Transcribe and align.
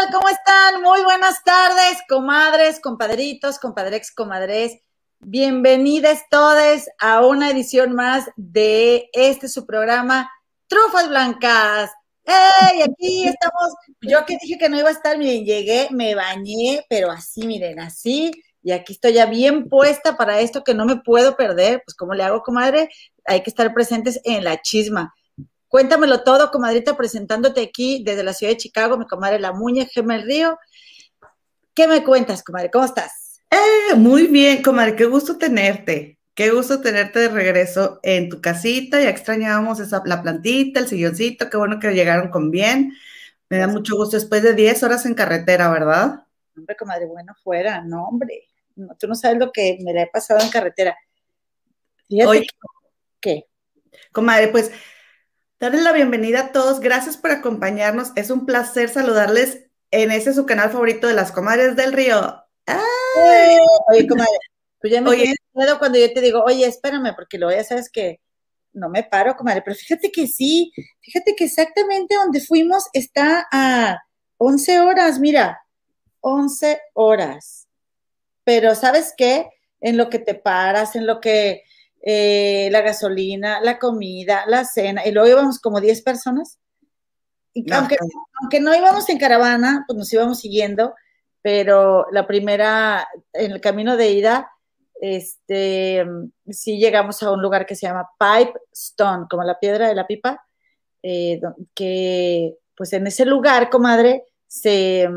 tal? 0.00 0.12
¿Cómo 0.12 0.28
están? 0.28 0.82
Muy 0.82 1.02
buenas 1.02 1.42
tardes, 1.44 1.98
comadres, 2.08 2.80
compadritos, 2.80 3.58
compadrex, 3.58 4.12
comadres. 4.12 4.78
Bienvenidas 5.18 6.22
todos 6.30 6.88
a 6.98 7.26
una 7.26 7.50
edición 7.50 7.94
más 7.94 8.30
de 8.36 9.10
este 9.12 9.48
su 9.48 9.66
programa 9.66 10.30
Trufas 10.68 11.08
Blancas. 11.08 11.90
¡Ey! 12.24 12.82
Aquí 12.82 13.26
estamos. 13.26 13.74
Yo 14.00 14.24
que 14.24 14.38
dije 14.40 14.58
que 14.58 14.68
no 14.68 14.78
iba 14.78 14.88
a 14.88 14.92
estar, 14.92 15.18
miren, 15.18 15.44
llegué, 15.44 15.88
me 15.90 16.14
bañé, 16.14 16.86
pero 16.88 17.10
así, 17.10 17.46
miren, 17.46 17.80
así. 17.80 18.30
Y 18.62 18.72
aquí 18.72 18.94
estoy 18.94 19.14
ya 19.14 19.26
bien 19.26 19.68
puesta 19.68 20.16
para 20.16 20.40
esto 20.40 20.64
que 20.64 20.74
no 20.74 20.86
me 20.86 20.96
puedo 20.96 21.36
perder. 21.36 21.82
Pues, 21.84 21.94
¿cómo 21.94 22.14
le 22.14 22.22
hago, 22.22 22.42
comadre? 22.42 22.88
Hay 23.26 23.42
que 23.42 23.50
estar 23.50 23.72
presentes 23.74 24.20
en 24.24 24.44
la 24.44 24.62
chisma. 24.62 25.14
Cuéntamelo 25.70 26.24
todo, 26.24 26.50
comadrita, 26.50 26.96
presentándote 26.96 27.62
aquí 27.62 28.02
desde 28.04 28.24
la 28.24 28.32
ciudad 28.32 28.54
de 28.54 28.56
Chicago, 28.56 28.98
mi 28.98 29.06
comadre 29.06 29.38
La 29.38 29.52
Muñe, 29.52 29.86
Gemel 29.86 30.24
Río. 30.24 30.58
¿Qué 31.74 31.86
me 31.86 32.02
cuentas, 32.02 32.42
comadre? 32.42 32.72
¿Cómo 32.72 32.84
estás? 32.84 33.40
Eh, 33.48 33.94
muy 33.94 34.26
bien, 34.26 34.64
comadre, 34.64 34.96
qué 34.96 35.04
gusto 35.04 35.38
tenerte. 35.38 36.18
Qué 36.34 36.50
gusto 36.50 36.80
tenerte 36.80 37.20
de 37.20 37.28
regreso 37.28 38.00
en 38.02 38.28
tu 38.28 38.40
casita. 38.40 39.00
Ya 39.00 39.10
extrañábamos 39.10 39.78
esa, 39.78 40.02
la 40.06 40.20
plantita, 40.20 40.80
el 40.80 40.88
silloncito. 40.88 41.48
Qué 41.48 41.56
bueno 41.56 41.78
que 41.78 41.92
llegaron 41.92 42.30
con 42.30 42.50
bien. 42.50 42.92
Me 43.48 43.58
da 43.58 43.68
mucho 43.68 43.94
gusto 43.94 44.16
después 44.16 44.42
de 44.42 44.54
10 44.54 44.82
horas 44.82 45.06
en 45.06 45.14
carretera, 45.14 45.70
¿verdad? 45.70 46.26
Hombre, 46.56 46.74
comadre, 46.76 47.06
bueno, 47.06 47.32
fuera. 47.44 47.80
No, 47.82 48.08
hombre. 48.08 48.48
No, 48.74 48.96
tú 48.98 49.06
no 49.06 49.14
sabes 49.14 49.38
lo 49.38 49.52
que 49.52 49.78
me 49.84 49.92
le 49.92 50.02
he 50.02 50.06
pasado 50.08 50.40
en 50.40 50.50
carretera. 50.50 50.96
Fíjate 52.08 52.28
Oye, 52.28 52.46
¿Qué? 53.20 53.46
Comadre, 54.10 54.48
pues 54.48 54.72
darles 55.60 55.82
la 55.82 55.92
bienvenida 55.92 56.40
a 56.40 56.52
todos. 56.52 56.80
Gracias 56.80 57.16
por 57.16 57.30
acompañarnos. 57.30 58.12
Es 58.16 58.30
un 58.30 58.46
placer 58.46 58.88
saludarles 58.88 59.66
en 59.90 60.10
ese 60.10 60.32
su 60.32 60.46
canal 60.46 60.70
favorito 60.70 61.06
de 61.06 61.14
las 61.14 61.30
comadres 61.30 61.76
del 61.76 61.92
río. 61.92 62.42
¡Ay! 62.66 63.58
Oye, 63.92 64.08
comadre, 64.08 64.38
pues 64.80 64.92
ya 64.92 65.00
me 65.02 65.10
oye, 65.10 65.34
miedo 65.52 65.78
cuando 65.78 65.98
yo 65.98 66.12
te 66.12 66.20
digo, 66.20 66.42
oye, 66.44 66.66
espérame, 66.66 67.14
porque 67.14 67.38
lo 67.38 67.50
ya 67.50 67.62
sabes 67.62 67.90
que 67.90 68.20
no 68.72 68.88
me 68.88 69.02
paro, 69.02 69.36
comadre, 69.36 69.62
pero 69.62 69.76
fíjate 69.76 70.12
que 70.12 70.28
sí, 70.28 70.72
fíjate 71.00 71.34
que 71.34 71.44
exactamente 71.44 72.14
donde 72.14 72.40
fuimos 72.40 72.84
está 72.92 73.48
a 73.50 73.98
11 74.38 74.80
horas, 74.80 75.18
mira, 75.18 75.60
11 76.20 76.80
horas. 76.94 77.66
Pero 78.44 78.74
¿sabes 78.76 79.12
qué? 79.16 79.50
En 79.80 79.96
lo 79.96 80.08
que 80.08 80.20
te 80.20 80.34
paras, 80.34 80.94
en 80.94 81.06
lo 81.06 81.20
que 81.20 81.64
eh, 82.02 82.68
la 82.72 82.80
gasolina, 82.80 83.60
la 83.60 83.78
comida, 83.78 84.44
la 84.46 84.64
cena, 84.64 85.06
y 85.06 85.12
luego 85.12 85.28
íbamos 85.28 85.58
como 85.58 85.80
10 85.80 86.02
personas. 86.02 86.58
Y 87.52 87.70
aunque, 87.72 87.96
aunque, 88.40 88.60
no 88.60 88.74
íbamos 88.74 89.08
en 89.10 89.18
caravana, 89.18 89.84
pues 89.86 89.98
nos 89.98 90.12
íbamos 90.12 90.38
siguiendo, 90.40 90.94
pero 91.42 92.06
la 92.10 92.26
primera, 92.26 93.06
en 93.32 93.52
el 93.52 93.60
camino 93.60 93.96
de 93.96 94.12
ida, 94.12 94.50
este, 95.00 96.06
sí 96.48 96.78
llegamos 96.78 97.22
a 97.22 97.32
un 97.32 97.42
lugar 97.42 97.66
que 97.66 97.74
se 97.74 97.86
llama 97.86 98.08
Pipe 98.18 98.58
Stone, 98.72 99.26
como 99.28 99.42
la 99.42 99.58
piedra 99.58 99.88
de 99.88 99.94
la 99.94 100.06
pipa, 100.06 100.42
eh, 101.02 101.40
que 101.74 102.56
pues 102.76 102.92
en 102.94 103.06
ese 103.06 103.26
lugar, 103.26 103.68
comadre, 103.68 104.24
se, 104.46 105.08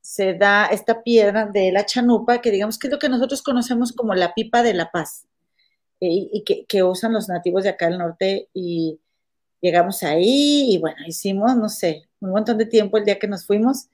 se 0.00 0.34
da 0.34 0.66
esta 0.66 1.02
piedra 1.02 1.46
de 1.46 1.70
la 1.70 1.86
chanupa, 1.86 2.40
que 2.40 2.50
digamos 2.50 2.78
que 2.78 2.88
es 2.88 2.92
lo 2.92 2.98
que 2.98 3.08
nosotros 3.08 3.42
conocemos 3.42 3.92
como 3.92 4.14
la 4.14 4.34
pipa 4.34 4.64
de 4.64 4.74
la 4.74 4.90
paz 4.90 5.28
y, 6.00 6.44
que, 6.66 6.82
usan 6.82 7.12
los 7.12 7.28
nativos 7.28 7.64
de 7.64 7.70
acá 7.70 7.88
del 7.88 7.98
norte 7.98 8.48
y 8.54 9.00
llegamos 9.60 10.02
ahí 10.02 10.72
y 10.72 10.78
bueno, 10.78 10.96
hicimos, 11.06 11.54
no 11.56 11.68
sé, 11.68 12.08
un 12.20 12.30
montón 12.30 12.58
de 12.58 12.66
tiempo 12.66 12.96
el 12.96 13.04
día 13.04 13.18
que 13.18 13.28
nos 13.28 13.46
fuimos, 13.46 13.88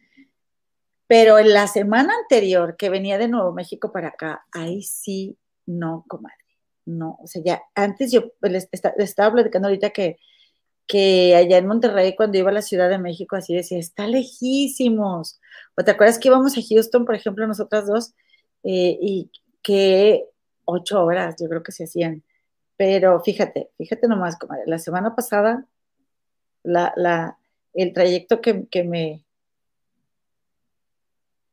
pero 1.08 1.38
en 1.38 1.52
la 1.52 1.66
semana 1.66 2.14
anterior 2.22 2.76
que 2.76 2.90
venía 2.90 3.18
de 3.18 3.28
Nuevo 3.28 3.52
México 3.52 3.92
para 3.92 4.08
acá, 4.08 4.46
ahí 4.52 4.82
sí, 4.82 5.36
no, 5.66 6.04
comadre, 6.06 6.36
no, 6.84 7.18
o 7.20 7.26
sea, 7.26 7.42
ya 7.44 7.62
antes 7.74 8.12
yo 8.12 8.32
les, 8.42 8.68
estaba 8.98 9.32
platicando 9.32 9.68
ahorita 9.68 9.90
que, 9.90 10.18
que 10.86 11.34
allá 11.34 11.58
en 11.58 11.66
Monterrey, 11.66 12.14
cuando 12.14 12.38
iba 12.38 12.50
a 12.50 12.54
la 12.54 12.62
Ciudad 12.62 12.88
de 12.88 12.98
México, 12.98 13.34
así 13.34 13.54
decía, 13.54 13.78
está 13.78 14.06
lejísimos. 14.06 15.40
¿O 15.76 15.82
te 15.82 15.90
acuerdas 15.90 16.18
que 16.18 16.28
íbamos 16.28 16.56
a 16.56 16.60
Houston, 16.62 17.04
por 17.04 17.16
ejemplo, 17.16 17.44
nosotras 17.46 17.86
dos, 17.86 18.14
eh, 18.62 18.96
y 19.00 19.30
que 19.62 20.26
ocho 20.66 21.02
horas, 21.02 21.36
yo 21.40 21.48
creo 21.48 21.62
que 21.62 21.72
se 21.72 21.84
hacían. 21.84 22.22
Pero 22.76 23.20
fíjate, 23.20 23.70
fíjate 23.78 24.06
nomás, 24.06 24.38
comadre, 24.38 24.64
la 24.66 24.78
semana 24.78 25.16
pasada, 25.16 25.66
la, 26.62 26.92
la, 26.96 27.38
el 27.72 27.92
trayecto 27.92 28.40
que, 28.40 28.66
que, 28.68 28.84
me 28.84 29.24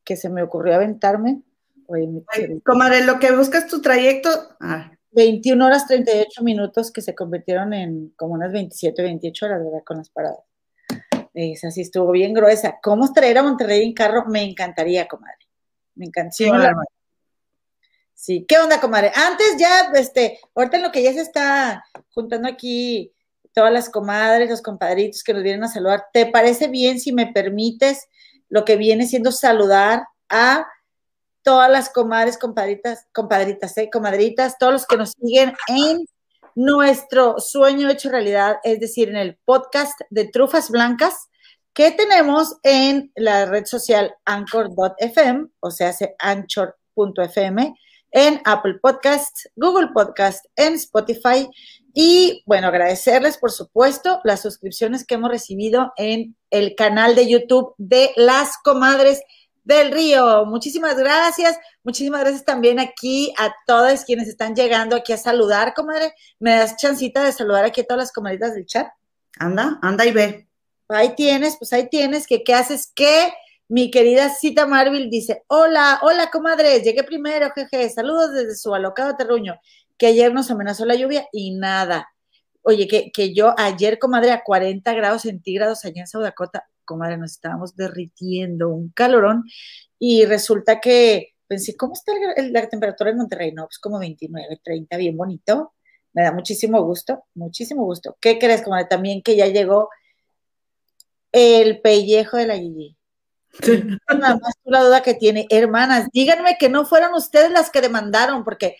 que 0.04 0.16
se 0.16 0.28
me 0.28 0.42
ocurrió 0.42 0.74
aventarme. 0.74 1.42
Oye, 1.86 2.08
comadre, 2.64 3.04
lo 3.04 3.18
que 3.18 3.32
buscas 3.32 3.66
tu 3.66 3.80
trayecto. 3.80 4.28
21 5.12 5.64
ah. 5.64 5.66
horas 5.66 5.86
38 5.86 6.42
minutos 6.42 6.90
que 6.90 7.00
se 7.00 7.14
convirtieron 7.14 7.72
en 7.72 8.10
como 8.16 8.34
unas 8.34 8.52
27, 8.52 9.02
28 9.02 9.46
horas, 9.46 9.64
¿verdad? 9.64 9.82
Con 9.84 9.98
las 9.98 10.10
paradas. 10.10 10.40
Esa 11.34 11.70
sí 11.70 11.80
estuvo 11.80 12.12
bien 12.12 12.32
gruesa. 12.32 12.78
¿Cómo 12.82 13.12
traer 13.12 13.38
a 13.38 13.42
Monterrey 13.42 13.82
en 13.82 13.92
carro? 13.92 14.24
Me 14.26 14.42
encantaría, 14.42 15.08
comadre. 15.08 15.48
Me 15.96 16.06
encantaría. 16.06 16.32
Sí, 16.32 16.66
¿qué 18.48 18.58
onda, 18.58 18.80
comadre? 18.80 19.12
Antes 19.14 19.56
ya, 19.58 19.90
este, 19.94 20.40
ahorita 20.54 20.76
en 20.76 20.82
lo 20.82 20.92
que 20.92 21.02
ya 21.02 21.12
se 21.12 21.20
está 21.20 21.84
juntando 22.10 22.48
aquí 22.48 23.12
todas 23.52 23.72
las 23.72 23.88
comadres, 23.88 24.50
los 24.50 24.62
compadritos 24.62 25.22
que 25.22 25.32
nos 25.32 25.42
vienen 25.42 25.64
a 25.64 25.68
saludar, 25.68 26.06
¿te 26.12 26.26
parece 26.26 26.68
bien 26.68 26.98
si 27.00 27.12
me 27.12 27.32
permites 27.32 28.08
lo 28.48 28.64
que 28.64 28.76
viene 28.76 29.06
siendo 29.06 29.30
saludar 29.32 30.06
a 30.28 30.66
todas 31.42 31.70
las 31.70 31.90
comadres, 31.90 32.38
compadritas, 32.38 33.06
compadritas, 33.12 33.76
¿eh? 33.78 33.90
comadritas, 33.92 34.58
todos 34.58 34.72
los 34.72 34.86
que 34.86 34.96
nos 34.96 35.12
siguen 35.12 35.52
en 35.68 36.06
nuestro 36.54 37.38
sueño 37.38 37.90
hecho 37.90 38.10
realidad, 38.10 38.56
es 38.64 38.80
decir, 38.80 39.08
en 39.08 39.16
el 39.16 39.36
podcast 39.44 40.00
de 40.10 40.26
Trufas 40.26 40.70
Blancas 40.70 41.28
que 41.74 41.90
tenemos 41.90 42.56
en 42.62 43.12
la 43.16 43.46
red 43.46 43.66
social 43.66 44.14
anchor.fm, 44.24 45.48
o 45.58 45.70
sea, 45.70 45.92
anchor.fm, 46.20 47.74
en 48.14 48.40
Apple 48.44 48.78
Podcasts, 48.80 49.50
Google 49.56 49.88
Podcasts, 49.92 50.48
en 50.54 50.74
Spotify. 50.74 51.50
Y 51.92 52.42
bueno, 52.46 52.68
agradecerles, 52.68 53.36
por 53.36 53.50
supuesto, 53.50 54.20
las 54.22 54.40
suscripciones 54.40 55.04
que 55.04 55.16
hemos 55.16 55.30
recibido 55.30 55.92
en 55.96 56.36
el 56.50 56.76
canal 56.76 57.16
de 57.16 57.28
YouTube 57.28 57.74
de 57.76 58.12
Las 58.16 58.56
Comadres 58.62 59.20
del 59.64 59.90
Río. 59.90 60.46
Muchísimas 60.46 60.96
gracias. 60.96 61.58
Muchísimas 61.82 62.20
gracias 62.20 62.44
también 62.44 62.78
aquí 62.78 63.34
a 63.36 63.52
todas 63.66 64.04
quienes 64.04 64.28
están 64.28 64.54
llegando 64.54 64.94
aquí 64.94 65.12
a 65.12 65.18
saludar, 65.18 65.74
comadre. 65.74 66.14
¿Me 66.38 66.56
das 66.56 66.76
chancita 66.76 67.24
de 67.24 67.32
saludar 67.32 67.64
aquí 67.64 67.80
a 67.80 67.84
todas 67.84 68.04
las 68.04 68.12
comadritas 68.12 68.54
del 68.54 68.66
chat? 68.66 68.86
Anda, 69.40 69.80
anda 69.82 70.06
y 70.06 70.12
ve. 70.12 70.48
Ahí 70.88 71.16
tienes, 71.16 71.56
pues 71.56 71.72
ahí 71.72 71.88
tienes, 71.88 72.28
que 72.28 72.44
qué 72.44 72.54
haces, 72.54 72.92
¿Qué? 72.94 73.32
Mi 73.68 73.90
querida 73.90 74.28
Cita 74.28 74.66
Marvel 74.66 75.08
dice, 75.08 75.42
hola, 75.46 76.00
hola 76.02 76.30
comadres, 76.30 76.82
llegué 76.82 77.02
primero, 77.02 77.50
jeje, 77.50 77.88
saludos 77.88 78.32
desde 78.32 78.56
su 78.56 78.74
alocado 78.74 79.16
terruño, 79.16 79.58
que 79.96 80.06
ayer 80.06 80.34
nos 80.34 80.50
amenazó 80.50 80.84
la 80.84 80.96
lluvia 80.96 81.26
y 81.32 81.52
nada. 81.56 82.08
Oye, 82.62 82.86
que, 82.88 83.10
que 83.10 83.34
yo 83.34 83.54
ayer, 83.58 83.98
comadre, 83.98 84.32
a 84.32 84.42
40 84.42 84.92
grados 84.94 85.22
centígrados 85.22 85.84
allá 85.84 86.02
en 86.02 86.06
South 86.06 86.22
Dakota, 86.22 86.66
comadre, 86.84 87.16
nos 87.16 87.32
estábamos 87.32 87.74
derritiendo, 87.76 88.68
un 88.68 88.90
calorón, 88.90 89.44
y 89.98 90.24
resulta 90.26 90.80
que 90.80 91.34
pensé, 91.46 91.76
¿cómo 91.76 91.94
está 91.94 92.12
la 92.36 92.68
temperatura 92.68 93.10
en 93.10 93.16
Monterrey? 93.16 93.52
No, 93.52 93.64
pues 93.66 93.78
como 93.78 93.98
29, 93.98 94.60
30, 94.62 94.96
bien 94.98 95.16
bonito. 95.16 95.72
Me 96.12 96.22
da 96.22 96.32
muchísimo 96.32 96.82
gusto, 96.82 97.24
muchísimo 97.34 97.84
gusto. 97.84 98.16
¿Qué 98.20 98.38
crees, 98.38 98.62
comadre? 98.62 98.86
También 98.88 99.22
que 99.22 99.36
ya 99.36 99.46
llegó 99.46 99.88
el 101.32 101.80
pellejo 101.80 102.36
de 102.36 102.46
la 102.46 102.56
Gigi. 102.56 102.96
Nada 104.08 104.36
más 104.36 104.54
tú 104.62 104.70
la 104.70 104.82
duda 104.82 105.02
que 105.02 105.14
tiene. 105.14 105.46
Hermanas, 105.50 106.08
díganme 106.12 106.56
que 106.58 106.68
no 106.68 106.84
fueron 106.84 107.14
ustedes 107.14 107.50
las 107.50 107.70
que 107.70 107.80
demandaron, 107.80 108.44
porque 108.44 108.76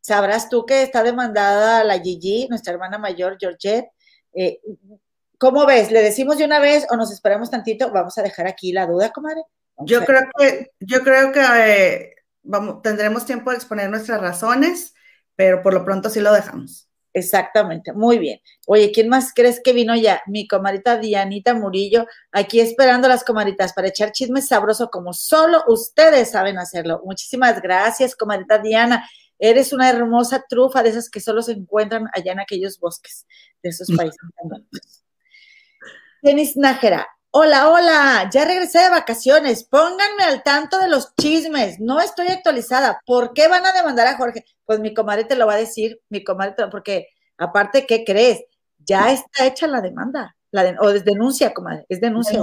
sabrás 0.00 0.48
tú 0.48 0.66
que 0.66 0.82
está 0.82 1.02
demandada 1.02 1.84
la 1.84 2.00
Gigi, 2.00 2.46
nuestra 2.48 2.72
hermana 2.72 2.98
mayor, 2.98 3.36
Georgette. 3.38 3.88
Eh, 4.34 4.60
¿Cómo 5.38 5.66
ves? 5.66 5.90
¿Le 5.90 6.02
decimos 6.02 6.38
de 6.38 6.44
una 6.44 6.60
vez 6.60 6.86
o 6.90 6.96
nos 6.96 7.12
esperamos 7.12 7.50
tantito? 7.50 7.90
Vamos 7.90 8.16
a 8.18 8.22
dejar 8.22 8.46
aquí 8.46 8.72
la 8.72 8.86
duda, 8.86 9.10
comadre. 9.10 9.42
yo 9.78 10.04
creo 10.04 10.22
que, 10.38 10.72
yo 10.80 11.02
creo 11.02 11.32
que 11.32 11.40
eh, 11.40 12.14
vamos, 12.42 12.82
tendremos 12.82 13.26
tiempo 13.26 13.50
de 13.50 13.56
exponer 13.56 13.90
nuestras 13.90 14.20
razones, 14.20 14.94
pero 15.34 15.62
por 15.62 15.74
lo 15.74 15.84
pronto 15.84 16.08
sí 16.08 16.20
lo 16.20 16.32
dejamos. 16.32 16.85
Exactamente, 17.16 17.94
muy 17.94 18.18
bien. 18.18 18.42
Oye, 18.66 18.92
¿quién 18.92 19.08
más 19.08 19.32
crees 19.34 19.62
que 19.64 19.72
vino 19.72 19.96
ya? 19.96 20.20
Mi 20.26 20.46
comadita 20.46 20.98
Dianita 20.98 21.54
Murillo, 21.54 22.06
aquí 22.30 22.60
esperando 22.60 23.08
las 23.08 23.24
comaditas 23.24 23.72
para 23.72 23.88
echar 23.88 24.12
chismes 24.12 24.48
sabroso 24.48 24.90
como 24.90 25.14
solo 25.14 25.64
ustedes 25.66 26.32
saben 26.32 26.58
hacerlo. 26.58 27.00
Muchísimas 27.06 27.62
gracias, 27.62 28.14
comadita 28.14 28.58
Diana. 28.58 29.08
Eres 29.38 29.72
una 29.72 29.88
hermosa 29.88 30.44
trufa 30.46 30.82
de 30.82 30.90
esas 30.90 31.08
que 31.08 31.20
solo 31.20 31.40
se 31.40 31.52
encuentran 31.52 32.04
allá 32.12 32.32
en 32.32 32.40
aquellos 32.40 32.78
bosques 32.78 33.26
de 33.62 33.70
esos 33.70 33.88
países. 33.96 34.18
Tenis 36.20 36.54
Nájera, 36.54 37.08
Hola, 37.38 37.68
hola, 37.68 38.30
ya 38.32 38.46
regresé 38.46 38.78
de 38.78 38.88
vacaciones. 38.88 39.64
Pónganme 39.64 40.24
al 40.24 40.42
tanto 40.42 40.78
de 40.78 40.88
los 40.88 41.14
chismes. 41.16 41.78
No 41.78 42.00
estoy 42.00 42.28
actualizada. 42.28 42.98
¿Por 43.04 43.34
qué 43.34 43.46
van 43.46 43.66
a 43.66 43.72
demandar 43.72 44.06
a 44.06 44.16
Jorge? 44.16 44.42
Pues 44.64 44.80
mi 44.80 44.94
comadre 44.94 45.24
te 45.24 45.36
lo 45.36 45.46
va 45.46 45.52
a 45.52 45.58
decir, 45.58 46.00
mi 46.08 46.24
comadre, 46.24 46.54
porque 46.70 47.08
aparte, 47.36 47.84
¿qué 47.86 48.04
crees? 48.06 48.42
Ya 48.78 49.12
está 49.12 49.44
hecha 49.44 49.66
la 49.66 49.82
demanda. 49.82 50.34
La 50.50 50.78
o 50.80 50.88
es 50.88 51.04
denuncia, 51.04 51.52
comadre. 51.52 51.84
Es 51.90 52.00
denuncia. 52.00 52.40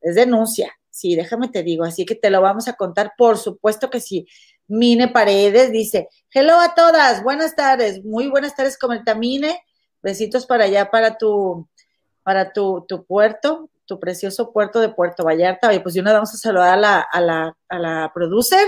Es 0.00 0.14
denuncia. 0.14 0.72
Sí, 0.88 1.16
déjame 1.16 1.48
te 1.48 1.62
digo. 1.62 1.84
Así 1.84 2.06
que 2.06 2.14
te 2.14 2.30
lo 2.30 2.40
vamos 2.40 2.66
a 2.66 2.72
contar. 2.72 3.12
Por 3.18 3.36
supuesto 3.36 3.90
que 3.90 4.00
sí. 4.00 4.26
Mine 4.68 5.08
Paredes 5.08 5.70
dice: 5.70 6.08
Hello 6.32 6.58
a 6.60 6.74
todas. 6.74 7.22
Buenas 7.22 7.54
tardes. 7.54 8.02
Muy 8.02 8.28
buenas 8.28 8.56
tardes, 8.56 8.78
comadre 8.78 9.14
Mine. 9.16 9.60
Besitos 10.00 10.46
para 10.46 10.64
allá, 10.64 10.90
para 10.90 11.18
tu, 11.18 11.68
para 12.22 12.54
tu, 12.54 12.86
tu 12.88 13.04
puerto 13.04 13.68
tu 13.86 14.00
precioso 14.00 14.52
puerto 14.52 14.80
de 14.80 14.88
Puerto 14.88 15.24
Vallarta. 15.24 15.68
Oye, 15.68 15.80
pues 15.80 15.94
yo 15.94 16.02
nos 16.02 16.12
vamos 16.12 16.34
a 16.34 16.38
saludar 16.38 16.74
a 16.74 16.76
la, 16.76 17.00
a 17.00 17.20
la, 17.20 17.56
a 17.68 17.78
la 17.78 18.10
producer, 18.14 18.66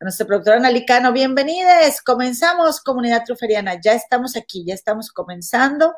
a 0.00 0.04
nuestra 0.04 0.26
productora 0.26 0.58
Nalicano. 0.58 1.12
Bienvenidos, 1.12 2.00
comenzamos 2.04 2.80
comunidad 2.80 3.24
truferiana. 3.24 3.80
Ya 3.80 3.92
estamos 3.92 4.36
aquí, 4.36 4.64
ya 4.64 4.74
estamos 4.74 5.10
comenzando. 5.10 5.94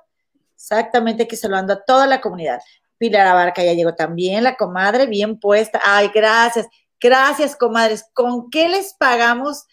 Exactamente, 0.54 1.24
aquí 1.24 1.36
saludando 1.36 1.74
a 1.74 1.84
toda 1.84 2.06
la 2.06 2.20
comunidad. 2.20 2.60
Pilar 2.96 3.26
Abarca 3.26 3.62
ya 3.62 3.74
llegó 3.74 3.94
también, 3.94 4.44
la 4.44 4.56
comadre, 4.56 5.06
bien 5.06 5.38
puesta. 5.38 5.80
Ay, 5.84 6.10
gracias, 6.14 6.66
gracias, 7.00 7.56
comadres. 7.56 8.06
¿Con 8.14 8.48
qué 8.50 8.68
les 8.68 8.94
pagamos 8.94 9.66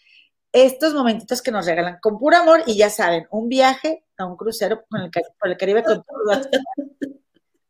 estos 0.52 0.92
momentitos 0.92 1.40
que 1.40 1.50
nos 1.50 1.64
regalan? 1.64 1.98
Con 2.02 2.18
puro 2.18 2.36
amor 2.36 2.62
y 2.66 2.76
ya 2.76 2.90
saben, 2.90 3.26
un 3.30 3.48
viaje 3.48 4.04
a 4.18 4.26
un 4.26 4.36
crucero 4.36 4.84
por 4.88 5.00
el, 5.48 5.56
Caribe 5.56 5.82
con 5.82 6.04
todos 6.04 6.48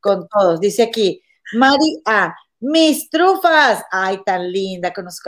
con 0.03 0.29
todos. 0.29 0.61
Dice 0.61 0.83
aquí, 0.83 1.23
Mari 1.55 2.03
A, 2.05 2.35
mis 2.61 3.09
trufas. 3.09 3.83
Ay, 3.91 4.21
tan 4.27 4.53
linda, 4.53 4.93
con 4.93 5.07
los 5.07 5.21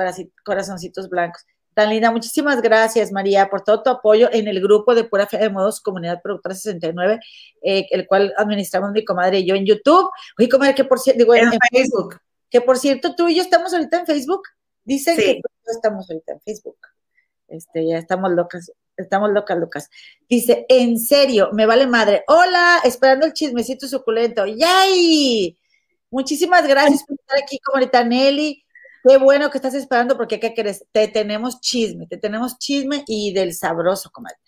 corazoncitos 0.45 1.09
blancos. 1.09 1.43
Tan 1.73 1.91
linda. 1.91 2.11
Muchísimas 2.11 2.61
gracias, 2.61 3.11
María, 3.11 3.49
por 3.49 3.63
todo 3.63 3.83
tu 3.83 3.91
apoyo 3.91 4.29
en 4.33 4.47
el 4.47 4.61
grupo 4.61 4.95
de 4.95 5.05
Pura 5.05 5.27
Fe 5.27 5.39
de 5.39 5.49
Modos 5.49 5.81
Comunidad 5.81 6.21
Productora 6.23 6.55
69, 6.55 7.19
eh, 7.63 7.87
el 7.91 8.07
cual 8.07 8.33
administramos 8.37 8.93
mi 8.93 9.05
comadre 9.05 9.41
y 9.41 9.47
yo 9.47 9.55
en 9.55 9.65
YouTube. 9.65 10.11
Oye, 10.39 10.49
comadre, 10.49 10.75
que 10.75 10.85
por 10.85 11.01
cierto, 11.01 11.19
digo, 11.19 11.35
en, 11.35 11.51
Facebook. 11.73 12.21
Que 12.51 12.61
por 12.61 12.79
cierto, 12.79 13.17
tú 13.17 13.29
y 13.29 13.37
yo 13.37 13.43
estamos 13.43 13.73
ahorita 13.73 14.01
en 14.01 14.07
Facebook. 14.07 14.43
Dicen 14.85 15.17
que 15.17 15.41
estamos 15.67 16.09
ahorita 16.09 16.35
en 16.35 16.41
Facebook. 16.43 16.79
Este, 17.49 17.87
ya 17.87 17.99
estamos 17.99 18.31
locas. 18.31 18.71
Estamos 18.97 19.31
locas, 19.31 19.59
Lucas. 19.59 19.91
Dice, 20.29 20.67
en 20.69 20.99
serio, 20.99 21.51
me 21.53 21.67
vale 21.67 21.87
madre. 21.87 22.25
Hola, 22.29 22.81
esperando 22.85 23.27
el 23.27 23.33
chismecito 23.33 23.89
suculento. 23.89 24.47
¡Yay! 24.47 25.59
Muchísimas 26.11 26.67
gracias 26.67 27.05
por 27.05 27.17
estar 27.19 27.39
aquí, 27.43 27.59
comunidad 27.59 28.05
Nelly. 28.05 28.65
Qué 29.03 29.17
bueno 29.19 29.51
que 29.51 29.59
estás 29.59 29.75
esperando 29.75 30.17
porque, 30.17 30.39
¿qué 30.39 30.55
quieres? 30.55 30.87
Te 30.93 31.09
tenemos 31.09 31.61
chisme, 31.61 32.07
te 32.07 32.17
tenemos 32.17 32.59
chisme 32.59 33.03
y 33.07 33.33
del 33.33 33.53
sabroso, 33.53 34.11
comadre. 34.11 34.39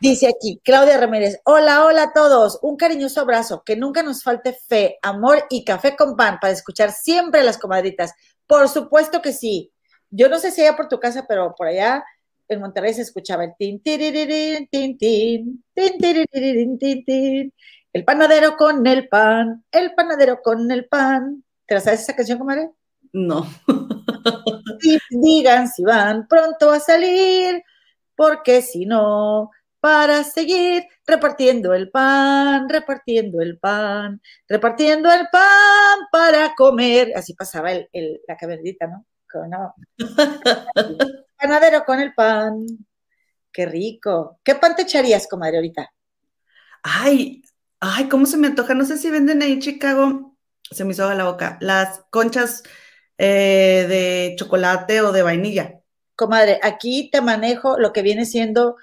Dice 0.00 0.28
aquí, 0.28 0.60
Claudia 0.64 0.96
Ramírez, 0.96 1.40
hola, 1.44 1.84
hola 1.84 2.04
a 2.04 2.12
todos, 2.12 2.58
un 2.62 2.76
cariñoso 2.76 3.20
abrazo, 3.20 3.62
que 3.66 3.76
nunca 3.76 4.02
nos 4.02 4.22
falte 4.22 4.54
fe, 4.54 4.98
amor 5.02 5.44
y 5.50 5.64
café 5.64 5.94
con 5.94 6.16
pan 6.16 6.38
para 6.40 6.54
escuchar 6.54 6.90
siempre 6.92 7.40
a 7.40 7.44
las 7.44 7.58
comadritas. 7.58 8.14
Por 8.46 8.68
supuesto 8.68 9.20
que 9.20 9.32
sí. 9.32 9.72
Yo 10.10 10.28
no 10.28 10.38
sé 10.38 10.52
si 10.52 10.62
allá 10.62 10.76
por 10.76 10.88
tu 10.88 11.00
casa, 11.00 11.26
pero 11.28 11.54
por 11.54 11.66
allá 11.66 12.04
en 12.48 12.60
Monterrey 12.60 12.94
se 12.94 13.02
escuchaba 13.02 13.44
el 13.44 13.52
tin, 13.58 13.80
tin, 13.82 13.98
tin, 14.00 14.68
tin, 14.68 14.98
tin, 16.78 17.04
tin, 17.04 17.52
el 17.92 18.04
panadero 18.04 18.56
con 18.56 18.86
el 18.86 19.08
pan, 19.08 19.64
el 19.70 19.94
panadero 19.94 20.40
con 20.42 20.70
el 20.70 20.86
pan. 20.86 21.44
¿Te 21.66 21.74
la 21.74 21.80
sabes 21.80 22.00
esa 22.00 22.16
canción, 22.16 22.38
comadre? 22.38 22.70
No. 23.12 23.46
digan 25.10 25.68
si 25.68 25.84
van 25.84 26.26
pronto 26.26 26.70
a 26.70 26.80
salir, 26.80 27.62
porque 28.16 28.62
si 28.62 28.86
no, 28.86 29.50
para 29.80 30.24
seguir 30.24 30.84
repartiendo 31.06 31.74
el 31.74 31.90
pan, 31.90 32.68
repartiendo 32.68 33.40
el 33.40 33.58
pan, 33.58 34.20
repartiendo 34.48 35.12
el 35.12 35.28
pan 35.30 35.98
para 36.10 36.54
comer. 36.54 37.12
Así 37.16 37.34
pasaba 37.34 37.72
el, 37.72 37.88
el, 37.92 38.20
la 38.26 38.36
cabernita, 38.36 38.86
¿no? 38.86 39.06
no. 39.48 39.74
Panadero 41.36 41.84
con 41.84 42.00
el 42.00 42.14
pan. 42.14 42.66
Qué 43.52 43.66
rico. 43.66 44.40
¿Qué 44.42 44.54
pan 44.56 44.74
te 44.74 44.82
echarías, 44.82 45.28
comadre, 45.28 45.58
ahorita? 45.58 45.92
Ay, 46.82 47.42
ay, 47.80 48.08
¿cómo 48.08 48.26
se 48.26 48.36
me 48.36 48.48
antoja? 48.48 48.74
No 48.74 48.84
sé 48.84 48.98
si 48.98 49.10
venden 49.10 49.42
ahí 49.42 49.52
en 49.52 49.60
Chicago, 49.60 50.36
se 50.70 50.84
me 50.84 50.92
hizo 50.92 51.08
a 51.08 51.14
la 51.14 51.24
boca, 51.24 51.56
las 51.60 52.04
conchas 52.10 52.62
eh, 53.16 53.86
de 53.88 54.34
chocolate 54.36 55.00
o 55.00 55.12
de 55.12 55.22
vainilla. 55.22 55.80
Comadre, 56.16 56.60
aquí 56.62 57.10
te 57.10 57.20
manejo 57.20 57.78
lo 57.78 57.92
que 57.92 58.02
viene 58.02 58.26
siendo 58.26 58.76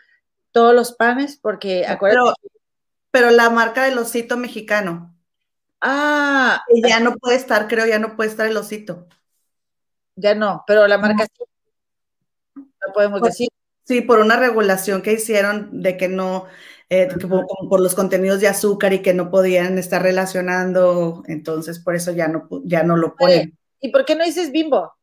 todos 0.51 0.74
los 0.74 0.94
panes, 0.94 1.38
porque 1.38 1.86
acuérdate. 1.86 2.31
Pero, 3.12 3.30
la 3.30 3.50
marca 3.50 3.83
del 3.83 3.97
osito 3.97 4.38
mexicano. 4.38 5.13
Ah. 5.81 6.63
ya 6.88 7.00
no 7.00 7.15
puede 7.15 7.36
estar, 7.36 7.68
creo, 7.68 7.86
ya 7.86 8.00
no 8.00 8.15
puede 8.15 8.30
estar 8.30 8.47
el 8.47 8.56
osito. 8.56 9.07
Ya 10.15 10.33
no, 10.36 10.63
pero 10.65 10.88
la 10.88 10.97
marca 10.97 11.25
sí 11.25 11.44
no 12.86 12.94
podemos 12.94 13.22
decir. 13.22 13.48
Sí, 13.83 14.01
por 14.01 14.19
una 14.19 14.38
regulación 14.38 15.01
que 15.01 15.13
hicieron 15.13 15.81
de 15.81 15.98
que 15.98 16.07
no, 16.07 16.45
eh, 16.89 17.10
por, 17.69 17.80
los 17.81 17.95
contenidos 17.95 18.39
de 18.39 18.48
azúcar 18.48 18.94
y 18.94 19.01
que 19.01 19.13
no 19.13 19.31
podían 19.31 19.78
estar 19.78 20.01
relacionando, 20.04 21.24
entonces 21.28 21.80
por 21.80 21.95
eso 21.95 22.12
ya 22.12 22.28
no, 22.28 22.48
ya 22.63 22.83
no 22.83 22.95
lo 22.95 23.16
ponen. 23.16 23.57
¿Y 23.80 23.92
por 23.92 24.06
qué 24.06 24.16
no 24.16 24.24
dices 24.24 24.51
bimbo? 24.51 24.94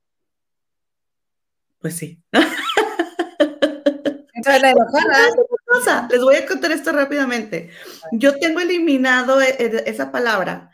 Pues 1.80 1.96
sí. 1.96 2.22
Les 6.10 6.20
voy 6.22 6.36
a 6.36 6.46
contar 6.46 6.70
esto 6.70 6.92
rápidamente. 6.92 7.70
Yo 8.12 8.38
tengo 8.38 8.60
eliminado 8.60 9.42
e, 9.42 9.48
e, 9.58 9.82
esa 9.86 10.12
palabra 10.12 10.70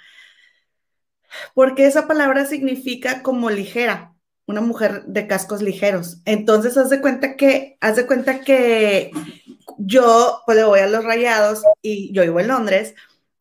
porque 1.55 1.87
esa 1.87 2.07
palabra 2.07 2.47
significa 2.47 3.23
como 3.23 3.51
ligera 3.51 4.14
una 4.47 4.61
mujer 4.61 5.05
de 5.07 5.27
cascos 5.27 5.63
ligeros. 5.63 6.19
Entonces, 6.25 6.77
haz 6.77 6.91
de 6.91 7.01
cuenta 7.01 7.37
que, 7.37 7.77
haz 7.81 7.97
de 7.97 8.07
cuenta 8.07 8.41
que 8.41 9.11
yo, 9.79 10.41
pues 10.47 10.57
le 10.57 10.65
voy 10.65 10.81
a 10.81 10.87
los 10.87 11.05
rayados 11.05 11.63
y 11.83 12.13
yo 12.13 12.23
vivo 12.23 12.41
en 12.41 12.49
Londres 12.49 12.95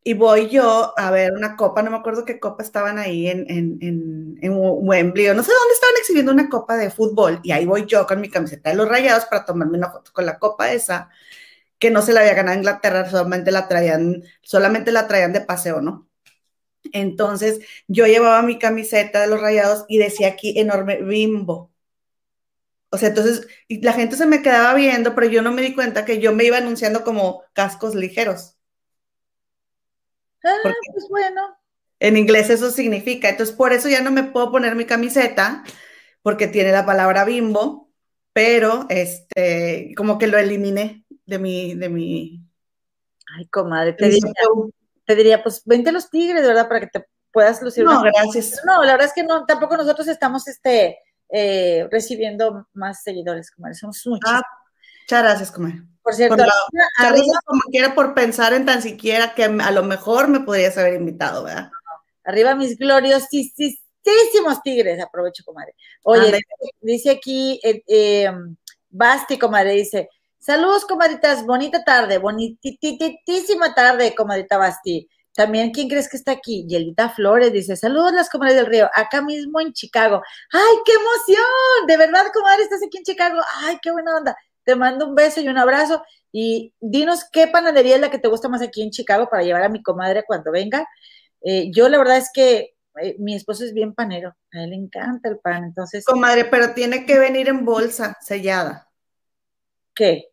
y 0.03 0.13
voy 0.13 0.49
yo 0.49 0.93
a 0.97 1.11
ver 1.11 1.33
una 1.33 1.55
copa, 1.55 1.81
no 1.81 1.91
me 1.91 1.97
acuerdo 1.97 2.25
qué 2.25 2.39
copa 2.39 2.63
estaban 2.63 2.99
ahí 2.99 3.27
en, 3.27 3.45
en, 3.49 3.77
en, 3.81 4.37
en 4.41 4.51
Wembley, 4.53 5.29
o 5.29 5.33
no 5.33 5.43
sé 5.43 5.51
dónde 5.51 5.73
estaban 5.73 5.95
exhibiendo 5.97 6.31
una 6.31 6.49
copa 6.49 6.75
de 6.77 6.89
fútbol 6.91 7.39
y 7.43 7.51
ahí 7.51 7.65
voy 7.65 7.85
yo 7.85 8.05
con 8.05 8.19
mi 8.19 8.29
camiseta 8.29 8.69
de 8.69 8.75
los 8.75 8.89
rayados 8.89 9.25
para 9.25 9.45
tomarme 9.45 9.77
una 9.77 9.91
foto 9.91 10.11
con 10.13 10.25
la 10.25 10.39
copa 10.39 10.73
esa, 10.73 11.09
que 11.79 11.91
no 11.91 12.01
se 12.01 12.13
la 12.13 12.21
había 12.21 12.33
ganado 12.33 12.57
Inglaterra, 12.57 13.09
solamente 13.09 13.51
la 13.51 13.67
traían, 13.67 14.23
solamente 14.41 14.91
la 14.91 15.07
traían 15.07 15.33
de 15.33 15.41
paseo, 15.41 15.81
¿no? 15.81 16.07
Entonces 16.91 17.61
yo 17.87 18.05
llevaba 18.05 18.41
mi 18.41 18.59
camiseta 18.59 19.21
de 19.21 19.27
los 19.27 19.41
rayados 19.41 19.85
y 19.87 19.97
decía 19.97 20.29
aquí 20.29 20.59
enorme 20.59 21.01
bimbo. 21.01 21.71
O 22.89 22.97
sea, 22.97 23.09
entonces 23.09 23.47
la 23.69 23.93
gente 23.93 24.15
se 24.15 24.27
me 24.27 24.43
quedaba 24.43 24.75
viendo, 24.75 25.15
pero 25.15 25.27
yo 25.27 25.41
no 25.41 25.51
me 25.51 25.63
di 25.63 25.73
cuenta 25.73 26.05
que 26.05 26.19
yo 26.19 26.33
me 26.33 26.43
iba 26.43 26.57
anunciando 26.57 27.03
como 27.03 27.43
cascos 27.53 27.95
ligeros. 27.95 28.55
Ah, 30.43 30.73
pues 30.91 31.07
bueno. 31.09 31.41
En 31.99 32.17
inglés 32.17 32.49
eso 32.49 32.69
significa. 32.69 33.29
Entonces 33.29 33.55
por 33.55 33.73
eso 33.73 33.89
ya 33.89 34.01
no 34.01 34.11
me 34.11 34.23
puedo 34.23 34.51
poner 34.51 34.75
mi 34.75 34.85
camiseta 34.85 35.63
porque 36.21 36.47
tiene 36.47 36.71
la 36.71 36.85
palabra 36.85 37.25
bimbo, 37.25 37.89
pero 38.31 38.85
este, 38.89 39.93
como 39.95 40.17
que 40.17 40.27
lo 40.27 40.37
eliminé 40.37 41.05
de 41.25 41.39
mi, 41.39 41.75
de 41.75 41.89
mi. 41.89 42.45
Ay, 43.35 43.47
comadre, 43.47 43.93
te 43.93 44.07
diría, 44.07 44.33
te 45.05 45.15
diría, 45.15 45.43
pues 45.43 45.61
vente 45.65 45.89
a 45.89 45.93
los 45.93 46.09
tigres, 46.09 46.45
¿verdad? 46.45 46.67
Para 46.67 46.81
que 46.81 46.87
te 46.87 47.05
puedas 47.31 47.61
lucir. 47.61 47.83
No, 47.83 48.01
gracias. 48.01 48.61
No, 48.65 48.83
la 48.83 48.93
verdad 48.93 49.07
es 49.07 49.13
que 49.13 49.23
no, 49.23 49.45
tampoco 49.45 49.77
nosotros 49.77 50.07
estamos 50.07 50.47
este, 50.47 50.99
eh, 51.29 51.87
recibiendo 51.91 52.67
más 52.73 53.03
seguidores, 53.03 53.51
como 53.51 53.73
Somos 53.73 54.01
muchos. 54.05 54.29
Ah, 54.31 54.41
muchas 55.01 55.23
gracias, 55.23 55.51
comadre. 55.51 55.81
Por 56.03 56.13
cierto, 56.13 56.43
arriba, 56.97 57.39
como 57.45 57.61
quiera 57.71 57.95
por 57.95 58.13
pensar 58.13 58.53
en 58.53 58.65
tan 58.65 58.81
siquiera 58.81 59.33
que 59.33 59.45
a 59.45 59.71
lo 59.71 59.83
mejor 59.83 60.27
me 60.27 60.41
podrías 60.41 60.77
haber 60.77 60.95
invitado, 60.95 61.45
¿verdad? 61.45 61.71
Arriba 62.25 62.55
mis 62.55 62.77
gloriosísimos 62.77 64.61
tigres, 64.63 65.01
aprovecho, 65.01 65.43
comadre. 65.45 65.75
Oye, 66.03 66.41
dice 66.81 67.11
aquí, 67.11 67.59
eh, 67.63 67.83
eh, 67.87 68.31
Basti, 68.89 69.39
comadre, 69.39 69.71
dice, 69.71 70.09
Saludos, 70.43 70.83
comadritas. 70.83 71.45
Bonita 71.45 71.85
tarde, 71.85 72.17
bonititísima 72.17 73.73
tarde, 73.73 74.13
comadrita 74.13 74.57
Basti. 74.57 75.07
También, 75.33 75.71
¿quién 75.71 75.87
crees 75.87 76.09
que 76.09 76.17
está 76.17 76.33
aquí? 76.33 76.65
Yelita 76.67 77.07
Flores 77.11 77.53
dice, 77.53 77.77
saludos 77.77 78.11
las 78.11 78.29
comadres 78.29 78.57
del 78.57 78.65
río, 78.65 78.89
acá 78.93 79.21
mismo 79.21 79.61
en 79.61 79.71
Chicago. 79.71 80.21
¡Ay, 80.51 80.75
qué 80.83 80.91
emoción! 80.91 81.87
De 81.87 81.95
verdad, 81.95 82.25
comadre, 82.33 82.63
estás 82.63 82.81
aquí 82.85 82.97
en 82.97 83.05
Chicago. 83.05 83.39
¡Ay, 83.61 83.77
qué 83.81 83.89
buena 83.91 84.17
onda! 84.17 84.35
Te 84.65 84.75
mando 84.75 85.07
un 85.07 85.15
beso 85.15 85.39
y 85.39 85.47
un 85.47 85.57
abrazo. 85.57 86.03
Y 86.33 86.73
dinos 86.81 87.23
qué 87.31 87.47
panadería 87.47 87.95
es 87.95 88.01
la 88.01 88.11
que 88.11 88.19
te 88.19 88.27
gusta 88.27 88.49
más 88.49 88.61
aquí 88.61 88.83
en 88.83 88.91
Chicago 88.91 89.29
para 89.29 89.43
llevar 89.43 89.63
a 89.63 89.69
mi 89.69 89.81
comadre 89.81 90.25
cuando 90.27 90.51
venga. 90.51 90.85
Eh, 91.39 91.71
yo 91.73 91.87
la 91.87 91.97
verdad 91.97 92.17
es 92.17 92.29
que 92.33 92.75
eh, 93.01 93.15
mi 93.17 93.33
esposo 93.33 93.63
es 93.63 93.73
bien 93.73 93.93
panero, 93.93 94.35
a 94.51 94.59
él 94.61 94.71
le 94.71 94.75
encanta 94.75 95.29
el 95.29 95.39
pan, 95.39 95.63
entonces... 95.63 96.03
Comadre, 96.03 96.43
pero 96.43 96.73
tiene 96.73 97.05
que 97.05 97.17
venir 97.17 97.47
en 97.47 97.63
bolsa 97.63 98.17
sellada. 98.19 98.89
¿Qué? 99.95 100.32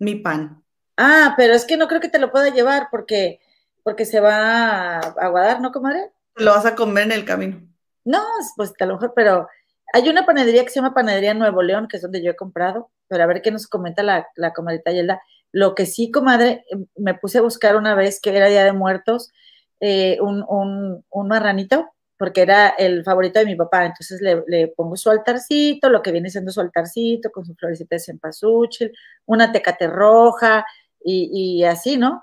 Mi 0.00 0.16
pan. 0.16 0.64
Ah, 0.96 1.34
pero 1.36 1.54
es 1.54 1.64
que 1.64 1.76
no 1.76 1.86
creo 1.86 2.00
que 2.00 2.08
te 2.08 2.18
lo 2.18 2.32
pueda 2.32 2.48
llevar 2.50 2.88
porque, 2.90 3.40
porque 3.84 4.04
se 4.04 4.18
va 4.18 4.96
a 4.96 4.98
aguadar, 4.98 5.60
¿no, 5.60 5.70
comadre? 5.70 6.10
Lo 6.34 6.50
vas 6.50 6.66
a 6.66 6.74
comer 6.74 7.04
en 7.04 7.12
el 7.12 7.24
camino. 7.24 7.60
No, 8.04 8.22
pues 8.56 8.72
a 8.80 8.86
lo 8.86 8.94
mejor, 8.94 9.12
pero 9.14 9.46
hay 9.92 10.08
una 10.08 10.26
panadería 10.26 10.64
que 10.64 10.70
se 10.70 10.80
llama 10.80 10.94
Panadería 10.94 11.34
Nuevo 11.34 11.62
León, 11.62 11.88
que 11.88 11.96
es 11.96 12.02
donde 12.02 12.22
yo 12.22 12.30
he 12.32 12.36
comprado, 12.36 12.90
pero 13.08 13.22
a 13.24 13.26
ver 13.26 13.42
qué 13.42 13.50
nos 13.50 13.66
comenta 13.66 14.02
la, 14.02 14.28
la 14.36 14.52
comadrita 14.52 14.92
Yelda. 14.92 15.22
Lo 15.52 15.74
que 15.74 15.86
sí, 15.86 16.10
comadre, 16.10 16.64
me 16.96 17.14
puse 17.14 17.38
a 17.38 17.42
buscar 17.42 17.76
una 17.76 17.94
vez 17.94 18.20
que 18.20 18.36
era 18.36 18.46
Día 18.46 18.64
de 18.64 18.72
Muertos, 18.72 19.32
eh, 19.80 20.18
un, 20.20 20.44
un, 20.48 21.04
un, 21.10 21.28
marranito, 21.28 21.92
porque 22.20 22.42
era 22.42 22.68
el 22.68 23.02
favorito 23.02 23.38
de 23.38 23.46
mi 23.46 23.56
papá. 23.56 23.86
Entonces 23.86 24.20
le, 24.20 24.44
le, 24.46 24.68
pongo 24.68 24.94
su 24.94 25.08
altarcito, 25.08 25.88
lo 25.88 26.02
que 26.02 26.12
viene 26.12 26.28
siendo 26.28 26.52
su 26.52 26.60
altarcito, 26.60 27.30
con 27.32 27.46
su 27.46 27.54
florecita 27.54 27.96
de 27.96 28.00
cempasúchil, 28.00 28.92
una 29.24 29.50
tecate 29.50 29.86
roja 29.86 30.66
y, 31.02 31.60
y 31.60 31.64
así, 31.64 31.96
¿no? 31.96 32.22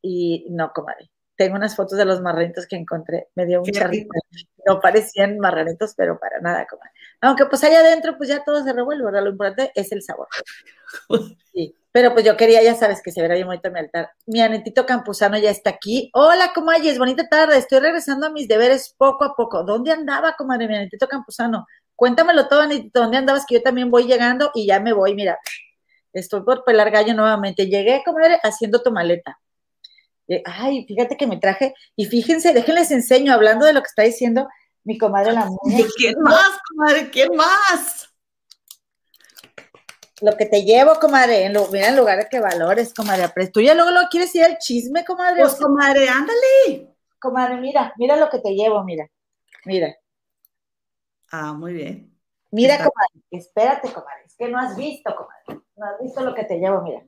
Y 0.00 0.46
no, 0.48 0.72
comadre 0.72 1.10
tengo 1.36 1.56
unas 1.56 1.76
fotos 1.76 1.98
de 1.98 2.04
los 2.04 2.20
marranitos 2.20 2.66
que 2.66 2.76
encontré, 2.76 3.28
me 3.34 3.46
dio 3.46 3.60
mucha 3.60 3.86
risa. 3.86 4.08
No 4.66 4.80
parecían 4.80 5.38
marranitos, 5.38 5.94
pero 5.96 6.18
para 6.18 6.40
nada, 6.40 6.66
comadre. 6.66 6.90
Aunque 7.20 7.46
pues 7.46 7.62
allá 7.64 7.80
adentro, 7.80 8.16
pues 8.16 8.28
ya 8.28 8.42
todo 8.42 8.64
se 8.64 8.72
revuelve, 8.72 9.04
¿verdad? 9.04 9.22
Lo 9.22 9.30
importante 9.30 9.72
es 9.74 9.92
el 9.92 10.02
sabor. 10.02 10.28
Sí, 11.52 11.74
pero 11.90 12.12
pues 12.12 12.24
yo 12.24 12.36
quería, 12.36 12.62
ya 12.62 12.74
sabes, 12.74 13.00
que 13.02 13.10
se 13.10 13.22
verá 13.22 13.34
bien 13.34 13.46
bonito 13.46 13.70
mi 13.70 13.80
altar. 13.80 14.10
Mi 14.26 14.42
anetito 14.42 14.84
campusano 14.84 15.38
ya 15.38 15.50
está 15.50 15.70
aquí. 15.70 16.10
Hola, 16.12 16.52
es 16.84 16.98
bonita 16.98 17.26
tarde. 17.28 17.56
Estoy 17.56 17.80
regresando 17.80 18.26
a 18.26 18.30
mis 18.30 18.46
deberes 18.46 18.94
poco 18.96 19.24
a 19.24 19.34
poco. 19.34 19.64
¿Dónde 19.64 19.90
andaba, 19.92 20.34
comadre, 20.36 20.68
mi 20.68 20.76
anetito 20.76 21.08
campusano? 21.08 21.66
Cuéntamelo 21.94 22.46
todo, 22.48 22.60
Anetito, 22.60 23.00
¿dónde 23.00 23.16
andabas? 23.16 23.46
Que 23.46 23.54
yo 23.56 23.62
también 23.62 23.90
voy 23.90 24.04
llegando 24.06 24.50
y 24.54 24.66
ya 24.66 24.80
me 24.80 24.92
voy, 24.92 25.14
mira. 25.14 25.38
Estoy 26.12 26.42
por 26.42 26.64
pelar 26.64 26.90
gallo 26.90 27.14
nuevamente. 27.14 27.66
Llegué, 27.66 28.02
comadre, 28.04 28.38
haciendo 28.42 28.82
tu 28.82 28.92
maleta 28.92 29.38
ay, 30.44 30.84
fíjate 30.86 31.16
que 31.16 31.26
me 31.26 31.38
traje, 31.38 31.74
y 31.94 32.06
fíjense, 32.06 32.52
déjenles 32.52 32.90
enseño, 32.90 33.32
hablando 33.32 33.66
de 33.66 33.72
lo 33.72 33.80
que 33.80 33.88
está 33.88 34.02
diciendo 34.02 34.48
mi 34.84 34.96
comadre 34.98 35.32
la 35.32 35.44
mujer. 35.62 35.86
¿Quién 35.96 36.14
más, 36.20 36.50
comadre? 36.70 37.10
¿Quién 37.10 37.36
más? 37.36 38.08
Lo 40.22 40.34
que 40.36 40.46
te 40.46 40.62
llevo, 40.62 40.98
comadre, 40.98 41.44
en 41.44 41.52
lo, 41.52 41.68
mira, 41.68 41.88
en 41.88 41.96
lugar 41.96 42.18
de 42.18 42.28
que 42.28 42.40
valores, 42.40 42.94
comadre, 42.94 43.28
pero 43.34 43.50
tú 43.52 43.60
ya 43.60 43.74
luego 43.74 43.90
lo 43.90 44.08
quieres 44.10 44.34
ir 44.34 44.44
al 44.44 44.56
chisme, 44.56 45.04
comadre. 45.04 45.42
Pues, 45.42 45.56
comadre, 45.56 46.08
ándale. 46.08 46.94
Comadre, 47.18 47.56
mira, 47.58 47.92
mira 47.98 48.16
lo 48.16 48.30
que 48.30 48.38
te 48.38 48.54
llevo, 48.54 48.82
mira, 48.82 49.06
mira. 49.66 49.94
Ah, 51.30 51.52
muy 51.52 51.74
bien. 51.74 52.16
Mira, 52.50 52.78
comadre, 52.78 53.26
espérate, 53.30 53.92
comadre, 53.92 54.22
es 54.24 54.36
que 54.36 54.48
no 54.48 54.58
has 54.58 54.74
visto, 54.76 55.14
comadre, 55.14 55.66
no 55.76 55.86
has 55.86 56.00
visto 56.00 56.22
lo 56.22 56.34
que 56.34 56.44
te 56.44 56.58
llevo, 56.58 56.80
mira. 56.80 57.04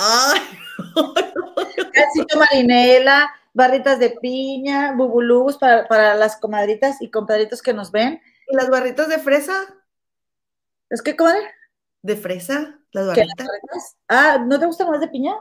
Ay, 0.00 0.40
Casito 1.92 2.38
marinela, 2.38 3.34
barritas 3.52 3.98
de 3.98 4.10
piña, 4.10 4.92
bubulubus 4.92 5.58
para, 5.58 5.88
para, 5.88 6.14
las 6.14 6.36
comadritas 6.36 7.02
y 7.02 7.10
compadritos 7.10 7.62
que 7.62 7.74
nos 7.74 7.90
ven. 7.90 8.22
¿Y 8.46 8.54
las 8.54 8.70
barritas 8.70 9.08
de 9.08 9.18
fresa? 9.18 9.54
¿Es 10.88 11.02
que, 11.02 11.16
comadre? 11.16 11.40
¿De 12.02 12.14
fresa? 12.14 12.78
¿Las 12.92 13.08
barritas? 13.08 13.46
Las? 13.72 13.96
Ah, 14.06 14.38
¿no 14.46 14.60
te 14.60 14.66
gustan 14.66 14.88
más 14.88 15.00
de 15.00 15.08
piña? 15.08 15.34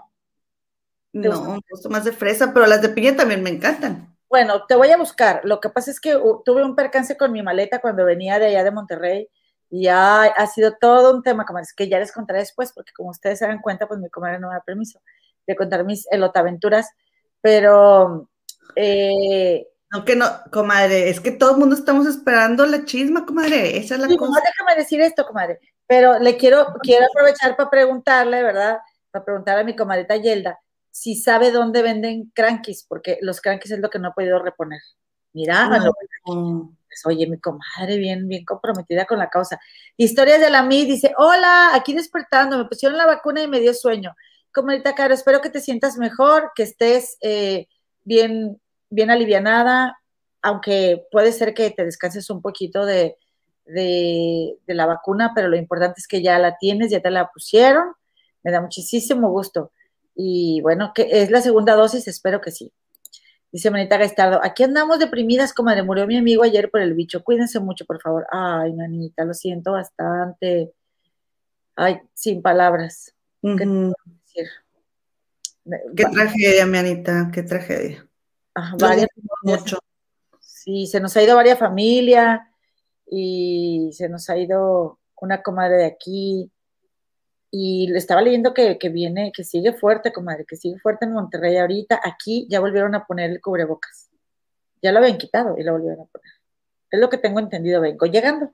No, 1.14 1.52
me 1.52 1.60
gusta 1.70 1.90
más 1.90 2.04
de 2.04 2.12
fresa, 2.12 2.52
pero 2.52 2.66
las 2.66 2.82
de 2.82 2.90
piña 2.90 3.16
también 3.16 3.44
me 3.44 3.52
encantan. 3.52 4.18
Bueno, 4.28 4.66
te 4.66 4.76
voy 4.76 4.90
a 4.90 4.98
buscar. 4.98 5.42
Lo 5.44 5.60
que 5.60 5.70
pasa 5.70 5.92
es 5.92 6.00
que 6.00 6.18
uh, 6.18 6.42
tuve 6.44 6.64
un 6.64 6.76
percance 6.76 7.16
con 7.16 7.32
mi 7.32 7.44
maleta 7.44 7.80
cuando 7.80 8.06
venía 8.06 8.40
de 8.40 8.48
allá 8.48 8.64
de 8.64 8.72
Monterrey 8.72 9.30
y 9.70 9.88
ha, 9.88 10.24
ha 10.24 10.48
sido 10.48 10.74
todo 10.80 11.14
un 11.14 11.24
tema, 11.24 11.46
comadres, 11.46 11.74
que 11.74 11.90
ya 11.90 12.00
les 12.00 12.12
contaré 12.12 12.40
después, 12.40 12.72
porque 12.74 12.94
como 12.94 13.10
ustedes 13.10 13.40
se 13.40 13.48
dan 13.48 13.62
cuenta, 13.62 13.88
pues 13.88 14.00
mi 14.00 14.10
comadre 14.10 14.40
no 14.40 14.50
me 14.50 14.56
da 14.56 14.62
permiso 14.62 15.02
de 15.46 15.56
contar 15.56 15.84
mis 15.86 16.08
elotaventuras, 16.12 16.90
pero... 17.42 18.30
Eh, 18.76 19.68
aunque 19.92 20.16
no, 20.16 20.26
comadre, 20.52 21.10
es 21.10 21.22
que 21.22 21.32
todo 21.32 21.52
el 21.52 21.58
mundo 21.58 21.76
estamos 21.76 22.06
esperando 22.08 22.66
la 22.66 22.84
chisma, 22.84 23.26
comadre, 23.26 23.78
esa 23.78 23.96
es 23.96 24.02
la 24.02 24.08
cosa. 24.18 24.40
No, 24.40 24.46
déjame 24.46 24.76
decir 24.76 25.00
esto, 25.00 25.26
comadre, 25.26 25.60
pero 25.88 26.20
le 26.20 26.36
quiero, 26.38 26.68
quiero 26.82 27.06
aprovechar 27.06 27.56
para 27.56 27.70
preguntarle, 27.70 28.44
¿verdad? 28.44 28.80
Para 29.12 29.24
preguntarle 29.24 29.62
a 29.62 29.66
mi 29.66 29.76
comadrita 29.76 30.18
Yelda 30.18 30.60
si 30.98 31.16
sabe 31.16 31.52
dónde 31.52 31.84
venden 31.84 32.32
crankies, 32.34 32.84
porque 32.90 33.20
los 33.22 33.40
crankies 33.40 33.74
es 33.74 33.80
lo 33.80 33.92
que 33.92 34.00
no 34.00 34.10
he 34.10 34.14
podido 34.14 34.40
reponer. 34.40 34.82
Mira, 35.32 35.70
no. 36.26 36.76
Oye, 37.06 37.28
mi 37.28 37.40
comadre, 37.40 37.98
bien, 37.98 38.28
bien 38.28 38.46
comprometida 38.46 39.06
con 39.06 39.20
la 39.20 39.30
causa. 39.30 39.60
Historias 39.98 40.40
de 40.42 40.50
la 40.50 40.64
MI 40.64 40.86
dice, 40.86 41.14
hola, 41.18 41.76
aquí 41.76 41.94
despertando, 41.94 42.58
me 42.58 42.66
pusieron 42.66 42.98
la 42.98 43.06
vacuna 43.06 43.42
y 43.42 43.48
me 43.48 43.60
dio 43.60 43.74
sueño. 43.74 44.16
Comadita 44.52 44.96
Caro, 44.96 45.14
espero 45.14 45.42
que 45.42 45.50
te 45.50 45.62
sientas 45.62 45.98
mejor, 45.98 46.52
que 46.56 46.64
estés 46.64 47.18
eh, 47.22 47.68
bien, 48.04 48.60
bien 48.90 49.12
alivianada, 49.12 49.98
aunque 50.42 51.06
puede 51.12 51.32
ser 51.32 51.54
que 51.54 51.70
te 51.72 51.86
descanses 51.86 52.30
un 52.30 52.42
poquito 52.42 52.86
de, 52.86 53.18
de, 53.68 54.58
la 54.68 54.86
vacuna, 54.86 55.34
pero 55.36 55.48
lo 55.48 55.58
importante 55.58 56.00
es 56.00 56.08
que 56.08 56.22
ya 56.22 56.40
la 56.40 56.58
tienes, 56.58 56.92
ya 56.92 57.02
te 57.02 57.12
la 57.12 57.30
pusieron. 57.30 57.94
Me 58.44 58.52
da 58.52 58.62
muchísimo 58.62 59.30
gusto. 59.30 59.72
Y 60.16 60.62
bueno, 60.62 60.92
que 60.96 61.08
es 61.12 61.30
la 61.30 61.42
segunda 61.42 61.76
dosis, 61.76 62.08
espero 62.08 62.42
que 62.42 62.52
sí. 62.52 62.72
Dice 63.58 63.72
Manita 63.72 63.98
Gastardo, 63.98 64.40
aquí 64.44 64.62
andamos 64.62 65.00
deprimidas, 65.00 65.52
como 65.52 65.72
le 65.72 65.82
murió 65.82 66.06
mi 66.06 66.16
amigo 66.16 66.44
ayer 66.44 66.70
por 66.70 66.80
el 66.80 66.94
bicho. 66.94 67.24
Cuídense 67.24 67.60
mucho, 67.60 67.86
por 67.86 68.00
favor. 68.00 68.28
Ay, 68.30 68.72
manita, 68.72 69.26
lo 69.26 69.34
siento 69.34 69.72
bastante. 69.72 70.74
Ay, 71.76 72.00
sin 72.14 72.44
palabras. 72.44 73.16
Uh 73.42 73.56
-huh. 73.56 73.94
¿Qué, 74.32 74.44
Qué 75.96 76.06
tragedia, 76.06 76.68
mi 76.68 76.78
Anita, 76.78 77.32
qué 77.34 77.42
tragedia. 77.42 78.08
Varias 78.80 79.08
mucho. 79.42 79.80
Sí, 80.40 80.86
se 80.86 81.00
nos 81.00 81.18
ha 81.18 81.24
ido 81.24 81.36
varias 81.36 81.58
familias 81.58 82.42
y 83.10 83.90
se 83.92 84.08
nos 84.08 84.30
ha 84.30 84.38
ido 84.38 85.00
una 85.20 85.42
comadre 85.42 85.78
de 85.78 85.86
aquí. 85.86 86.52
Y 87.50 87.88
le 87.88 87.98
estaba 87.98 88.22
leyendo 88.22 88.54
que, 88.54 88.78
que, 88.78 88.90
viene, 88.90 89.32
que 89.34 89.44
sigue 89.44 89.74
fuerte, 89.74 90.12
comadre, 90.12 90.46
que 90.46 90.58
sigue 90.58 90.80
fuerte 90.80 91.06
en 91.06 91.14
Monterrey 91.14 91.58
ahorita. 91.58 92.02
Aquí 92.04 92.46
ya 92.50 92.60
volvieron 92.60 92.94
a 92.96 93.06
poner 93.06 93.32
el 93.32 93.42
cubrebocas. 93.42 94.10
Ya 94.82 94.92
lo 94.92 95.00
habían 95.00 95.18
quitado 95.18 95.58
y 95.58 95.64
lo 95.64 95.74
volvieron 95.74 96.02
a 96.02 96.06
poner. 96.06 96.32
Es 96.92 97.00
lo 97.00 97.10
que 97.10 97.18
tengo 97.18 97.40
entendido, 97.40 97.82
vengo 97.82 98.06
llegando. 98.06 98.52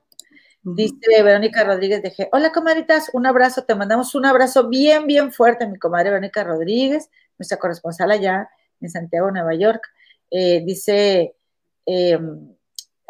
Dice 0.62 1.22
Verónica 1.22 1.62
Rodríguez 1.62 2.02
de 2.02 2.10
G. 2.10 2.28
Hola, 2.32 2.50
comadritas, 2.50 3.10
un 3.12 3.26
abrazo, 3.26 3.64
te 3.64 3.74
mandamos 3.74 4.14
un 4.14 4.24
abrazo 4.24 4.68
bien, 4.68 5.06
bien 5.06 5.30
fuerte, 5.30 5.66
mi 5.66 5.78
comadre 5.78 6.08
Verónica 6.08 6.42
Rodríguez, 6.42 7.10
nuestra 7.38 7.58
corresponsal 7.58 8.10
allá 8.10 8.48
en 8.80 8.88
Santiago, 8.88 9.30
Nueva 9.30 9.54
York. 9.54 9.82
Eh, 10.30 10.62
dice, 10.64 11.36
eh, 11.84 12.18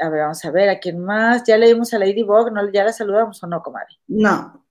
a 0.01 0.09
ver, 0.09 0.21
vamos 0.23 0.45
a 0.45 0.51
ver, 0.51 0.69
¿a 0.69 0.81
quién 0.81 0.99
más? 0.99 1.45
Ya 1.45 1.57
leímos 1.57 1.95
a 1.95 1.99
Ladybug, 2.01 2.51
¿no? 2.53 2.69
¿Ya 2.73 2.83
la 2.83 2.93
saludamos 2.93 3.41
o 3.45 3.47
no, 3.47 3.63
comadre? 3.63 3.95
No, 4.09 4.64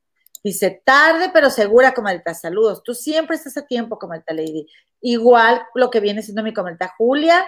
Dice, 0.43 0.81
tarde 0.83 1.29
pero 1.33 1.49
segura, 1.49 1.93
comadita, 1.93 2.33
saludos. 2.33 2.83
Tú 2.83 2.93
siempre 2.93 3.37
estás 3.37 3.55
a 3.57 3.65
tiempo, 3.65 3.97
comadita 3.97 4.33
Lady. 4.33 4.67
Igual 4.99 5.61
lo 5.73 5.89
que 5.89 6.01
viene 6.01 6.21
siendo 6.21 6.43
mi 6.43 6.53
comadita 6.53 6.93
Julia, 6.97 7.45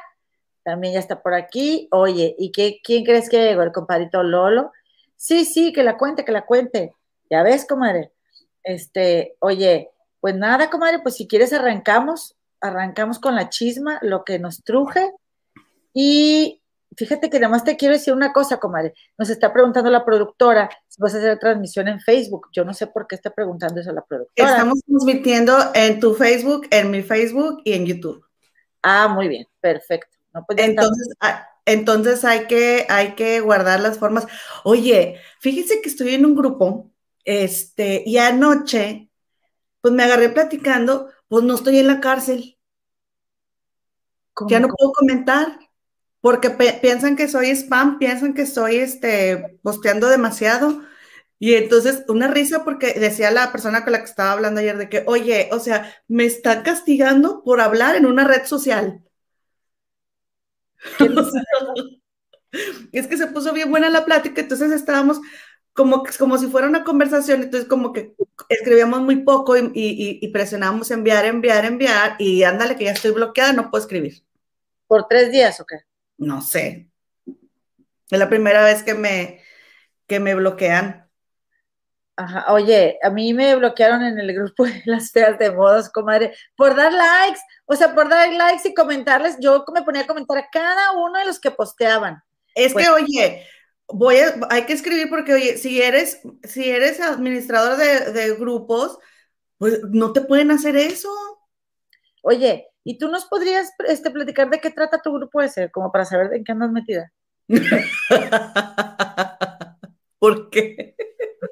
también 0.64 0.94
ya 0.94 1.00
está 1.00 1.22
por 1.22 1.34
aquí. 1.34 1.88
Oye, 1.92 2.36
¿y 2.40 2.52
qué, 2.52 2.80
quién 2.84 3.04
crees 3.04 3.30
que 3.30 3.44
llegó? 3.44 3.64
¿El 3.64 3.74
compadrito 3.74 4.24
Lolo? 4.24 4.72
Sí, 5.18 5.46
sí, 5.46 5.74
que 5.74 5.84
la 5.84 5.98
cuente, 5.98 6.26
que 6.26 6.32
la 6.32 6.46
cuente. 6.46 6.96
Ya 7.30 7.44
ves, 7.44 7.66
comadre. 7.66 8.12
Este, 8.64 9.36
oye, 9.40 9.92
pues 10.22 10.36
nada, 10.36 10.70
comadre, 10.70 11.00
pues 11.00 11.16
si 11.16 11.28
quieres 11.28 11.54
arrancamos, 11.54 12.36
arrancamos 12.62 13.20
con 13.20 13.36
la 13.36 13.50
chisma, 13.50 14.00
lo 14.02 14.24
que 14.24 14.40
nos 14.40 14.64
truje. 14.64 15.12
Y 15.94 16.62
fíjate 16.98 17.30
que 17.30 17.40
nada 17.40 17.52
más 17.52 17.64
te 17.64 17.78
quiero 17.78 17.94
decir 17.94 18.14
una 18.14 18.34
cosa, 18.34 18.60
comadre. 18.60 18.94
Nos 19.18 19.30
está 19.30 19.54
preguntando 19.54 19.90
la 19.90 20.06
productora 20.06 20.70
si 20.88 21.02
vas 21.02 21.14
a 21.16 21.18
hacer 21.18 21.40
transmisión 21.40 21.88
en 21.88 22.00
Facebook. 22.00 22.48
Yo 22.52 22.66
no 22.66 22.74
sé 22.74 22.88
por 22.88 23.08
qué 23.08 23.16
está 23.16 23.32
preguntando 23.32 23.80
eso 23.80 23.92
la 23.92 24.04
productora. 24.04 24.50
Estamos 24.50 24.80
transmitiendo 24.86 25.58
en 25.74 26.00
tu 26.00 26.14
Facebook, 26.14 26.68
en 26.72 26.92
mi 26.92 27.02
Facebook 27.02 27.62
y 27.64 27.74
en 27.74 27.86
YouTube. 27.86 28.26
Ah, 28.82 29.08
muy 29.08 29.28
bien, 29.28 29.48
perfecto. 29.60 30.18
No, 30.34 30.46
pues 30.46 30.60
entonces, 30.60 31.08
está... 31.12 31.50
entonces 31.66 32.24
hay 32.26 32.46
que, 32.48 32.86
hay 32.90 33.16
que 33.16 33.40
guardar 33.40 33.80
las 33.80 33.98
formas. 33.98 34.28
Oye, 34.64 35.20
fíjese 35.40 35.82
que 35.82 35.90
estoy 35.90 36.14
en 36.14 36.26
un 36.26 36.36
grupo, 36.36 36.92
este, 37.24 38.04
y 38.06 38.18
anoche, 38.18 39.10
pues 39.82 39.94
me 39.94 40.04
agarré 40.04 40.30
platicando, 40.30 41.10
pues 41.28 41.44
no 41.44 41.56
estoy 41.56 41.80
en 41.80 41.88
la 41.88 42.00
cárcel. 42.00 42.58
Ya 44.48 44.60
no 44.60 44.68
puedo 44.68 44.92
comentar 44.92 45.58
porque 46.26 46.50
piensan 46.50 47.16
que 47.16 47.28
soy 47.28 47.52
spam, 47.52 48.00
piensan 48.00 48.34
que 48.34 48.42
estoy 48.42 48.78
este, 48.78 49.60
posteando 49.62 50.08
demasiado. 50.08 50.82
Y 51.38 51.54
entonces, 51.54 52.04
una 52.08 52.28
risa 52.28 52.64
porque 52.64 53.00
decía 53.00 53.30
la 53.30 53.52
persona 53.52 53.84
con 53.84 53.92
la 53.92 54.00
que 54.00 54.06
estaba 54.06 54.32
hablando 54.32 54.60
ayer 54.60 54.76
de 54.76 54.90
que, 54.90 55.04
oye, 55.06 55.50
o 55.52 55.60
sea, 55.60 55.94
me 56.08 56.26
están 56.26 56.64
castigando 56.64 57.44
por 57.44 57.62
hablar 57.62 57.96
en 57.96 58.08
una 58.08 58.24
red 58.24 58.44
social. 58.48 59.04
es 62.92 63.06
que 63.06 63.18
se 63.18 63.28
puso 63.28 63.54
bien 63.54 63.70
buena 63.70 63.92
la 63.92 64.04
plática, 64.04 64.42
entonces 64.42 64.72
estábamos 64.72 65.22
como, 65.74 66.02
como 66.18 66.40
si 66.40 66.48
fuera 66.48 66.68
una 66.68 66.84
conversación, 66.84 67.44
entonces 67.44 67.70
como 67.70 67.94
que 67.94 68.16
escribíamos 68.50 69.02
muy 69.02 69.18
poco 69.18 69.56
y, 69.58 69.72
y, 69.76 70.28
presionábamos 70.30 70.90
enviar, 70.90 71.26
enviar, 71.26 71.66
enviar, 71.66 72.16
y 72.18 72.42
ándale 72.42 72.76
que 72.76 72.86
ya 72.86 72.94
estoy 72.94 73.12
bloqueada, 73.12 73.54
no 73.54 73.70
puedo 73.70 73.84
escribir. 73.84 74.24
¿Por 74.88 75.08
tres 75.08 75.32
días 75.32 75.60
o 75.60 75.68
qué? 75.68 75.85
No 76.18 76.42
sé. 76.42 76.90
Es 78.10 78.20
la 78.20 78.30
primera 78.30 78.64
vez 78.64 78.84
que 78.84 78.94
me, 78.94 79.42
que 80.08 80.20
me 80.20 80.36
bloquean. 80.36 81.10
Ajá. 82.18 82.54
Oye, 82.54 82.98
a 83.04 83.10
mí 83.10 83.34
me 83.34 83.56
bloquearon 83.56 84.02
en 84.04 84.20
el 84.20 84.34
grupo 84.34 84.66
de 84.66 84.82
las 84.86 85.12
feas 85.12 85.38
de 85.38 85.52
modos, 85.52 85.90
comadre, 85.90 86.34
por 86.56 86.76
dar 86.76 86.94
likes, 86.94 87.42
o 87.66 87.76
sea, 87.76 87.94
por 87.94 88.08
dar 88.10 88.32
likes 88.32 88.68
y 88.70 88.74
comentarles, 88.74 89.38
yo 89.40 89.66
me 89.74 89.84
ponía 89.84 90.04
a 90.04 90.08
comentar 90.08 90.38
a 90.38 90.50
cada 90.50 90.94
uno 90.94 91.20
de 91.20 91.26
los 91.26 91.40
que 91.40 91.52
posteaban. 91.52 92.22
Es 92.54 92.68
que, 92.68 92.74
pues 92.74 92.90
oye, 92.90 93.46
voy 93.88 94.18
a, 94.18 94.36
hay 94.50 94.66
que 94.66 94.74
escribir 94.74 95.10
porque, 95.10 95.34
oye, 95.34 95.58
si 95.58 95.82
eres, 95.82 96.22
si 96.44 96.70
eres 96.70 97.02
administrador 97.02 97.78
de, 97.78 98.36
grupos, 98.36 98.98
pues 99.58 99.82
no 99.90 100.14
te 100.14 100.22
pueden 100.22 100.52
hacer 100.52 100.78
eso. 100.78 101.10
Oye, 102.22 102.68
¿y 102.86 102.98
tú 102.98 103.10
nos 103.10 103.26
podrías 103.26 103.74
este, 103.88 104.12
platicar 104.12 104.50
de 104.50 104.62
qué 104.62 104.70
trata 104.70 105.02
tu 105.02 105.12
grupo 105.12 105.42
ese, 105.42 105.70
como 105.72 105.92
para 105.92 106.06
saber 106.06 106.34
en 106.34 106.46
qué 106.46 106.54
andas 106.54 106.72
metida? 106.72 107.12
¿Por 110.20 110.52
qué? 110.52 110.96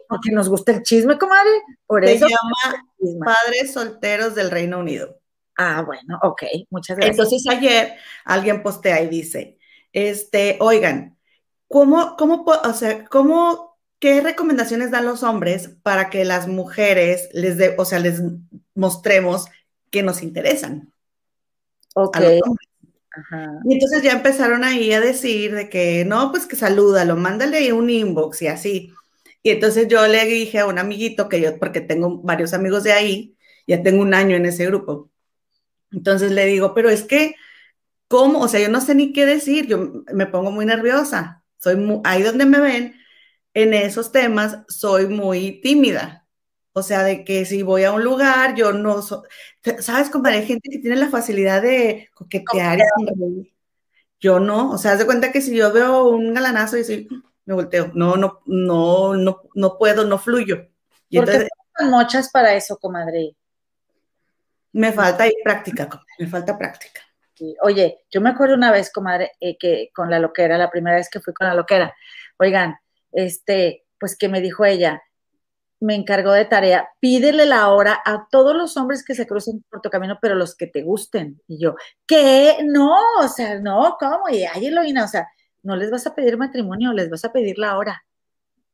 Porque 0.08 0.32
nos 0.32 0.48
gusta 0.48 0.72
el 0.74 0.84
chisme, 0.84 1.18
comadre. 1.18 1.50
Por 1.88 2.06
Se 2.06 2.14
eso. 2.14 2.28
llama 2.28 2.86
Padres 3.26 3.74
Solteros 3.74 4.36
del 4.36 4.52
Reino 4.52 4.78
Unido. 4.80 5.20
Ah, 5.58 5.82
bueno, 5.82 6.20
ok, 6.22 6.44
muchas 6.70 6.98
gracias. 6.98 7.18
Entonces 7.18 7.44
ayer 7.50 7.96
alguien 8.26 8.62
postea 8.64 9.02
y 9.02 9.08
dice, 9.08 9.58
este, 9.92 10.58
oigan, 10.62 11.18
¿cómo, 11.68 12.16
cómo, 12.16 12.46
o 12.46 12.74
sea, 12.74 13.06
cómo, 13.06 13.80
qué 14.00 14.22
recomendaciones 14.22 14.92
dan 14.92 15.06
los 15.06 15.24
hombres 15.24 15.70
para 15.82 16.12
que 16.12 16.26
las 16.26 16.48
mujeres 16.48 17.28
les 17.34 17.58
de, 17.58 17.74
o 17.78 17.86
sea, 17.86 17.98
les 18.00 18.22
mostremos 18.76 19.48
que 19.90 20.04
nos 20.04 20.22
interesan? 20.22 20.93
Ok. 21.94 22.18
Y 23.66 23.74
entonces 23.74 24.02
ya 24.02 24.14
empezaron 24.14 24.64
ahí 24.64 24.92
a 24.92 25.00
decir 25.00 25.54
de 25.54 25.70
que 25.70 26.04
no, 26.06 26.32
pues 26.32 26.48
que 26.48 26.56
salúdalo, 26.56 27.16
mándale 27.16 27.72
un 27.74 27.90
inbox 27.90 28.42
y 28.42 28.48
así. 28.48 28.94
Y 29.44 29.52
entonces 29.52 29.88
yo 29.88 30.08
le 30.08 30.26
dije 30.26 30.60
a 30.60 30.66
un 30.66 30.80
amiguito 30.80 31.30
que 31.30 31.42
yo, 31.42 31.60
porque 31.60 31.82
tengo 31.82 32.22
varios 32.22 32.54
amigos 32.54 32.84
de 32.84 32.94
ahí, 32.94 33.38
ya 33.68 33.84
tengo 33.84 34.02
un 34.02 34.14
año 34.14 34.36
en 34.36 34.46
ese 34.46 34.66
grupo. 34.66 35.12
Entonces 35.92 36.32
le 36.32 36.46
digo, 36.46 36.74
pero 36.74 36.90
es 36.90 37.04
que, 37.04 37.36
¿cómo? 38.08 38.40
O 38.40 38.48
sea, 38.48 38.60
yo 38.60 38.70
no 38.70 38.82
sé 38.82 38.96
ni 38.96 39.14
qué 39.14 39.26
decir, 39.26 39.68
yo 39.68 40.04
me 40.14 40.26
pongo 40.26 40.52
muy 40.52 40.66
nerviosa. 40.66 41.44
Soy 41.60 41.78
ahí 42.04 42.24
donde 42.24 42.46
me 42.46 42.60
ven, 42.60 42.96
en 43.54 43.74
esos 43.74 44.12
temas, 44.12 44.60
soy 44.68 45.08
muy 45.08 45.62
tímida. 45.62 46.23
O 46.74 46.82
sea, 46.82 47.04
de 47.04 47.24
que 47.24 47.46
si 47.46 47.62
voy 47.62 47.84
a 47.84 47.92
un 47.92 48.04
lugar, 48.04 48.56
yo 48.56 48.74
no 48.74 49.02
soy, 49.02 49.22
¿sabes? 49.80 50.10
Como 50.10 50.28
hay 50.28 50.46
gente 50.46 50.70
que 50.70 50.80
tiene 50.80 50.96
la 50.96 51.10
facilidad 51.10 51.62
de 51.62 52.10
coquetear 52.16 52.80
y 52.80 53.54
Yo 54.20 54.40
no, 54.40 54.72
o 54.72 54.78
sea, 54.78 54.94
haz 54.94 55.00
de 55.00 55.06
cuenta 55.06 55.32
que 55.32 55.42
si 55.42 55.56
yo 55.56 55.72
veo 55.72 56.08
un 56.08 56.34
galanazo 56.34 56.78
y 56.78 56.84
soy, 56.84 57.08
me 57.46 57.54
volteo. 57.54 57.92
No, 57.94 58.16
no, 58.16 58.42
no, 58.48 59.16
no, 59.16 59.42
no 59.54 59.78
puedo, 59.78 60.04
no 60.04 60.18
fluyo. 60.18 60.68
Y 61.10 61.18
¿Por 61.18 61.30
entonces, 61.30 61.50
qué 61.78 61.86
mochas 61.86 62.32
para 62.32 62.56
eso, 62.56 62.78
comadre? 62.78 63.36
Me 64.72 64.92
falta 64.92 65.24
ahí 65.24 65.36
práctica, 65.44 65.88
me 66.18 66.28
falta 66.28 66.58
práctica. 66.58 67.02
Oye, 67.62 68.00
yo 68.10 68.22
me 68.22 68.30
acuerdo 68.30 68.56
una 68.56 68.72
vez, 68.72 68.92
comadre, 68.92 69.32
eh, 69.40 69.58
que 69.58 69.90
con 69.94 70.10
la 70.10 70.20
loquera, 70.20 70.58
la 70.58 70.72
primera 70.72 70.96
vez 70.96 71.10
que 71.10 71.20
fui 71.20 71.34
con 71.34 71.48
la 71.48 71.54
loquera, 71.54 71.94
oigan, 72.38 72.78
este, 73.12 73.86
pues 74.00 74.18
que 74.18 74.30
me 74.30 74.42
dijo 74.42 74.66
ella, 74.66 75.02
me 75.84 75.96
encargó 75.96 76.32
de 76.32 76.46
tarea, 76.46 76.90
pídele 77.02 77.46
la 77.46 77.70
hora 77.70 78.02
a 78.06 78.28
todos 78.32 78.56
los 78.56 78.78
hombres 78.78 79.04
que 79.04 79.16
se 79.16 79.28
crucen 79.28 79.66
por 79.70 79.82
tu 79.82 79.90
camino, 79.90 80.18
pero 80.22 80.34
los 80.34 80.56
que 80.56 80.66
te 80.66 80.82
gusten. 80.82 81.42
Y 81.46 81.60
yo, 81.60 81.76
¿qué? 82.08 82.60
No, 82.64 82.96
o 83.20 83.28
sea, 83.28 83.60
no, 83.60 83.98
¿cómo? 84.00 84.30
Y 84.30 84.46
ay, 84.46 84.68
Eloína, 84.68 85.04
o 85.04 85.08
sea, 85.10 85.28
no 85.62 85.76
les 85.76 85.92
vas 85.92 86.08
a 86.08 86.16
pedir 86.16 86.38
matrimonio, 86.38 86.94
les 86.94 87.10
vas 87.10 87.26
a 87.26 87.34
pedir 87.34 87.58
la 87.60 87.78
hora. 87.78 88.02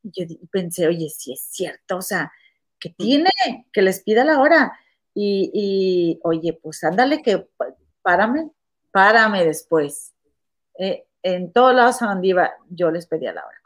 Y 0.04 0.12
yo 0.14 0.36
pensé, 0.52 0.86
oye, 0.86 1.08
sí 1.08 1.32
es 1.32 1.40
cierto, 1.40 1.96
o 1.96 2.02
sea, 2.02 2.30
que 2.78 2.90
tiene, 2.90 3.30
que 3.72 3.82
les 3.82 4.04
pida 4.04 4.24
la 4.24 4.38
hora. 4.38 4.78
Y, 5.12 6.20
oye, 6.22 6.52
pues 6.62 6.84
ándale 6.84 7.22
que 7.22 7.48
párame, 8.02 8.50
párame 8.92 9.44
después. 9.44 10.14
Eh, 10.78 11.04
en 11.24 11.52
todos 11.52 11.74
lados 11.74 12.00
a 12.02 12.06
donde 12.06 12.28
iba, 12.28 12.52
yo 12.68 12.92
les 12.92 13.06
pedía 13.06 13.32
la 13.32 13.44
hora. 13.44 13.56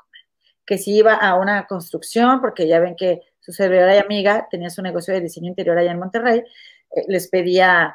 Que 0.64 0.78
si 0.78 0.96
iba 0.96 1.14
a 1.14 1.34
una 1.34 1.66
construcción, 1.66 2.40
porque 2.40 2.66
ya 2.66 2.80
ven 2.80 2.96
que 2.96 3.20
su 3.44 3.52
servidora 3.52 3.94
y 3.94 3.98
amiga 3.98 4.48
tenía 4.50 4.70
su 4.70 4.80
negocio 4.80 5.12
de 5.12 5.20
diseño 5.20 5.48
interior 5.48 5.76
allá 5.76 5.92
en 5.92 5.98
Monterrey, 5.98 6.38
eh, 6.38 7.04
les 7.08 7.28
pedía, 7.28 7.94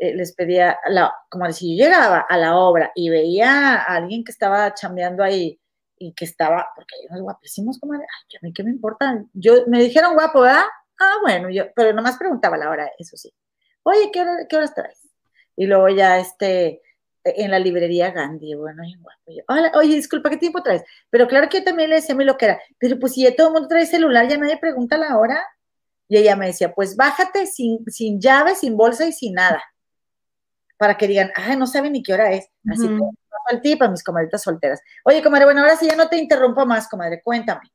eh, 0.00 0.14
les 0.14 0.34
pedía, 0.34 0.78
como 1.30 1.50
si 1.52 1.78
yo 1.78 1.86
llegaba 1.86 2.26
a 2.28 2.36
la 2.36 2.56
obra 2.58 2.92
y 2.94 3.08
veía 3.08 3.76
a 3.76 3.96
alguien 3.96 4.22
que 4.22 4.32
estaba 4.32 4.74
chambeando 4.74 5.24
ahí 5.24 5.58
y 5.98 6.12
que 6.12 6.26
estaba, 6.26 6.68
porque 6.74 6.94
hay 6.96 7.06
unos 7.08 7.22
guapísimos, 7.22 7.78
como, 7.80 7.94
ay, 7.94 8.00
a 8.00 8.38
mí 8.42 8.52
qué 8.52 8.62
me 8.64 8.70
importa, 8.70 9.24
yo, 9.32 9.66
me 9.66 9.80
dijeron 9.82 10.12
guapo, 10.12 10.42
¿verdad? 10.42 10.64
Ah, 11.00 11.14
bueno, 11.22 11.48
yo, 11.48 11.64
pero 11.74 11.94
nomás 11.94 12.18
preguntaba 12.18 12.58
la 12.58 12.68
hora, 12.68 12.90
eso 12.98 13.16
sí. 13.16 13.32
Oye, 13.82 14.10
¿qué, 14.12 14.20
hora, 14.20 14.46
qué 14.46 14.56
horas 14.56 14.74
traes? 14.74 15.08
Y 15.56 15.66
luego 15.66 15.88
ya, 15.88 16.18
este, 16.18 16.82
en 17.36 17.50
la 17.50 17.58
librería 17.58 18.10
Gandhi, 18.10 18.54
bueno, 18.54 18.82
oye, 19.74 19.94
disculpa, 19.94 20.30
¿qué 20.30 20.36
tiempo 20.36 20.62
traes? 20.62 20.82
Pero 21.10 21.26
claro 21.26 21.48
que 21.48 21.58
yo 21.58 21.64
también 21.64 21.90
le 21.90 21.96
decía 21.96 22.14
a 22.14 22.18
mí 22.18 22.24
lo 22.24 22.36
que 22.36 22.46
era, 22.46 22.60
pero 22.78 22.98
pues 22.98 23.14
si 23.14 23.22
ya 23.22 23.34
todo 23.34 23.48
el 23.48 23.52
mundo 23.54 23.68
trae 23.68 23.86
celular, 23.86 24.28
ya 24.28 24.36
nadie 24.36 24.58
pregunta 24.58 24.96
la 24.96 25.18
hora. 25.18 25.44
Y 26.08 26.16
ella 26.18 26.36
me 26.36 26.46
decía, 26.46 26.72
pues 26.72 26.94
bájate 26.94 27.46
sin, 27.46 27.84
sin 27.88 28.20
llave, 28.20 28.54
sin 28.54 28.76
bolsa 28.76 29.06
y 29.06 29.12
sin 29.12 29.34
nada. 29.34 29.60
Para 30.78 30.96
que 30.96 31.08
digan, 31.08 31.32
ah, 31.34 31.56
no 31.56 31.66
saben 31.66 31.92
ni 31.92 32.02
qué 32.02 32.14
hora 32.14 32.30
es. 32.32 32.48
Así 32.70 32.86
que 32.86 33.00
al 33.48 33.60
tip 33.60 33.82
a 33.82 33.88
mis 33.88 34.04
comadritas 34.04 34.42
solteras. 34.42 34.80
Oye, 35.04 35.22
comadre, 35.22 35.46
bueno, 35.46 35.60
ahora 35.60 35.76
sí 35.76 35.86
ya 35.86 35.96
no 35.96 36.08
te 36.08 36.16
interrumpo 36.16 36.64
más, 36.66 36.88
comadre, 36.88 37.22
cuéntame. 37.22 37.72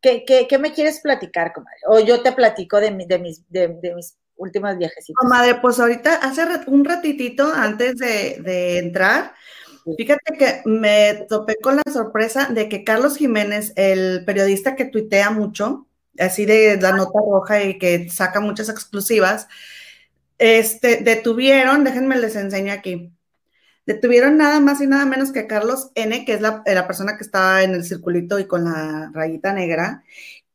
¿Qué, 0.00 0.24
qué, 0.24 0.58
me 0.58 0.72
quieres 0.72 1.00
platicar, 1.00 1.52
comadre? 1.52 1.78
O 1.88 1.98
yo 1.98 2.22
te 2.22 2.32
platico 2.32 2.80
de, 2.80 2.90
de, 3.06 3.18
mis, 3.18 3.48
de, 3.50 3.68
de 3.68 3.94
mis 3.94 4.16
últimas 4.38 4.78
viajecitos. 4.78 5.28
Madre, 5.28 5.56
pues 5.56 5.78
ahorita, 5.78 6.14
hace 6.16 6.42
un 6.66 6.84
ratitito 6.84 7.52
antes 7.52 7.96
de, 7.96 8.78
entrar, 8.78 9.34
fíjate 9.96 10.38
que 10.38 10.62
me 10.64 11.26
topé 11.28 11.56
con 11.56 11.76
la 11.76 11.82
sorpresa 11.92 12.46
de 12.46 12.68
que 12.68 12.84
Carlos 12.84 13.16
Jiménez, 13.16 13.72
el 13.76 14.24
periodista 14.24 14.76
que 14.76 14.86
tuitea 14.86 15.30
mucho, 15.30 15.86
así 16.18 16.46
de 16.46 16.78
la 16.80 16.92
nota 16.92 17.18
roja 17.18 17.62
y 17.62 17.78
que 17.78 18.08
saca 18.08 18.40
muchas 18.40 18.68
exclusivas, 18.68 19.48
este, 20.38 20.98
detuvieron, 20.98 21.84
déjenme 21.84 22.16
les 22.16 22.36
enseño 22.36 22.72
aquí, 22.72 23.12
detuvieron 23.86 24.36
nada 24.36 24.60
más 24.60 24.80
y 24.80 24.86
nada 24.86 25.06
menos 25.06 25.32
que 25.32 25.40
a 25.40 25.46
Carlos 25.46 25.90
N., 25.94 26.24
que 26.24 26.34
es 26.34 26.40
la, 26.40 26.62
la 26.66 26.86
persona 26.86 27.16
que 27.16 27.24
estaba 27.24 27.62
en 27.62 27.72
el 27.72 27.84
circulito 27.84 28.38
y 28.38 28.46
con 28.46 28.64
la 28.64 29.10
rayita 29.12 29.52
negra, 29.52 30.04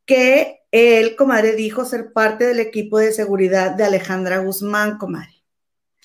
que 0.06 0.60
él, 0.70 1.16
comadre, 1.16 1.54
dijo 1.54 1.84
ser 1.84 2.12
parte 2.12 2.46
del 2.46 2.58
equipo 2.58 2.98
de 2.98 3.12
seguridad 3.12 3.72
de 3.72 3.84
Alejandra 3.84 4.38
Guzmán, 4.38 4.98
comadre. 4.98 5.42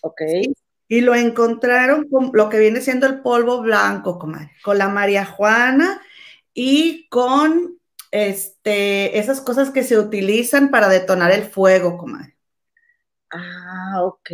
Ok. 0.01 0.21
Y 0.88 1.01
lo 1.01 1.15
encontraron 1.15 2.07
con 2.09 2.31
lo 2.33 2.49
que 2.49 2.59
viene 2.59 2.81
siendo 2.81 3.07
el 3.07 3.21
polvo 3.21 3.62
blanco, 3.62 4.19
comadre, 4.19 4.51
con 4.63 4.77
la 4.77 4.88
María 4.88 5.25
Juana 5.25 6.01
y 6.53 7.07
con 7.09 7.79
este, 8.12 9.17
esas 9.19 9.41
cosas 9.41 9.71
que 9.71 9.83
se 9.83 9.97
utilizan 9.97 10.69
para 10.69 10.88
detonar 10.88 11.31
el 11.31 11.43
fuego, 11.43 11.97
comadre. 11.97 12.35
Ah, 13.31 14.03
ok. 14.03 14.29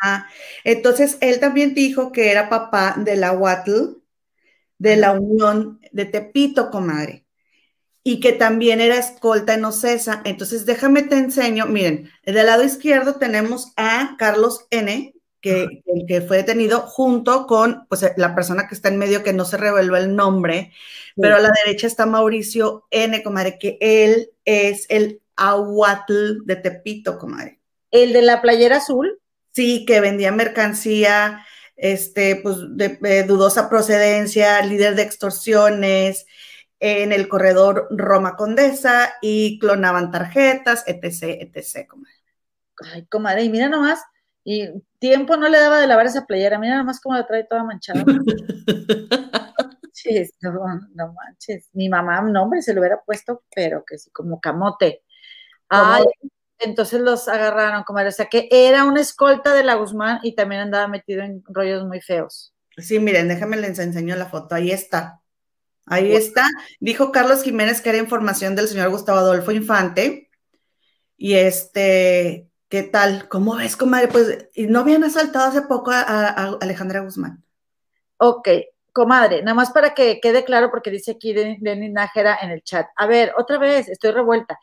Ajá. 0.00 0.28
Entonces, 0.64 1.18
él 1.20 1.40
también 1.40 1.74
dijo 1.74 2.12
que 2.12 2.30
era 2.30 2.48
papá 2.48 2.94
de 2.98 3.16
la 3.16 3.32
Huatl, 3.32 3.98
de 4.78 4.96
la 4.96 5.12
Unión 5.12 5.80
de 5.92 6.04
Tepito, 6.06 6.70
comadre 6.70 7.23
y 8.06 8.20
que 8.20 8.32
también 8.32 8.82
era 8.82 8.98
escolta 8.98 9.54
en 9.54 9.64
Ocesa. 9.64 10.20
Entonces, 10.24 10.66
déjame 10.66 11.02
te 11.02 11.16
enseño. 11.16 11.64
Miren, 11.64 12.10
del 12.24 12.46
lado 12.46 12.62
izquierdo 12.62 13.14
tenemos 13.14 13.72
a 13.76 14.16
Carlos 14.18 14.66
N., 14.70 15.14
que, 15.40 15.82
que 16.08 16.22
fue 16.22 16.38
detenido 16.38 16.80
junto 16.80 17.46
con 17.46 17.86
pues, 17.88 18.02
la 18.16 18.34
persona 18.34 18.66
que 18.66 18.74
está 18.74 18.88
en 18.88 18.96
medio, 18.96 19.22
que 19.22 19.34
no 19.34 19.44
se 19.44 19.58
reveló 19.58 19.94
el 19.96 20.14
nombre, 20.16 20.72
pero 21.16 21.36
a 21.36 21.40
la 21.40 21.50
derecha 21.64 21.86
está 21.86 22.06
Mauricio 22.06 22.86
N., 22.90 23.22
comadre, 23.22 23.58
que 23.58 23.76
él 23.80 24.30
es 24.46 24.86
el 24.88 25.20
ahuatl 25.36 26.44
de 26.44 26.56
Tepito, 26.56 27.18
comadre. 27.18 27.60
¿El 27.90 28.14
de 28.14 28.22
la 28.22 28.40
playera 28.40 28.78
azul? 28.78 29.18
Sí, 29.52 29.84
que 29.84 30.00
vendía 30.00 30.32
mercancía, 30.32 31.44
este, 31.76 32.36
pues, 32.36 32.56
de 32.70 33.24
dudosa 33.24 33.68
procedencia, 33.68 34.64
líder 34.64 34.94
de 34.94 35.02
extorsiones, 35.02 36.26
en 36.86 37.12
el 37.12 37.28
corredor 37.28 37.88
Roma 37.90 38.36
Condesa 38.36 39.14
y 39.22 39.58
clonaban 39.58 40.10
tarjetas, 40.10 40.84
etc., 40.86 41.38
etc., 41.40 41.86
comadre. 41.88 42.12
Ay, 42.92 43.06
comadre, 43.06 43.44
y 43.44 43.48
mira 43.48 43.70
nomás, 43.70 44.02
Y 44.44 44.68
tiempo 44.98 45.38
no 45.38 45.48
le 45.48 45.58
daba 45.58 45.80
de 45.80 45.86
lavar 45.86 46.04
esa 46.04 46.26
playera. 46.26 46.58
Mira 46.58 46.74
nada 46.74 46.84
más 46.84 47.00
cómo 47.00 47.16
la 47.16 47.26
trae 47.26 47.44
toda 47.44 47.64
manchada. 47.64 48.04
sí, 49.94 50.30
no, 50.42 51.14
manches. 51.14 51.70
Mi 51.72 51.88
mamá, 51.88 52.20
no, 52.20 52.42
hombre, 52.42 52.60
se 52.60 52.74
lo 52.74 52.80
hubiera 52.80 53.00
puesto, 53.00 53.44
pero 53.56 53.82
que 53.86 53.96
sí, 53.96 54.10
como 54.10 54.38
camote. 54.38 55.02
Ay, 55.70 56.04
entonces 56.58 57.00
los 57.00 57.28
agarraron, 57.28 57.84
como 57.84 58.00
o 58.00 58.10
sea 58.10 58.26
que 58.26 58.46
era 58.50 58.84
una 58.84 59.00
escolta 59.00 59.54
de 59.54 59.64
la 59.64 59.76
Guzmán 59.76 60.20
y 60.22 60.34
también 60.34 60.60
andaba 60.60 60.86
metido 60.86 61.22
en 61.22 61.42
rollos 61.46 61.86
muy 61.86 62.02
feos. 62.02 62.54
Sí, 62.76 62.98
miren, 62.98 63.28
déjame 63.28 63.56
les 63.56 63.78
enseño 63.78 64.16
la 64.16 64.26
foto, 64.26 64.54
ahí 64.54 64.70
está. 64.70 65.22
Ahí 65.86 66.14
está. 66.14 66.46
Dijo 66.80 67.12
Carlos 67.12 67.42
Jiménez 67.42 67.80
que 67.80 67.90
era 67.90 67.98
información 67.98 68.56
del 68.56 68.68
señor 68.68 68.90
Gustavo 68.90 69.18
Adolfo 69.18 69.52
Infante. 69.52 70.30
Y 71.16 71.34
este, 71.34 72.48
¿qué 72.68 72.82
tal? 72.82 73.28
¿Cómo 73.28 73.56
ves, 73.56 73.76
comadre? 73.76 74.08
Pues, 74.08 74.48
¿no 74.56 74.80
habían 74.80 75.04
asaltado 75.04 75.46
hace 75.46 75.62
poco 75.62 75.90
a, 75.90 76.56
Alejandra 76.60 77.00
Guzmán? 77.00 77.44
Ok, 78.16 78.48
comadre, 78.92 79.42
nada 79.42 79.54
más 79.54 79.70
para 79.72 79.94
que 79.94 80.20
quede 80.20 80.44
claro, 80.44 80.70
porque 80.70 80.90
dice 80.90 81.12
aquí 81.12 81.32
Denis 81.32 81.92
Nájera 81.92 82.38
en 82.42 82.50
el 82.50 82.62
chat. 82.62 82.86
A 82.96 83.06
ver, 83.06 83.32
otra 83.36 83.58
vez, 83.58 83.88
estoy 83.88 84.12
revuelta. 84.12 84.58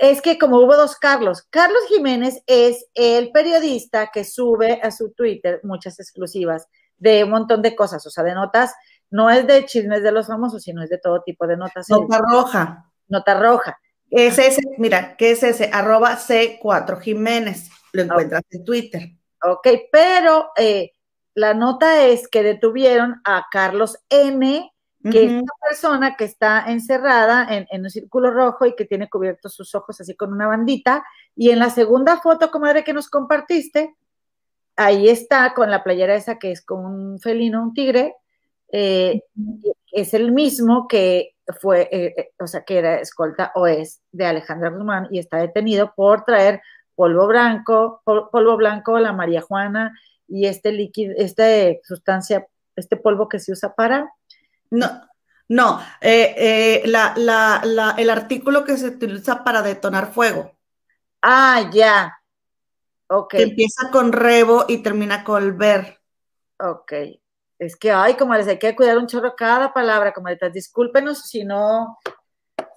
Es 0.00 0.20
que 0.20 0.38
como 0.38 0.58
hubo 0.58 0.76
dos 0.76 0.96
Carlos, 0.96 1.46
Carlos 1.48 1.82
Jiménez 1.88 2.42
es 2.46 2.86
el 2.94 3.30
periodista 3.30 4.10
que 4.12 4.24
sube 4.24 4.80
a 4.82 4.90
su 4.90 5.12
Twitter 5.12 5.60
muchas 5.62 5.98
exclusivas 5.98 6.66
de 6.98 7.24
un 7.24 7.30
montón 7.30 7.62
de 7.62 7.74
cosas, 7.74 8.04
o 8.06 8.10
sea, 8.10 8.24
de 8.24 8.34
notas, 8.34 8.74
no 9.10 9.30
es 9.30 9.46
de 9.46 9.64
chismes 9.64 10.02
de 10.02 10.12
los 10.12 10.26
famosos, 10.26 10.62
sino 10.62 10.82
es 10.82 10.90
de 10.90 10.98
todo 10.98 11.22
tipo 11.22 11.46
de 11.46 11.56
notas. 11.56 11.88
Nota 11.88 12.18
roja. 12.18 12.90
Nota 13.08 13.40
roja. 13.40 13.78
Es 14.10 14.38
ese, 14.38 14.62
mira, 14.78 15.16
¿qué 15.16 15.32
es 15.32 15.42
ese? 15.42 15.70
Arroba 15.72 16.16
C4 16.16 17.00
Jiménez. 17.00 17.70
Lo 17.92 18.02
encuentras 18.02 18.42
en 18.50 18.64
Twitter. 18.64 19.02
Ok, 19.42 19.68
pero 19.92 20.50
eh, 20.56 20.92
la 21.34 21.54
nota 21.54 22.04
es 22.06 22.28
que 22.28 22.42
detuvieron 22.42 23.20
a 23.24 23.46
Carlos 23.50 23.98
N., 24.08 24.72
que 25.10 25.24
es 25.24 25.30
una 25.30 25.52
persona 25.66 26.16
que 26.16 26.24
está 26.24 26.64
encerrada 26.66 27.46
en, 27.54 27.66
en, 27.70 27.82
un 27.82 27.88
círculo 27.88 28.30
rojo 28.30 28.66
y 28.66 28.74
que 28.74 28.84
tiene 28.84 29.08
cubiertos 29.08 29.54
sus 29.54 29.74
ojos 29.74 29.98
así 30.00 30.14
con 30.16 30.32
una 30.32 30.48
bandita. 30.48 31.02
Y 31.34 31.50
en 31.50 31.60
la 31.60 31.70
segunda 31.70 32.20
foto, 32.20 32.50
comadre, 32.50 32.84
que 32.84 32.92
nos 32.92 33.08
compartiste, 33.08 33.96
ahí 34.76 35.08
está 35.08 35.54
con 35.54 35.70
la 35.70 35.82
playera 35.82 36.14
esa 36.14 36.38
que 36.38 36.52
es 36.52 36.64
con 36.64 36.84
un 36.84 37.20
felino, 37.20 37.62
un 37.62 37.74
tigre, 37.74 38.16
eh, 38.70 39.22
es 39.92 40.14
el 40.14 40.32
mismo 40.32 40.86
que 40.88 41.36
fue, 41.60 41.88
eh, 41.90 42.14
eh, 42.16 42.30
o 42.38 42.46
sea, 42.46 42.64
que 42.64 42.78
era 42.78 43.00
escolta 43.00 43.52
o 43.54 43.66
es 43.66 44.00
de 44.12 44.26
Alejandra 44.26 44.70
Guzmán 44.70 45.08
y 45.10 45.18
está 45.18 45.38
detenido 45.38 45.92
por 45.94 46.24
traer 46.24 46.60
polvo 46.94 47.26
blanco, 47.26 48.02
polvo 48.04 48.56
blanco, 48.56 48.98
la 48.98 49.12
marihuana 49.12 49.98
y 50.26 50.46
este 50.46 50.72
líquido, 50.72 51.14
esta 51.16 51.44
sustancia, 51.82 52.46
este 52.76 52.96
polvo 52.96 53.28
que 53.28 53.38
se 53.38 53.52
usa 53.52 53.74
para. 53.74 54.12
No, 54.70 54.88
no, 55.48 55.80
el 56.00 56.94
artículo 58.10 58.64
que 58.64 58.76
se 58.76 58.88
utiliza 58.88 59.44
para 59.44 59.62
detonar 59.62 60.12
fuego. 60.12 60.52
Ah, 61.22 61.70
ya. 61.72 62.14
Ok. 63.10 63.34
empieza 63.34 63.90
con 63.90 64.12
rebo 64.12 64.66
y 64.68 64.82
termina 64.82 65.24
con 65.24 65.56
ver. 65.56 65.98
Ok. 66.58 66.92
Es 67.58 67.76
que, 67.76 67.90
ay, 67.90 68.14
como 68.14 68.34
les 68.34 68.46
hay 68.46 68.58
que 68.58 68.76
cuidar 68.76 68.98
un 68.98 69.06
chorro 69.06 69.34
cada 69.36 69.72
palabra, 69.72 70.12
como. 70.12 70.28
Discúlpenos 70.52 71.28
si 71.28 71.44
no, 71.44 71.98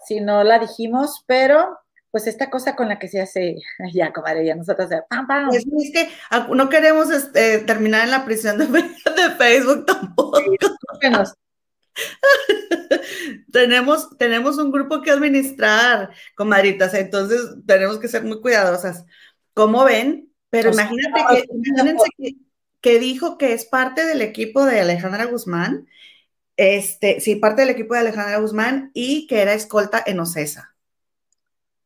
si 0.05 0.21
no 0.21 0.43
la 0.43 0.59
dijimos, 0.59 1.23
pero 1.27 1.77
pues 2.11 2.27
esta 2.27 2.49
cosa 2.49 2.75
con 2.75 2.89
la 2.89 2.99
que 2.99 3.07
se 3.07 3.21
hace, 3.21 3.55
ya, 3.93 4.11
comadre, 4.11 4.45
ya 4.45 4.53
nosotros, 4.55 4.89
pam, 5.09 5.27
pam. 5.27 5.49
Es, 5.53 5.63
que 5.93 6.09
no 6.53 6.67
queremos 6.67 7.09
este, 7.09 7.59
terminar 7.59 8.03
en 8.03 8.11
la 8.11 8.25
prisión 8.25 8.57
de, 8.57 8.67
Facebook 9.37 9.85
tampoco. 9.85 10.39
tenemos, 13.51 14.17
tenemos 14.17 14.57
un 14.57 14.71
grupo 14.71 15.01
que 15.01 15.11
administrar, 15.11 16.09
comadritas, 16.35 16.93
entonces 16.93 17.41
tenemos 17.65 17.97
que 17.97 18.09
ser 18.09 18.23
muy 18.23 18.41
cuidadosas. 18.41 19.05
¿Cómo 19.53 19.85
ven? 19.85 20.29
Pero 20.49 20.71
imagínate 20.71 21.21
que, 21.29 21.45
imagínense 21.53 22.09
que 22.17 22.35
que 22.81 22.99
dijo 22.99 23.37
que 23.37 23.53
es 23.53 23.65
parte 23.65 24.05
del 24.05 24.21
equipo 24.21 24.65
de 24.65 24.81
Alejandra 24.81 25.25
Guzmán, 25.25 25.87
este, 26.57 27.19
sí, 27.19 27.35
parte 27.35 27.61
del 27.61 27.69
equipo 27.69 27.93
de 27.93 28.01
Alejandra 28.01 28.39
Guzmán 28.39 28.91
y 28.93 29.27
que 29.27 29.41
era 29.41 29.53
escolta 29.53 30.03
en 30.05 30.19
Ocesa. 30.19 30.75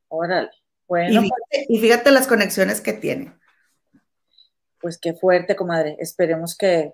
Órale, 0.07 0.49
bueno. 0.87 1.21
Y 1.67 1.79
fíjate, 1.79 2.11
las 2.11 2.27
conexiones 2.27 2.81
que 2.81 2.93
tiene. 2.93 3.33
Pues 4.79 4.97
qué 4.97 5.13
fuerte, 5.13 5.55
comadre. 5.55 5.97
Esperemos 5.99 6.57
que, 6.57 6.93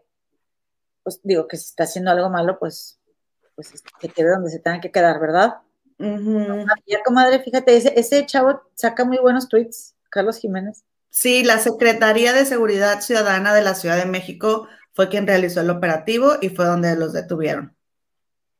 pues 1.04 1.20
digo, 1.24 1.48
que 1.48 1.58
si 1.58 1.66
está 1.66 1.84
haciendo 1.84 2.12
algo 2.12 2.30
malo, 2.30 2.58
pues, 2.60 3.00
pues 3.56 3.84
que 4.00 4.10
quede 4.10 4.30
donde 4.30 4.50
se 4.50 4.60
tenga 4.60 4.82
que 4.82 4.92
quedar, 4.92 5.20
¿verdad? 5.20 5.58
Ya, 6.88 7.04
comadre, 7.04 7.44
fíjate, 7.44 7.78
ese, 7.78 8.00
ese 8.00 8.26
chavo 8.26 8.62
saca 8.74 9.06
muy 9.06 9.20
buenos 9.20 9.48
tweets, 9.48 9.96
Carlos 10.10 10.40
Jiménez. 10.40 10.84
Sí, 11.12 11.44
la 11.44 11.60
Secretaría 11.60 12.32
de 12.32 12.46
Seguridad 12.46 13.02
Ciudadana 13.02 13.54
de 13.54 13.62
la 13.62 13.76
Ciudad 13.76 13.98
de 13.98 14.06
México 14.10 14.70
fue 14.94 15.10
quien 15.10 15.28
realizó 15.28 15.60
el 15.60 15.70
operativo 15.70 16.38
y 16.42 16.50
fue 16.50 16.66
donde 16.66 16.96
los 16.96 17.12
detuvieron. 17.12 17.76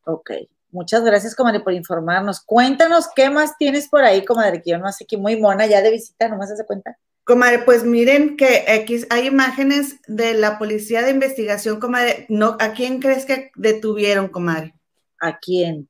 Ok, 0.06 0.32
muchas 0.70 1.02
gracias, 1.04 1.34
comadre, 1.34 1.62
por 1.62 1.72
informarnos. 1.72 2.42
Cuéntanos 2.42 3.08
qué 3.16 3.30
más 3.30 3.58
tienes 3.58 3.88
por 3.88 4.04
ahí, 4.04 4.26
comadre, 4.26 4.62
que 4.62 4.72
yo 4.72 4.78
no 4.78 4.92
sé 4.92 5.06
qué 5.06 5.16
muy 5.16 5.40
mona 5.40 5.66
ya 5.66 5.82
de 5.82 5.92
visita, 5.92 6.28
nomás 6.28 6.52
hace 6.52 6.66
cuenta. 6.66 6.98
Comadre, 7.24 7.60
pues 7.60 7.86
miren 7.86 8.36
que 8.36 8.66
hay 9.10 9.28
imágenes 9.28 10.02
de 10.08 10.34
la 10.34 10.60
policía 10.60 11.04
de 11.04 11.12
investigación, 11.12 11.80
comadre. 11.80 12.26
No, 12.28 12.58
¿A 12.60 12.74
quién 12.74 13.00
crees 13.00 13.26
que 13.26 13.52
detuvieron, 13.56 14.28
comadre? 14.28 14.76
¿A 15.22 15.40
quién? 15.40 15.88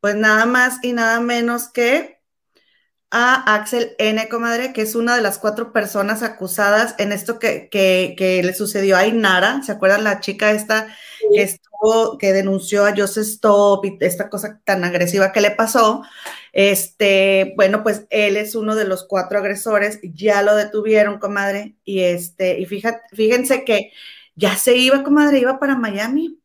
Pues 0.00 0.14
nada 0.14 0.46
más 0.46 0.78
y 0.84 0.92
nada 0.92 1.18
menos 1.18 1.70
que 1.70 2.17
a 3.10 3.54
Axel 3.54 3.94
N, 3.98 4.28
comadre, 4.28 4.72
que 4.72 4.82
es 4.82 4.94
una 4.94 5.16
de 5.16 5.22
las 5.22 5.38
cuatro 5.38 5.72
personas 5.72 6.22
acusadas 6.22 6.94
en 6.98 7.12
esto 7.12 7.38
que, 7.38 7.68
le 8.44 8.54
sucedió 8.54 8.96
a 8.96 9.06
Inara. 9.06 9.62
¿Se 9.62 9.72
acuerdan 9.72 10.04
la 10.04 10.20
chica 10.20 10.50
esta 10.50 10.94
que 11.32 11.42
estuvo, 11.42 12.18
que 12.18 12.32
denunció 12.32 12.84
a 12.84 12.94
Joseph 12.94 13.26
Stop 13.26 13.84
y 13.86 13.96
esta 14.00 14.28
cosa 14.28 14.60
tan 14.64 14.84
agresiva 14.84 15.32
que 15.32 15.40
le 15.40 15.50
pasó? 15.52 16.02
Este, 16.52 17.54
bueno, 17.56 17.82
pues 17.82 18.06
él 18.10 18.36
es 18.36 18.54
uno 18.54 18.74
de 18.74 18.84
los 18.84 19.06
cuatro 19.06 19.38
agresores, 19.38 20.00
ya 20.02 20.42
lo 20.42 20.54
detuvieron, 20.54 21.18
comadre, 21.18 21.76
y 21.84 22.00
este, 22.00 22.58
y 22.60 22.66
fíjate, 22.66 23.00
fíjense 23.12 23.64
que 23.64 23.92
ya 24.34 24.56
se 24.56 24.76
iba, 24.76 25.02
comadre, 25.02 25.38
iba 25.38 25.58
para 25.58 25.76
Miami. 25.76 26.40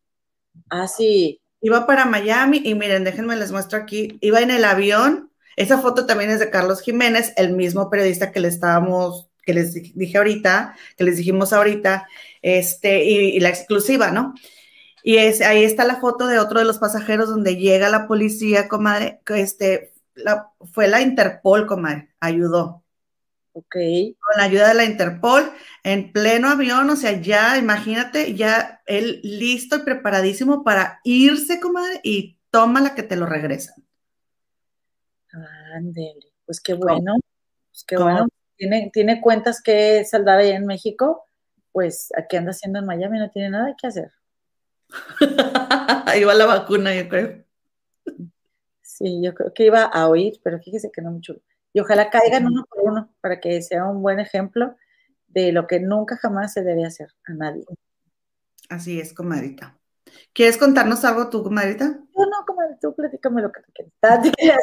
Ah, 0.69 0.87
sí. 0.87 1.41
Iba 1.61 1.85
para 1.85 2.05
Miami 2.05 2.61
y 2.63 2.75
miren, 2.75 3.03
déjenme 3.03 3.35
les 3.37 3.51
muestro 3.51 3.79
aquí, 3.79 4.17
iba 4.21 4.41
en 4.41 4.51
el 4.51 4.65
avión 4.65 5.32
esa 5.55 5.79
foto 5.79 6.05
también 6.05 6.29
es 6.31 6.39
de 6.39 6.49
Carlos 6.49 6.81
Jiménez, 6.81 7.33
el 7.37 7.53
mismo 7.53 7.89
periodista 7.89 8.31
que 8.31 8.39
le 8.39 8.47
estábamos, 8.47 9.29
que 9.43 9.53
les 9.53 9.73
dije 9.73 10.17
ahorita, 10.17 10.75
que 10.97 11.03
les 11.03 11.17
dijimos 11.17 11.53
ahorita, 11.53 12.07
este, 12.41 13.03
y, 13.05 13.39
la 13.39 13.49
exclusiva, 13.49 14.11
¿no? 14.11 14.33
Y 15.03 15.17
es, 15.17 15.41
ahí 15.41 15.63
está 15.63 15.83
la 15.83 15.97
foto 15.97 16.27
de 16.27 16.39
otro 16.39 16.59
de 16.59 16.65
los 16.65 16.79
pasajeros 16.79 17.29
donde 17.29 17.57
llega 17.57 17.89
la 17.89 18.07
policía, 18.07 18.67
comadre, 18.67 19.19
este, 19.27 19.93
fue 20.71 20.87
la 20.87 21.01
Interpol, 21.01 21.67
comadre, 21.67 22.09
ayudó. 22.19 22.83
Ok. 23.51 23.75
Con 24.19 24.37
la 24.37 24.43
ayuda 24.45 24.69
de 24.69 24.73
la 24.73 24.85
Interpol, 24.85 25.51
en 25.83 26.11
pleno 26.11 26.49
avión, 26.49 26.89
o 26.89 26.95
sea, 26.95 27.19
ya, 27.21 27.57
imagínate, 27.57 28.33
ya 28.33 28.81
él 28.87 29.19
listo 29.23 29.75
y 29.77 29.79
preparadísimo 29.79 30.63
para 30.63 30.99
irse, 31.03 31.59
comadre, 31.59 31.99
y 32.03 32.39
toma 32.49 32.81
la 32.81 32.95
que 32.95 33.03
te 33.03 33.15
lo 33.15 33.25
regresan. 33.25 33.83
Ándele, 35.73 36.31
pues 36.45 36.61
qué 36.61 36.73
bueno, 36.75 37.15
pues 37.69 37.83
qué 37.87 37.97
bueno. 37.97 38.27
Tiene, 38.55 38.91
tiene 38.93 39.19
cuentas 39.21 39.61
que 39.61 40.05
saldar 40.05 40.39
allá 40.39 40.55
en 40.55 40.67
México, 40.67 41.27
pues 41.71 42.09
aquí 42.15 42.37
anda 42.37 42.51
haciendo 42.51 42.79
en 42.79 42.85
Miami, 42.85 43.17
no 43.17 43.31
tiene 43.31 43.49
nada 43.49 43.75
que 43.79 43.87
hacer. 43.87 44.11
Ahí 46.05 46.23
va 46.23 46.35
la 46.35 46.45
vacuna, 46.45 46.93
yo 46.93 47.09
creo. 47.09 47.43
Sí, 48.81 49.21
yo 49.23 49.33
creo 49.33 49.53
que 49.53 49.65
iba 49.65 49.83
a 49.83 50.07
oír, 50.07 50.39
pero 50.43 50.59
fíjese 50.59 50.91
que 50.91 51.01
no 51.01 51.11
mucho. 51.11 51.35
Y 51.73 51.79
ojalá 51.79 52.11
caigan 52.11 52.45
uno 52.45 52.65
por 52.69 52.83
uno 52.83 53.11
para 53.19 53.39
que 53.39 53.61
sea 53.63 53.85
un 53.85 54.03
buen 54.03 54.19
ejemplo 54.19 54.75
de 55.27 55.51
lo 55.51 55.65
que 55.65 55.79
nunca 55.79 56.15
jamás 56.17 56.53
se 56.53 56.63
debe 56.63 56.85
hacer 56.85 57.09
a 57.25 57.33
nadie. 57.33 57.65
Así 58.69 58.99
es, 58.99 59.13
comadita. 59.13 59.79
¿Quieres 60.31 60.57
contarnos 60.57 61.03
algo 61.03 61.29
tú, 61.31 61.41
comadrita? 61.41 62.02
Tú 62.83 62.93
platícame 62.93 63.41
lo 63.41 63.49
que 63.49 63.61
te 63.61 63.71
quieras. 63.71 64.59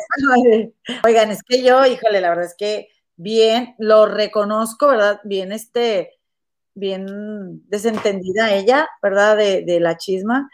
Oigan, 1.05 1.31
es 1.31 1.43
que 1.43 1.63
yo, 1.63 1.87
híjole, 1.87 2.21
la 2.21 2.29
verdad 2.29 2.45
es 2.45 2.55
que 2.55 2.89
bien, 3.17 3.75
lo 3.79 4.05
reconozco, 4.05 4.89
¿verdad? 4.89 5.23
Bien, 5.25 5.53
este, 5.53 6.21
bien 6.75 7.63
desentendida 7.71 8.53
ella, 8.53 8.87
¿verdad? 9.03 9.39
De, 9.39 9.81
la 9.81 9.97
chisma. 9.97 10.51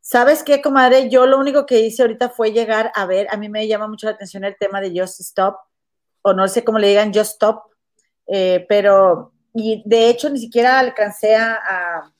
¿Sabes 0.00 0.42
qué, 0.42 0.62
comadre? 0.62 1.10
Yo 1.10 1.26
lo 1.26 1.38
único 1.38 1.66
que 1.66 1.80
hice 1.80 2.00
ahorita 2.00 2.30
fue 2.30 2.52
llegar 2.52 2.90
a 2.94 3.04
ver, 3.04 3.26
a 3.30 3.36
mí 3.36 3.50
me 3.50 3.68
llama 3.68 3.86
mucho 3.86 4.06
la 4.06 4.14
atención 4.14 4.44
el 4.44 4.56
tema 4.56 4.80
de 4.80 4.98
Just 4.98 5.20
Stop, 5.20 5.56
o 6.22 6.32
no 6.32 6.48
sé 6.48 6.64
cómo 6.64 6.78
le 6.78 6.88
digan, 6.88 7.12
Just 7.12 7.32
Stop, 7.32 7.64
eh, 8.28 8.64
pero 8.66 9.34
y 9.52 9.82
de 9.84 10.08
hecho 10.08 10.30
ni 10.30 10.38
siquiera 10.38 10.78
alcancé 10.78 11.36
a, 11.36 12.10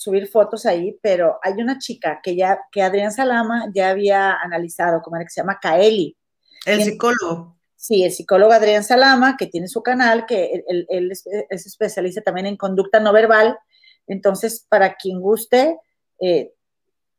subir 0.00 0.28
fotos 0.28 0.64
ahí, 0.64 0.98
pero 1.02 1.38
hay 1.42 1.60
una 1.60 1.76
chica 1.76 2.20
que 2.22 2.34
ya, 2.34 2.58
que 2.72 2.80
Adrián 2.80 3.12
Salama 3.12 3.66
ya 3.74 3.90
había 3.90 4.32
analizado, 4.32 5.02
como 5.02 5.16
era 5.16 5.26
que 5.26 5.30
se 5.30 5.42
llama 5.42 5.58
Kaeli. 5.60 6.16
El 6.64 6.82
psicólogo. 6.82 7.58
Sí, 7.76 8.02
el 8.02 8.10
psicólogo 8.10 8.50
Adrián 8.50 8.82
Salama, 8.82 9.36
que 9.36 9.46
tiene 9.46 9.68
su 9.68 9.82
canal, 9.82 10.24
que 10.24 10.64
él, 10.66 10.86
él 10.88 11.10
es, 11.10 11.26
especialista 11.50 12.22
también 12.22 12.46
en 12.46 12.56
conducta 12.56 12.98
no 12.98 13.12
verbal. 13.12 13.58
Entonces, 14.06 14.64
para 14.70 14.94
quien 14.94 15.20
guste, 15.20 15.76
eh, 16.18 16.54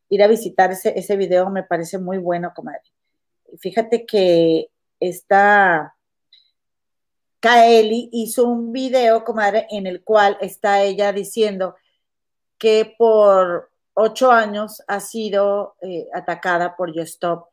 ir 0.09 0.23
a 0.23 0.27
visitar 0.27 0.71
ese, 0.71 0.97
ese 0.97 1.15
video 1.17 1.51
me 1.51 1.61
parece 1.61 1.99
muy 1.99 2.17
bueno, 2.17 2.51
comadre. 2.55 2.81
Fíjate 3.59 4.07
que 4.07 4.71
esta 4.99 5.93
Kaeli 7.41 8.09
hizo 8.11 8.45
un 8.45 8.71
video, 8.71 9.23
comadre, 9.23 9.67
en 9.69 9.85
el 9.85 10.03
cual 10.03 10.35
está 10.41 10.81
ella 10.81 11.13
diciendo 11.13 11.75
que 12.61 12.93
por 12.95 13.71
ocho 13.95 14.31
años 14.31 14.83
ha 14.87 14.99
sido 14.99 15.77
eh, 15.81 16.07
atacada 16.13 16.75
por 16.75 16.93
Yo 16.93 17.01
Stop. 17.01 17.47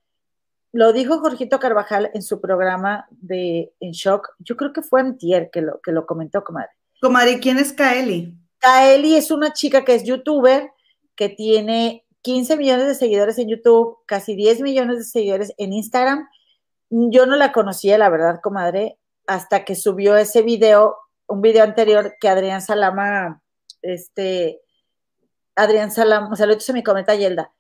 Lo 0.71 0.93
dijo 0.93 1.21
Jorgito 1.21 1.59
Carvajal 1.59 2.11
en 2.13 2.21
su 2.21 2.43
programa 2.43 3.09
de 3.11 3.73
En 3.81 3.93
Shock. 3.93 4.35
Yo 4.39 4.59
creo 4.59 4.75
que 4.75 4.83
fue 4.83 5.01
Antier 5.01 5.49
que 5.51 5.63
lo, 5.63 5.81
que 5.81 5.93
lo 5.93 6.05
comentó, 6.05 6.45
comadre. 6.45 6.69
Comadre, 7.01 7.41
¿quién 7.41 7.57
es 7.57 7.73
Kaeli? 7.73 8.37
Kaeli 8.59 9.17
es 9.17 9.31
una 9.31 9.55
chica 9.55 9.83
que 9.83 9.95
es 9.95 10.05
youtuber, 10.05 10.73
que 11.17 11.31
tiene 11.31 12.05
15 12.21 12.59
millones 12.59 12.87
de 12.89 12.95
seguidores 12.95 13.39
en 13.39 13.49
YouTube, 13.49 13.97
casi 14.05 14.37
10 14.37 14.61
millones 14.61 14.99
de 14.99 15.05
seguidores 15.05 15.55
en 15.57 15.73
Instagram. 15.73 16.29
Yo 16.91 17.25
no 17.25 17.37
la 17.37 17.53
conocía, 17.53 17.97
la 17.97 18.11
verdad, 18.11 18.41
comadre, 18.43 18.99
hasta 19.27 19.65
que 19.65 19.75
subió 19.75 20.19
ese 20.19 20.43
video, 20.43 20.99
un 21.27 21.41
video 21.41 21.65
anterior 21.65 22.17
que 22.21 22.29
Adrián 22.29 22.61
Salama, 22.61 23.41
este, 23.81 24.61
Adrián 25.59 25.91
Salama, 25.91 26.37
saludos 26.37 26.71
a 26.71 26.73
mi 26.73 26.85
comenta 26.85 27.17
Yelda. 27.17 27.53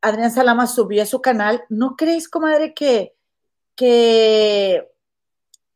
Adrián 0.00 0.30
Salama 0.30 0.68
subió 0.68 1.02
a 1.02 1.06
su 1.06 1.20
canal. 1.20 1.64
¿No 1.68 1.96
crees, 1.96 2.28
comadre, 2.28 2.72
que, 2.72 3.16
que 3.74 4.88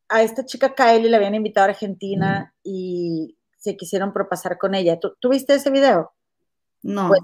a 0.09 0.23
esta 0.23 0.45
chica 0.45 0.77
Kaeli 0.77 1.09
la 1.09 1.17
habían 1.17 1.35
invitado 1.35 1.67
a 1.67 1.71
Argentina 1.71 2.55
y 2.63 3.37
se 3.57 3.77
quisieron 3.77 4.13
propasar 4.13 4.59
con 4.59 4.77
ella? 4.77 5.01
¿Tú, 5.01 5.29
viste 5.29 5.55
ese 5.55 5.71
video? 5.71 6.13
No. 6.83 7.09
Pues, 7.09 7.21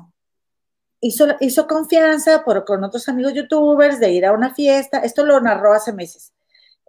hizo, 1.00 1.66
confianza 1.68 2.42
por, 2.44 2.64
con 2.64 2.82
otros 2.82 3.08
amigos 3.08 3.32
youtubers 3.32 4.00
de 4.00 4.10
ir 4.10 4.26
a 4.26 4.32
una 4.32 4.52
fiesta, 4.52 4.98
esto 4.98 5.24
lo 5.24 5.40
narró 5.40 5.72
hace 5.72 5.92
meses, 5.92 6.32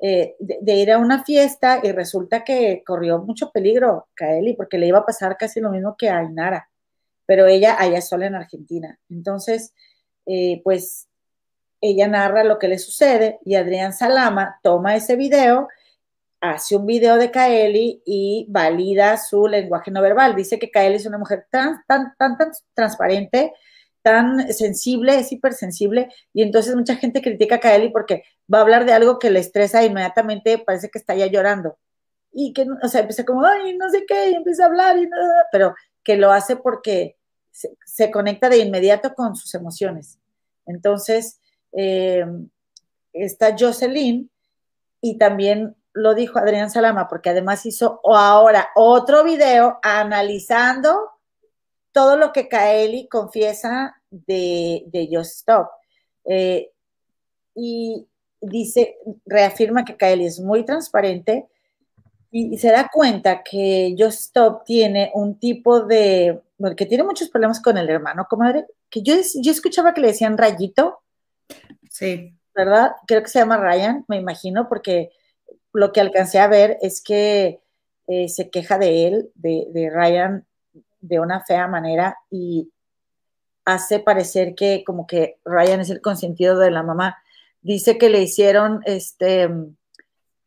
eh, 0.02 0.36
de, 0.40 0.74
ir 0.74 0.92
a 0.92 0.98
una 0.98 1.24
fiesta 1.24 1.82
y 1.84 1.92
resulta 1.92 2.44
que 2.44 2.82
corrió 2.84 3.20
mucho 3.20 3.52
peligro 3.52 4.08
Kaeli 4.16 4.56
porque 4.56 4.80
le 4.80 4.88
iba 4.88 5.00
a 5.00 5.06
pasar 5.06 5.38
casi 5.38 5.60
lo 5.60 5.70
mismo 5.70 5.96
que 5.96 6.10
a 6.10 6.24
Inara, 6.24 6.68
pero 7.28 7.46
ella 7.46 7.76
allá 7.78 8.02
sola 8.02 8.26
en 8.26 8.34
Argentina. 8.34 9.00
Entonces, 9.10 9.76
eh, 10.26 10.62
pues 10.64 11.08
ella 11.80 12.08
narra 12.08 12.44
lo 12.44 12.58
que 12.58 12.68
le 12.68 12.80
sucede 12.80 13.38
y 13.46 13.54
Adrián 13.54 13.94
Salama 13.94 14.60
toma 14.64 14.96
ese 14.96 15.16
video, 15.16 15.68
hace 16.42 16.76
un 16.76 16.88
video 16.88 17.18
de 17.18 17.30
Kaeli 17.30 18.02
y 18.06 18.48
valida 18.50 19.18
su 19.18 19.48
lenguaje 19.48 19.92
no 19.92 20.02
verbal. 20.02 20.36
Dice 20.36 20.58
que 20.58 20.72
Kaeli 20.72 20.96
es 20.96 21.06
una 21.06 21.20
mujer 21.20 21.46
tan, 21.52 21.84
tan, 21.88 22.16
tan, 22.18 22.36
tan 22.38 22.52
transparente 22.74 23.54
tan 24.08 24.54
sensible, 24.54 25.20
es 25.20 25.34
hipersensible, 25.34 26.08
y 26.32 26.42
entonces 26.42 26.74
mucha 26.78 26.96
gente 26.96 27.22
critica 27.22 27.56
a 27.56 27.60
Kaeli 27.60 27.90
porque 27.90 28.24
va 28.52 28.60
a 28.60 28.62
hablar 28.62 28.86
de 28.86 28.94
algo 28.94 29.20
que 29.20 29.30
le 29.30 29.40
estresa 29.40 29.82
e 29.82 29.88
inmediatamente 29.88 30.60
parece 30.60 30.90
que 30.90 30.98
está 30.98 31.14
ya 31.14 31.26
llorando. 31.26 31.78
Y 32.32 32.54
que, 32.54 32.66
o 32.82 32.88
sea, 32.88 33.02
empieza 33.02 33.26
como, 33.26 33.46
ay, 33.46 33.76
no 33.78 33.90
sé 33.90 34.06
qué, 34.08 34.32
y 34.32 34.36
empieza 34.36 34.64
a 34.64 34.68
hablar, 34.68 34.98
y 34.98 35.08
nada, 35.08 35.48
pero 35.52 35.76
que 36.08 36.16
lo 36.16 36.32
hace 36.32 36.56
porque 36.56 37.18
se, 37.52 38.12
conecta 38.12 38.48
de 38.48 38.60
inmediato 38.60 39.14
con 39.14 39.36
sus 39.36 39.54
emociones. 39.56 40.20
Entonces, 40.66 41.42
eh, 41.74 42.26
está 43.12 43.58
Jocelyn, 43.60 44.32
y 45.02 45.18
también 45.18 45.76
lo 45.92 46.16
dijo 46.16 46.40
Adrián 46.40 46.72
Salama, 46.72 47.10
porque 47.10 47.32
además 47.32 47.66
hizo 47.66 48.00
ahora 48.06 48.70
otro 48.74 49.26
video 49.26 49.80
analizando 49.84 50.98
todo 51.92 52.16
lo 52.16 52.32
que 52.32 52.48
Kaeli 52.48 53.10
confiesa 53.10 54.02
de, 54.10 54.86
de 54.88 55.10
Just 55.12 55.40
Stop. 55.40 55.68
Eh, 56.24 56.72
y 57.54 58.08
dice, 58.40 58.98
reafirma 59.26 59.84
que 59.84 59.98
Kaeli 59.98 60.26
es 60.26 60.40
muy 60.40 60.64
transparente 60.64 61.50
y, 62.32 62.58
se 62.58 62.72
da 62.72 62.90
cuenta 62.92 63.44
que 63.44 63.96
Stop 63.98 64.64
tiene 64.66 65.12
un 65.14 65.40
tipo 65.40 65.82
de, 65.82 66.42
que 66.76 66.86
tiene 66.86 67.04
muchos 67.04 67.30
problemas 67.30 67.62
con 67.62 67.78
el 67.78 67.90
hermano, 67.90 68.28
comadre, 68.30 68.66
que 68.90 69.02
yo, 69.02 69.16
yo 69.42 69.52
escuchaba 69.52 69.94
que 69.94 70.02
le 70.02 70.08
decían 70.08 70.38
rayito. 70.38 71.00
Sí. 71.90 72.34
¿Verdad? 72.56 72.92
Creo 73.06 73.22
que 73.22 73.30
se 73.30 73.40
llama 73.40 73.58
Ryan, 73.58 74.04
me 74.08 74.18
imagino, 74.18 74.68
porque 74.68 75.12
lo 75.74 75.92
que 75.92 76.02
alcancé 76.02 76.40
a 76.40 76.48
ver 76.48 76.78
es 76.82 77.02
que 77.02 77.60
eh, 78.08 78.30
se 78.30 78.50
queja 78.50 78.78
de 78.80 79.08
él, 79.08 79.32
de, 79.36 79.68
de 79.72 79.90
Ryan, 79.90 80.46
de 81.02 81.20
una 81.20 81.42
fea 81.42 81.68
manera 81.68 82.18
y 82.30 82.72
hace 83.66 84.00
parecer 84.00 84.56
que 84.56 84.84
como 84.86 85.06
que 85.06 85.40
Ryan 85.44 85.82
es 85.82 85.90
el 85.90 86.02
consentido 86.02 86.58
de 86.58 86.72
la 86.72 86.84
mamá. 86.84 87.18
Dice 87.62 87.98
que 87.98 88.10
le 88.10 88.22
hicieron, 88.22 88.82
este, 88.86 89.50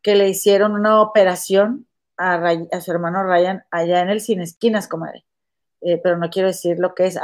que 0.03 0.15
le 0.15 0.29
hicieron 0.29 0.73
una 0.73 1.01
operación 1.01 1.87
a, 2.17 2.81
su 2.81 2.91
hermano 2.91 3.23
Ryan 3.25 3.65
allá 3.71 4.01
en 4.01 4.11
el 4.11 4.21
Cine 4.21 4.45
Esquinas, 4.45 4.89
comadre. 4.89 5.25
Eh, 5.81 5.99
pero 6.03 6.19
no 6.19 6.29
quiero 6.29 6.49
decir 6.49 6.79
lo 6.79 6.95
que 6.95 7.07
es, 7.07 7.19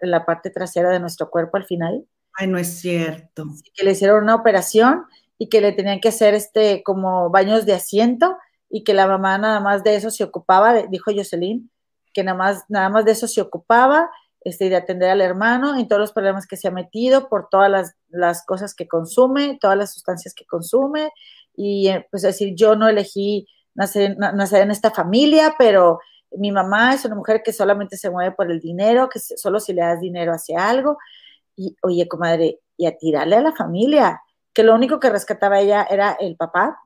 la 0.00 0.26
parte 0.26 0.50
trasera 0.50 0.90
de 0.90 0.98
nuestro 0.98 1.30
cuerpo 1.30 1.56
al 1.56 1.64
final. 1.64 2.04
Ay, 2.34 2.48
no 2.48 2.58
es 2.58 2.80
cierto. 2.80 3.46
Que 3.74 3.84
le 3.84 3.92
hicieron 3.92 4.24
una 4.24 4.34
operación 4.34 5.04
y 5.38 5.48
que 5.48 5.60
le 5.60 5.72
tenían 5.72 6.00
que 6.00 6.08
hacer 6.08 6.34
este 6.34 6.82
como 6.82 7.30
baños 7.30 7.66
de 7.66 7.74
asiento 7.74 8.36
y 8.68 8.82
que 8.82 8.94
la 8.94 9.06
mamá 9.06 9.38
nada 9.38 9.60
más 9.60 9.84
de 9.84 9.94
eso 9.94 10.10
se 10.10 10.24
ocupaba, 10.24 10.74
dijo 10.88 11.12
Jocelyn, 11.14 11.70
que 12.12 12.24
nada 12.24 12.36
más, 12.36 12.64
nada 12.68 12.88
más 12.88 13.04
de 13.04 13.12
eso 13.12 13.28
se 13.28 13.40
ocupaba 13.40 14.10
este, 14.44 14.68
de 14.68 14.76
atender 14.76 15.10
al 15.10 15.20
hermano 15.20 15.76
en 15.76 15.88
todos 15.88 16.00
los 16.00 16.12
problemas 16.12 16.46
que 16.46 16.56
se 16.56 16.68
ha 16.68 16.70
metido 16.70 17.28
por 17.28 17.48
todas 17.48 17.94
las, 18.08 18.44
cosas 18.44 18.74
que 18.74 18.86
consume, 18.86 19.58
todas 19.60 19.76
las 19.78 19.92
sustancias 19.92 20.34
que 20.34 20.44
consume. 20.44 21.10
Y 21.56 21.88
eh, 21.88 22.06
pues 22.10 22.22
decir, 22.22 22.54
yo 22.54 22.76
no 22.76 22.88
elegí 22.88 23.46
nacer, 23.74 24.16
nacer 24.18 24.62
en 24.62 24.70
esta 24.70 24.90
familia, 24.90 25.54
pero 25.58 26.00
mi 26.32 26.52
mamá 26.52 26.94
es 26.94 27.04
una 27.04 27.14
mujer 27.14 27.42
que 27.42 27.52
solamente 27.52 27.96
se 27.96 28.10
mueve 28.10 28.32
por 28.32 28.50
el 28.50 28.60
dinero, 28.60 29.08
que 29.08 29.18
solo 29.18 29.60
si 29.60 29.72
le 29.72 29.82
das 29.82 30.00
dinero 30.00 30.32
hace 30.32 30.56
algo. 30.56 30.98
Y 31.56 31.76
oye, 31.82 32.08
comadre, 32.08 32.60
y 32.76 32.86
a 32.86 32.96
tirarle 32.96 33.36
a 33.36 33.42
la 33.42 33.52
familia, 33.52 34.20
que 34.52 34.62
lo 34.62 34.74
único 34.74 34.98
que 35.00 35.10
rescataba 35.10 35.60
ella 35.60 35.86
era 35.88 36.16
el 36.18 36.36
papá, 36.36 36.80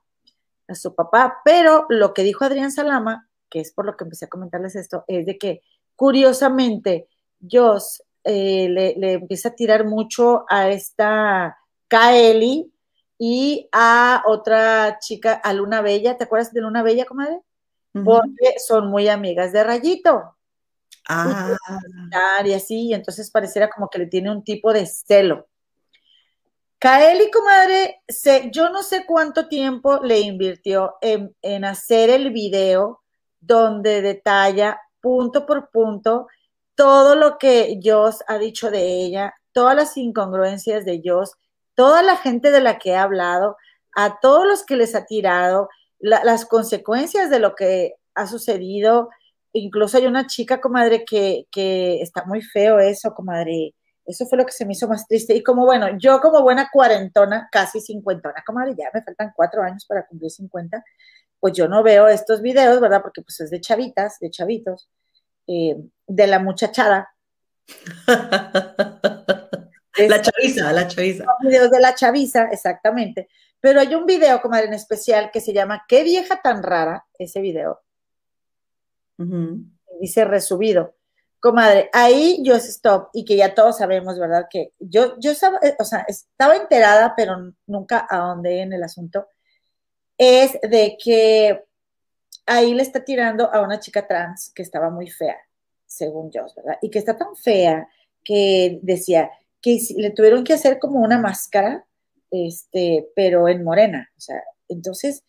a 0.68 0.74
su 0.74 0.94
papá. 0.94 1.38
Pero 1.44 1.86
lo 1.88 2.14
que 2.14 2.22
dijo 2.22 2.44
Adrián 2.44 2.72
Salama, 2.72 3.28
que 3.48 3.60
es 3.60 3.72
por 3.72 3.86
lo 3.86 3.96
que 3.96 4.04
empecé 4.04 4.26
a 4.26 4.28
comentarles 4.28 4.76
esto, 4.76 5.04
es 5.06 5.26
de 5.26 5.38
que 5.38 5.62
curiosamente, 5.96 7.08
Joss 7.50 8.02
eh, 8.22 8.68
le, 8.68 9.12
empieza 9.14 9.48
a 9.48 9.54
tirar 9.54 9.84
mucho 9.84 10.44
a 10.48 10.68
esta 10.70 11.58
Kaeli 11.88 12.70
y 13.18 13.68
a 13.72 14.22
otra 14.26 14.98
chica, 15.00 15.34
a 15.34 15.52
Luna 15.52 15.82
Bella. 15.82 16.16
¿Te 16.16 16.24
acuerdas 16.24 16.52
de 16.52 16.60
Luna 16.60 16.82
Bella, 16.82 17.04
comadre? 17.04 17.40
Porque 17.92 18.54
son 18.64 18.88
muy 18.88 19.08
amigas 19.08 19.52
de 19.52 19.64
Rayito. 19.64 20.36
Ah. 21.08 21.56
Y 22.44 22.52
así, 22.52 22.86
y 22.88 22.94
entonces 22.94 23.30
pareciera 23.30 23.68
como 23.68 23.88
que 23.90 23.98
le 23.98 24.06
tiene 24.06 24.30
un 24.30 24.44
tipo 24.44 24.72
de 24.72 24.86
celo. 24.86 25.48
Kaeli, 26.78 27.28
comadre, 27.32 28.02
yo 28.52 28.70
no 28.70 28.84
sé 28.84 29.04
cuánto 29.04 29.48
tiempo 29.48 30.00
le 30.00 30.20
invirtió 30.20 30.94
en, 31.00 31.34
en 31.42 31.64
hacer 31.64 32.08
el 32.08 32.30
video 32.30 33.02
donde 33.40 34.00
detalla 34.00 34.80
punto 35.00 35.44
por 35.44 35.70
punto 35.70 36.28
todo 36.76 37.16
lo 37.16 37.38
que 37.38 37.80
Joss 37.82 38.22
ha 38.28 38.38
dicho 38.38 38.70
de 38.70 39.02
ella, 39.02 39.34
todas 39.50 39.74
las 39.74 39.96
incongruencias 39.96 40.84
de 40.84 41.02
Joss, 41.04 41.32
toda 41.78 42.02
la 42.02 42.16
gente 42.16 42.50
de 42.50 42.60
la 42.60 42.76
que 42.76 42.96
ha 42.96 43.04
hablado, 43.04 43.56
a 43.94 44.18
todos 44.18 44.44
los 44.44 44.64
que 44.64 44.74
les 44.74 44.96
ha 44.96 45.06
tirado, 45.06 45.68
las 46.00 46.44
consecuencias 46.44 47.30
de 47.30 47.38
lo 47.38 47.54
que 47.54 47.94
ha 48.16 48.26
sucedido. 48.26 49.10
Incluso 49.52 49.96
hay 49.96 50.06
una 50.06 50.26
chica, 50.26 50.60
comadre, 50.60 51.04
que, 51.04 51.46
que 51.52 52.02
está 52.02 52.24
muy 52.24 52.42
feo 52.42 52.80
eso, 52.80 53.14
comadre. 53.14 53.76
Eso 54.04 54.26
fue 54.26 54.38
lo 54.38 54.44
que 54.44 54.50
se 54.50 54.66
me 54.66 54.72
hizo 54.72 54.88
más 54.88 55.06
triste. 55.06 55.36
Y 55.36 55.44
como, 55.44 55.66
bueno, 55.66 55.86
yo 55.98 56.20
como 56.20 56.42
buena 56.42 56.68
cuarentona, 56.72 57.48
casi 57.52 57.80
cincuentona, 57.80 58.42
comadre, 58.44 58.74
ya 58.76 58.90
me 58.92 59.04
faltan 59.04 59.32
cuatro 59.36 59.62
años 59.62 59.86
para 59.86 60.04
cumplir 60.04 60.32
cincuenta, 60.32 60.82
pues 61.38 61.52
yo 61.54 61.68
no 61.68 61.84
veo 61.84 62.08
estos 62.08 62.42
videos, 62.42 62.80
¿verdad? 62.80 63.02
Porque 63.02 63.22
pues 63.22 63.38
es 63.38 63.50
de 63.50 63.60
chavitas, 63.60 64.18
de 64.18 64.30
chavitos. 64.30 64.88
Eh, 65.46 65.76
de 66.08 66.26
la 66.26 66.40
muchachada. 66.40 67.14
la 70.06 70.22
chaviza, 70.22 70.72
la 70.72 70.86
chaviza. 70.86 71.24
Videos 71.40 71.70
de 71.70 71.80
la 71.80 71.94
chaviza, 71.94 72.48
exactamente. 72.52 73.28
Pero 73.60 73.80
hay 73.80 73.94
un 73.94 74.06
video, 74.06 74.40
comadre, 74.40 74.66
en 74.66 74.74
especial 74.74 75.30
que 75.30 75.40
se 75.40 75.52
llama 75.52 75.84
¿Qué 75.88 76.04
vieja 76.04 76.40
tan 76.40 76.62
rara? 76.62 77.06
Ese 77.18 77.40
video. 77.40 77.80
Dice 80.00 80.24
resubido. 80.24 80.94
Comadre, 81.40 81.88
ahí 81.92 82.40
yo 82.42 82.56
stop 82.56 83.10
y 83.12 83.24
que 83.24 83.36
ya 83.36 83.54
todos 83.54 83.78
sabemos, 83.78 84.18
¿verdad? 84.18 84.46
Que 84.50 84.72
yo, 84.78 85.18
yo 85.18 85.32
eh, 85.32 85.76
o 85.78 85.84
sea, 85.84 86.04
estaba 86.08 86.56
enterada, 86.56 87.14
pero 87.16 87.52
nunca 87.66 87.98
ahondé 87.98 88.62
en 88.62 88.72
el 88.72 88.82
asunto. 88.82 89.28
Es 90.16 90.58
de 90.62 90.96
que 91.02 91.64
ahí 92.46 92.74
le 92.74 92.82
está 92.82 93.04
tirando 93.04 93.52
a 93.52 93.60
una 93.60 93.78
chica 93.78 94.06
trans 94.06 94.50
que 94.52 94.62
estaba 94.62 94.90
muy 94.90 95.08
fea, 95.10 95.36
según 95.86 96.30
yo, 96.30 96.46
¿verdad? 96.56 96.78
Y 96.82 96.90
que 96.90 96.98
está 96.98 97.16
tan 97.16 97.36
fea 97.36 97.88
que 98.24 98.80
decía 98.82 99.30
que 99.60 99.78
le 99.96 100.10
tuvieron 100.10 100.44
que 100.44 100.54
hacer 100.54 100.78
como 100.78 101.00
una 101.00 101.18
máscara, 101.18 101.84
este, 102.30 103.08
pero 103.14 103.48
en 103.48 103.64
morena, 103.64 104.10
o 104.16 104.20
sea, 104.20 104.42
entonces, 104.68 105.24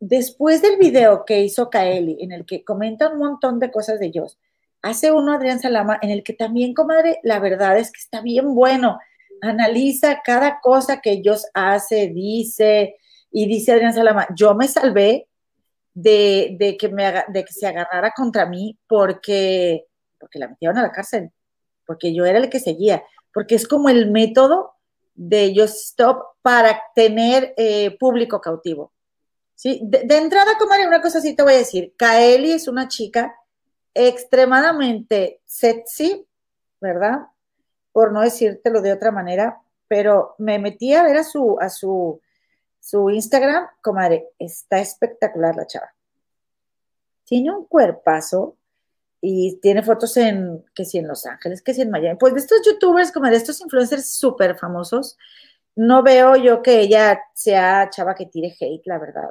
después 0.00 0.62
del 0.62 0.78
video 0.78 1.24
que 1.24 1.40
hizo 1.40 1.70
Kaeli, 1.70 2.18
en 2.20 2.32
el 2.32 2.46
que 2.46 2.64
comenta 2.64 3.10
un 3.10 3.18
montón 3.18 3.58
de 3.58 3.70
cosas 3.70 4.00
de 4.00 4.06
ellos, 4.06 4.38
hace 4.82 5.12
uno 5.12 5.32
Adrián 5.32 5.60
Salama, 5.60 5.98
en 6.02 6.10
el 6.10 6.22
que 6.22 6.32
también, 6.32 6.74
comadre, 6.74 7.18
la 7.22 7.38
verdad 7.38 7.78
es 7.78 7.92
que 7.92 8.00
está 8.00 8.20
bien 8.20 8.54
bueno, 8.54 8.98
analiza 9.42 10.22
cada 10.24 10.60
cosa 10.60 11.00
que 11.00 11.12
ellos 11.12 11.46
hace, 11.54 12.08
dice, 12.08 12.96
y 13.30 13.46
dice 13.46 13.72
Adrián 13.72 13.94
Salama, 13.94 14.26
yo 14.34 14.54
me 14.54 14.68
salvé 14.68 15.28
de, 15.92 16.76
que, 16.78 16.88
me, 16.88 17.24
de 17.28 17.44
que 17.44 17.52
se 17.52 17.66
agarrara 17.66 18.12
contra 18.14 18.46
mí 18.46 18.78
porque, 18.86 19.86
porque 20.18 20.38
la 20.38 20.48
metieron 20.48 20.78
a 20.78 20.82
la 20.82 20.92
cárcel, 20.92 21.30
porque 21.86 22.14
yo 22.14 22.24
era 22.24 22.38
el 22.38 22.50
que 22.50 22.60
seguía, 22.60 23.02
porque 23.36 23.54
es 23.54 23.68
como 23.68 23.90
el 23.90 24.10
método 24.10 24.76
de 25.14 25.42
ellos 25.42 25.74
Stop 25.74 26.38
para 26.40 26.80
tener 26.94 27.52
eh, 27.58 27.94
público 27.98 28.40
cautivo. 28.40 28.94
¿sí? 29.54 29.78
De, 29.82 30.16
entrada, 30.16 30.56
comadre, 30.58 30.86
una 30.86 31.02
cosa 31.02 31.20
sí 31.20 31.36
te 31.36 31.42
voy 31.42 31.52
a 31.52 31.58
decir, 31.58 31.92
Kaeli 31.98 32.52
es 32.52 32.66
una 32.66 32.88
chica 32.88 33.36
extremadamente 33.92 35.42
sexy, 35.44 36.26
¿verdad? 36.80 37.26
Por 37.92 38.10
no 38.10 38.22
decírtelo 38.22 38.80
de 38.80 38.94
otra 38.94 39.10
manera, 39.10 39.60
pero 39.86 40.34
me 40.38 40.58
metí 40.58 40.94
a 40.94 41.02
ver 41.02 41.18
a 41.18 41.22
su, 41.22 41.58
a 41.60 41.68
su 41.68 42.22
su 42.80 43.10
Instagram, 43.10 43.66
comadre, 43.82 44.30
está 44.38 44.78
espectacular 44.78 45.54
la 45.54 45.66
chava. 45.66 45.94
Tiene 47.24 47.50
un 47.50 47.66
cuerpazo 47.66 48.56
y 49.20 49.58
tiene 49.60 49.82
fotos 49.82 50.16
en, 50.16 50.64
que 50.74 50.84
si 50.84 50.98
en 50.98 51.08
Los 51.08 51.26
Ángeles, 51.26 51.62
que 51.62 51.74
si 51.74 51.82
en 51.82 51.90
Miami. 51.90 52.18
Pues 52.18 52.34
de 52.34 52.40
estos 52.40 52.60
youtubers, 52.64 53.12
comadre, 53.12 53.36
estos 53.36 53.60
influencers 53.60 54.12
súper 54.12 54.56
famosos, 54.58 55.16
no 55.74 56.02
veo 56.02 56.36
yo 56.36 56.62
que 56.62 56.80
ella 56.80 57.20
sea 57.34 57.90
chava 57.90 58.14
que 58.14 58.26
tire 58.26 58.54
hate, 58.58 58.86
la 58.86 58.98
verdad. 58.98 59.30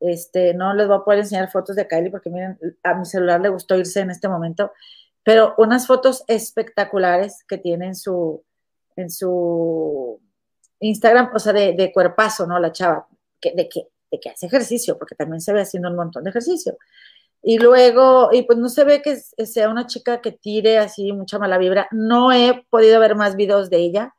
Este, 0.00 0.54
no 0.54 0.72
les 0.74 0.88
voy 0.88 0.96
a 0.96 1.04
poder 1.04 1.20
enseñar 1.20 1.50
fotos 1.50 1.76
de 1.76 1.86
Kylie 1.86 2.10
porque 2.10 2.30
miren, 2.30 2.58
a 2.82 2.94
mi 2.94 3.04
celular 3.04 3.40
le 3.40 3.50
gustó 3.50 3.76
irse 3.76 4.00
en 4.00 4.10
este 4.10 4.28
momento, 4.28 4.72
pero 5.22 5.54
unas 5.58 5.86
fotos 5.86 6.24
espectaculares 6.26 7.44
que 7.46 7.58
tiene 7.58 7.88
en 7.88 7.94
su, 7.94 8.42
en 8.96 9.10
su 9.10 10.20
Instagram, 10.80 11.30
o 11.34 11.38
sea, 11.38 11.52
de, 11.52 11.90
cuerpazo, 11.92 12.46
¿no? 12.46 12.58
La 12.58 12.72
chava, 12.72 13.06
que, 13.40 13.52
de, 13.54 13.68
que, 13.68 13.88
de 14.10 14.18
que 14.18 14.30
hace 14.30 14.46
ejercicio, 14.46 14.96
porque 14.98 15.14
también 15.14 15.40
se 15.40 15.52
ve 15.52 15.60
haciendo 15.60 15.90
un 15.90 15.96
montón 15.96 16.24
de 16.24 16.30
ejercicio. 16.30 16.78
Y 17.42 17.58
luego, 17.58 18.30
y 18.32 18.42
pues 18.42 18.58
no 18.58 18.68
se 18.68 18.84
ve 18.84 19.02
que 19.02 19.16
sea 19.16 19.70
una 19.70 19.86
chica 19.86 20.20
que 20.20 20.32
tire 20.32 20.78
así 20.78 21.12
mucha 21.12 21.38
mala 21.38 21.58
vibra. 21.58 21.88
No 21.90 22.32
he 22.32 22.66
podido 22.70 23.00
ver 23.00 23.16
más 23.16 23.36
videos 23.36 23.70
de 23.70 23.78
ella 23.78 24.14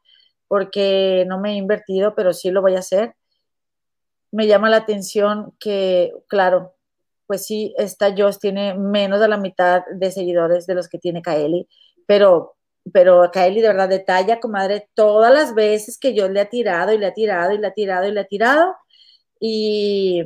porque 0.48 1.26
no 1.28 1.40
me 1.40 1.52
he 1.54 1.56
invertido, 1.56 2.16
pero 2.16 2.34
sí 2.34 2.52
lo 2.52 2.62
voy 2.62 2.76
a 2.76 2.80
hacer. 2.80 3.16
Me 4.32 4.48
llama 4.48 4.70
la 4.70 4.78
atención 4.78 5.54
que, 5.60 6.12
claro, 6.28 6.76
pues 7.28 7.46
sí, 7.46 7.74
esta 7.78 8.14
Joss 8.18 8.40
tiene 8.40 8.76
menos 8.76 9.20
de 9.20 9.28
la 9.28 9.38
mitad 9.38 9.84
de 9.94 10.12
seguidores 10.12 10.66
de 10.68 10.76
los 10.76 10.90
que 10.90 11.00
tiene 11.00 11.22
Kaeli, 11.22 11.68
pero 12.08 12.56
pero 12.94 13.30
Kaeli 13.32 13.62
de 13.62 13.68
verdad 13.68 13.90
detalla, 13.90 14.40
comadre, 14.40 14.90
todas 14.96 15.34
las 15.34 15.54
veces 15.54 15.98
que 16.00 16.14
yo 16.14 16.28
le 16.30 16.42
ha 16.42 16.50
tirado 16.50 16.94
y 16.94 16.98
le 16.98 17.06
ha 17.08 17.14
tirado 17.14 17.54
y 17.54 17.58
le 17.58 17.68
ha 17.68 17.74
tirado 17.74 18.08
y 18.08 18.12
le 18.12 18.20
ha 18.22 18.26
tirado. 18.26 18.76
Y, 19.40 20.24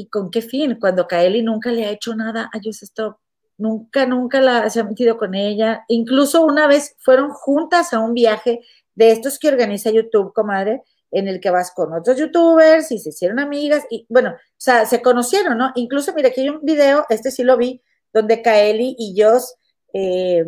y 0.00 0.08
con 0.08 0.30
qué 0.30 0.42
fin, 0.42 0.78
cuando 0.80 1.06
Kaeli 1.06 1.42
nunca 1.42 1.70
le 1.70 1.84
ha 1.86 1.90
hecho 1.90 2.14
nada 2.14 2.50
a 2.52 2.58
Just 2.62 2.82
Stop. 2.82 3.16
Nunca, 3.58 4.06
nunca 4.06 4.40
la, 4.40 4.70
se 4.70 4.80
ha 4.80 4.84
metido 4.84 5.18
con 5.18 5.34
ella. 5.34 5.84
Incluso 5.88 6.42
una 6.44 6.66
vez 6.66 6.96
fueron 6.98 7.30
juntas 7.30 7.92
a 7.92 8.00
un 8.00 8.14
viaje 8.14 8.60
de 8.94 9.10
estos 9.12 9.38
que 9.38 9.48
organiza 9.48 9.90
YouTube, 9.90 10.32
comadre, 10.32 10.82
en 11.10 11.28
el 11.28 11.40
que 11.40 11.50
vas 11.50 11.72
con 11.72 11.92
otros 11.92 12.16
youtubers 12.16 12.90
y 12.92 12.98
se 12.98 13.10
hicieron 13.10 13.40
amigas 13.40 13.84
y 13.90 14.06
bueno, 14.08 14.30
o 14.30 14.56
sea, 14.56 14.86
se 14.86 15.02
conocieron, 15.02 15.58
¿no? 15.58 15.72
Incluso, 15.74 16.14
mira, 16.14 16.28
aquí 16.28 16.42
hay 16.42 16.48
un 16.50 16.60
video, 16.62 17.04
este 17.08 17.30
sí 17.30 17.42
lo 17.42 17.56
vi, 17.56 17.82
donde 18.12 18.42
Kaeli 18.42 18.94
y 18.96 19.20
Joss 19.20 19.56
eh, 19.92 20.44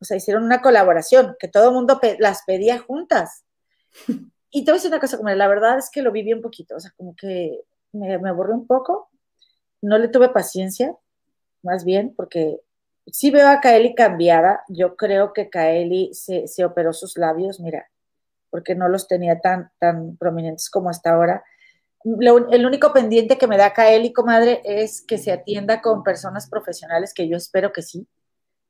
o 0.00 0.04
sea, 0.04 0.16
hicieron 0.16 0.44
una 0.44 0.60
colaboración, 0.60 1.36
que 1.38 1.48
todo 1.48 1.68
el 1.68 1.74
mundo 1.74 2.00
las 2.18 2.42
pedía 2.46 2.78
juntas. 2.78 3.44
Y 4.48 4.64
te 4.64 4.70
voy 4.70 4.76
a 4.76 4.78
decir 4.78 4.90
una 4.90 5.00
cosa, 5.00 5.18
como 5.18 5.28
la 5.28 5.48
verdad 5.48 5.76
es 5.76 5.90
que 5.90 6.00
lo 6.00 6.12
viví 6.12 6.32
un 6.32 6.40
poquito, 6.40 6.76
o 6.76 6.80
sea, 6.80 6.90
como 6.96 7.14
que 7.14 7.60
me, 7.92 8.18
me 8.18 8.32
un 8.32 8.66
poco, 8.66 9.10
no 9.82 9.98
le 9.98 10.08
tuve 10.08 10.28
paciencia, 10.28 10.94
más 11.62 11.84
bien, 11.84 12.14
porque 12.16 12.60
sí 13.06 13.30
veo 13.30 13.48
a 13.48 13.60
Kaeli 13.60 13.94
cambiada, 13.94 14.64
yo 14.68 14.96
creo 14.96 15.32
que 15.32 15.50
Kaeli 15.50 16.12
se, 16.14 16.46
se 16.48 16.64
operó 16.64 16.92
sus 16.92 17.16
labios, 17.16 17.60
mira, 17.60 17.88
porque 18.50 18.74
no 18.74 18.88
los 18.88 19.08
tenía 19.08 19.40
tan, 19.40 19.70
tan 19.78 20.16
prominentes 20.16 20.70
como 20.70 20.90
hasta 20.90 21.12
ahora. 21.12 21.44
el 22.04 22.66
único 22.66 22.92
pendiente 22.92 23.38
que 23.38 23.46
me 23.46 23.56
da 23.56 23.72
Kaeli, 23.72 24.12
comadre, 24.12 24.60
es 24.64 25.02
que 25.02 25.18
se 25.18 25.32
atienda 25.32 25.82
con 25.82 26.02
personas 26.02 26.48
profesionales, 26.48 27.12
que 27.14 27.28
yo 27.28 27.36
espero 27.36 27.72
que 27.72 27.82
sí, 27.82 28.08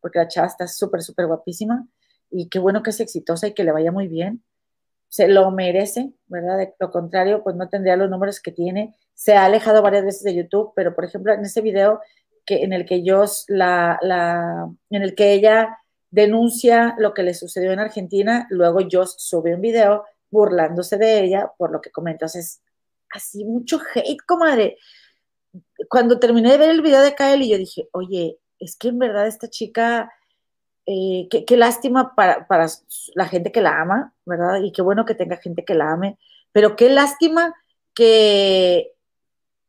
porque 0.00 0.18
la 0.18 0.28
chava 0.28 0.46
está 0.46 0.66
súper, 0.66 1.02
súper 1.02 1.26
guapísima 1.26 1.86
y 2.30 2.48
qué 2.48 2.58
bueno 2.58 2.82
que 2.82 2.90
es 2.90 3.00
exitosa 3.00 3.46
y 3.46 3.54
que 3.54 3.64
le 3.64 3.72
vaya 3.72 3.92
muy 3.92 4.08
bien. 4.08 4.42
Se 5.08 5.28
lo 5.28 5.50
merece, 5.50 6.12
¿verdad? 6.26 6.58
De 6.58 6.74
lo 6.78 6.90
contrario, 6.90 7.42
pues 7.42 7.56
no 7.56 7.68
tendría 7.68 7.96
los 7.96 8.10
números 8.10 8.40
que 8.40 8.52
tiene. 8.52 8.94
Se 9.16 9.34
ha 9.34 9.46
alejado 9.46 9.82
varias 9.82 10.04
veces 10.04 10.22
de 10.22 10.36
YouTube, 10.36 10.72
pero 10.76 10.94
por 10.94 11.04
ejemplo, 11.04 11.32
en 11.32 11.40
ese 11.40 11.60
video 11.60 12.00
que, 12.44 12.62
en 12.62 12.72
el 12.72 12.86
que 12.86 13.02
yo, 13.02 13.24
la, 13.48 13.98
la, 14.00 14.70
en 14.90 15.02
el 15.02 15.16
que 15.16 15.32
ella 15.32 15.76
denuncia 16.10 16.94
lo 16.98 17.12
que 17.12 17.24
le 17.24 17.34
sucedió 17.34 17.72
en 17.72 17.80
Argentina, 17.80 18.46
luego 18.50 18.80
yo 18.80 19.04
sube 19.06 19.54
un 19.54 19.60
video 19.60 20.04
burlándose 20.30 20.96
de 20.96 21.24
ella 21.24 21.52
por 21.58 21.72
lo 21.72 21.80
que 21.80 21.90
comenta. 21.90 22.26
es 22.26 22.62
así 23.10 23.44
mucho 23.44 23.80
hate, 23.94 24.22
comadre. 24.26 24.78
Cuando 25.88 26.18
terminé 26.18 26.52
de 26.52 26.58
ver 26.58 26.70
el 26.70 26.82
video 26.82 27.02
de 27.02 27.14
Kaeli, 27.14 27.48
yo 27.48 27.58
dije, 27.58 27.88
oye, 27.92 28.38
es 28.58 28.76
que 28.76 28.88
en 28.88 28.98
verdad 28.98 29.26
esta 29.26 29.48
chica, 29.48 30.12
eh, 30.86 31.28
qué, 31.30 31.56
lástima 31.56 32.14
para, 32.14 32.46
la 33.14 33.26
gente 33.26 33.52
que 33.52 33.60
la 33.60 33.80
ama, 33.80 34.14
¿verdad? 34.24 34.60
Y 34.62 34.72
qué 34.72 34.82
bueno 34.82 35.04
que 35.04 35.14
tenga 35.14 35.36
gente 35.36 35.64
que 35.64 35.74
la 35.74 35.92
ame, 35.92 36.18
pero 36.52 36.76
qué 36.76 36.90
lástima 36.90 37.54
que, 37.94 38.92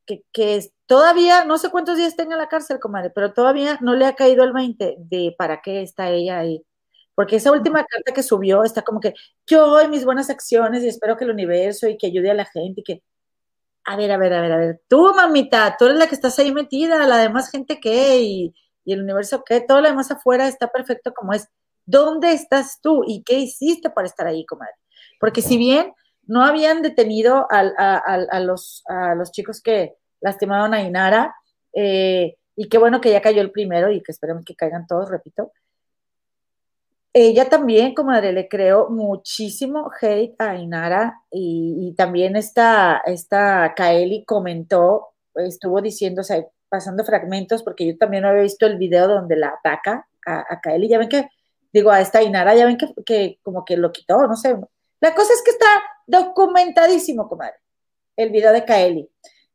que, 0.07 0.71
todavía, 0.85 1.45
no 1.45 1.57
sé 1.57 1.69
cuántos 1.69 1.97
días 1.97 2.15
tenga 2.15 2.33
en 2.33 2.39
la 2.39 2.47
cárcel, 2.47 2.79
comadre, 2.79 3.11
pero 3.11 3.33
todavía 3.33 3.77
no 3.81 3.95
le 3.95 4.05
ha 4.05 4.15
caído 4.15 4.43
el 4.43 4.53
20 4.53 4.95
de 4.99 5.35
para 5.37 5.61
qué 5.61 5.81
está 5.81 6.09
ella 6.09 6.39
ahí. 6.39 6.63
Porque 7.15 7.37
esa 7.37 7.51
última 7.51 7.83
carta 7.85 8.13
que 8.13 8.23
subió 8.23 8.63
está 8.63 8.83
como 8.83 8.99
que 8.99 9.13
yo 9.47 9.67
doy 9.67 9.87
mis 9.87 10.05
buenas 10.05 10.29
acciones 10.29 10.83
y 10.83 10.87
espero 10.87 11.17
que 11.17 11.25
el 11.25 11.31
universo 11.31 11.87
y 11.87 11.97
que 11.97 12.07
ayude 12.07 12.31
a 12.31 12.35
la 12.35 12.45
gente 12.45 12.81
y 12.81 12.83
que 12.83 13.03
a 13.85 13.95
ver, 13.95 14.11
a 14.11 14.17
ver, 14.17 14.33
a 14.33 14.41
ver, 14.41 14.51
a 14.51 14.57
ver, 14.57 14.81
tú, 14.89 15.13
mamita, 15.15 15.77
tú 15.79 15.85
eres 15.85 15.97
la 15.97 16.07
que 16.07 16.15
estás 16.15 16.37
ahí 16.39 16.51
metida, 16.51 17.07
la 17.07 17.17
demás 17.17 17.49
gente 17.49 17.79
que, 17.79 18.19
y, 18.19 18.53
y 18.83 18.93
el 18.93 19.01
universo 19.01 19.43
que 19.43 19.61
todo 19.61 19.81
lo 19.81 19.89
demás 19.89 20.11
afuera 20.11 20.47
está 20.47 20.67
perfecto 20.67 21.13
como 21.13 21.33
es. 21.33 21.49
¿Dónde 21.85 22.33
estás 22.33 22.79
tú 22.81 23.03
y 23.07 23.23
qué 23.23 23.35
hiciste 23.39 23.89
para 23.89 24.07
estar 24.07 24.27
ahí, 24.27 24.45
comadre? 24.45 24.73
Porque 25.19 25.41
si 25.41 25.57
bien 25.57 25.93
no 26.27 26.43
habían 26.43 26.81
detenido 26.81 27.47
a, 27.49 28.39
los, 28.41 28.83
a 28.87 29.15
los 29.15 29.31
chicos 29.31 29.61
que 29.61 29.95
lastimaron 30.21 30.73
a 30.73 30.81
Inara, 30.81 31.35
eh, 31.73 32.35
y 32.55 32.69
qué 32.69 32.77
bueno 32.77 32.99
que 33.01 33.11
ya 33.11 33.21
cayó 33.21 33.41
el 33.41 33.51
primero 33.51 33.91
y 33.91 34.01
que 34.01 34.11
esperemos 34.11 34.43
que 34.43 34.55
caigan 34.55 34.87
todos, 34.87 35.09
repito. 35.09 35.51
Ella 37.13 37.49
también, 37.49 37.93
comadre, 37.93 38.31
le 38.31 38.47
creó 38.47 38.89
muchísimo 38.89 39.89
hate 39.99 40.35
a 40.39 40.55
Inara 40.55 41.21
y, 41.31 41.93
también 41.97 42.35
esta, 42.35 43.01
esta 43.05 43.73
Kaeli 43.75 44.23
comentó, 44.25 45.09
estuvo 45.35 45.81
diciendo, 45.81 46.21
o 46.21 46.23
sea, 46.23 46.45
pasando 46.69 47.03
fragmentos, 47.03 47.63
porque 47.63 47.87
yo 47.87 47.97
también 47.97 48.23
no 48.23 48.29
había 48.29 48.43
visto 48.43 48.65
el 48.65 48.77
video 48.77 49.07
donde 49.07 49.35
la 49.35 49.49
ataca 49.49 50.07
a, 50.25 50.45
a 50.49 50.61
Kaeli. 50.61 50.87
Ya 50.87 50.99
ven 50.99 51.09
que, 51.09 51.27
digo, 51.73 51.91
a 51.91 52.01
esta 52.01 52.21
Inara, 52.21 52.55
ya 52.55 52.65
ven 52.65 52.77
que, 53.05 53.39
como 53.41 53.65
que 53.65 53.77
lo 53.77 53.91
quitó, 53.91 54.27
no 54.27 54.35
sé. 54.35 54.55
La 54.99 55.15
cosa 55.15 55.33
es 55.33 55.41
que 55.43 55.51
está 55.51 55.67
documentadísimo, 56.05 57.27
comadre, 57.27 57.55
el 58.15 58.29
video 58.31 58.51
de 58.53 58.65
Kaeli. 58.65 59.09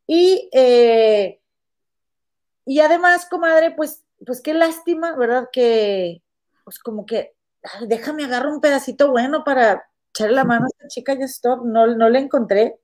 Y, 0.07 0.49
eh, 0.53 1.41
y 2.67 2.81
además, 2.81 3.27
comadre, 3.31 3.73
pues, 3.73 4.05
pues 4.25 4.41
qué 4.41 4.55
lástima, 4.55 5.17
¿verdad? 5.17 5.49
Que, 5.53 6.23
pues 6.65 6.79
como 6.79 7.07
que, 7.07 7.35
déjame 7.87 8.25
agarrar 8.25 8.53
un 8.53 8.61
pedacito 8.61 9.11
bueno 9.11 9.45
para, 9.45 9.85
echarle 10.13 10.37
la 10.37 10.45
mano 10.45 10.67
a 10.67 10.69
esta 10.69 10.89
chica 10.89 11.15
ya 11.15 11.25
stop, 11.25 11.65
no, 11.65 11.87
no 11.87 12.09
la 12.09 12.19
encontré, 12.19 12.79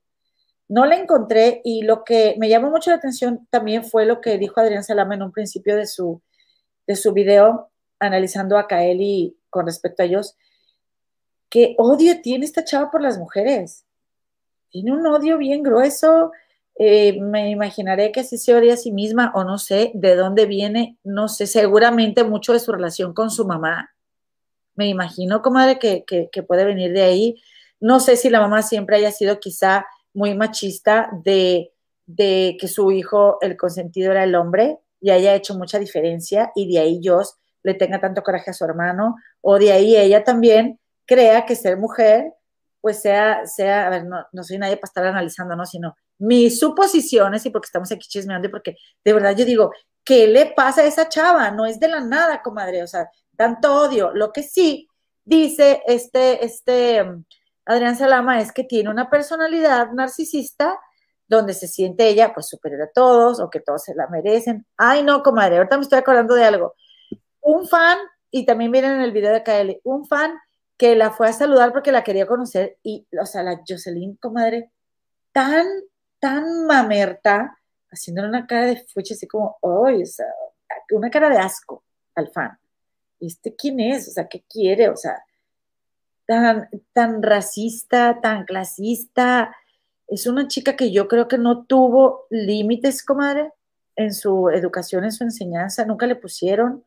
no 0.69 0.87
la 0.87 0.97
encontré 0.97 1.61
y 1.65 1.83
lo 1.83 2.05
que 2.05 2.37
me 2.39 2.49
llamó 2.49 2.71
mucho 2.71 2.91
la 2.91 2.97
atención 2.97 3.47
también 3.51 3.85
fue 3.85 4.07
lo 4.07 4.21
que 4.21 4.39
dijo 4.39 4.61
Adrián 4.61 4.85
Salama 4.85 5.15
en 5.15 5.23
un 5.23 5.33
principio 5.33 5.77
de 5.77 5.87
su, 5.87 6.23
de 6.87 6.97
su 6.97 7.13
video 7.13 7.71
analizando 7.99 8.57
a 8.59 8.67
Kaeli 8.67 9.37
con 9.51 9.67
respecto 9.67 10.03
a 10.03 10.07
ellos, 10.07 10.37
qué 11.51 11.75
odio 11.79 12.21
tiene 12.23 12.45
esta 12.45 12.65
chava 12.65 12.91
por 12.91 13.03
las 13.03 13.19
mujeres. 13.19 13.85
Tiene 14.71 14.93
un 14.93 15.07
odio 15.07 15.39
bien 15.39 15.63
grueso. 15.63 16.33
Eh, 16.81 17.21
me 17.21 17.51
imaginaré 17.51 18.13
que 18.13 18.21
así 18.21 18.39
se 18.39 18.55
odia 18.55 18.75
a 18.75 18.77
sí 18.77 18.93
misma 18.93 19.33
o 19.35 19.43
no 19.43 19.59
sé 19.59 19.91
de 19.95 20.15
dónde 20.15 20.47
viene, 20.47 20.97
no 21.03 21.27
sé, 21.27 21.49
seguramente 21.49 22.23
mucho 22.23 22.53
de 22.53 22.61
su 22.61 22.71
relación 22.71 23.13
con 23.13 23.31
su 23.31 23.45
mamá. 23.45 23.91
Me 24.77 24.87
imagino, 24.87 25.43
comadre, 25.43 25.81
que, 25.81 26.05
que, 26.05 26.29
que 26.31 26.43
puede 26.45 26.65
venir 26.65 26.93
de 26.93 27.03
ahí. 27.03 27.43
No 27.81 27.99
sé 27.99 28.17
si 28.17 28.31
la 28.31 28.41
mamá 28.41 28.63
siempre 28.63 28.97
haya 28.97 29.11
sido 29.11 29.41
quizá 29.41 29.87
muy 30.15 30.37
machista 30.37 31.11
de, 31.25 31.73
de 32.07 32.57
que 32.61 32.69
su 32.69 32.93
hijo, 32.93 33.39
el 33.41 33.57
consentido 33.57 34.13
era 34.13 34.23
el 34.23 34.37
hombre, 34.37 34.79
y 35.01 35.11
haya 35.11 35.35
hecho 35.35 35.57
mucha 35.57 35.79
diferencia, 35.81 36.53
y 36.55 36.73
de 36.73 36.81
ahí 36.81 37.01
Dios 37.01 37.37
le 37.65 37.75
tenga 37.75 38.01
tanto 38.01 38.23
coraje 38.23 38.51
a 38.51 38.55
su 38.55 38.65
hermano, 38.65 39.17
o 39.41 39.59
de 39.59 39.73
ahí 39.73 39.97
ella 39.97 40.23
también 40.23 40.79
crea 41.07 41.45
que 41.45 41.57
ser 41.57 41.77
mujer, 41.77 42.33
pues 42.81 43.01
sea, 43.03 43.47
sea, 43.47 43.87
a 43.87 43.91
ver, 43.91 44.07
no, 44.07 44.25
no 44.33 44.45
soy 44.45 44.59
nadie 44.59 44.77
para 44.77 44.89
estar 44.89 45.07
analizando, 45.07 45.57
¿no? 45.57 45.67
Sino 45.67 45.97
mis 46.19 46.59
suposiciones 46.59 47.45
y 47.47 47.51
porque 47.51 47.67
estamos 47.67 47.91
aquí 47.93 48.09
chismeando 48.09 48.49
y 48.49 48.51
porque 48.51 48.77
de 49.05 49.13
verdad 49.13 49.37
yo 49.37 49.45
digo, 49.45 49.73
¿qué 50.05 50.27
le 50.27 50.47
pasa 50.47 50.83
a 50.83 50.85
esa 50.85 51.09
chava? 51.09 51.51
No 51.51 51.67
es 51.67 51.81
de 51.81 51.89
la 51.89 52.01
nada, 52.01 52.43
comadre, 52.43 52.83
o 52.83 52.87
sea, 52.87 53.09
tanto 53.37 53.75
odio. 53.75 54.13
Lo 54.15 54.33
que 54.33 54.43
sí 54.43 54.89
dice 55.25 55.83
este, 55.87 56.45
este 56.45 57.05
Adrián 57.67 57.97
Salama 57.97 58.41
es 58.41 58.53
que 58.53 58.65
tiene 58.65 58.91
una 58.91 59.11
personalidad 59.11 59.93
narcisista 59.93 60.79
donde 61.29 61.53
se 61.53 61.69
siente 61.69 62.09
ella 62.09 62.33
pues 62.33 62.49
superior 62.49 62.83
a 62.83 62.91
todos 62.91 63.39
o 63.39 63.51
que 63.51 63.61
todos 63.61 63.85
se 63.85 63.95
la 63.95 64.09
merecen. 64.09 64.67
Ay, 64.77 65.03
no, 65.03 65.23
comadre, 65.23 65.59
ahorita 65.59 65.77
me 65.77 65.83
estoy 65.83 65.99
acordando 65.99 66.35
de 66.35 66.45
algo. 66.45 66.75
Un 67.41 67.69
fan, 67.69 67.99
y 68.31 68.47
también 68.47 68.71
miren 68.71 68.93
en 68.93 69.01
el 69.03 69.13
video 69.13 69.33
de 69.33 69.43
KL, 69.43 69.81
un 69.85 70.07
fan 70.07 70.33
que 70.79 70.97
la 70.97 71.11
fue 71.11 71.29
a 71.29 71.33
saludar 71.33 71.73
porque 71.73 71.93
la 71.93 72.05
quería 72.05 72.27
conocer 72.27 72.79
y, 72.83 73.07
o 73.21 73.27
sea, 73.27 73.43
la 73.43 73.61
Jocelyn, 73.69 74.17
comadre, 74.17 74.71
tan, 75.33 75.67
tan 76.21 76.67
mamerta, 76.67 77.59
haciéndole 77.91 78.29
una 78.29 78.47
cara 78.47 78.67
de 78.67 78.87
fuche 78.87 79.15
así 79.15 79.27
como, 79.27 79.59
¡ay! 79.87 80.03
o 80.03 80.97
una 80.97 81.11
cara 81.11 81.29
de 81.29 81.39
asco 81.39 81.85
al 82.15 82.29
fan. 82.29 82.59
¿Este 83.21 83.55
quién 83.55 83.81
es? 83.81 84.09
O 84.09 84.13
sea, 84.13 84.29
¿qué 84.29 84.45
quiere? 84.49 84.89
O 84.89 84.97
sea, 84.97 85.23
tan, 86.27 86.69
tan 86.93 87.23
racista, 87.23 88.21
tan 88.23 88.45
clasista. 88.45 89.55
Es 90.07 90.27
una 90.27 90.47
chica 90.47 90.77
que 90.77 90.93
yo 90.93 91.09
creo 91.09 91.27
que 91.27 91.39
no 91.39 91.65
tuvo 91.65 92.27
límites, 92.31 93.05
comadre, 93.05 93.53
en 93.97 94.15
su 94.15 94.49
educación, 94.51 95.03
en 95.03 95.13
su 95.13 95.25
enseñanza, 95.25 95.85
nunca 95.85 96.07
le 96.07 96.15
pusieron, 96.15 96.85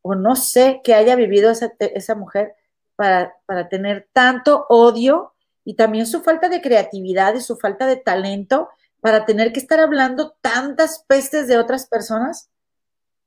o 0.00 0.14
no 0.14 0.34
sé 0.34 0.80
qué 0.82 0.94
haya 0.94 1.14
vivido 1.14 1.50
esa, 1.50 1.74
esa 1.78 2.14
mujer, 2.14 2.54
para, 2.96 3.34
tener 3.70 4.08
tanto 4.12 4.66
odio 4.68 5.34
y 5.64 5.74
también 5.74 6.06
su 6.06 6.22
falta 6.22 6.48
de 6.48 6.60
creatividad 6.60 7.34
y 7.34 7.40
su 7.40 7.56
falta 7.56 7.86
de 7.86 7.96
talento 7.96 8.68
para 9.00 9.24
tener 9.24 9.52
que 9.52 9.60
estar 9.60 9.80
hablando 9.80 10.36
tantas 10.40 11.04
pestes 11.06 11.46
de 11.48 11.58
otras 11.58 11.86
personas, 11.86 12.48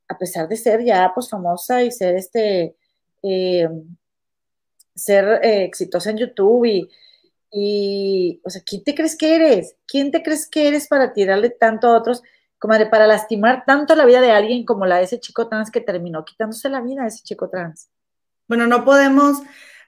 a 0.08 0.18
pesar 0.18 0.48
de 0.48 0.58
ser 0.58 0.84
ya 0.84 1.12
pues 1.14 1.30
famosa 1.30 1.84
y 1.84 1.92
ser 1.92 2.16
este, 2.16 2.76
eh, 3.24 3.70
ser 4.96 5.40
eh, 5.44 5.64
exitosa 5.64 6.10
en 6.10 6.18
YouTube 6.18 6.66
y, 6.66 6.90
y, 7.52 8.42
o 8.44 8.50
sea, 8.50 8.62
¿quién 8.66 8.84
te 8.84 8.96
crees 8.96 9.16
que 9.16 9.36
eres? 9.36 9.76
¿Quién 9.86 10.12
te 10.12 10.24
crees 10.24 10.48
que 10.48 10.68
eres 10.68 10.88
para 10.88 11.14
tirarle 11.14 11.50
tanto 11.50 11.88
a 11.88 11.98
otros, 11.98 12.22
como 12.60 12.74
para 12.90 13.08
lastimar 13.08 13.64
tanto 13.66 13.96
la 13.96 14.06
vida 14.06 14.22
de 14.22 14.32
alguien 14.32 14.66
como 14.66 14.86
la 14.86 14.98
de 14.98 15.04
ese 15.04 15.20
chico 15.20 15.48
trans 15.48 15.72
que 15.72 15.82
terminó 15.82 16.26
quitándose 16.26 16.70
la 16.70 16.82
vida 16.82 17.04
a 17.04 17.08
ese 17.08 17.24
chico 17.24 17.50
trans? 17.50 17.90
Bueno, 18.48 18.68
no 18.68 18.86
podemos, 18.86 19.42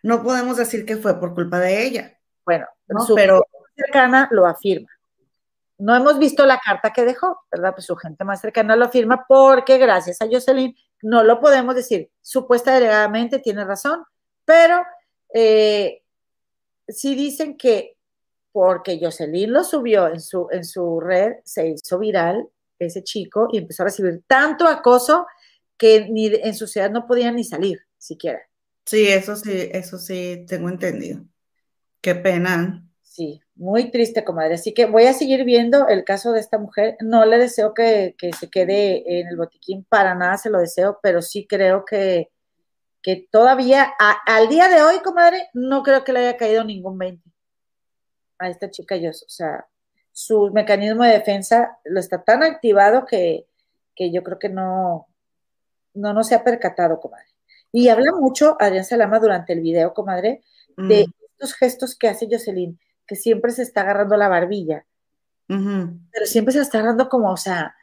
no 0.03 0.24
podemos 0.24 0.57
decir 0.57 0.86
que 0.86 0.97
fue 0.97 1.20
por 1.20 1.34
culpa 1.34 1.60
de 1.60 1.86
ella. 1.86 2.18
Bueno, 2.45 2.66
su 3.05 3.16
pero 3.16 3.45
cercana 3.76 4.28
lo 4.32 4.45
afirma. 4.45 4.89
No 5.78 5.95
hemos 5.95 6.20
visto 6.20 6.45
la 6.45 6.60
carta 6.60 6.91
que 6.91 7.05
dejó, 7.05 7.39
¿verdad? 7.51 7.74
Pues 7.74 7.86
su 7.86 7.95
gente 7.95 8.26
más 8.26 8.41
cercana 8.41 8.76
lo 8.76 8.86
afirma 8.86 9.26
porque 9.28 9.78
gracias 9.78 10.22
a 10.22 10.28
Jocelyn 10.30 10.76
no 11.01 11.24
lo 11.24 11.39
podemos 11.39 11.74
decir. 11.74 12.12
Supuesta 12.22 12.74
delegadamente 12.74 13.39
tiene 13.39 13.64
razón, 13.64 14.03
pero 14.43 14.84
eh, 15.34 16.03
sí 16.88 17.16
dicen 17.16 17.55
que 17.55 17.95
porque 18.51 18.99
Jocelyn 19.01 19.53
lo 19.53 19.64
subió 19.64 20.07
en 20.07 20.20
su, 20.20 20.47
en 20.51 20.66
su 20.66 20.99
red, 20.99 21.36
se 21.45 21.68
hizo 21.68 21.99
viral 21.99 22.49
ese 22.78 23.03
chico 23.03 23.47
y 23.51 23.60
empezó 23.60 23.84
a 23.84 23.86
recibir 23.86 24.24
tanto 24.28 24.68
acoso 24.68 25.28
que 25.78 26.10
ni 26.10 26.28
en 26.28 26.55
su 26.55 26.68
ciudad 26.68 26.91
no 26.91 27.07
podían 27.07 27.36
ni 27.36 27.43
salir 27.43 27.80
siquiera. 27.97 28.49
Sí, 28.90 29.08
eso 29.08 29.36
sí, 29.36 29.70
eso 29.72 30.00
sí, 30.00 30.46
tengo 30.48 30.68
entendido. 30.68 31.24
Qué 32.02 32.16
pena. 32.16 32.84
Sí, 33.04 33.40
muy 33.54 33.92
triste, 33.92 34.24
comadre. 34.24 34.56
Así 34.56 34.74
que 34.74 34.88
voy 34.88 35.06
a 35.06 35.14
seguir 35.14 35.44
viendo 35.44 35.88
el 35.88 36.04
caso 36.04 36.32
de 36.32 36.40
esta 36.40 36.58
mujer. 36.58 36.98
No 37.00 37.24
le 37.24 37.38
deseo 37.38 37.76
que, 37.76 38.16
se 38.40 38.50
quede 38.50 39.20
en 39.20 39.28
el 39.28 39.38
botiquín, 39.38 39.84
para 39.84 40.16
nada 40.16 40.38
se 40.38 40.50
lo 40.50 40.58
deseo, 40.58 41.00
pero 41.04 41.22
sí 41.22 41.46
creo 41.46 41.86
que, 41.86 42.32
que 43.04 43.28
todavía, 43.32 43.94
al 44.26 44.50
día 44.50 44.68
de 44.70 44.82
hoy, 44.82 45.02
comadre, 45.04 45.50
no 45.54 45.84
creo 45.84 46.04
que 46.04 46.14
le 46.14 46.22
haya 46.22 46.38
caído 46.38 46.64
ningún 46.64 46.98
20 46.98 47.30
a 48.40 48.50
esta 48.50 48.72
chica 48.72 48.98
yo. 48.98 49.12
O 49.12 49.14
sea, 49.14 49.68
su 50.12 50.50
mecanismo 50.52 51.04
de 51.04 51.12
defensa 51.12 51.78
lo 51.86 52.00
está 52.00 52.24
tan 52.24 52.42
activado 52.42 53.06
que, 53.06 53.46
que 53.96 54.12
yo 54.12 54.24
creo 54.24 54.40
que 54.40 54.50
no, 54.50 55.08
no, 55.94 56.12
no 56.12 56.24
se 56.24 56.34
ha 56.34 56.44
percatado, 56.44 57.00
comadre. 57.00 57.29
Y 57.72 57.89
habla 57.89 58.11
mucho 58.13 58.57
Adrián 58.59 58.86
Salama 58.86 59.20
durante 59.20 59.53
el 59.53 59.61
video, 59.61 59.93
comadre, 59.93 60.43
de 60.76 61.05
mm. 61.07 61.13
estos 61.32 61.53
gestos 61.53 61.95
que 61.95 62.07
hace 62.07 62.28
Jocelyn, 62.30 62.80
que 63.05 63.15
siempre 63.15 63.51
se 63.51 63.63
está 63.63 63.82
agarrando 63.82 64.17
la 64.17 64.28
barbilla, 64.28 64.86
pero 65.47 66.26
siempre 66.26 66.53
se 66.53 66.61
está 66.61 66.78
agarrando 66.78 67.09
como, 67.09 67.32
o 67.32 67.38
sea, 67.38 67.76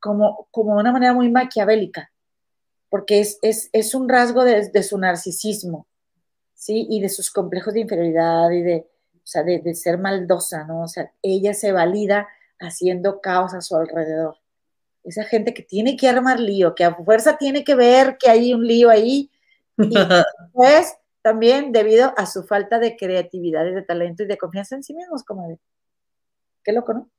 como, 0.00 0.48
como 0.50 0.74
de 0.74 0.80
una 0.80 0.92
manera 0.92 1.12
muy 1.12 1.30
maquiavélica, 1.30 2.12
porque 2.88 3.20
es, 3.20 3.38
es, 3.42 3.94
un 3.94 4.08
rasgo 4.08 4.44
de, 4.44 4.82
su 4.82 4.98
narcisismo, 4.98 5.86
¿sí? 6.54 6.86
Y 6.90 7.00
de 7.00 7.08
sus 7.08 7.30
complejos 7.30 7.74
de 7.74 7.80
inferioridad 7.80 8.50
y 8.50 8.62
de, 8.62 8.88
o 9.14 9.26
sea, 9.26 9.44
de, 9.44 9.60
de 9.60 9.74
ser 9.74 9.98
maldosa, 9.98 10.64
¿no? 10.64 10.82
O 10.82 10.88
sea, 10.88 11.12
ella 11.22 11.54
se 11.54 11.72
valida 11.72 12.28
haciendo 12.58 13.20
caos 13.20 13.54
a 13.54 13.60
su 13.60 13.76
alrededor 13.76 14.41
esa 15.04 15.24
gente 15.24 15.54
que 15.54 15.62
tiene 15.62 15.96
que 15.96 16.08
armar 16.08 16.40
lío, 16.40 16.74
que 16.74 16.84
a 16.84 16.94
fuerza 16.94 17.36
tiene 17.36 17.64
que 17.64 17.74
ver 17.74 18.16
que 18.18 18.30
hay 18.30 18.54
un 18.54 18.66
lío 18.66 18.90
ahí, 18.90 19.30
y 19.78 19.94
pues 20.52 20.94
también 21.22 21.72
debido 21.72 22.12
a 22.16 22.26
su 22.26 22.44
falta 22.44 22.78
de 22.78 22.96
creatividad 22.96 23.64
y 23.66 23.72
de 23.72 23.82
talento 23.82 24.22
y 24.22 24.26
de 24.26 24.38
confianza 24.38 24.74
en 24.74 24.82
sí 24.82 24.94
mismos, 24.94 25.24
como 25.24 25.48
de, 25.48 25.58
qué 26.64 26.72
loco, 26.72 26.94
¿no? 26.94 27.10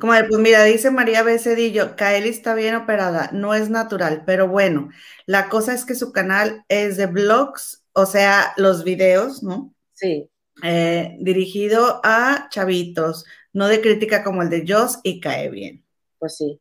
Como 0.00 0.14
de, 0.14 0.24
pues 0.24 0.40
mira, 0.40 0.64
dice 0.64 0.90
María 0.90 1.22
Becedillo, 1.22 1.94
Kaeli 1.94 2.30
está 2.30 2.54
bien 2.54 2.74
operada, 2.74 3.30
no 3.32 3.54
es 3.54 3.68
natural, 3.68 4.22
pero 4.24 4.48
bueno, 4.48 4.90
la 5.26 5.48
cosa 5.48 5.74
es 5.74 5.84
que 5.84 5.94
su 5.94 6.12
canal 6.12 6.64
es 6.68 6.96
de 6.96 7.06
blogs, 7.06 7.84
o 7.92 8.06
sea, 8.06 8.54
los 8.56 8.84
videos, 8.84 9.42
¿no? 9.42 9.74
Sí. 9.92 10.30
Eh, 10.62 11.16
dirigido 11.20 12.00
a 12.04 12.48
chavitos, 12.50 13.24
no 13.52 13.68
de 13.68 13.80
crítica 13.80 14.24
como 14.24 14.42
el 14.42 14.50
de 14.50 14.64
Joss 14.66 15.00
y 15.02 15.20
cae 15.20 15.50
bien. 15.50 15.84
Pues 16.18 16.36
sí, 16.36 16.60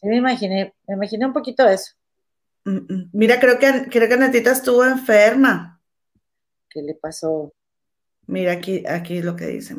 sí 0.00 0.08
me 0.08 0.16
imaginé, 0.16 0.74
me 0.86 0.94
imaginé 0.94 1.26
un 1.26 1.32
poquito 1.32 1.68
eso. 1.68 1.92
Mm, 2.64 2.76
mm. 2.76 3.10
Mira, 3.12 3.38
creo 3.38 3.58
que, 3.58 3.88
creo 3.90 4.08
que 4.08 4.16
Netita 4.16 4.52
estuvo 4.52 4.84
enferma. 4.84 5.80
¿Qué 6.68 6.82
le 6.82 6.94
pasó? 6.94 7.52
Mira, 8.26 8.52
aquí, 8.52 8.84
aquí 8.86 9.18
es 9.18 9.24
lo 9.24 9.36
que 9.36 9.46
dice. 9.46 9.76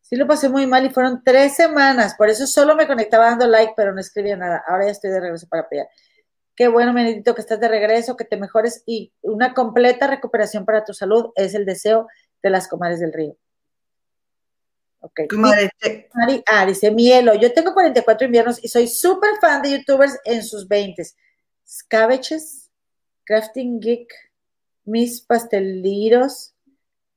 Sí 0.00 0.16
lo 0.16 0.26
pasé 0.26 0.48
muy 0.48 0.66
mal 0.66 0.86
y 0.86 0.90
fueron 0.90 1.22
tres 1.22 1.54
semanas, 1.54 2.14
por 2.16 2.30
eso 2.30 2.46
solo 2.46 2.74
me 2.74 2.86
conectaba 2.86 3.26
dando 3.26 3.46
like, 3.46 3.74
pero 3.76 3.92
no 3.92 4.00
escribía 4.00 4.36
nada. 4.36 4.64
Ahora 4.66 4.86
ya 4.86 4.92
estoy 4.92 5.10
de 5.10 5.20
regreso 5.20 5.46
para 5.48 5.62
apoyar. 5.62 5.86
Qué 6.56 6.66
bueno, 6.66 6.92
Menedito, 6.92 7.34
que 7.34 7.42
estás 7.42 7.60
de 7.60 7.68
regreso, 7.68 8.16
que 8.16 8.24
te 8.24 8.36
mejores 8.36 8.82
y 8.86 9.12
una 9.20 9.54
completa 9.54 10.06
recuperación 10.08 10.64
para 10.64 10.84
tu 10.84 10.92
salud 10.94 11.30
es 11.36 11.54
el 11.54 11.64
deseo 11.64 12.08
de 12.42 12.50
las 12.50 12.66
comadres 12.68 13.00
del 13.00 13.12
río. 13.12 13.36
Ok. 15.00 15.20
Comadre. 15.30 15.70
ah, 16.46 16.66
dice 16.66 16.90
Mielo, 16.90 17.34
yo 17.34 17.52
tengo 17.52 17.72
44 17.72 18.26
inviernos 18.26 18.62
y 18.62 18.68
soy 18.68 18.88
súper 18.88 19.30
fan 19.40 19.62
de 19.62 19.72
youtubers 19.72 20.18
en 20.24 20.42
sus 20.42 20.66
20 20.66 21.02
Scaveches, 21.66 22.70
Crafting 23.24 23.78
Geek, 23.80 24.12
Mis 24.84 25.20
Pasteliros, 25.20 26.54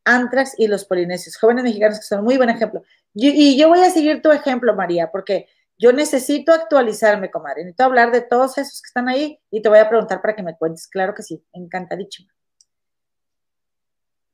Antrax 0.03 0.55
y 0.57 0.67
los 0.67 0.85
Polinesios, 0.85 1.37
jóvenes 1.37 1.63
mexicanos 1.63 1.99
que 1.99 2.05
son 2.05 2.23
muy 2.23 2.37
buen 2.37 2.49
ejemplo. 2.49 2.83
Y, 3.13 3.57
yo 3.57 3.69
voy 3.69 3.79
a 3.79 3.89
seguir 3.89 4.21
tu 4.21 4.31
ejemplo, 4.31 4.75
María, 4.75 5.11
porque 5.11 5.47
yo 5.77 5.91
necesito 5.91 6.53
actualizarme, 6.53 7.31
comadre. 7.31 7.63
Necesito 7.63 7.83
hablar 7.83 8.11
de 8.11 8.21
todos 8.21 8.57
esos 8.57 8.81
que 8.81 8.87
están 8.87 9.09
ahí 9.09 9.39
y 9.49 9.61
te 9.61 9.69
voy 9.69 9.79
a 9.79 9.89
preguntar 9.89 10.21
para 10.21 10.35
que 10.35 10.43
me 10.43 10.57
cuentes. 10.57 10.87
Claro 10.87 11.13
que 11.13 11.23
sí, 11.23 11.43
encantadísima. 11.53 12.31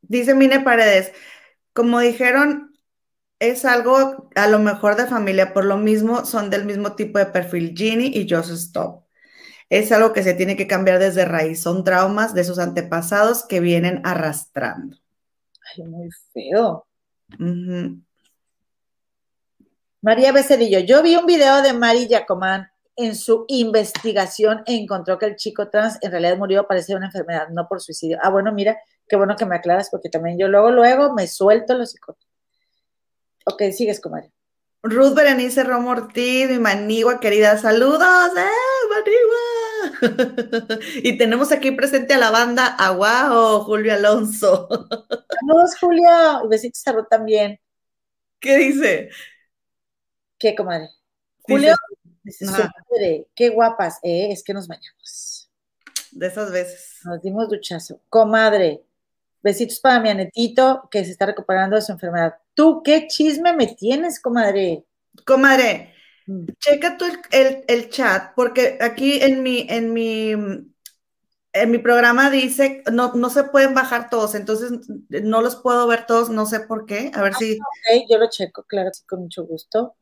Dice 0.01 0.33
Mine 0.35 0.61
Paredes, 0.61 1.11
como 1.73 1.99
dijeron, 1.99 2.66
es 3.39 3.65
algo 3.65 4.29
a 4.35 4.47
lo 4.47 4.59
mejor 4.59 4.95
de 4.95 5.05
familia, 5.05 5.53
por 5.53 5.65
lo 5.65 5.77
mismo 5.77 6.25
son 6.25 6.49
del 6.49 6.65
mismo 6.65 6.95
tipo 6.95 7.19
de 7.19 7.27
perfil 7.27 7.73
Ginny 7.75 8.07
y 8.07 8.27
Joseph 8.29 8.57
Stop. 8.57 9.03
Es 9.69 9.91
algo 9.91 10.13
que 10.13 10.23
se 10.23 10.33
tiene 10.33 10.55
que 10.55 10.67
cambiar 10.67 10.99
desde 10.99 11.25
raíz, 11.25 11.61
son 11.61 11.83
traumas 11.83 12.33
de 12.33 12.43
sus 12.43 12.57
antepasados 12.57 13.45
que 13.45 13.59
vienen 13.59 14.01
arrastrando. 14.05 14.97
Ay, 15.75 15.83
muy 15.83 16.09
feo. 16.33 16.87
María 20.01 20.31
Becerillo, 20.31 20.79
yo 20.79 21.03
vi 21.03 21.15
un 21.15 21.25
video 21.25 21.61
de 21.61 21.73
Mari 21.73 22.07
Yacomán 22.07 22.69
en 22.95 23.15
su 23.15 23.45
investigación 23.49 24.63
e 24.65 24.75
encontró 24.75 25.19
que 25.19 25.25
el 25.27 25.35
chico 25.35 25.69
trans 25.69 25.99
en 26.01 26.11
realidad 26.11 26.37
murió, 26.37 26.65
parecía 26.65 26.95
una 26.95 27.07
enfermedad, 27.07 27.49
no 27.49 27.67
por 27.67 27.81
suicidio. 27.81 28.17
Ah, 28.23 28.29
bueno, 28.29 28.51
mira, 28.51 28.77
qué 29.07 29.15
bueno 29.15 29.35
que 29.35 29.45
me 29.45 29.55
aclaras, 29.55 29.89
porque 29.91 30.09
también 30.09 30.39
yo 30.39 30.47
luego, 30.47 30.71
luego 30.71 31.13
me 31.13 31.27
suelto 31.27 31.75
los 31.75 31.91
psicólogos. 31.91 32.26
Ok, 33.49 33.63
sigues, 33.71 34.01
comadre. 34.01 34.29
Ruth 34.83 35.15
Berenice 35.15 35.63
Romo 35.63 35.91
Ortiz, 35.91 36.49
mi 36.49 36.59
manigua 36.59 37.21
querida, 37.21 37.57
saludos, 37.57 38.31
¡eh, 38.37 38.49
manigua! 40.01 40.79
y 41.03 41.17
tenemos 41.17 41.53
aquí 41.53 41.71
presente 41.71 42.13
a 42.13 42.17
la 42.17 42.29
banda 42.29 42.67
Aguao, 42.67 43.63
Julio 43.63 43.93
Alonso. 43.93 44.67
Saludos, 45.39 45.77
Julio, 45.79 46.09
y 46.43 46.47
besitos 46.49 46.85
a 46.87 46.91
Ruth 46.91 47.07
también. 47.09 47.57
¿Qué 48.39 48.57
dice? 48.57 49.09
¿Qué, 50.37 50.53
comadre? 50.53 50.89
Julio, 51.43 51.73
qué 53.33 53.49
guapas, 53.49 53.99
eh, 54.03 54.31
es 54.31 54.43
que 54.43 54.53
nos 54.53 54.67
bañamos. 54.67 55.49
De 56.11 56.27
esas 56.27 56.51
veces. 56.51 56.99
Nos 57.05 57.21
dimos 57.21 57.47
duchazo. 57.47 58.01
Comadre, 58.09 58.83
besitos 59.41 59.79
para 59.79 60.01
mi 60.01 60.09
anetito 60.09 60.89
que 60.91 61.05
se 61.05 61.11
está 61.11 61.27
recuperando 61.27 61.77
de 61.77 61.81
su 61.81 61.93
enfermedad. 61.93 62.35
¿Tú 62.57 62.81
qué 62.83 63.05
chisme 63.07 63.53
me 63.53 63.67
tienes, 63.67 64.19
comadre? 64.19 64.83
Comadre, 65.27 65.93
mm. 66.25 66.45
checa 66.57 66.97
tú 66.97 67.05
el, 67.29 67.89
chat, 67.91 68.33
porque 68.35 68.79
aquí 68.81 69.21
en 69.21 69.43
mi, 69.43 69.67
en 69.69 69.93
mi, 69.93 70.31
en 70.31 71.71
mi 71.71 71.77
programa 71.77 72.31
dice, 72.31 72.81
no, 72.91 73.13
no 73.13 73.29
se 73.29 73.43
pueden 73.43 73.75
bajar 73.75 74.09
todos, 74.09 74.33
entonces 74.33 74.71
no 75.07 75.43
los 75.43 75.57
puedo 75.57 75.85
ver 75.85 76.07
todos, 76.07 76.31
no 76.31 76.47
sé 76.47 76.61
por 76.61 76.87
qué. 76.87 77.11
A 77.13 77.21
ver 77.21 77.33
ah, 77.35 77.37
si. 77.37 77.53
Ok, 77.53 78.07
yo 78.09 78.17
lo 78.17 78.27
checo, 78.27 78.63
claro, 78.63 78.89
sí, 78.91 79.05
con 79.05 79.21
mucho 79.21 79.45
gusto. 79.45 79.95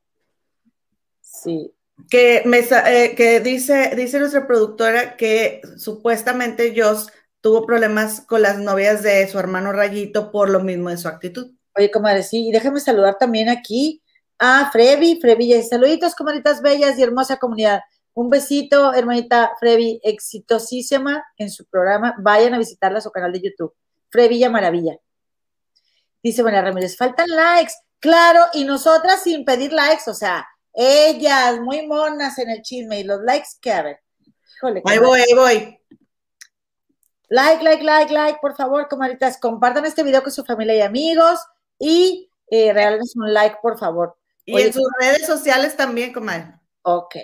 Sí. 1.19 1.73
Que, 2.09 2.41
me, 2.45 2.59
eh, 2.59 3.15
que 3.17 3.41
dice, 3.41 3.97
dice 3.97 4.17
nuestra 4.19 4.47
productora 4.47 5.17
que 5.17 5.59
supuestamente 5.75 6.73
Joss 6.73 7.11
tuvo 7.41 7.65
problemas 7.65 8.21
con 8.21 8.41
las 8.41 8.59
novias 8.59 9.03
de 9.03 9.27
su 9.27 9.37
hermano 9.39 9.73
Rayito 9.73 10.31
por 10.31 10.49
lo 10.49 10.61
mismo 10.61 10.89
de 10.89 10.95
su 10.95 11.09
actitud. 11.09 11.54
Oye, 11.77 11.91
comadre, 11.91 12.23
sí, 12.23 12.47
y 12.47 12.51
déjame 12.51 12.79
saludar 12.79 13.17
también 13.17 13.49
aquí 13.49 14.01
a 14.39 14.69
Frevi, 14.71 15.19
Frevi, 15.19 15.61
saluditos, 15.63 16.15
comadritas 16.15 16.61
bellas 16.61 16.97
y 16.97 17.03
hermosa 17.03 17.37
comunidad. 17.37 17.81
Un 18.13 18.29
besito, 18.29 18.93
hermanita 18.93 19.51
Frevi, 19.59 19.99
exitosísima 20.01 21.25
en 21.37 21.49
su 21.51 21.65
programa. 21.65 22.15
Vayan 22.19 22.53
a 22.53 22.57
visitarla 22.57 22.99
a 22.99 23.01
su 23.01 23.11
canal 23.11 23.33
de 23.33 23.41
YouTube. 23.41 23.73
Frevilla 24.09 24.49
Maravilla. 24.49 24.97
Dice 26.23 26.43
María 26.43 26.61
Ramírez, 26.61 26.95
faltan 26.95 27.27
likes. 27.27 27.73
Claro, 27.99 28.45
y 28.53 28.63
nosotras 28.63 29.21
sin 29.23 29.43
pedir 29.43 29.73
likes, 29.73 30.09
o 30.09 30.13
sea, 30.13 30.47
ellas 30.73 31.59
muy 31.59 31.85
monas 31.87 32.37
en 32.37 32.51
el 32.51 32.61
chisme 32.61 32.99
y 32.99 33.03
los 33.03 33.21
likes 33.21 33.49
que 33.59 33.73
a 33.73 33.81
ver. 33.81 33.99
Híjole, 34.57 34.81
ahí 34.85 34.99
voy, 34.99 35.19
ahí 35.19 35.33
voy. 35.33 35.79
Like, 37.27 37.63
like, 37.63 37.83
like, 37.83 38.13
like, 38.13 38.39
por 38.41 38.55
favor, 38.55 38.87
comadritas, 38.87 39.37
compartan 39.37 39.85
este 39.85 40.03
video 40.03 40.23
con 40.23 40.31
su 40.31 40.45
familia 40.45 40.75
y 40.75 40.81
amigos 40.81 41.39
y 41.79 42.29
eh, 42.49 42.73
regálenos 42.73 43.15
un 43.15 43.33
like, 43.33 43.57
por 43.61 43.77
favor. 43.77 44.15
Y 44.45 44.59
en 44.61 44.73
sus 44.73 44.87
redes 44.99 45.25
sociales 45.25 45.75
también, 45.75 46.13
comadre. 46.13 46.53
Ok. 46.83 47.15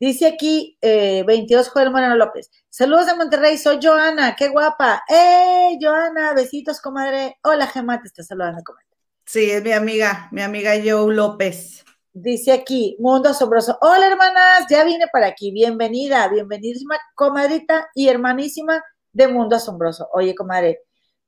Dice 0.00 0.26
aquí 0.26 0.76
22 0.82 1.66
eh, 1.66 1.70
Joel 1.72 1.90
Moreno 1.90 2.16
López. 2.16 2.50
Saludos 2.68 3.06
de 3.06 3.14
Monterrey, 3.14 3.56
soy 3.56 3.78
Joana, 3.80 4.34
qué 4.36 4.48
guapa. 4.48 5.02
¡Eh, 5.08 5.78
Joana! 5.80 6.34
Besitos, 6.34 6.80
comadre. 6.80 7.38
Hola, 7.44 7.68
Gemma, 7.68 8.00
te 8.00 8.08
está 8.08 8.22
saludando, 8.22 8.62
comadre. 8.64 8.86
Sí, 9.24 9.50
es 9.50 9.62
mi 9.62 9.72
amiga, 9.72 10.28
mi 10.32 10.42
amiga 10.42 10.72
Joe 10.84 11.14
López. 11.14 11.84
Dice 12.12 12.52
aquí, 12.52 12.96
Mundo 12.98 13.30
Asombroso. 13.30 13.78
Hola, 13.80 14.08
hermanas, 14.08 14.66
ya 14.68 14.84
vine 14.84 15.06
para 15.12 15.28
aquí. 15.28 15.52
Bienvenida, 15.52 16.28
bienvenidísima, 16.28 16.98
comadrita 17.14 17.88
y 17.94 18.08
hermanísima 18.08 18.82
de 19.12 19.28
Mundo 19.28 19.56
Asombroso. 19.56 20.08
Oye, 20.12 20.34
comadre, 20.34 20.80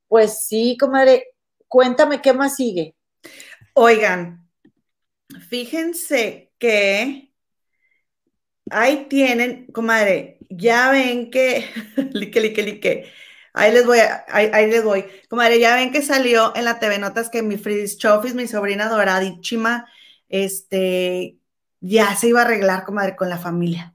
pues 0.08 0.44
sí, 0.46 0.76
comadre, 0.78 1.35
Cuéntame 1.76 2.22
qué 2.22 2.32
más 2.32 2.56
sigue. 2.56 2.96
Oigan, 3.74 4.48
fíjense 5.50 6.50
que 6.58 7.34
ahí 8.70 9.08
tienen, 9.10 9.66
comadre, 9.66 10.38
ya 10.48 10.90
ven 10.90 11.30
que, 11.30 11.68
lique, 12.14 12.40
lique, 12.40 12.62
lique. 12.62 13.12
Ahí 13.52 13.74
les 13.74 13.84
voy, 13.84 13.98
ahí, 14.28 14.70
les 14.70 14.82
voy. 14.84 15.04
Comadre, 15.28 15.60
ya 15.60 15.74
ven 15.76 15.92
que 15.92 16.00
salió 16.00 16.56
en 16.56 16.64
la 16.64 16.78
TV 16.78 16.98
Notas 16.98 17.28
que 17.28 17.42
mi 17.42 17.58
Fridis 17.58 17.98
Chofis, 17.98 18.34
mi 18.34 18.48
sobrina 18.48 18.88
doradísima, 18.88 19.86
este, 20.30 21.36
ya 21.80 22.16
se 22.16 22.28
iba 22.28 22.40
a 22.40 22.44
arreglar, 22.46 22.86
comadre, 22.86 23.16
con 23.16 23.28
la 23.28 23.36
familia. 23.36 23.94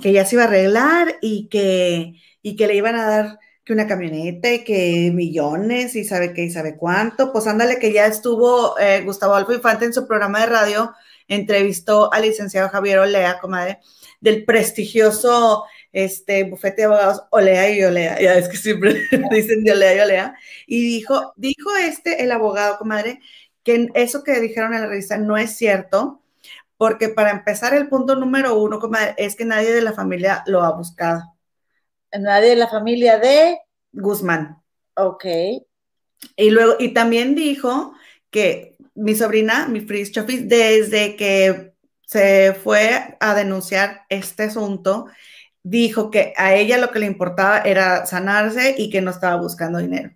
Que 0.00 0.10
ya 0.12 0.24
se 0.24 0.34
iba 0.34 0.42
a 0.42 0.48
arreglar 0.48 1.18
y 1.22 1.46
que, 1.46 2.14
y 2.42 2.56
que 2.56 2.66
le 2.66 2.74
iban 2.74 2.96
a 2.96 3.06
dar 3.06 3.38
una 3.72 3.86
camioneta 3.86 4.52
y 4.52 4.64
que 4.64 5.10
millones 5.14 5.96
y 5.96 6.04
sabe 6.04 6.32
qué 6.32 6.44
y 6.44 6.50
sabe 6.50 6.76
cuánto. 6.76 7.32
Pues 7.32 7.46
ándale 7.46 7.78
que 7.78 7.92
ya 7.92 8.06
estuvo 8.06 8.78
eh, 8.78 9.02
Gustavo 9.04 9.34
Alfo 9.34 9.52
Infante 9.52 9.84
en 9.84 9.92
su 9.92 10.06
programa 10.06 10.40
de 10.40 10.46
radio, 10.46 10.94
entrevistó 11.28 12.12
al 12.12 12.22
licenciado 12.22 12.68
Javier 12.68 12.98
Olea, 12.98 13.38
comadre, 13.40 13.78
del 14.20 14.44
prestigioso 14.44 15.64
este, 15.92 16.44
bufete 16.44 16.82
de 16.82 16.84
abogados 16.84 17.22
Olea 17.30 17.70
y 17.70 17.82
Olea, 17.82 18.20
ya 18.20 18.34
es 18.34 18.48
que 18.48 18.56
siempre 18.56 19.02
dicen 19.30 19.64
de 19.64 19.72
Olea 19.72 19.96
y 19.96 20.00
Olea, 20.00 20.34
y 20.66 20.82
dijo, 20.82 21.32
dijo 21.36 21.74
este, 21.76 22.22
el 22.22 22.32
abogado, 22.32 22.78
comadre, 22.78 23.20
que 23.62 23.88
eso 23.94 24.22
que 24.22 24.40
dijeron 24.40 24.74
en 24.74 24.82
la 24.82 24.86
revista 24.88 25.18
no 25.18 25.36
es 25.36 25.56
cierto, 25.56 26.22
porque 26.76 27.08
para 27.08 27.30
empezar 27.30 27.74
el 27.74 27.88
punto 27.88 28.16
número 28.16 28.58
uno, 28.58 28.78
comadre, 28.78 29.14
es 29.18 29.36
que 29.36 29.44
nadie 29.44 29.72
de 29.72 29.82
la 29.82 29.92
familia 29.92 30.42
lo 30.46 30.62
ha 30.62 30.72
buscado 30.76 31.39
nadie 32.18 32.50
de 32.50 32.56
la 32.56 32.68
familia 32.68 33.18
de 33.18 33.58
Guzmán. 33.92 34.62
Ok. 34.94 35.24
Y 36.36 36.50
luego, 36.50 36.74
y 36.78 36.92
también 36.92 37.34
dijo 37.34 37.94
que 38.30 38.76
mi 38.94 39.14
sobrina, 39.14 39.66
mi 39.68 39.80
Fritz 39.80 40.12
Chofis, 40.12 40.48
desde 40.48 41.16
que 41.16 41.74
se 42.04 42.54
fue 42.54 43.16
a 43.20 43.34
denunciar 43.34 44.02
este 44.08 44.44
asunto, 44.44 45.06
dijo 45.62 46.10
que 46.10 46.32
a 46.36 46.54
ella 46.54 46.78
lo 46.78 46.90
que 46.90 46.98
le 46.98 47.06
importaba 47.06 47.60
era 47.60 48.06
sanarse 48.06 48.74
y 48.76 48.90
que 48.90 49.00
no 49.00 49.10
estaba 49.10 49.36
buscando 49.36 49.78
dinero. 49.78 50.14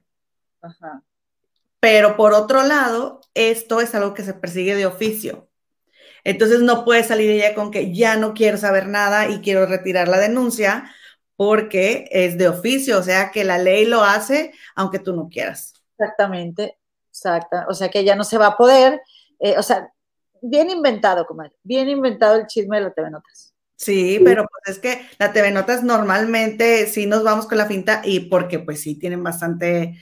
Ajá. 0.61 1.03
Pero 1.81 2.17
por 2.17 2.33
otro 2.33 2.63
lado, 2.63 3.21
esto 3.35 3.81
es 3.81 3.95
algo 3.95 4.15
que 4.15 4.23
se 4.23 4.35
persigue 4.35 4.75
de 4.75 4.87
oficio. 4.87 5.49
Entonces 6.25 6.61
no 6.61 6.85
puede 6.85 7.05
salir 7.05 7.31
ella 7.31 7.55
con 7.55 7.71
que 7.71 7.95
ya 7.95 8.17
no 8.17 8.33
quiero 8.33 8.57
saber 8.57 8.89
nada 8.89 9.29
y 9.29 9.41
quiero 9.41 9.67
retirar 9.67 10.09
la 10.09 10.19
denuncia, 10.19 10.91
porque 11.37 12.09
es 12.11 12.39
de 12.39 12.49
oficio, 12.49 12.99
o 12.99 13.03
sea 13.03 13.30
que 13.30 13.45
la 13.45 13.59
ley 13.59 13.85
lo 13.87 14.03
hace 14.03 14.53
aunque 14.74 14.99
tú 14.99 15.14
no 15.14 15.28
quieras. 15.28 15.74
Exactamente, 15.99 16.78
exacta. 17.09 17.66
O 17.68 17.74
sea 17.74 17.89
que 17.89 18.05
ya 18.05 18.16
no 18.16 18.24
se 18.24 18.39
va 18.39 18.49
a 18.49 18.57
poder, 18.57 19.01
eh, 19.41 19.57
o 19.59 19.62
sea, 19.62 19.89
bien 20.43 20.70
inventado, 20.70 21.26
comadre, 21.26 21.53
bien 21.62 21.89
inventado 21.89 22.37
el 22.37 22.47
chisme 22.47 22.76
de 22.76 22.82
la 22.85 22.93
TV 22.93 23.11
Notas. 23.11 23.55
Sí, 23.76 24.20
pero 24.24 24.47
pues 24.47 24.76
es 24.76 24.80
que 24.80 25.07
la 25.18 25.32
TV 25.32 25.51
Notas 25.51 25.82
normalmente 25.82 26.87
sí 26.87 27.07
nos 27.07 27.24
vamos 27.24 27.47
con 27.47 27.59
la 27.59 27.66
finta 27.66 28.03
y 28.05 28.20
porque 28.20 28.59
pues 28.59 28.80
sí 28.80 28.95
tienen 28.95 29.22
bastante, 29.22 29.99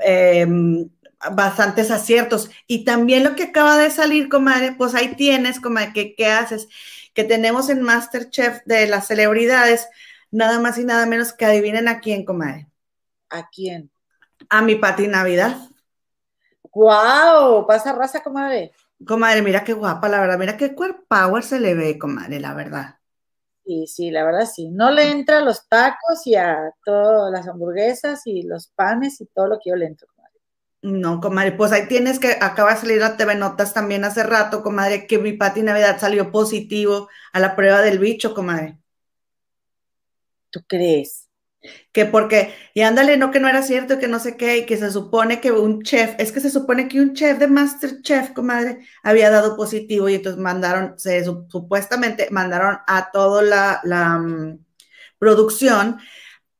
em, 0.00 0.88
bastantes 1.32 1.90
aciertos. 1.90 2.50
Y 2.66 2.84
también 2.84 3.24
lo 3.24 3.34
que 3.34 3.44
acaba 3.44 3.76
de 3.76 3.90
salir, 3.90 4.28
comadre, 4.28 4.72
pues 4.72 4.94
ahí 4.94 5.14
tienes, 5.16 5.60
comadre, 5.60 5.92
que 5.92 6.14
qué 6.14 6.26
haces? 6.26 6.68
Que 7.12 7.24
tenemos 7.24 7.68
en 7.68 7.82
Masterchef 7.82 8.60
de 8.66 8.86
las 8.86 9.08
celebridades 9.08 9.88
nada 10.30 10.60
más 10.60 10.78
y 10.78 10.84
nada 10.84 11.06
menos 11.06 11.32
que 11.32 11.44
adivinen 11.44 11.88
a 11.88 12.00
quién, 12.00 12.24
comadre. 12.24 12.68
¿A 13.30 13.48
quién? 13.48 13.90
A 14.48 14.62
mi 14.62 14.76
Pati 14.76 15.08
Navidad. 15.08 15.56
¡Guau! 16.62 17.66
Pasa 17.66 17.92
raza, 17.92 18.22
comadre. 18.22 18.72
Comadre, 19.06 19.42
mira 19.42 19.64
qué 19.64 19.72
guapa, 19.72 20.08
la 20.08 20.20
verdad. 20.20 20.38
Mira 20.38 20.56
qué 20.56 20.74
core 20.74 20.96
power 21.08 21.42
se 21.42 21.60
le 21.60 21.74
ve, 21.74 21.98
comadre, 21.98 22.40
la 22.40 22.54
verdad. 22.54 22.96
Sí, 23.64 23.86
sí, 23.86 24.10
la 24.10 24.24
verdad 24.24 24.46
sí. 24.46 24.70
No 24.70 24.90
le 24.90 25.10
entra 25.10 25.38
a 25.38 25.42
los 25.42 25.68
tacos 25.68 26.26
y 26.26 26.34
a 26.34 26.72
todas 26.84 27.30
las 27.32 27.46
hamburguesas 27.46 28.22
y 28.24 28.42
los 28.42 28.68
panes 28.68 29.20
y 29.20 29.26
todo 29.26 29.46
lo 29.46 29.58
que 29.62 29.70
yo 29.70 29.76
le 29.76 29.86
entro, 29.86 30.08
comadre. 30.14 30.40
No, 30.80 31.20
comadre, 31.20 31.52
pues 31.52 31.72
ahí 31.72 31.86
tienes 31.86 32.18
que, 32.18 32.38
acaba 32.40 32.72
de 32.72 32.80
salir 32.80 33.02
a 33.02 33.16
TV 33.16 33.34
Notas 33.34 33.74
también 33.74 34.04
hace 34.04 34.22
rato, 34.22 34.62
comadre, 34.62 35.06
que 35.06 35.18
mi 35.18 35.32
Pati 35.32 35.62
Navidad 35.62 35.98
salió 36.00 36.30
positivo 36.32 37.08
a 37.32 37.40
la 37.40 37.56
prueba 37.56 37.82
del 37.82 37.98
bicho, 37.98 38.34
comadre. 38.34 38.78
¿Tú 40.50 40.60
crees? 40.66 41.28
Que 41.92 42.06
porque, 42.06 42.54
y 42.74 42.82
ándale, 42.82 43.16
no 43.16 43.30
que 43.30 43.40
no 43.40 43.48
era 43.48 43.62
cierto, 43.62 43.98
que 43.98 44.08
no 44.08 44.20
sé 44.20 44.36
qué, 44.36 44.58
y 44.58 44.66
que 44.66 44.76
se 44.76 44.90
supone 44.92 45.40
que 45.40 45.52
un 45.52 45.82
chef, 45.82 46.14
es 46.18 46.32
que 46.32 46.40
se 46.40 46.50
supone 46.50 46.88
que 46.88 47.00
un 47.00 47.14
chef 47.14 47.38
de 47.38 47.48
Masterchef, 47.48 48.32
comadre, 48.32 48.86
había 49.02 49.30
dado 49.30 49.56
positivo 49.56 50.08
y 50.08 50.14
entonces 50.14 50.40
mandaron, 50.40 50.98
se 50.98 51.24
supuestamente 51.24 52.28
mandaron 52.30 52.78
a 52.86 53.10
toda 53.10 53.42
la, 53.42 53.80
la 53.84 54.18
mm, 54.18 54.64
producción 55.18 55.98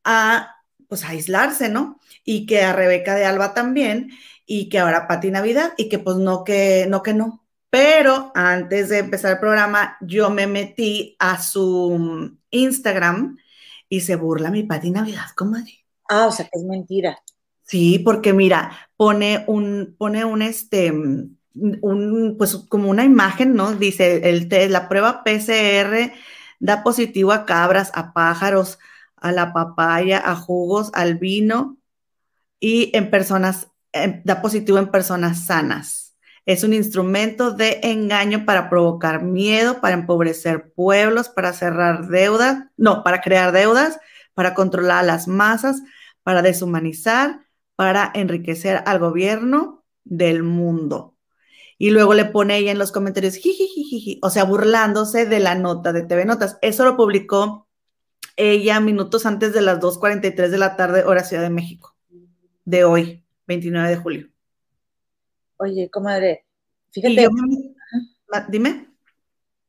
a, 0.05 0.57
pues, 0.89 1.05
a 1.05 1.11
aislarse, 1.11 1.68
¿no? 1.68 2.01
Y 2.24 2.47
que 2.47 2.62
a 2.62 2.72
Rebeca 2.72 3.14
de 3.14 3.24
Alba 3.24 3.55
también, 3.55 4.11
y 4.47 4.68
que 4.68 4.78
ahora 4.80 5.07
Pati 5.09 5.30
Navidad, 5.30 5.74
y 5.76 5.89
que 5.89 5.99
pues 5.99 6.16
no 6.16 6.45
que 6.45 6.86
no, 6.89 7.03
que 7.03 7.14
no. 7.14 7.45
Pero 7.70 8.32
antes 8.34 8.89
de 8.89 8.99
empezar 8.99 9.32
el 9.32 9.39
programa, 9.41 9.99
yo 10.01 10.30
me 10.30 10.47
metí 10.47 11.16
a 11.18 11.41
su 11.43 11.97
mm, 11.99 12.39
Instagram 12.51 13.36
y 13.89 14.01
se 14.01 14.16
burla 14.16 14.51
mi 14.51 14.62
Pati 14.62 14.91
Navidad, 14.91 15.26
comadre. 15.34 15.84
Ah, 16.09 16.26
o 16.26 16.32
sea 16.32 16.47
que 16.47 16.59
es 16.59 16.64
mentira. 16.64 17.18
Sí, 17.62 17.99
porque 17.99 18.32
mira, 18.32 18.72
pone 18.97 19.45
un, 19.47 19.95
pone 19.99 20.24
un 20.24 20.43
este, 20.43 20.91
un, 20.91 22.36
pues 22.39 22.57
como 22.68 22.91
una 22.91 23.05
imagen, 23.05 23.55
¿no? 23.55 23.72
Dice, 23.74 24.28
el, 24.28 24.49
la 24.72 24.89
prueba 24.89 25.22
PCR 25.22 26.12
da 26.61 26.82
positivo 26.82 27.32
a 27.32 27.45
cabras, 27.45 27.91
a 27.95 28.12
pájaros, 28.12 28.78
a 29.16 29.32
la 29.32 29.53
papaya, 29.53 30.22
a 30.24 30.34
jugos, 30.34 30.91
al 30.95 31.16
vino 31.16 31.76
y 32.61 32.91
en 32.97 33.11
personas, 33.11 33.68
da 34.24 34.41
positivo 34.43 34.78
en 34.78 34.91
personas 34.91 35.47
sanas. 35.47 36.07
Es 36.49 36.64
un 36.64 36.72
instrumento 36.72 37.51
de 37.51 37.78
engaño 37.82 38.46
para 38.46 38.70
provocar 38.70 39.22
miedo, 39.22 39.82
para 39.82 39.92
empobrecer 39.92 40.72
pueblos, 40.72 41.28
para 41.28 41.53
cerrar 41.53 42.09
deudas, 42.09 42.64
no, 42.78 43.05
para 43.05 43.20
crear 43.20 43.53
deudas, 43.53 43.99
para 44.32 44.55
controlar 44.55 45.01
a 45.01 45.03
las 45.07 45.28
masas, 45.28 45.82
para 46.22 46.40
deshumanizar, 46.40 47.42
para 47.76 48.11
enriquecer 48.14 48.82
al 48.86 48.99
gobierno 48.99 49.84
del 50.05 50.42
mundo. 50.42 51.18
Y 51.76 51.90
luego 51.90 52.14
le 52.14 52.24
pone 52.24 52.57
ella 52.57 52.72
en 52.72 52.78
los 52.78 52.92
comentarios, 52.92 53.34
jiji, 53.34 54.18
o 54.22 54.30
sea, 54.30 54.44
burlándose 54.44 55.26
de 55.26 55.40
la 55.40 55.55
nota 55.55 55.92
de 55.92 56.05
TV 56.05 56.24
Notas. 56.24 56.57
Eso 56.62 56.86
lo 56.86 56.96
publicó 56.96 57.68
ella 58.36 58.80
minutos 58.80 59.26
antes 59.26 59.53
de 59.53 59.61
las 59.61 59.80
2.43 59.80 60.49
de 60.49 60.57
la 60.57 60.76
tarde, 60.76 61.05
hora 61.05 61.24
Ciudad 61.24 61.42
de 61.42 61.51
México, 61.51 61.94
de 62.64 62.84
hoy, 62.84 63.22
29 63.46 63.90
de 63.90 63.96
julio. 63.96 64.38
Oye, 65.59 65.90
comadre, 65.90 66.44
fíjate. 66.90 67.28
dime. 68.48 68.88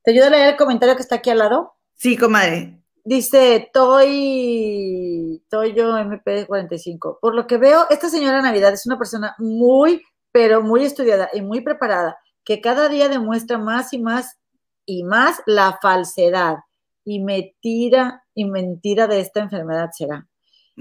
¿Te 0.04 0.12
ayuda 0.12 0.28
a 0.28 0.30
leer 0.30 0.50
el 0.50 0.56
comentario 0.56 0.96
que 0.96 1.02
está 1.02 1.16
aquí 1.16 1.30
al 1.30 1.40
lado? 1.40 1.74
Sí, 1.96 2.16
comadre. 2.16 2.82
Dice 3.04 3.70
Toy, 3.74 5.44
Toyo 5.50 5.98
MP45. 5.98 7.20
Por 7.20 7.36
lo 7.36 7.48
que 7.48 7.58
veo, 7.58 7.88
esta 7.90 8.10
señora 8.10 8.42
Navidad 8.42 8.74
es 8.74 8.86
una 8.86 8.98
persona 8.98 9.36
muy, 9.40 10.04
pero 10.32 10.62
muy 10.62 10.84
estudiada 10.86 11.30
y 11.34 11.42
muy 11.42 11.62
preparada, 11.62 12.18
que 12.44 12.62
cada 12.62 12.88
día 12.88 13.10
demuestra 13.10 13.58
más 13.58 13.94
y 13.94 14.00
más 14.00 14.38
y 14.86 15.04
más 15.04 15.42
la 15.46 15.78
falsedad 15.82 16.58
y 17.04 17.20
mentira 17.20 18.24
y 18.34 18.46
mentira 18.46 19.08
de 19.08 19.20
esta 19.22 19.40
enfermedad 19.40 19.90
será. 19.92 20.28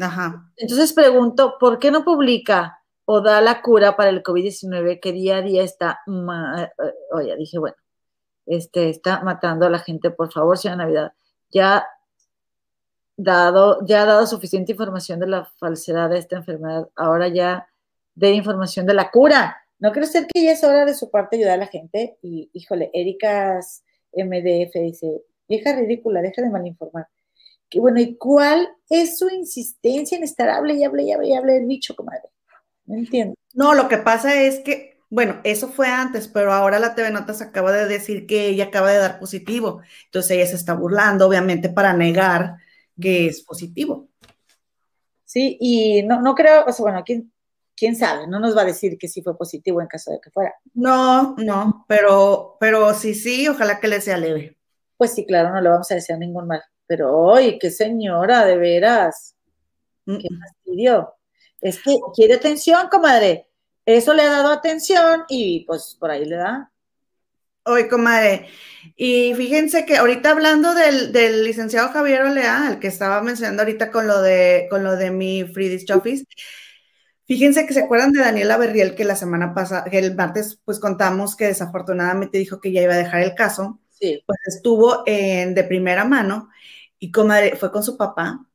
Ajá. 0.01 0.51
Entonces 0.57 0.93
pregunto, 0.93 1.57
¿por 1.59 1.79
qué 1.79 1.91
no 1.91 2.05
publica 2.05 2.78
o 3.11 3.23
da 3.23 3.41
la 3.41 3.63
cura 3.63 3.97
para 3.97 4.11
el 4.11 4.23
COVID-19 4.23 5.01
que 5.01 5.13
día 5.13 5.39
a 5.39 5.43
día 5.43 5.63
está, 5.63 6.01
eh, 6.07 6.93
oye, 7.11 7.35
dije, 7.37 7.59
bueno, 7.59 7.77
este, 8.45 8.91
está 8.91 9.23
matando 9.23 9.65
a 9.65 9.71
la 9.71 9.79
gente, 9.79 10.11
por 10.11 10.31
favor, 10.31 10.59
señora 10.59 10.85
Navidad, 10.85 11.13
ya 11.51 11.87
dado, 13.17 13.79
ya 13.87 14.03
ha 14.03 14.05
dado 14.05 14.27
suficiente 14.27 14.73
información 14.73 15.21
de 15.21 15.27
la 15.27 15.47
falsedad 15.59 16.11
de 16.11 16.19
esta 16.19 16.37
enfermedad, 16.37 16.91
ahora 16.97 17.29
ya 17.29 17.67
de 18.15 18.33
información 18.33 18.85
de 18.85 18.93
la 18.93 19.11
cura. 19.11 19.57
¿No 19.79 19.91
creo 19.93 20.05
ser 20.05 20.27
que 20.27 20.43
ya 20.45 20.53
es 20.53 20.63
hora 20.63 20.85
de 20.85 20.93
su 20.93 21.11
parte 21.11 21.37
ayudar 21.37 21.55
a 21.55 21.65
la 21.65 21.67
gente? 21.67 22.19
Y, 22.21 22.51
híjole, 22.53 22.91
Erika's 22.93 23.85
MDF 24.13 24.75
dice, 24.83 25.23
vieja 25.49 25.75
ridícula, 25.75 26.21
deja 26.21 26.43
de 26.43 26.51
malinformar. 26.51 27.09
Que 27.71 27.81
bueno, 27.81 28.01
¿y 28.01 28.17
cuál 28.17 28.69
es 28.91 29.19
su 29.19 29.31
insistencia 29.31 30.19
en 30.19 30.25
estar 30.25 30.51
hable 30.51 30.75
y 30.75 30.85
hable 30.85 31.05
y 31.05 31.13
hable 31.13 31.29
y 31.29 31.33
hable 31.33 31.55
del 31.55 31.65
bicho, 31.65 31.97
comadre? 31.97 32.29
No 32.89 32.97
entiendo. 32.97 33.35
No, 33.53 33.75
lo 33.75 33.87
que 33.89 33.99
pasa 33.99 34.43
es 34.43 34.61
que, 34.61 34.99
bueno, 35.11 35.41
eso 35.45 35.69
fue 35.69 35.89
antes, 35.89 36.27
pero 36.27 36.53
ahora 36.53 36.79
la 36.79 36.95
TV 36.95 37.11
Notas 37.11 37.43
acaba 37.43 37.71
de 37.71 37.87
decir 37.87 38.27
que 38.27 38.47
ella 38.49 38.65
acaba 38.65 38.91
de 38.91 38.99
dar 38.99 39.21
positivo. 39.21 39.83
Entonces 40.07 40.31
ella 40.33 40.47
se 40.47 40.57
está 40.57 40.73
burlando, 40.73 41.27
obviamente, 41.29 41.69
para 41.69 41.93
negar 41.93 42.57
que 42.99 43.27
es 43.27 43.43
positivo. 43.43 44.09
Sí, 45.25 45.59
y 45.61 46.03
no, 46.05 46.23
no 46.23 46.35
creo, 46.35 46.65
o 46.67 46.73
sea, 46.73 46.83
bueno, 46.83 47.03
¿quién, 47.05 47.31
quién 47.77 47.95
sabe, 47.95 48.27
no 48.27 48.41
nos 48.41 48.57
va 48.57 48.63
a 48.63 48.67
decir 48.67 48.97
que 48.97 49.07
sí 49.07 49.21
fue 49.21 49.37
positivo 49.37 49.83
en 49.83 49.87
caso 49.87 50.11
de 50.11 50.21
que 50.21 50.31
fuera. 50.31 50.55
No, 50.73 51.37
no, 51.37 51.85
pero, 51.87 52.57
pero 52.59 52.95
sí, 52.95 53.15
sí, 53.15 53.47
ojalá 53.49 53.81
que 53.81 53.89
le 53.89 54.01
sea 54.01 54.17
leve. 54.17 54.57
Pues 54.97 55.15
sí, 55.15 55.27
claro, 55.27 55.51
no 55.51 55.61
le 55.61 55.69
vamos 55.69 55.91
a 55.93 55.95
desear 55.95 56.19
ningún 56.19 56.47
mal. 56.47 56.63
Pero, 56.87 57.15
oye, 57.15 57.59
qué 57.59 57.71
señora, 57.71 58.47
de 58.47 58.57
veras. 58.57 59.37
Qué 60.07 60.27
fastidio 60.41 61.18
es 61.61 61.83
que 61.83 61.97
quiere 62.15 62.35
atención, 62.35 62.89
comadre. 62.89 63.49
Eso 63.85 64.13
le 64.13 64.23
ha 64.23 64.31
dado 64.31 64.51
atención 64.51 65.25
y 65.29 65.65
pues 65.65 65.97
por 65.99 66.11
ahí 66.11 66.25
le 66.25 66.37
da. 66.37 66.71
Oye, 67.65 67.89
comadre, 67.89 68.49
y 68.97 69.35
fíjense 69.35 69.85
que 69.85 69.97
ahorita 69.97 70.31
hablando 70.31 70.75
del, 70.75 71.13
licenciado 71.45 71.91
Javier 71.91 72.23
Olea, 72.23 72.69
el 72.71 72.79
que 72.79 72.89
estaba 72.89 73.21
mencionando 73.23 73.63
ahorita 73.63 73.91
con 73.91 74.07
lo 74.07 74.23
de, 74.23 74.69
con 74.71 74.85
lo 74.85 74.97
de 74.97 75.11
mi 75.11 75.45
Free 75.45 75.85
Office, 75.95 76.25
fíjense 77.27 77.67
que 77.67 77.75
se 77.75 77.81
acuerdan 77.81 78.13
de 78.13 78.21
Daniela 78.21 78.57
Berriel 78.57 78.95
que 78.95 79.05
la 79.05 79.17
semana 79.17 79.55
pasada, 79.55 79.85
que 79.85 79.99
el 79.99 80.15
martes, 80.15 80.59
pues 80.65 80.81
contamos 80.81 81.37
que 81.37 81.47
desafortunadamente 81.47 82.39
dijo 82.39 82.61
que 82.61 82.73
ya 82.73 82.83
iba 82.83 82.95
a 82.95 82.99
dejar 82.99 83.23
el 83.23 83.35
caso. 83.35 83.81
Sí. 83.91 84.23
Pues 84.27 84.39
estuvo 84.47 85.03
en, 85.07 85.55
de 85.55 85.65
primera 85.65 86.05
mano 86.05 86.49
y 86.99 87.11
comadre, 87.11 87.57
fue 87.57 87.71
con 87.71 87.83
su 87.83 87.97
papá 87.97 88.48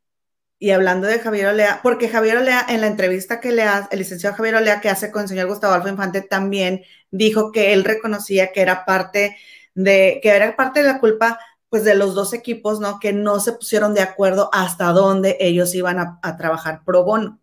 y 0.60 0.72
hablando 0.72 1.08
de 1.08 1.20
Javier 1.20 1.48
Olea, 1.48 1.82
porque 1.84 2.08
Javier 2.08 2.38
Olea, 2.38 2.66
en 2.70 2.82
la 2.82 2.88
entrevista 2.88 3.40
que 3.42 3.52
le 3.52 3.64
hace, 3.64 3.90
el 3.92 4.00
licenciado 4.00 4.36
Javier 4.36 4.56
Olea 4.56 4.80
que 4.82 4.90
hace 4.90 5.12
con 5.12 5.24
el 5.24 5.28
señor 5.28 5.48
Gustavo 5.48 5.74
Alfa 5.74 5.90
Infante, 5.90 6.22
también 6.22 6.84
dijo 7.12 7.52
que 7.52 7.74
él 7.74 7.84
reconocía 7.84 8.52
que 8.54 8.62
era 8.62 8.86
parte 8.86 9.36
de, 9.76 10.20
que 10.22 10.30
era 10.30 10.56
parte 10.56 10.82
de 10.82 10.88
la 10.88 11.00
culpa, 11.00 11.40
pues, 11.70 11.84
de 11.84 11.96
los 11.96 12.16
dos 12.16 12.34
equipos, 12.34 12.80
¿no? 12.80 13.00
Que 13.00 13.14
no 13.14 13.40
se 13.40 13.54
pusieron 13.54 13.94
de 13.94 14.02
acuerdo 14.02 14.50
hasta 14.54 14.86
dónde 14.92 15.38
ellos 15.40 15.74
iban 15.76 16.00
a, 16.00 16.38
trabajar 16.38 16.84
pro 16.86 17.04
bono. 17.04 17.40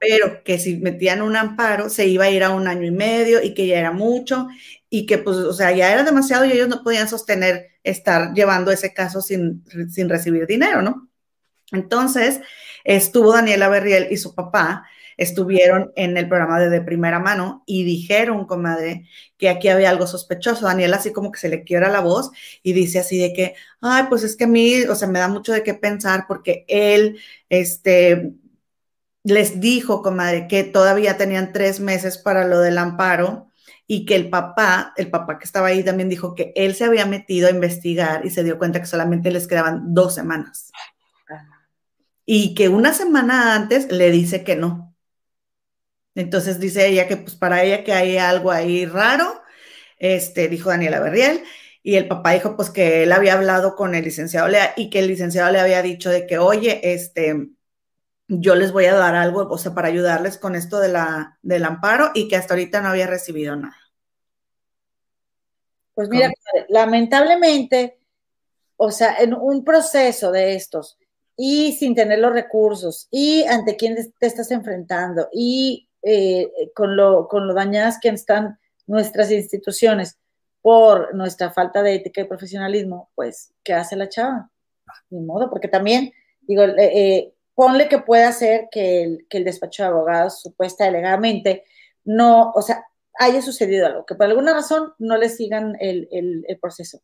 Pero 0.00 0.42
que 0.44 0.58
si 0.58 0.76
metían 0.76 1.22
un 1.22 1.36
amparo, 1.36 1.88
se 1.88 2.06
iba 2.06 2.24
a 2.24 2.30
ir 2.30 2.44
a 2.44 2.50
un 2.50 2.68
año 2.68 2.86
y 2.86 2.90
medio 2.90 3.42
y 3.42 3.54
que 3.54 3.66
ya 3.66 3.78
era 3.78 3.92
mucho 3.92 4.48
y 4.90 5.06
que, 5.06 5.18
pues, 5.18 5.36
o 5.38 5.52
sea, 5.54 5.72
ya 5.72 5.92
era 5.92 6.02
demasiado 6.02 6.44
y 6.44 6.52
ellos 6.52 6.68
no 6.68 6.82
podían 6.82 7.08
sostener 7.08 7.68
estar 7.82 8.34
llevando 8.34 8.70
ese 8.70 8.92
caso 8.92 9.22
sin, 9.22 9.64
sin 9.90 10.08
recibir 10.08 10.46
dinero, 10.46 10.82
¿no? 10.82 11.08
Entonces, 11.72 12.40
estuvo 12.84 13.32
Daniela 13.32 13.68
Berriel 13.68 14.08
y 14.10 14.16
su 14.16 14.34
papá, 14.34 14.84
estuvieron 15.16 15.92
en 15.96 16.16
el 16.16 16.28
programa 16.28 16.60
de, 16.60 16.70
de 16.70 16.80
primera 16.80 17.18
mano 17.18 17.62
y 17.66 17.84
dijeron, 17.84 18.46
comadre, 18.46 19.06
que 19.38 19.48
aquí 19.48 19.68
había 19.68 19.90
algo 19.90 20.06
sospechoso. 20.06 20.66
Daniela 20.66 20.96
así 20.96 21.12
como 21.12 21.32
que 21.32 21.40
se 21.40 21.48
le 21.48 21.64
quiebra 21.64 21.88
la 21.90 22.00
voz 22.00 22.30
y 22.62 22.72
dice 22.72 22.98
así 23.00 23.18
de 23.18 23.32
que, 23.32 23.54
ay, 23.80 24.04
pues 24.08 24.22
es 24.22 24.36
que 24.36 24.44
a 24.44 24.48
mí, 24.48 24.82
o 24.82 24.94
sea, 24.94 25.08
me 25.08 25.18
da 25.18 25.28
mucho 25.28 25.52
de 25.52 25.62
qué 25.62 25.74
pensar 25.74 26.26
porque 26.28 26.64
él, 26.68 27.18
este, 27.48 28.32
les 29.24 29.60
dijo, 29.60 30.02
comadre, 30.02 30.48
que 30.48 30.64
todavía 30.64 31.16
tenían 31.16 31.52
tres 31.52 31.80
meses 31.80 32.18
para 32.18 32.46
lo 32.46 32.60
del 32.60 32.78
amparo 32.78 33.48
y 33.86 34.04
que 34.06 34.16
el 34.16 34.30
papá, 34.30 34.94
el 34.96 35.10
papá 35.10 35.38
que 35.38 35.44
estaba 35.44 35.68
ahí 35.68 35.84
también 35.84 36.08
dijo 36.08 36.34
que 36.34 36.52
él 36.56 36.74
se 36.74 36.84
había 36.84 37.06
metido 37.06 37.48
a 37.48 37.50
investigar 37.50 38.24
y 38.24 38.30
se 38.30 38.42
dio 38.44 38.58
cuenta 38.58 38.80
que 38.80 38.86
solamente 38.86 39.30
les 39.30 39.46
quedaban 39.46 39.94
dos 39.94 40.14
semanas 40.14 40.72
y 42.34 42.54
que 42.54 42.70
una 42.70 42.94
semana 42.94 43.54
antes 43.54 43.92
le 43.92 44.10
dice 44.10 44.42
que 44.42 44.56
no. 44.56 44.96
Entonces 46.14 46.58
dice 46.58 46.88
ella 46.88 47.06
que 47.06 47.18
pues 47.18 47.36
para 47.36 47.62
ella 47.62 47.84
que 47.84 47.92
hay 47.92 48.16
algo 48.16 48.50
ahí 48.50 48.86
raro, 48.86 49.42
este, 49.98 50.48
dijo 50.48 50.70
Daniela 50.70 50.98
Berriel, 51.00 51.44
y 51.82 51.96
el 51.96 52.08
papá 52.08 52.30
dijo 52.30 52.56
pues 52.56 52.70
que 52.70 53.02
él 53.02 53.12
había 53.12 53.34
hablado 53.34 53.76
con 53.76 53.94
el 53.94 54.04
licenciado 54.04 54.48
Lea 54.48 54.72
y 54.78 54.88
que 54.88 55.00
el 55.00 55.08
licenciado 55.08 55.52
le 55.52 55.60
había 55.60 55.82
dicho 55.82 56.08
de 56.08 56.26
que, 56.26 56.38
oye, 56.38 56.80
este, 56.94 57.50
yo 58.28 58.54
les 58.54 58.72
voy 58.72 58.86
a 58.86 58.94
dar 58.94 59.14
algo, 59.14 59.46
o 59.50 59.58
sea, 59.58 59.74
para 59.74 59.88
ayudarles 59.88 60.38
con 60.38 60.54
esto 60.54 60.80
de 60.80 60.88
la, 60.88 61.38
del 61.42 61.66
amparo 61.66 62.12
y 62.14 62.28
que 62.28 62.36
hasta 62.36 62.54
ahorita 62.54 62.80
no 62.80 62.88
había 62.88 63.08
recibido 63.08 63.56
nada. 63.56 63.76
Pues 65.92 66.08
mira, 66.08 66.30
lamentablemente, 66.70 68.00
o 68.78 68.90
sea, 68.90 69.16
en 69.18 69.34
un 69.34 69.62
proceso 69.62 70.32
de 70.32 70.54
estos, 70.54 70.96
y 71.36 71.72
sin 71.72 71.94
tener 71.94 72.18
los 72.18 72.32
recursos 72.32 73.08
y 73.10 73.44
ante 73.44 73.76
quién 73.76 73.96
te 74.18 74.26
estás 74.26 74.50
enfrentando 74.50 75.28
y 75.32 75.88
eh, 76.02 76.50
con, 76.74 76.96
lo, 76.96 77.28
con 77.28 77.46
lo 77.46 77.54
dañadas 77.54 77.98
que 78.00 78.08
están 78.08 78.58
nuestras 78.86 79.30
instituciones 79.30 80.18
por 80.60 81.14
nuestra 81.14 81.50
falta 81.50 81.82
de 81.82 81.94
ética 81.94 82.20
y 82.20 82.24
profesionalismo, 82.24 83.10
pues, 83.14 83.52
¿qué 83.64 83.74
hace 83.74 83.96
la 83.96 84.08
chava? 84.08 84.50
Ni 85.10 85.20
modo, 85.20 85.50
porque 85.50 85.68
también, 85.68 86.12
digo, 86.42 86.62
eh, 86.62 87.34
ponle 87.54 87.88
que 87.88 87.98
pueda 87.98 88.30
ser 88.32 88.68
que 88.70 89.02
el, 89.02 89.26
que 89.28 89.38
el 89.38 89.44
despacho 89.44 89.82
de 89.82 89.88
abogados, 89.88 90.40
supuesta 90.40 90.84
alegadamente, 90.84 91.64
no, 92.04 92.52
o 92.54 92.62
sea, 92.62 92.84
haya 93.18 93.42
sucedido 93.42 93.86
algo, 93.86 94.06
que 94.06 94.14
por 94.14 94.26
alguna 94.26 94.54
razón 94.54 94.94
no 94.98 95.16
le 95.16 95.28
sigan 95.28 95.76
el, 95.80 96.08
el, 96.10 96.58
proceso. 96.58 97.02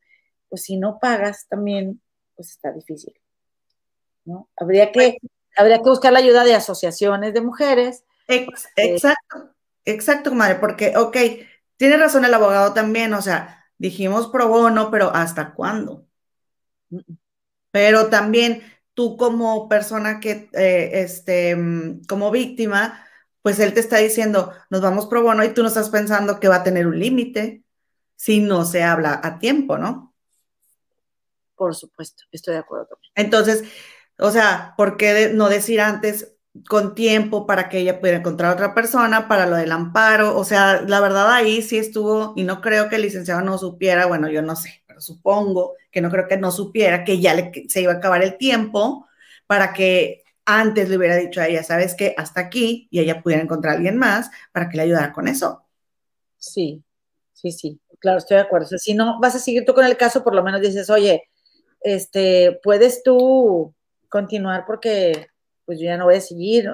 Pues 0.49 0.63
si 0.63 0.77
no 0.77 0.99
pagas 1.01 1.47
también, 1.49 2.01
pues 2.35 2.51
está 2.51 2.73
difícil. 2.73 3.15
¿No? 4.29 4.49
Habría 4.57 4.93
que, 4.93 5.19
habría 5.57 5.79
que 5.79 5.89
buscar 5.89 6.13
la 6.13 6.19
ayuda 6.19 6.45
de 6.45 6.55
asociaciones 6.55 7.33
de 7.35 7.41
mujeres. 7.41 8.05
exacto, 8.29 9.55
exacto, 9.85 10.35
madre, 10.35 10.57
porque, 10.57 10.97
ok, 10.97 11.17
tiene 11.77 11.97
razón 11.97 12.25
el 12.25 12.35
abogado 12.35 12.75
también, 12.75 13.15
o 13.15 13.23
sea, 13.23 13.65
dijimos 13.79 14.29
pro 14.29 14.49
bono, 14.49 14.91
pero 14.91 15.11
¿hasta 15.15 15.55
cuándo? 15.55 16.07
Pero 17.71 18.09
también 18.09 18.63
tú 18.95 19.17
como 19.17 19.69
persona 19.69 20.21
que, 20.21 20.51
eh, 20.53 20.91
este, 20.93 21.57
como 22.09 22.31
víctima, 22.31 23.07
pues 23.43 23.59
él 23.61 23.73
te 23.73 23.81
está 23.81 23.97
diciendo, 23.97 24.53
nos 24.69 24.83
vamos 24.83 25.07
pro 25.07 25.23
bono 25.23 25.43
y 25.45 25.55
tú 25.55 25.63
no 25.63 25.69
estás 25.69 25.89
pensando 25.89 26.39
que 26.39 26.49
va 26.49 26.57
a 26.57 26.65
tener 26.65 26.87
un 26.87 26.99
límite 26.99 27.63
si 28.17 28.41
no 28.41 28.65
se 28.65 28.83
habla 28.83 29.21
a 29.23 29.39
tiempo, 29.39 29.79
¿no? 29.79 30.13
Por 31.55 31.75
supuesto, 31.75 32.25
estoy 32.31 32.55
de 32.55 32.61
acuerdo. 32.61 32.99
Entonces, 33.15 33.65
o 34.19 34.31
sea, 34.31 34.75
¿por 34.77 34.97
qué 34.97 35.31
no 35.35 35.49
decir 35.49 35.81
antes 35.81 36.35
con 36.69 36.95
tiempo 36.95 37.47
para 37.47 37.69
que 37.69 37.79
ella 37.79 38.01
pudiera 38.01 38.19
encontrar 38.19 38.51
a 38.51 38.55
otra 38.55 38.75
persona 38.75 39.29
para 39.29 39.47
lo 39.47 39.57
del 39.57 39.73
amparo? 39.73 40.37
O 40.37 40.45
sea, 40.45 40.83
la 40.83 41.01
verdad 41.01 41.33
ahí 41.33 41.63
sí 41.63 41.79
estuvo, 41.79 42.33
y 42.37 42.43
no 42.45 42.61
creo 42.61 42.89
que 42.89 42.97
el 42.97 43.03
licenciado 43.03 43.41
no 43.43 43.59
supiera, 43.59 44.07
bueno, 44.07 44.29
yo 44.29 44.43
no 44.43 44.57
sé, 44.57 44.83
pero 44.87 45.01
supongo 45.01 45.75
que 45.91 46.01
no 46.01 46.11
creo 46.11 46.29
que 46.29 46.37
no 46.37 46.51
supiera 46.51 47.05
que 47.05 47.21
ya 47.21 47.51
se 47.69 47.81
iba 47.81 47.93
a 47.93 47.97
acabar 47.97 48.23
el 48.23 48.37
tiempo 48.39 49.07
para 49.47 49.73
que 49.73 50.25
antes 50.45 50.89
le 50.89 50.97
hubiera 50.97 51.17
dicho 51.17 51.41
a 51.41 51.47
ella, 51.47 51.63
sabes 51.63 51.95
que 51.95 52.15
hasta 52.17 52.41
aquí, 52.41 52.89
y 52.91 53.01
ella 53.01 53.23
pudiera 53.23 53.43
encontrar 53.43 53.75
a 53.75 53.77
alguien 53.77 53.99
más 53.99 54.31
para 54.51 54.69
que 54.69 54.79
le 54.79 54.85
ayudara 54.85 55.13
con 55.13 55.29
eso. 55.29 55.65
Sí, 56.39 56.83
sí, 57.35 57.53
sí, 57.53 57.81
claro, 57.99 58.19
estoy 58.19 58.37
de 58.37 58.45
acuerdo. 58.45 58.67
O 58.67 58.69
sea, 58.71 58.79
si 58.79 58.95
no 58.95 59.21
vas 59.21 59.35
a 59.35 59.39
seguir 59.41 59.65
tú 59.65 59.75
con 59.75 59.85
el 59.85 59.97
caso, 59.97 60.25
por 60.25 60.35
lo 60.35 60.43
menos 60.43 60.61
dices, 60.61 60.89
oye, 60.89 61.29
este, 61.83 62.59
puedes 62.63 63.03
tú 63.03 63.75
continuar 64.09 64.65
porque 64.67 65.29
pues 65.65 65.79
yo 65.79 65.85
ya 65.85 65.97
no 65.97 66.07
voy 66.07 66.17
a 66.17 66.21
seguir 66.21 66.71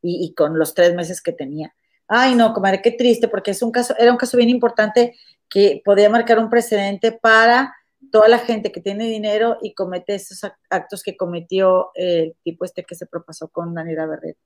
y, 0.00 0.24
y 0.26 0.34
con 0.34 0.58
los 0.58 0.74
tres 0.74 0.94
meses 0.94 1.22
que 1.22 1.32
tenía. 1.32 1.74
Ay, 2.08 2.34
no, 2.34 2.52
comadre, 2.52 2.82
qué 2.82 2.90
triste, 2.90 3.28
porque 3.28 3.52
es 3.52 3.62
un 3.62 3.70
caso, 3.70 3.94
era 3.98 4.10
un 4.10 4.18
caso 4.18 4.36
bien 4.36 4.50
importante 4.50 5.16
que 5.48 5.82
podía 5.84 6.10
marcar 6.10 6.38
un 6.38 6.50
precedente 6.50 7.12
para 7.12 7.74
toda 8.10 8.28
la 8.28 8.38
gente 8.38 8.72
que 8.72 8.80
tiene 8.80 9.06
dinero 9.06 9.58
y 9.62 9.74
comete 9.74 10.14
esos 10.14 10.50
actos 10.70 11.02
que 11.02 11.16
cometió 11.16 11.90
el 11.94 12.34
tipo 12.42 12.64
este 12.64 12.84
que 12.84 12.94
se 12.94 13.06
propasó 13.06 13.48
con 13.48 13.74
Daniela 13.74 14.06
Berret. 14.06 14.36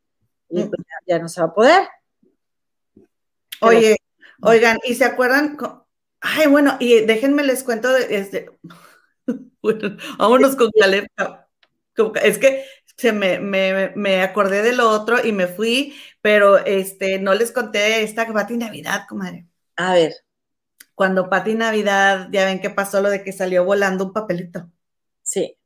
Y 0.49 0.63
pues 0.65 0.81
ya, 1.07 1.19
no 1.19 1.29
se 1.29 1.41
va 1.41 1.49
a 1.49 1.55
poder. 1.55 1.89
Oye, 3.61 3.97
oigan, 4.43 4.79
¿y 4.85 4.95
se 4.95 5.05
acuerdan? 5.05 5.57
Ay, 6.21 6.47
bueno, 6.47 6.77
y 6.79 7.01
déjenme 7.01 7.43
les 7.43 7.65
cuento 7.65 7.93
de 7.93 8.17
este. 8.17 8.51
bueno, 9.63 9.97
vámonos 10.19 10.55
con 10.57 10.71
Caleb. 10.79 11.07
Es 12.23 12.39
que 12.39 12.65
se 12.97 13.13
me, 13.13 13.39
me, 13.39 13.93
me, 13.95 14.23
acordé 14.23 14.63
de 14.63 14.73
lo 14.73 14.91
otro 14.91 15.25
y 15.25 15.33
me 15.33 15.47
fui, 15.47 15.95
pero 16.21 16.59
este, 16.59 17.19
no 17.19 17.35
les 17.35 17.53
conté 17.53 18.03
esta 18.03 18.27
Pati 18.33 18.57
Navidad, 18.57 19.07
comadre. 19.09 19.47
A 19.77 19.95
ver 19.95 20.27
cuando 20.97 21.31
Pati 21.31 21.55
Navidad, 21.55 22.29
ya 22.33 22.47
ven 22.47 22.61
que 22.61 22.71
pasó 22.71 23.03
lo 23.03 23.11
de 23.11 23.23
que 23.25 23.33
salió 23.33 23.65
volando 23.65 24.07
un 24.07 24.13
papelito. 24.15 24.71
Sí. 25.23 25.59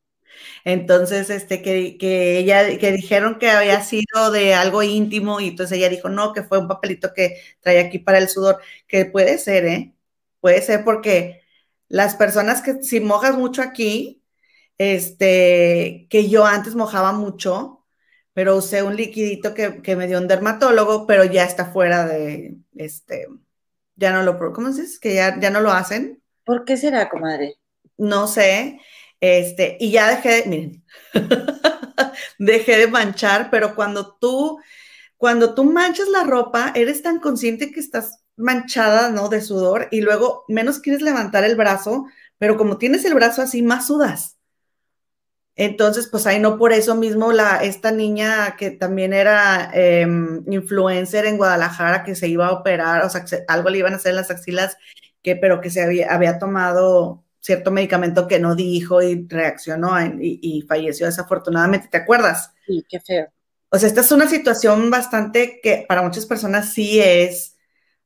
Entonces, 0.64 1.30
este, 1.30 1.62
que, 1.62 1.98
que 1.98 2.38
ella, 2.38 2.78
que 2.78 2.92
dijeron 2.92 3.38
que 3.38 3.50
había 3.50 3.82
sido 3.82 4.32
de 4.32 4.54
algo 4.54 4.82
íntimo 4.82 5.40
y 5.40 5.48
entonces 5.48 5.78
ella 5.78 5.88
dijo, 5.90 6.08
no, 6.10 6.32
que 6.34 6.44
fue 6.44 6.58
un 6.58 6.68
papelito 6.68 7.14
que 7.14 7.40
traía 7.60 7.82
aquí 7.82 7.98
para 8.00 8.18
el 8.18 8.28
sudor, 8.28 8.60
que 8.88 9.06
puede 9.06 9.38
ser, 9.38 9.66
¿eh? 9.66 9.94
Puede 10.40 10.62
ser 10.62 10.84
porque 10.84 11.42
las 11.88 12.16
personas 12.16 12.62
que 12.62 12.82
si 12.82 13.00
mojas 13.00 13.36
mucho 13.36 13.62
aquí, 13.62 14.19
este, 14.80 16.06
que 16.08 16.30
yo 16.30 16.46
antes 16.46 16.74
mojaba 16.74 17.12
mucho, 17.12 17.84
pero 18.32 18.56
usé 18.56 18.82
un 18.82 18.96
liquidito 18.96 19.52
que, 19.52 19.82
que 19.82 19.94
me 19.94 20.06
dio 20.06 20.16
un 20.16 20.26
dermatólogo, 20.26 21.06
pero 21.06 21.22
ya 21.22 21.44
está 21.44 21.66
fuera 21.66 22.06
de, 22.06 22.56
este, 22.74 23.26
ya 23.96 24.10
no 24.10 24.22
lo, 24.22 24.38
¿cómo 24.54 24.68
dices? 24.68 24.98
Que 24.98 25.14
ya, 25.16 25.38
ya 25.38 25.50
no 25.50 25.60
lo 25.60 25.70
hacen. 25.70 26.22
¿Por 26.46 26.64
qué 26.64 26.78
será, 26.78 27.10
comadre? 27.10 27.56
No 27.98 28.26
sé, 28.26 28.80
este, 29.20 29.76
y 29.80 29.90
ya 29.90 30.08
dejé, 30.08 30.30
de, 30.30 30.48
miren, 30.48 30.84
dejé 32.38 32.78
de 32.78 32.86
manchar, 32.86 33.50
pero 33.50 33.74
cuando 33.74 34.16
tú, 34.16 34.60
cuando 35.18 35.54
tú 35.54 35.64
manchas 35.64 36.08
la 36.08 36.24
ropa, 36.24 36.72
eres 36.74 37.02
tan 37.02 37.20
consciente 37.20 37.70
que 37.70 37.80
estás 37.80 38.24
manchada, 38.34 39.10
¿no? 39.10 39.28
De 39.28 39.42
sudor, 39.42 39.88
y 39.90 40.00
luego 40.00 40.46
menos 40.48 40.78
quieres 40.78 41.02
levantar 41.02 41.44
el 41.44 41.54
brazo, 41.54 42.06
pero 42.38 42.56
como 42.56 42.78
tienes 42.78 43.04
el 43.04 43.12
brazo 43.12 43.42
así, 43.42 43.60
más 43.60 43.88
sudas. 43.88 44.39
Entonces, 45.62 46.06
pues 46.06 46.26
ahí 46.26 46.40
no 46.40 46.56
por 46.56 46.72
eso 46.72 46.94
mismo 46.94 47.32
la, 47.32 47.58
esta 47.58 47.92
niña 47.92 48.56
que 48.56 48.70
también 48.70 49.12
era 49.12 49.70
em, 49.74 50.42
influencer 50.50 51.26
en 51.26 51.36
Guadalajara 51.36 52.02
que 52.02 52.14
se 52.14 52.28
iba 52.28 52.46
a 52.46 52.52
operar, 52.52 53.04
o 53.04 53.10
sea, 53.10 53.26
algo 53.46 53.68
le 53.68 53.76
iban 53.76 53.92
a 53.92 53.96
hacer 53.96 54.12
en 54.12 54.16
las 54.16 54.30
axilas, 54.30 54.78
que, 55.22 55.36
pero 55.36 55.60
que 55.60 55.68
se 55.68 55.82
había, 55.82 56.14
había 56.14 56.38
tomado 56.38 57.26
cierto 57.40 57.70
medicamento 57.70 58.26
que 58.26 58.38
no 58.38 58.54
dijo 58.54 59.02
y 59.02 59.26
reaccionó 59.28 59.90
y, 60.18 60.64
falleció 60.66 61.04
desafortunadamente, 61.04 61.88
¿te 61.88 61.98
acuerdas? 61.98 62.54
Sí, 62.66 62.82
qué 62.88 62.98
feo. 62.98 63.28
O 63.68 63.78
sea, 63.78 63.86
esta 63.86 64.00
es 64.00 64.12
una 64.12 64.28
situación 64.28 64.90
bastante 64.90 65.60
que 65.62 65.84
para 65.86 66.00
muchas 66.00 66.24
personas 66.24 66.72
sí 66.72 67.00
es 67.02 67.58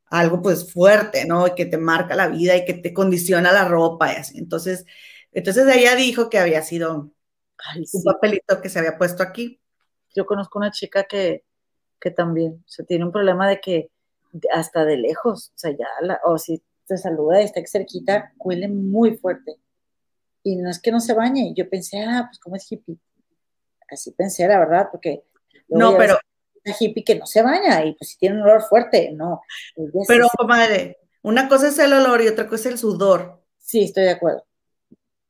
algo 0.07 0.43
pues 0.43 0.73
fuerte, 0.73 1.25
¿no? 1.25 1.47
Y 1.47 1.55
que 1.55 1.67
te 1.67 1.79
marca 1.79 2.17
la 2.17 2.27
vida 2.27 2.57
y 2.57 2.65
que 2.65 2.75
te 2.75 2.93
condiciona 2.93 3.53
la 3.53 3.69
ropa 3.69 4.13
y 4.13 4.17
así. 4.17 4.39
Entonces, 4.39 4.87
entonces 5.31 5.73
ella 5.73 5.95
dijo 5.95 6.29
que 6.29 6.41
había 6.41 6.61
sido 6.61 7.15
un 7.93 8.03
papelito 8.05 8.61
que 8.61 8.69
se 8.69 8.79
había 8.79 8.99
puesto 8.99 9.23
aquí. 9.23 9.61
Yo 10.15 10.27
conozco 10.27 10.59
una 10.59 10.71
chica 10.71 11.05
que, 11.05 11.45
que 12.01 12.11
también, 12.11 12.63
o 12.67 12.69
sea, 12.69 12.85
tiene 12.85 13.05
un 13.05 13.13
problema 13.13 13.49
de 13.49 13.61
que 13.61 13.91
hasta 14.53 14.85
de 14.85 14.97
lejos, 14.97 15.51
o 15.51 15.59
sea, 15.59 15.71
ya, 15.73 15.87
o 16.25 16.39
si 16.39 16.63
te 16.87 16.99
saluda 16.99 17.41
y 17.41 17.45
está 17.45 17.61
cerquita, 17.67 18.33
huele 18.39 18.69
muy 18.69 19.17
fuerte. 19.17 19.57
Y 20.43 20.57
no 20.57 20.71
es 20.71 20.81
que 20.81 20.93
no 20.93 21.01
se 21.01 21.15
bañe, 21.15 21.55
yo 21.57 21.69
pensé, 21.69 22.05
ah, 22.05 22.27
pues 22.29 22.39
como 22.39 22.57
es 22.57 22.71
hippie. 22.71 22.99
Así 23.91 24.11
pensé, 24.13 24.47
la 24.47 24.59
verdad, 24.59 24.89
porque... 24.91 25.25
No, 25.69 25.97
pero... 25.97 26.19
Una 26.67 26.77
hippie 26.79 27.05
que 27.05 27.15
no 27.15 27.27
se 27.27 27.43
baña 27.43 27.85
y 27.85 27.95
pues 27.95 28.11
si 28.11 28.19
tiene 28.19 28.37
un 28.37 28.43
olor 28.43 28.63
fuerte, 28.63 29.13
no. 29.13 29.43
Pero, 30.09 30.29
comadre, 30.37 30.99
una 31.23 31.49
cosa 31.49 31.69
es 31.69 31.79
el 31.79 31.93
olor 31.93 32.23
y 32.23 32.29
otra 32.29 32.47
cosa 32.49 32.69
es 32.69 32.75
el 32.75 32.79
sudor. 32.79 33.43
Sí, 33.59 33.85
estoy 33.85 34.05
de 34.05 34.11
acuerdo. 34.11 34.47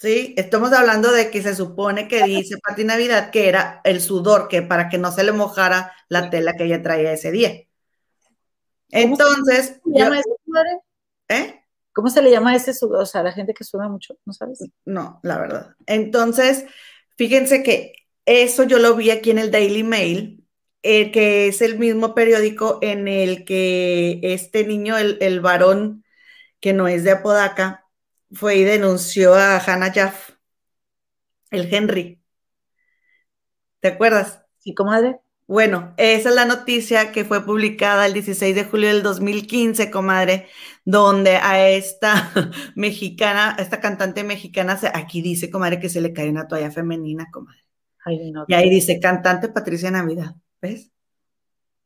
Sí, 0.04 0.34
estamos 0.36 0.70
hablando 0.74 1.10
de 1.12 1.30
que 1.30 1.40
se 1.40 1.54
supone 1.54 2.08
que 2.08 2.24
dice 2.24 2.58
Pati 2.58 2.84
Navidad 2.84 3.30
que 3.30 3.48
era 3.48 3.80
el 3.84 4.02
sudor, 4.02 4.48
que 4.48 4.60
para 4.60 4.90
que 4.90 4.98
no 4.98 5.10
se 5.10 5.24
le 5.24 5.32
mojara 5.32 5.94
la 6.10 6.28
tela 6.28 6.52
que 6.52 6.64
ella 6.64 6.82
traía 6.82 7.10
ese 7.10 7.30
día. 7.30 7.62
Entonces. 8.90 9.80
¿Cómo 9.82 9.96
se 9.96 10.04
llama 10.04 10.20
ese 10.20 10.30
sudor? 10.44 10.66
¿Eh? 11.30 11.64
¿Cómo 11.94 12.10
se 12.10 12.20
le 12.20 12.30
llama 12.30 12.54
ese 12.54 12.74
sudor? 12.74 13.00
O 13.00 13.06
sea, 13.06 13.22
la 13.22 13.32
gente 13.32 13.54
que 13.54 13.64
suda 13.64 13.88
mucho, 13.88 14.18
¿no 14.26 14.34
sabes? 14.34 14.58
No, 14.84 15.20
la 15.22 15.38
verdad. 15.38 15.74
Entonces, 15.86 16.66
fíjense 17.16 17.62
que 17.62 17.94
eso 18.26 18.64
yo 18.64 18.78
lo 18.80 18.94
vi 18.96 19.10
aquí 19.10 19.30
en 19.30 19.38
el 19.38 19.50
Daily 19.50 19.84
Mail, 19.84 20.46
eh, 20.82 21.12
que 21.12 21.48
es 21.48 21.62
el 21.62 21.78
mismo 21.78 22.14
periódico 22.14 22.78
en 22.82 23.08
el 23.08 23.46
que 23.46 24.20
este 24.22 24.66
niño, 24.66 24.98
el, 24.98 25.16
el 25.22 25.40
varón 25.40 26.04
que 26.60 26.74
no 26.74 26.88
es 26.88 27.04
de 27.04 27.12
Apodaca, 27.12 27.83
fue 28.32 28.56
y 28.56 28.64
denunció 28.64 29.34
a 29.34 29.58
Hannah 29.58 29.92
Jaff, 29.92 30.30
el 31.50 31.72
Henry. 31.72 32.20
¿Te 33.80 33.88
acuerdas? 33.88 34.42
Sí, 34.58 34.74
comadre. 34.74 35.20
Bueno, 35.46 35.92
esa 35.98 36.30
es 36.30 36.34
la 36.34 36.46
noticia 36.46 37.12
que 37.12 37.24
fue 37.24 37.44
publicada 37.44 38.06
el 38.06 38.14
16 38.14 38.54
de 38.54 38.64
julio 38.64 38.88
del 38.88 39.02
2015, 39.02 39.90
comadre, 39.90 40.48
donde 40.86 41.36
a 41.36 41.68
esta 41.68 42.32
mexicana, 42.74 43.54
a 43.58 43.62
esta 43.62 43.78
cantante 43.78 44.24
mexicana, 44.24 44.78
aquí 44.94 45.20
dice, 45.20 45.50
comadre, 45.50 45.80
que 45.80 45.90
se 45.90 46.00
le 46.00 46.14
cae 46.14 46.30
una 46.30 46.48
toalla 46.48 46.70
femenina, 46.70 47.28
comadre. 47.30 47.60
y 48.48 48.54
ahí 48.54 48.70
dice, 48.70 48.98
cantante 49.00 49.50
Patricia 49.50 49.90
Navidad, 49.90 50.34
¿ves? 50.62 50.90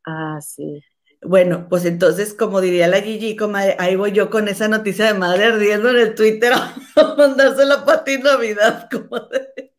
Ah, 0.05 0.39
sí. 0.41 0.81
Bueno, 1.23 1.67
pues 1.69 1.85
entonces, 1.85 2.33
como 2.33 2.61
diría 2.61 2.87
la 2.87 3.01
Gigi, 3.01 3.37
ahí 3.79 3.97
voy 3.97 4.13
yo 4.13 4.31
con 4.31 4.47
esa 4.47 4.69
noticia 4.69 5.07
de 5.07 5.19
madre 5.19 5.47
ardiendo 5.47 5.91
en 5.91 5.97
el 5.97 6.15
Twitter 6.15 6.53
a 6.97 7.15
mandársela 7.17 7.85
a 7.87 8.05
ti 8.05 8.19
Navidad, 8.19 8.89
comadre. 8.91 9.73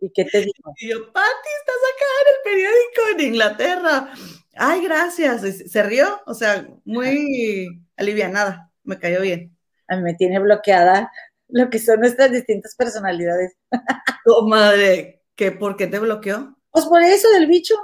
¿Y 0.00 0.10
qué 0.12 0.24
te 0.26 0.38
dijo? 0.38 0.72
Y 0.76 0.90
yo, 0.90 1.12
Pati, 1.12 1.48
estás 1.60 1.76
acá 1.94 2.06
en 2.20 2.28
el 2.34 2.42
periódico 2.44 3.02
en 3.12 3.20
Inglaterra. 3.32 4.12
Ay, 4.54 4.84
gracias. 4.84 5.42
Se 5.70 5.82
rió, 5.82 6.20
o 6.26 6.34
sea, 6.34 6.68
muy 6.84 7.82
alivianada. 7.96 8.70
Me 8.84 8.98
cayó 8.98 9.22
bien. 9.22 9.56
A 9.88 9.96
mí 9.96 10.02
me 10.02 10.14
tiene 10.14 10.38
bloqueada 10.38 11.10
lo 11.48 11.70
que 11.70 11.78
son 11.78 12.00
nuestras 12.00 12.30
distintas 12.30 12.74
personalidades. 12.76 13.56
Comadre, 14.24 15.22
¿qué, 15.34 15.52
¿por 15.52 15.76
qué 15.76 15.86
te 15.86 15.98
bloqueó? 15.98 16.56
Pues 16.70 16.84
por 16.86 17.02
eso 17.02 17.30
del 17.30 17.46
bicho. 17.46 17.74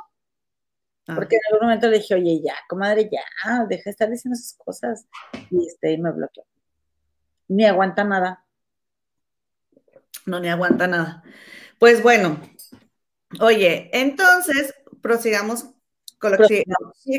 Ah. 1.06 1.14
Porque 1.14 1.36
en 1.36 1.42
algún 1.52 1.68
momento 1.68 1.88
le 1.88 1.98
dije, 1.98 2.14
oye, 2.14 2.40
ya, 2.42 2.54
comadre, 2.68 3.10
ya, 3.10 3.20
deja 3.68 3.82
de 3.84 3.90
estar 3.90 4.10
diciendo 4.10 4.36
esas 4.38 4.54
cosas. 4.56 5.06
Y 5.50 5.66
este, 5.66 5.98
me 5.98 6.12
bloqueó. 6.12 6.44
Ni 7.48 7.66
aguanta 7.66 8.04
nada. 8.04 8.44
No, 10.26 10.40
ni 10.40 10.48
aguanta 10.48 10.86
nada. 10.86 11.22
Pues 11.78 12.02
bueno, 12.02 12.40
oye, 13.40 13.90
entonces 13.92 14.74
prosigamos 15.02 15.66
con 16.18 16.32
lo 16.32 16.48
que 16.48 16.64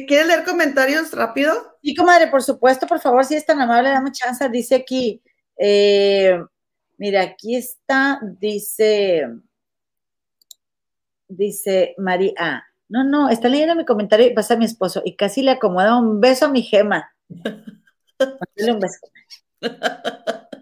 ¿Quieres 0.07 0.27
leer 0.27 0.43
comentarios 0.43 1.11
rápido? 1.11 1.77
Sí, 1.83 1.93
comadre, 1.93 2.27
por 2.27 2.41
supuesto, 2.41 2.87
por 2.87 2.99
favor, 2.99 3.23
si 3.23 3.35
es 3.35 3.45
tan 3.45 3.61
amable, 3.61 3.89
dame 3.89 4.11
chance. 4.11 4.49
Dice 4.49 4.75
aquí, 4.75 5.21
eh, 5.57 6.39
mira, 6.97 7.21
aquí 7.21 7.55
está, 7.55 8.19
dice, 8.23 9.27
dice 11.27 11.93
María. 11.99 12.64
No, 12.87 13.03
no, 13.03 13.29
está 13.29 13.49
leyendo 13.49 13.75
mi 13.75 13.85
comentario 13.85 14.27
y 14.27 14.33
pasa 14.33 14.53
a 14.53 14.57
mi 14.57 14.65
esposo 14.65 15.01
y 15.03 15.15
casi 15.15 15.41
le 15.41 15.51
acomoda 15.51 15.97
un 15.97 16.21
beso 16.21 16.45
a 16.45 16.49
mi 16.49 16.61
gema. 16.61 17.11
un 17.29 18.79
beso. 18.79 18.99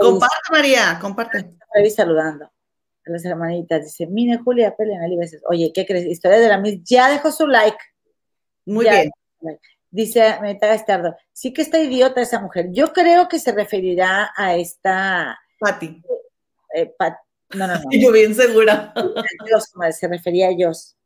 comparte, 0.00 0.34
María, 0.50 0.98
comparte. 1.00 1.38
Estoy 1.74 1.90
saludando 1.90 2.46
a 2.46 3.10
las 3.10 3.24
hermanitas. 3.24 3.84
Dice, 3.84 4.06
mire, 4.06 4.38
Julia, 4.38 4.74
pelean 4.74 5.12
y 5.12 5.16
veces. 5.16 5.42
Oye, 5.48 5.70
¿qué 5.72 5.86
crees? 5.86 6.06
Historia 6.06 6.38
de 6.40 6.48
la 6.48 6.58
Miss 6.58 6.80
ya 6.82 7.08
dejó 7.08 7.30
su 7.30 7.46
like. 7.46 7.78
Muy 8.66 8.88
bien. 8.88 9.10
Dice 9.92 10.38
Meta 10.40 10.68
Gastardo, 10.68 11.16
sí 11.32 11.52
que 11.52 11.62
está 11.62 11.80
idiota 11.80 12.20
esa 12.20 12.40
mujer. 12.40 12.68
Yo 12.70 12.92
creo 12.92 13.28
que 13.28 13.40
se 13.40 13.50
referirá 13.52 14.30
a 14.36 14.54
esta... 14.54 15.38
Patti. 15.58 16.00
Eh, 16.74 16.94
no, 17.54 17.66
no, 17.66 17.74
no. 17.74 17.80
Yo 17.92 18.12
bien 18.12 18.34
segura. 18.34 18.92
Dios, 19.46 19.70
se 19.98 20.08
refería 20.08 20.48
a 20.48 20.50
ellos. 20.50 20.96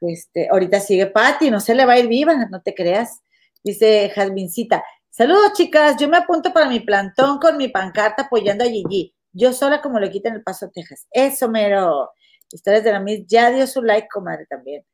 Este, 0.00 0.48
ahorita 0.50 0.80
sigue 0.80 1.06
Patti, 1.06 1.50
no 1.50 1.60
se 1.60 1.74
le 1.74 1.84
va 1.84 1.94
a 1.94 1.98
ir 1.98 2.08
viva, 2.08 2.34
no 2.50 2.62
te 2.62 2.74
creas. 2.74 3.20
Dice 3.62 4.10
Jasmincita, 4.14 4.82
saludos 5.10 5.52
chicas, 5.52 5.96
yo 5.98 6.08
me 6.08 6.16
apunto 6.16 6.50
para 6.52 6.66
mi 6.66 6.80
plantón 6.80 7.38
con 7.38 7.58
mi 7.58 7.68
pancarta 7.68 8.22
apoyando 8.22 8.64
a 8.64 8.68
Gigi. 8.68 9.14
Yo 9.32 9.52
sola 9.52 9.82
como 9.82 10.00
le 10.00 10.10
quitan 10.10 10.34
el 10.34 10.42
paso 10.42 10.70
Texas. 10.72 11.06
Eso, 11.10 11.48
mero. 11.50 12.10
Historias 12.50 12.82
de 12.84 12.92
la 12.92 13.00
Miss 13.00 13.26
ya 13.26 13.50
dio 13.50 13.66
su 13.66 13.82
like, 13.82 14.08
comadre, 14.08 14.46
también. 14.46 14.84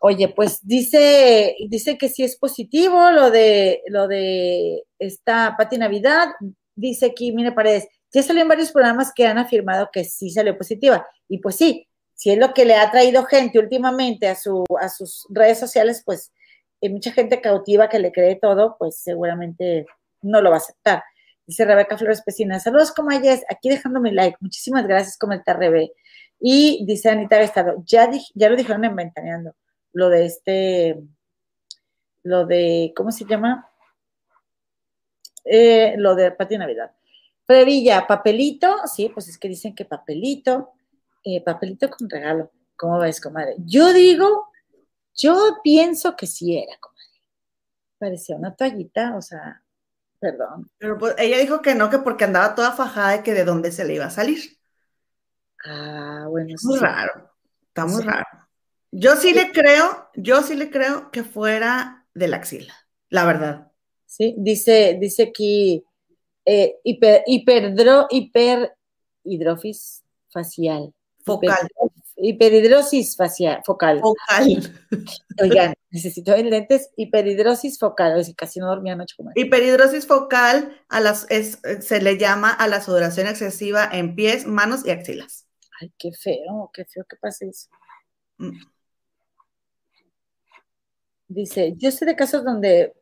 Oye, 0.00 0.28
pues 0.28 0.60
dice, 0.62 1.56
dice 1.68 1.96
que 1.96 2.08
sí 2.08 2.22
es 2.22 2.36
positivo 2.36 3.10
lo 3.10 3.30
de 3.30 3.82
lo 3.86 4.06
de 4.06 4.84
esta 4.98 5.56
Pati 5.56 5.78
Navidad. 5.78 6.28
Dice 6.74 7.06
aquí, 7.06 7.32
mire 7.32 7.52
Paredes, 7.52 7.88
ya 8.12 8.22
salió 8.22 8.42
en 8.42 8.48
varios 8.48 8.72
programas 8.72 9.12
que 9.14 9.26
han 9.26 9.38
afirmado 9.38 9.90
que 9.92 10.04
sí 10.04 10.30
salió 10.30 10.56
positiva. 10.56 11.06
Y 11.28 11.38
pues 11.38 11.56
sí, 11.56 11.88
si 12.14 12.30
es 12.30 12.38
lo 12.38 12.52
que 12.54 12.64
le 12.64 12.74
ha 12.74 12.90
traído 12.90 13.24
gente 13.24 13.58
últimamente 13.58 14.28
a, 14.28 14.34
su, 14.34 14.64
a 14.80 14.88
sus 14.88 15.26
redes 15.30 15.58
sociales, 15.58 16.02
pues 16.04 16.32
hay 16.82 16.90
mucha 16.90 17.12
gente 17.12 17.40
cautiva 17.40 17.88
que 17.88 17.98
le 17.98 18.12
cree 18.12 18.36
todo, 18.36 18.76
pues 18.78 19.00
seguramente 19.00 19.86
no 20.22 20.40
lo 20.40 20.50
va 20.50 20.56
a 20.56 20.58
aceptar. 20.58 21.02
Dice 21.46 21.64
Rebeca 21.64 21.96
Flores 21.96 22.22
Pesina, 22.22 22.60
saludos 22.60 22.92
como 22.92 23.10
es, 23.10 23.44
aquí 23.48 23.68
dejando 23.70 24.00
mi 24.00 24.10
like, 24.10 24.36
muchísimas 24.40 24.86
gracias, 24.86 25.16
comenta 25.16 25.54
Rebe. 25.54 25.92
Y 26.40 26.84
dice 26.86 27.08
Anita 27.08 27.38
Vestado, 27.38 27.82
ya, 27.86 28.10
ya 28.34 28.48
lo 28.48 28.56
dijeron 28.56 28.84
en 28.84 28.94
Ventaneando, 28.94 29.54
lo 29.92 30.08
de 30.10 30.26
este, 30.26 30.98
lo 32.22 32.46
de, 32.46 32.92
¿cómo 32.94 33.10
se 33.10 33.24
llama? 33.24 33.70
Eh, 35.44 35.94
lo 35.96 36.14
de 36.14 36.32
Pati 36.32 36.58
Navidad. 36.58 36.92
Previlla, 37.48 38.06
papelito, 38.06 38.76
sí, 38.86 39.08
pues 39.08 39.26
es 39.28 39.38
que 39.38 39.48
dicen 39.48 39.74
que 39.74 39.86
papelito, 39.86 40.74
eh, 41.24 41.42
papelito 41.42 41.88
con 41.88 42.10
regalo. 42.10 42.52
¿Cómo 42.76 42.98
ves, 42.98 43.22
comadre? 43.22 43.54
Yo 43.64 43.94
digo, 43.94 44.50
yo 45.14 45.56
pienso 45.64 46.14
que 46.14 46.26
sí 46.26 46.58
era, 46.58 46.76
comadre. 46.78 47.22
Parecía 47.98 48.36
una 48.36 48.54
toallita, 48.54 49.16
o 49.16 49.22
sea, 49.22 49.62
Perdón. 50.20 50.70
Pero 50.78 50.98
pues, 50.98 51.14
ella 51.16 51.38
dijo 51.38 51.62
que 51.62 51.74
no, 51.74 51.90
que 51.90 51.98
porque 51.98 52.24
andaba 52.24 52.54
toda 52.54 52.72
fajada 52.72 53.16
y 53.16 53.22
que 53.22 53.34
de 53.34 53.44
dónde 53.44 53.70
se 53.70 53.84
le 53.84 53.94
iba 53.94 54.06
a 54.06 54.10
salir. 54.10 54.58
Ah, 55.64 56.26
bueno. 56.28 56.54
Es 56.54 56.64
muy 56.64 56.78
raro. 56.78 57.32
Está 57.68 57.86
muy 57.86 58.02
raro. 58.02 58.26
Yo 58.90 59.16
sí 59.16 59.32
le 59.32 59.52
creo, 59.52 60.10
yo 60.14 60.42
sí 60.42 60.56
le 60.56 60.70
creo 60.70 61.10
que 61.10 61.22
fuera 61.22 62.06
de 62.14 62.28
la 62.28 62.38
axila, 62.38 62.74
la 63.10 63.24
verdad. 63.24 63.70
Sí, 64.06 64.34
dice, 64.38 64.96
dice 64.98 65.24
aquí 65.24 65.84
eh, 66.50 66.80
hiper, 66.82 67.22
hiperdro, 67.26 68.06
hiperhidrofis 68.10 70.02
facial. 70.30 70.94
Focal. 71.24 71.68
Hiperhidrosis 72.16 73.16
facial, 73.16 73.62
focal. 73.64 74.00
Focal. 74.00 74.72
Oigan, 75.42 75.74
necesito 75.90 76.34
lentes, 76.36 76.90
hiperhidrosis 76.96 77.78
focal, 77.78 78.18
o 78.18 78.34
casi 78.34 78.60
no 78.60 78.66
dormía 78.66 78.94
anoche 78.94 79.14
como 79.14 79.30
Hiperhidrosis 79.34 80.06
focal 80.06 80.74
a 80.88 81.00
las, 81.00 81.26
es, 81.30 81.60
se 81.80 82.00
le 82.00 82.16
llama 82.16 82.50
a 82.50 82.66
la 82.66 82.80
sudoración 82.80 83.26
excesiva 83.26 83.88
en 83.92 84.14
pies, 84.16 84.46
manos 84.46 84.86
y 84.86 84.90
axilas. 84.90 85.46
Ay, 85.80 85.92
qué 85.98 86.12
feo, 86.12 86.70
qué 86.72 86.86
feo 86.86 87.04
que 87.08 87.16
pase 87.16 87.48
eso. 87.50 87.68
Mm. 88.38 88.58
Dice, 91.28 91.74
yo 91.76 91.90
sé 91.90 92.06
de 92.06 92.16
casos 92.16 92.42
donde, 92.42 92.94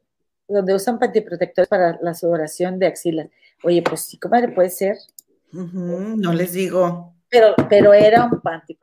donde 0.49 0.75
usan 0.75 0.99
pantiprotectores 0.99 1.69
para 1.69 1.99
la 2.01 2.15
sudoración 2.15 2.79
de 2.79 2.87
axilas. 2.87 3.29
Oye, 3.63 3.83
pues 3.83 4.03
sí, 4.03 4.19
comadre, 4.19 4.49
puede 4.49 4.71
ser. 4.71 4.97
no 5.53 6.33
les 6.33 6.53
digo 6.53 7.17
pero, 7.29 7.55
pero 7.69 7.93
era 7.93 8.25
un 8.25 8.41
panty. 8.41 8.79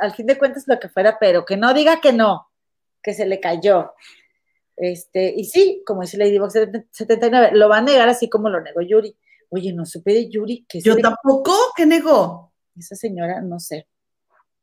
Al 0.00 0.14
fin 0.14 0.26
de 0.26 0.38
cuentas, 0.38 0.64
lo 0.66 0.78
que 0.78 0.88
fuera, 0.88 1.18
pero 1.18 1.44
que 1.44 1.56
no 1.56 1.72
diga 1.74 2.00
que 2.00 2.12
no, 2.12 2.48
que 3.02 3.14
se 3.14 3.26
le 3.26 3.40
cayó. 3.40 3.92
Este, 4.76 5.32
y 5.36 5.44
sí, 5.44 5.82
como 5.86 6.02
dice 6.02 6.16
Ladybox 6.16 6.54
79, 6.90 7.50
lo 7.52 7.68
va 7.68 7.78
a 7.78 7.82
negar 7.82 8.08
así 8.08 8.28
como 8.28 8.48
lo 8.48 8.60
negó 8.60 8.80
Yuri. 8.80 9.16
Oye, 9.50 9.72
no 9.72 9.84
supe 9.84 10.14
de 10.14 10.30
Yuri 10.30 10.64
que 10.66 10.80
Yo 10.80 10.96
tampoco, 10.96 11.54
¿qué 11.76 11.84
negó? 11.84 12.52
Esa 12.76 12.96
señora, 12.96 13.42
no 13.42 13.60
sé. 13.60 13.86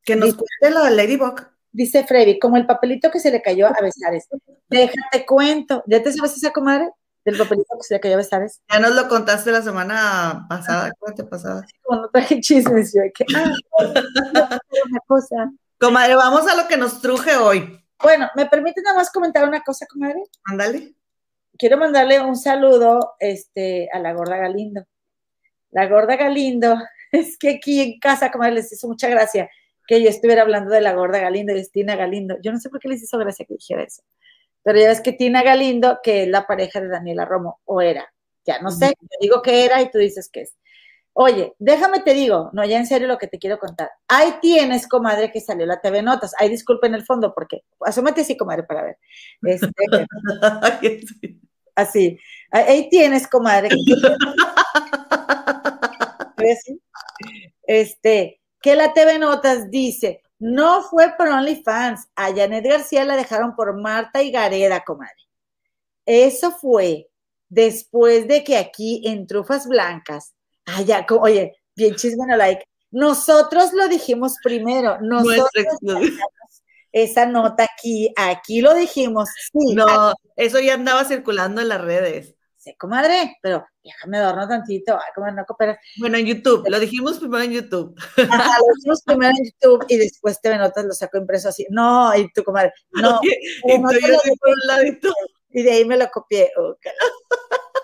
Que 0.03 0.15
nos 0.15 0.33
cuente 0.33 0.71
lo 0.71 0.83
de 0.83 0.91
Ladybug. 0.91 1.41
Dice 1.71 2.03
Freddy, 2.05 2.39
como 2.39 2.57
el 2.57 2.65
papelito 2.65 3.11
que 3.11 3.19
se 3.19 3.31
le 3.31 3.41
cayó 3.41 3.67
a 3.67 3.77
Besares. 3.81 4.27
Déjate 4.69 5.25
cuento. 5.25 5.83
¿Ya 5.87 6.01
te 6.01 6.11
sabes 6.11 6.35
esa 6.35 6.51
comadre? 6.51 6.89
del 7.25 7.37
papelito 7.37 7.75
que 7.77 7.83
se 7.83 7.93
le 7.95 7.99
cayó 7.99 8.15
a 8.15 8.17
Besares. 8.17 8.61
Ya 8.71 8.79
nos 8.79 8.95
lo 8.95 9.07
contaste 9.07 9.51
la 9.51 9.61
semana 9.61 10.45
pasada, 10.49 10.91
¿cuándo 10.97 11.23
te 11.23 11.29
pasada? 11.29 11.65
Como 11.83 12.01
no 12.01 12.09
traje 12.09 12.39
chismes, 12.39 12.93
yo 12.93 13.01
que, 13.13 13.25
ah, 13.35 13.51
una 14.89 14.99
cosa. 15.05 15.51
Comadre, 15.79 16.15
vamos 16.15 16.47
a 16.47 16.55
lo 16.55 16.67
que 16.67 16.77
nos 16.77 17.01
truje 17.01 17.35
hoy. 17.37 17.79
Bueno, 18.01 18.29
¿me 18.35 18.45
permite 18.45 18.81
nada 18.81 18.97
más 18.97 19.11
comentar 19.11 19.47
una 19.47 19.61
cosa, 19.61 19.85
comadre? 19.85 20.23
Ándale. 20.45 20.93
Quiero 21.57 21.77
mandarle 21.77 22.21
un 22.21 22.35
saludo 22.35 23.15
este, 23.19 23.89
a 23.91 23.99
la 23.99 24.13
gorda 24.13 24.37
Galindo. 24.37 24.85
La 25.71 25.87
gorda 25.87 26.15
Galindo, 26.15 26.77
es 27.11 27.37
que 27.37 27.49
aquí 27.55 27.81
en 27.81 27.99
casa, 27.99 28.31
comadre, 28.31 28.55
les 28.55 28.71
hizo 28.71 28.87
mucha 28.87 29.09
gracia 29.09 29.49
que 29.89 30.03
yo 30.03 30.09
estuviera 30.09 30.43
hablando 30.43 30.69
de 30.69 30.81
la 30.81 30.93
gorda 30.93 31.17
Galindo, 31.17 31.51
de 31.51 31.61
Estina 31.61 31.95
Galindo. 31.95 32.37
Yo 32.43 32.51
no 32.51 32.59
sé 32.59 32.69
por 32.69 32.79
qué 32.79 32.89
les 32.89 33.01
hizo 33.01 33.17
gracia 33.17 33.43
que 33.47 33.55
dijera 33.55 33.81
eso. 33.81 34.03
Pero 34.61 34.79
ya 34.79 34.87
ves 34.87 35.01
que 35.01 35.13
Tina 35.13 35.41
Galindo, 35.41 35.97
que 36.03 36.23
es 36.23 36.29
la 36.29 36.45
pareja 36.45 36.79
de 36.79 36.89
Daniela 36.89 37.25
Romo, 37.25 37.59
o 37.65 37.81
era, 37.81 38.07
ya 38.45 38.59
no 38.61 38.69
sé, 38.69 38.93
yo 39.01 39.17
digo 39.19 39.41
que 39.41 39.65
era 39.65 39.81
y 39.81 39.89
tú 39.89 39.97
dices 39.97 40.29
que 40.31 40.41
es. 40.41 40.55
Oye, 41.13 41.55
déjame 41.57 42.01
te 42.01 42.13
digo, 42.13 42.51
no, 42.53 42.63
ya 42.65 42.77
en 42.77 42.85
serio 42.85 43.07
lo 43.07 43.17
que 43.17 43.25
te 43.25 43.39
quiero 43.39 43.57
contar. 43.57 43.89
Ahí 44.07 44.35
tienes, 44.43 44.87
comadre, 44.87 45.31
que 45.31 45.41
salió 45.41 45.65
la 45.65 45.81
TV 45.81 46.03
Notas. 46.03 46.35
Ahí 46.37 46.49
disculpen 46.49 46.93
el 46.93 47.03
fondo, 47.03 47.33
porque 47.33 47.63
asómate 47.79 48.21
así, 48.21 48.37
comadre, 48.37 48.63
para 48.65 48.83
ver. 48.83 48.97
Este, 49.41 49.71
así. 51.75 52.19
Ahí 52.51 52.89
tienes, 52.89 53.27
comadre. 53.27 53.69
Este, 57.67 58.38
que 58.61 58.75
la 58.75 58.93
TV 58.93 59.19
Notas 59.19 59.69
dice, 59.69 60.21
no 60.39 60.83
fue 60.83 61.13
por 61.17 61.27
OnlyFans. 61.27 62.07
A 62.15 62.33
Janet 62.33 62.65
García 62.65 63.05
la 63.05 63.15
dejaron 63.15 63.55
por 63.55 63.79
Marta 63.79 64.21
y 64.23 64.31
Gareda, 64.31 64.83
comadre. 64.83 65.27
Eso 66.05 66.51
fue 66.51 67.09
después 67.49 68.27
de 68.27 68.43
que 68.43 68.57
aquí 68.57 69.03
en 69.05 69.27
Trufas 69.27 69.67
Blancas, 69.67 70.33
allá, 70.65 71.05
oye, 71.09 71.57
bien 71.75 71.95
chisme 71.95 72.35
like. 72.35 72.63
Nosotros 72.91 73.73
lo 73.73 73.87
dijimos 73.87 74.35
primero. 74.43 74.99
Nosotros 75.01 75.65
esa 76.91 77.25
nota 77.27 77.65
aquí, 77.65 78.11
aquí 78.15 78.61
lo 78.61 78.73
dijimos. 78.73 79.29
no, 79.53 80.13
eso 80.35 80.59
ya 80.59 80.73
andaba 80.73 81.05
circulando 81.05 81.61
en 81.61 81.69
las 81.69 81.81
redes 81.81 82.35
sé, 82.69 82.75
comadre, 82.77 83.37
pero 83.41 83.65
déjame 83.83 84.17
adorno 84.17 84.47
tantito, 84.47 84.93
ay, 84.95 85.11
comadre, 85.15 85.35
no 85.35 85.45
cooperas. 85.45 85.77
Bueno, 85.97 86.17
en 86.17 86.25
YouTube, 86.25 86.67
lo 86.67 86.79
dijimos 86.79 87.19
primero 87.19 87.43
en 87.43 87.51
YouTube. 87.51 87.95
Ajá, 88.17 88.57
lo 88.59 88.75
dijimos 88.75 89.01
primero 89.03 89.31
en 89.37 89.45
YouTube 89.45 89.85
y 89.87 89.97
después 89.97 90.39
te 90.41 90.55
Notas 90.57 90.85
lo 90.85 90.93
saco 90.93 91.17
impreso 91.17 91.49
así. 91.49 91.65
No, 91.69 92.15
y 92.15 92.31
tú, 92.33 92.43
comadre, 92.43 92.73
no. 92.91 93.19
y, 93.23 93.79
no 93.79 93.91
yo 93.91 93.99
por 94.39 94.49
un 94.49 94.67
ladito. 94.67 95.13
y 95.49 95.63
de 95.63 95.71
ahí 95.71 95.85
me 95.85 95.97
lo 95.97 96.09
copié. 96.09 96.51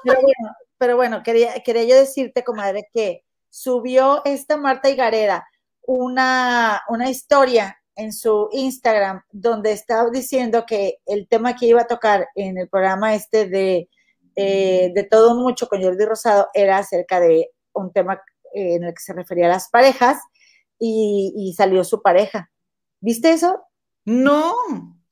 Pero 0.03 0.21
bueno, 0.21 0.55
pero 0.77 0.95
bueno 0.95 1.23
quería, 1.23 1.53
quería 1.63 1.83
yo 1.83 1.95
decirte, 1.95 2.43
comadre, 2.43 2.89
que 2.93 3.23
subió 3.49 4.21
esta 4.25 4.57
Marta 4.57 4.89
Higareda 4.89 5.47
una, 5.87 6.81
una 6.89 7.09
historia 7.09 7.77
en 7.95 8.11
su 8.11 8.49
Instagram 8.51 9.21
donde 9.31 9.71
estaba 9.71 10.09
diciendo 10.09 10.65
que 10.65 10.97
el 11.05 11.27
tema 11.27 11.55
que 11.55 11.67
iba 11.67 11.81
a 11.81 11.87
tocar 11.87 12.27
en 12.35 12.57
el 12.57 12.67
programa 12.67 13.15
este 13.15 13.47
de, 13.47 13.89
eh, 14.35 14.91
de 14.93 15.03
todo 15.03 15.35
mucho 15.35 15.67
con 15.67 15.81
Jordi 15.81 16.05
Rosado 16.05 16.49
era 16.53 16.77
acerca 16.77 17.19
de 17.19 17.51
un 17.73 17.91
tema 17.93 18.21
eh, 18.53 18.75
en 18.75 18.83
el 18.83 18.93
que 18.93 19.01
se 19.01 19.13
refería 19.13 19.45
a 19.45 19.49
las 19.49 19.69
parejas 19.69 20.19
y, 20.79 21.53
salió 21.57 21.83
su 21.83 22.01
pareja. 22.01 22.51
¿Viste 22.99 23.31
eso? 23.31 23.63
No. 24.03 24.55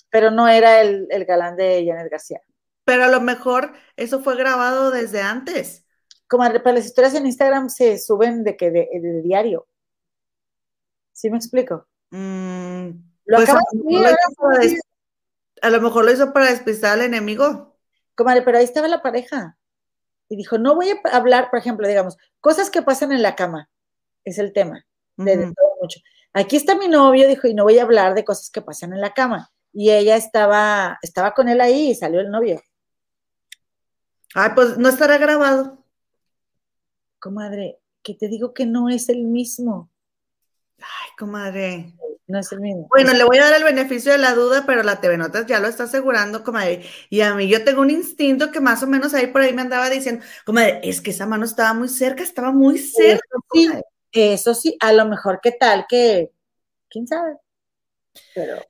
Pero 0.10 0.32
no 0.32 0.48
era 0.48 0.82
el, 0.82 1.08
galán 1.26 1.56
de 1.56 1.86
Janet 1.86 2.12
García. 2.12 2.42
Pero 2.86 3.06
a 3.06 3.08
lo 3.08 3.22
mejor 3.22 3.74
eso 3.96 4.22
fue 4.22 4.36
grabado 4.36 4.92
desde 4.92 5.22
antes. 5.22 5.86
Como 6.28 6.44
para 6.44 6.74
las 6.74 6.86
historias 6.86 7.16
en 7.16 7.26
Instagram 7.26 7.70
se 7.70 7.98
suben 7.98 8.44
de 8.44 8.58
que 8.58 8.72
de, 8.72 9.22
diario. 9.24 9.68
¿Sí 11.12 11.30
me 11.30 11.38
explico? 11.38 11.88
Mm, 12.12 12.90
lo 13.26 13.38
pues 13.38 13.50
a, 15.62 15.70
lo 15.70 15.82
mejor 15.82 16.06
lo 16.06 16.12
hizo 16.12 16.34
para 16.34 16.50
despistar 16.50 16.94
al 16.94 17.02
enemigo. 17.02 17.73
Comadre, 18.16 18.41
pero 18.41 18.57
ahí 18.57 18.64
estaba 18.64 18.88
la 18.88 19.01
pareja. 19.01 19.57
Y 20.30 20.36
dijo, 20.36 20.57
no 20.57 20.76
voy 20.76 20.89
a 20.89 21.16
hablar, 21.16 21.49
por 21.49 21.59
ejemplo, 21.59 21.88
digamos, 21.88 22.18
cosas 22.39 22.70
que 22.70 22.82
pasan 22.82 23.11
en 23.11 23.22
la 23.22 23.36
cama. 23.36 23.70
Es 24.24 24.38
el 24.39 24.53
tema. 24.53 24.86
De, 25.16 25.36
todo 25.38 25.76
mucho. 25.82 25.99
Aquí 26.34 26.55
está 26.55 26.76
mi 26.76 26.88
novio, 26.88 27.28
dijo, 27.28 27.47
y 27.47 27.53
no 27.53 27.64
voy 27.64 27.78
a 27.78 27.84
hablar 27.84 28.16
de 28.16 28.26
cosas 28.26 28.49
que 28.49 28.61
pasan 28.61 28.93
en 28.93 29.01
la 29.01 29.14
cama. 29.14 29.51
Y 29.72 29.91
ella 29.91 30.16
estaba, 30.16 30.97
estaba 31.01 31.34
con 31.34 31.49
él 31.49 31.61
ahí 31.61 31.89
y 31.91 31.95
salió 31.95 32.20
el 32.20 32.32
novio. 32.32 32.61
Ay, 34.34 34.51
pues 34.55 34.78
no 34.78 34.89
estará 34.89 35.18
grabado. 35.18 35.84
Comadre, 37.20 37.80
que 38.01 38.16
te 38.16 38.28
digo 38.28 38.53
que 38.53 38.66
no 38.66 38.89
es 38.89 39.09
el 39.09 39.24
mismo. 39.24 39.91
Ay, 40.80 41.09
comadre. 41.18 41.93
No 42.34 42.40
es 42.40 42.52
el 42.52 42.62
mismo. 42.62 42.88
Bueno, 42.90 43.14
le 43.14 43.24
voy 43.26 43.38
a 43.38 43.44
dar 43.44 43.54
el 43.54 43.64
beneficio 43.64 44.12
de 44.12 44.18
la 44.18 44.34
duda, 44.34 44.64
pero 44.66 44.82
la 44.82 45.00
TV 45.00 45.18
Notas 45.18 45.46
ya 45.46 45.60
lo 45.60 45.68
está 45.68 45.84
asegurando, 45.84 46.44
comadre. 46.44 46.84
Y 47.12 47.22
a 47.22 47.36
mí 47.36 47.48
yo 47.48 47.64
tengo 47.64 47.82
un 47.82 47.92
instinto 47.92 48.50
que 48.52 48.60
más 48.60 48.82
o 48.82 48.88
menos 48.88 49.14
ahí 49.14 49.28
por 49.28 49.42
ahí 49.42 49.54
me 49.54 49.62
andaba 49.62 49.88
diciendo, 49.88 50.26
comadre, 50.44 50.80
es 50.82 51.00
que 51.00 51.12
esa 51.12 51.28
mano 51.28 51.46
estaba 51.46 51.76
muy 51.76 51.90
cerca, 51.90 52.24
estaba 52.24 52.52
muy 52.52 52.80
cerca. 52.80 53.24
Sí, 53.52 53.70
eso 54.12 54.56
sí, 54.56 54.76
a 54.80 54.94
lo 54.94 55.06
mejor 55.06 55.42
qué 55.44 55.52
tal 55.52 55.86
que, 55.88 56.32
quién 56.90 57.06
sabe. 57.06 57.38
Pero. 58.34 58.66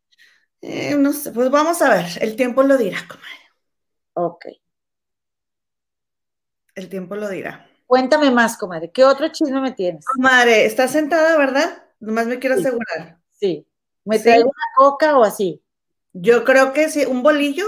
Eh, 0.59 0.95
no 0.95 1.13
sé, 1.13 1.31
pues 1.31 1.49
vamos 1.49 1.81
a 1.81 1.89
ver, 1.89 2.05
el 2.19 2.35
tiempo 2.35 2.63
lo 2.63 2.77
dirá, 2.77 2.97
comadre. 3.07 3.49
Ok. 4.11 4.45
El 6.75 6.89
tiempo 6.89 7.15
lo 7.15 7.29
dirá. 7.29 7.65
Cuéntame 7.87 8.29
más, 8.29 8.57
comadre. 8.57 8.91
¿Qué 8.91 9.05
otro 9.05 9.29
chisme 9.29 9.61
me 9.61 9.71
tienes? 9.71 10.03
Comadre, 10.03 10.65
¿estás 10.65 10.91
sentada, 10.91 11.37
verdad? 11.37 11.81
Nomás 12.01 12.27
me 12.27 12.39
quiero 12.39 12.55
asegurar. 12.55 13.22
Sí. 13.43 13.67
¿Me 14.05 14.19
traigo 14.19 14.45
una 14.45 14.65
coca 14.77 15.17
o 15.17 15.23
así? 15.25 15.61
Yo 16.13 16.45
creo 16.45 16.71
que 16.71 16.87
sí. 16.87 17.05
¿Un 17.05 17.23
bolillo? 17.23 17.65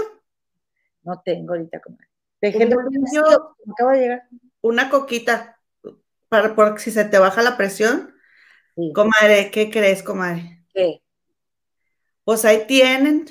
No 1.02 1.20
tengo 1.22 1.52
ahorita, 1.52 1.80
comadre. 1.80 2.08
Dejé 2.40 2.64
bolillo. 2.64 3.56
Acaba 3.70 3.92
de 3.92 4.00
llegar. 4.00 4.22
Una 4.62 4.88
coquita 4.88 5.60
para 6.30 6.54
porque 6.54 6.80
si 6.80 6.90
se 6.90 7.04
te 7.04 7.18
baja 7.18 7.42
la 7.42 7.58
presión. 7.58 8.14
Comadre, 8.94 9.50
¿qué 9.50 9.70
crees, 9.70 10.02
comadre? 10.02 10.64
¿Qué? 10.72 11.02
Pues 12.24 12.46
ahí 12.46 12.64
tienen, 12.66 13.26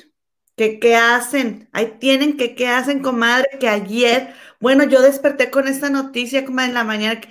que 0.55 0.79
qué 0.79 0.95
hacen, 0.95 1.67
ahí 1.73 1.97
tienen 1.99 2.37
que 2.37 2.55
qué 2.55 2.67
hacen, 2.67 3.01
comadre, 3.01 3.57
que 3.59 3.67
ayer, 3.67 4.33
bueno, 4.59 4.85
yo 4.85 5.01
desperté 5.01 5.51
con 5.51 5.67
esta 5.67 5.89
noticia, 5.89 6.45
como 6.45 6.61
en 6.61 6.73
la 6.73 6.83
mañana, 6.83 7.19
que, 7.19 7.29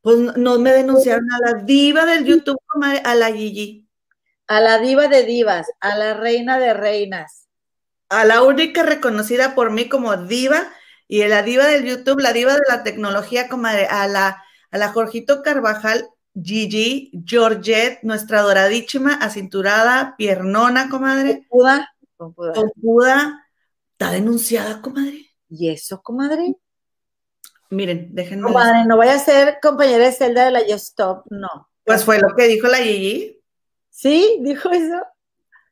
pues 0.00 0.18
no 0.36 0.58
me 0.58 0.70
denunciaron 0.70 1.26
a 1.32 1.38
la 1.40 1.62
diva 1.64 2.06
del 2.06 2.24
YouTube, 2.24 2.60
comadre, 2.66 3.00
a 3.04 3.14
la 3.14 3.32
Gigi. 3.32 3.83
A 4.54 4.60
la 4.60 4.78
diva 4.78 5.08
de 5.08 5.24
divas, 5.24 5.66
a 5.80 5.96
la 5.96 6.14
reina 6.14 6.60
de 6.60 6.74
reinas. 6.74 7.48
A 8.08 8.24
la 8.24 8.42
única 8.42 8.84
reconocida 8.84 9.56
por 9.56 9.72
mí 9.72 9.88
como 9.88 10.16
diva 10.16 10.68
y 11.08 11.22
a 11.22 11.28
la 11.28 11.42
diva 11.42 11.66
del 11.66 11.84
YouTube, 11.84 12.20
la 12.20 12.32
diva 12.32 12.54
de 12.54 12.62
la 12.68 12.84
tecnología, 12.84 13.48
comadre, 13.48 13.86
a 13.86 14.06
la 14.06 14.44
a 14.70 14.78
la 14.78 14.88
Jorgito 14.92 15.42
Carvajal, 15.42 16.08
Gigi, 16.34 17.12
Georgette, 17.24 18.00
nuestra 18.02 18.42
doradísima, 18.42 19.14
acinturada, 19.14 20.14
piernona, 20.16 20.88
comadre. 20.88 21.46
Puda. 21.48 21.92
Con 22.16 22.34
puda. 22.34 23.46
Está 23.92 24.10
denunciada, 24.12 24.80
comadre. 24.80 25.30
¿Y 25.48 25.70
eso, 25.70 26.00
comadre? 26.02 26.56
Miren, 27.70 28.08
déjenme. 28.12 28.44
Comadre, 28.44 28.84
no 28.84 28.96
vaya 28.96 29.14
a 29.14 29.18
ser 29.18 29.58
compañera 29.60 30.04
de 30.04 30.12
celda 30.12 30.44
de 30.44 30.50
la 30.50 30.60
Just 30.60 30.90
Stop, 30.90 31.26
no. 31.30 31.68
Pues 31.84 32.04
fue 32.04 32.18
lo 32.18 32.34
que 32.36 32.48
dijo 32.48 32.66
la 32.66 32.78
Gigi. 32.78 33.40
¿Sí? 33.94 34.38
¿Dijo 34.40 34.70
eso? 34.72 35.06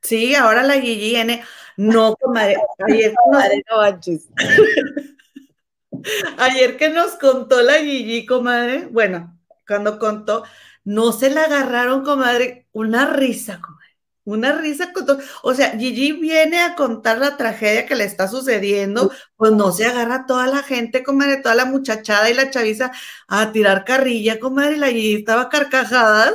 Sí, 0.00 0.36
ahora 0.36 0.62
la 0.62 0.80
Gigi 0.80 1.16
N. 1.16 1.42
No, 1.76 2.14
comadre. 2.14 2.56
Ayer, 2.88 3.12
comadre, 3.14 3.64
no 3.68 3.80
Ayer 6.38 6.76
que 6.76 6.88
nos 6.90 7.16
contó 7.16 7.62
la 7.62 7.78
Gigi, 7.78 8.24
comadre, 8.24 8.86
bueno, 8.86 9.36
cuando 9.66 9.98
contó, 9.98 10.44
no 10.84 11.10
se 11.10 11.30
la 11.30 11.44
agarraron, 11.44 12.04
comadre, 12.04 12.68
una 12.72 13.06
risa, 13.06 13.60
comadre. 13.60 13.80
Una 14.24 14.52
risa 14.52 14.92
con 14.92 15.04
todo. 15.04 15.18
O 15.42 15.52
sea, 15.52 15.76
Gigi 15.76 16.12
viene 16.12 16.62
a 16.62 16.76
contar 16.76 17.18
la 17.18 17.36
tragedia 17.36 17.86
que 17.86 17.96
le 17.96 18.04
está 18.04 18.28
sucediendo, 18.28 19.10
pues 19.36 19.50
no 19.50 19.72
se 19.72 19.84
agarra 19.84 20.26
toda 20.26 20.46
la 20.46 20.62
gente, 20.62 21.02
comadre, 21.02 21.38
toda 21.38 21.56
la 21.56 21.64
muchachada 21.64 22.30
y 22.30 22.34
la 22.34 22.50
chaviza 22.50 22.92
a 23.26 23.50
tirar 23.50 23.84
carrilla, 23.84 24.38
comadre, 24.38 24.76
y 24.76 24.78
la 24.78 24.88
Gigi 24.88 25.14
estaba 25.16 25.48
carcajadas. 25.48 26.34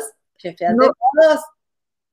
No, 0.75 0.88
todos. 0.88 1.39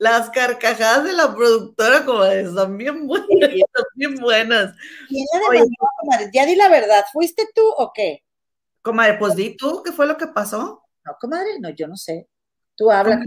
Las 0.04 0.28
carcajadas 0.28 1.02
de 1.04 1.14
la 1.14 1.34
productora, 1.34 2.04
comadre, 2.04 2.44
son 2.44 2.76
bien 2.76 3.06
buenas, 3.06 3.26
son 3.74 3.84
bien 3.94 4.14
buenas. 4.16 4.74
Ya 6.30 6.44
di 6.44 6.56
la 6.56 6.68
verdad, 6.68 7.06
¿fuiste 7.10 7.48
tú 7.54 7.62
o 7.78 7.90
qué? 7.94 8.22
Comadre, 8.82 9.16
pues 9.18 9.34
di 9.34 9.56
tú, 9.56 9.82
¿qué 9.82 9.92
fue 9.92 10.06
lo 10.06 10.18
que 10.18 10.26
pasó? 10.26 10.84
No, 11.06 11.16
comadre, 11.18 11.58
no, 11.58 11.70
yo 11.70 11.88
no 11.88 11.96
sé. 11.96 12.28
Tú 12.76 12.90
hablas. 12.90 13.20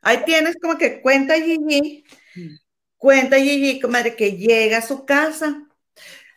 Ahí 0.00 0.22
tienes 0.24 0.56
como 0.58 0.78
que 0.78 1.02
cuenta 1.02 1.34
Gigi, 1.34 2.02
mm. 2.34 2.54
cuenta 2.96 3.36
Gigi, 3.36 3.78
comadre, 3.78 4.16
que 4.16 4.38
llega 4.38 4.78
a 4.78 4.82
su 4.82 5.04
casa. 5.04 5.68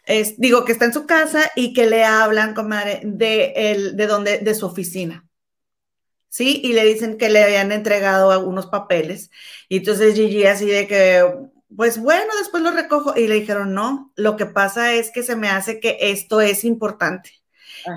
Es, 0.03 0.37
digo 0.37 0.65
que 0.65 0.73
está 0.73 0.83
en 0.83 0.93
su 0.93 1.05
casa 1.05 1.49
y 1.55 1.71
que 1.71 1.85
le 1.85 2.03
hablan, 2.03 2.53
comadre, 2.53 2.99
de, 3.05 3.53
el, 3.55 3.95
de, 3.95 4.07
donde, 4.07 4.39
de 4.39 4.55
su 4.55 4.65
oficina. 4.65 5.28
¿Sí? 6.29 6.61
Y 6.63 6.73
le 6.73 6.85
dicen 6.85 7.17
que 7.17 7.29
le 7.29 7.43
habían 7.43 7.71
entregado 7.71 8.31
algunos 8.31 8.67
papeles. 8.67 9.31
Y 9.67 9.77
entonces 9.77 10.15
Gigi 10.15 10.45
así 10.45 10.65
de 10.65 10.87
que, 10.87 11.25
pues 11.75 11.99
bueno, 11.99 12.31
después 12.39 12.63
lo 12.63 12.71
recojo. 12.71 13.17
Y 13.17 13.27
le 13.27 13.35
dijeron, 13.35 13.73
no, 13.73 14.13
lo 14.15 14.37
que 14.37 14.45
pasa 14.45 14.93
es 14.93 15.11
que 15.11 15.23
se 15.23 15.35
me 15.35 15.49
hace 15.49 15.79
que 15.79 15.97
esto 15.99 16.41
es 16.41 16.63
importante. 16.63 17.31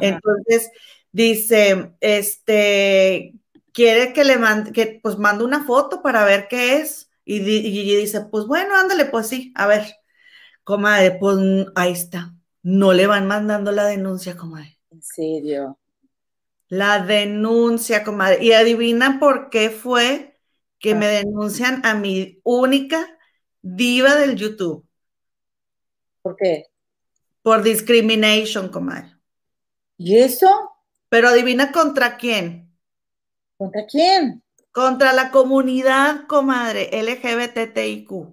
Entonces 0.01 0.71
dice, 1.13 1.93
este, 2.01 3.35
quiere 3.73 4.13
que 4.13 4.25
le 4.25 4.39
mande, 4.39 4.73
que 4.73 5.01
pues 5.03 5.19
mande 5.19 5.45
una 5.45 5.65
foto 5.65 6.03
para 6.03 6.25
ver 6.25 6.49
qué 6.49 6.77
es. 6.79 7.11
Y, 7.25 7.41
Gigi 7.41 7.97
dice, 7.97 8.23
pues 8.23 8.47
bueno, 8.47 8.77
ándale, 8.77 9.05
pues 9.07 9.29
sí, 9.29 9.53
a 9.55 9.67
ver. 9.67 9.85
Comadre, 10.65 11.13
pues 11.19 11.39
ahí 11.75 11.93
está. 11.93 12.35
No 12.63 12.93
le 12.93 13.09
van 13.09 13.27
mandando 13.27 13.73
la 13.73 13.85
denuncia, 13.87 14.37
comadre. 14.37 14.79
En 14.91 15.03
serio. 15.03 15.79
La 16.73 17.01
denuncia, 17.01 18.03
comadre. 18.03 18.43
Y 18.43 18.53
adivina 18.53 19.19
por 19.21 19.51
qué 19.51 19.69
fue 19.69 20.41
que 20.79 20.95
me 20.95 21.07
denuncian 21.07 21.85
a 21.85 21.93
mi 21.95 22.41
única 22.45 23.19
diva 23.61 24.15
del 24.15 24.37
YouTube. 24.37 24.83
¿Por 26.23 26.35
qué? 26.35 26.69
Por 27.43 27.63
discrimination, 27.63 28.71
comadre. 28.71 29.15
¿Y 29.99 30.17
eso? 30.17 30.49
Pero 31.11 31.29
adivina 31.29 31.73
contra 31.73 32.17
quién. 32.17 32.75
¿Contra 33.59 33.85
quién? 33.85 34.43
Contra 34.71 35.13
la 35.13 35.31
comunidad, 35.31 36.27
comadre, 36.27 36.89
LGBTIQ. 36.91 38.33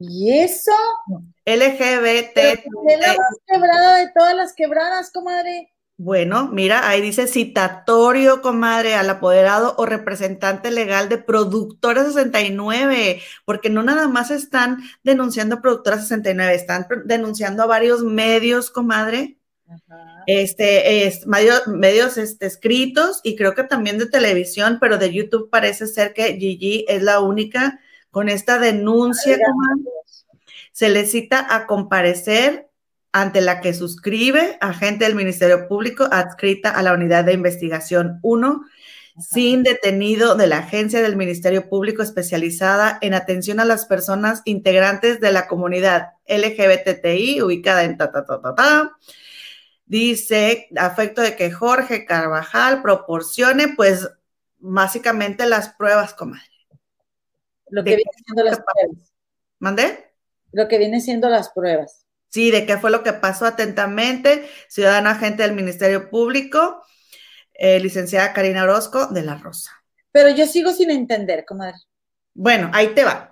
¿Y 0.00 0.32
eso? 0.32 0.72
LGBT. 1.44 2.38
la 2.98 3.14
más 3.14 3.38
quebrada 3.46 3.98
de 3.98 4.10
todas 4.12 4.34
las 4.34 4.52
quebradas, 4.52 5.12
comadre. 5.12 5.72
Bueno, 6.00 6.48
mira, 6.52 6.88
ahí 6.88 7.00
dice 7.00 7.26
citatorio, 7.26 8.40
comadre, 8.40 8.94
al 8.94 9.10
apoderado 9.10 9.74
o 9.78 9.84
representante 9.84 10.70
legal 10.70 11.08
de 11.08 11.18
Productora 11.18 12.04
69, 12.04 13.20
porque 13.44 13.68
no 13.68 13.82
nada 13.82 14.06
más 14.06 14.30
están 14.30 14.78
denunciando 15.02 15.56
a 15.56 15.60
Productora 15.60 15.98
69, 15.98 16.54
están 16.54 16.86
denunciando 17.04 17.64
a 17.64 17.66
varios 17.66 18.04
medios, 18.04 18.70
comadre. 18.70 19.38
Este, 20.28 21.08
es, 21.08 21.26
medios, 21.26 21.66
medios 21.66 22.16
este, 22.16 22.46
escritos 22.46 23.20
y 23.24 23.34
creo 23.34 23.56
que 23.56 23.64
también 23.64 23.98
de 23.98 24.06
televisión, 24.06 24.78
pero 24.80 24.98
de 24.98 25.12
YouTube 25.12 25.50
parece 25.50 25.88
ser 25.88 26.14
que 26.14 26.36
Gigi 26.36 26.84
es 26.86 27.02
la 27.02 27.18
única 27.18 27.80
con 28.12 28.28
esta 28.28 28.60
denuncia, 28.60 29.36
comadre. 29.36 29.90
Se 30.70 30.90
le 30.90 31.06
cita 31.06 31.44
a 31.52 31.66
comparecer 31.66 32.67
ante 33.12 33.40
la 33.40 33.60
que 33.60 33.74
suscribe 33.74 34.58
agente 34.60 35.04
del 35.04 35.14
Ministerio 35.14 35.68
Público 35.68 36.08
adscrita 36.10 36.70
a 36.70 36.82
la 36.82 36.92
Unidad 36.92 37.24
de 37.24 37.32
Investigación 37.32 38.18
1 38.22 38.64
sin 39.18 39.64
detenido 39.64 40.36
de 40.36 40.46
la 40.46 40.58
agencia 40.58 41.02
del 41.02 41.16
Ministerio 41.16 41.68
Público 41.68 42.02
especializada 42.02 42.98
en 43.00 43.14
atención 43.14 43.58
a 43.58 43.64
las 43.64 43.86
personas 43.86 44.42
integrantes 44.44 45.20
de 45.20 45.32
la 45.32 45.48
comunidad 45.48 46.12
LGBTI 46.26 47.42
ubicada 47.42 47.84
en 47.84 47.96
ta, 47.96 48.12
ta, 48.12 48.24
ta, 48.24 48.40
ta, 48.40 48.54
ta. 48.54 48.96
Dice, 49.86 50.68
afecto 50.76 51.22
de 51.22 51.34
que 51.34 51.50
Jorge 51.50 52.04
Carvajal 52.04 52.82
proporcione, 52.82 53.68
pues, 53.68 54.08
básicamente 54.58 55.46
las 55.46 55.70
pruebas, 55.70 56.14
comadre. 56.14 56.42
Lo 57.70 57.82
que 57.82 57.96
viene 57.96 58.10
siendo 58.24 58.44
las 58.44 58.60
pruebas. 58.60 59.12
¿Mandé? 59.58 60.12
Lo 60.52 60.68
que 60.68 60.78
viene 60.78 61.00
siendo 61.00 61.28
las 61.28 61.50
pruebas. 61.50 62.04
Sí, 62.28 62.50
de 62.50 62.66
qué 62.66 62.76
fue 62.76 62.90
lo 62.90 63.02
que 63.02 63.14
pasó 63.14 63.46
atentamente, 63.46 64.48
ciudadano 64.68 65.08
agente 65.08 65.42
del 65.42 65.54
Ministerio 65.54 66.10
Público, 66.10 66.82
eh, 67.54 67.80
licenciada 67.80 68.32
Karina 68.32 68.64
Orozco 68.64 69.06
de 69.06 69.22
la 69.22 69.36
Rosa. 69.36 69.72
Pero 70.12 70.30
yo 70.30 70.46
sigo 70.46 70.72
sin 70.72 70.90
entender, 70.90 71.44
comadre. 71.46 71.78
Bueno, 72.34 72.70
ahí 72.72 72.88
te 72.88 73.04
va. 73.04 73.28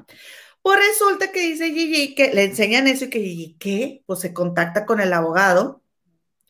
Pues 0.62 0.80
resulta 0.80 1.30
que 1.30 1.40
dice 1.40 1.70
Gigi 1.70 2.14
que 2.14 2.34
le 2.34 2.44
enseñan 2.44 2.88
eso 2.88 3.04
y 3.04 3.10
que 3.10 3.20
Gigi, 3.20 3.56
¿qué? 3.58 4.02
Pues 4.06 4.20
se 4.20 4.34
contacta 4.34 4.84
con 4.84 5.00
el 5.00 5.12
abogado. 5.12 5.82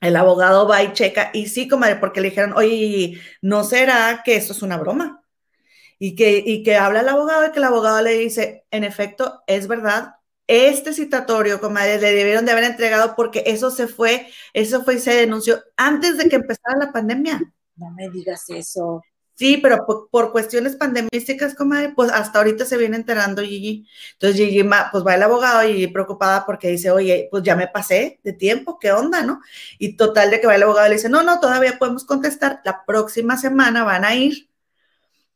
El 0.00 0.16
abogado 0.16 0.66
va 0.68 0.82
y 0.82 0.92
checa, 0.92 1.30
y 1.34 1.48
sí, 1.48 1.68
comadre, 1.68 1.96
porque 1.96 2.20
le 2.20 2.30
dijeron, 2.30 2.52
oye, 2.54 2.70
Gigi, 2.70 3.20
¿no 3.42 3.64
será 3.64 4.22
que 4.24 4.36
esto 4.36 4.52
es 4.52 4.62
una 4.62 4.78
broma? 4.78 5.22
Y 5.98 6.14
que, 6.14 6.42
y 6.44 6.62
que 6.62 6.76
habla 6.76 7.00
el 7.00 7.08
abogado 7.08 7.46
y 7.46 7.52
que 7.52 7.58
el 7.58 7.64
abogado 7.64 8.02
le 8.02 8.12
dice, 8.12 8.64
en 8.70 8.84
efecto, 8.84 9.42
es 9.46 9.68
verdad, 9.68 10.14
este 10.46 10.92
citatorio, 10.92 11.60
comadre, 11.60 12.00
le 12.00 12.12
debieron 12.12 12.44
de 12.44 12.52
haber 12.52 12.64
entregado 12.64 13.14
porque 13.16 13.42
eso 13.46 13.70
se 13.70 13.88
fue, 13.88 14.28
eso 14.52 14.84
fue 14.84 14.94
y 14.94 15.00
se 15.00 15.14
denunció 15.14 15.62
antes 15.76 16.18
de 16.18 16.28
que 16.28 16.36
empezara 16.36 16.78
la 16.78 16.92
pandemia. 16.92 17.40
No 17.76 17.90
me 17.90 18.08
digas 18.10 18.44
eso. 18.48 19.02
Sí, 19.36 19.58
pero 19.58 19.84
por, 20.10 20.32
cuestiones 20.32 20.76
pandemísticas, 20.76 21.54
comadre, 21.54 21.92
pues 21.94 22.10
hasta 22.10 22.38
ahorita 22.38 22.64
se 22.64 22.78
viene 22.78 22.96
enterando 22.96 23.42
Gigi. 23.42 23.86
Entonces 24.14 24.38
Gigi, 24.38 24.62
pues 24.90 25.04
va 25.06 25.14
el 25.14 25.22
abogado 25.22 25.68
y 25.68 25.86
preocupada 25.88 26.46
porque 26.46 26.68
dice, 26.68 26.90
oye, 26.90 27.28
pues 27.30 27.42
ya 27.42 27.54
me 27.54 27.68
pasé 27.68 28.18
de 28.24 28.32
tiempo, 28.32 28.78
¿qué 28.80 28.92
onda, 28.92 29.22
no? 29.22 29.42
Y 29.78 29.96
total 29.96 30.30
de 30.30 30.40
que 30.40 30.46
va 30.46 30.54
el 30.54 30.62
abogado 30.62 30.86
y 30.86 30.90
le 30.90 30.96
dice, 30.96 31.10
no, 31.10 31.22
no, 31.22 31.38
todavía 31.38 31.78
podemos 31.78 32.04
contestar, 32.06 32.62
la 32.64 32.84
próxima 32.86 33.36
semana 33.36 33.84
van 33.84 34.06
a 34.06 34.14
ir 34.14 34.48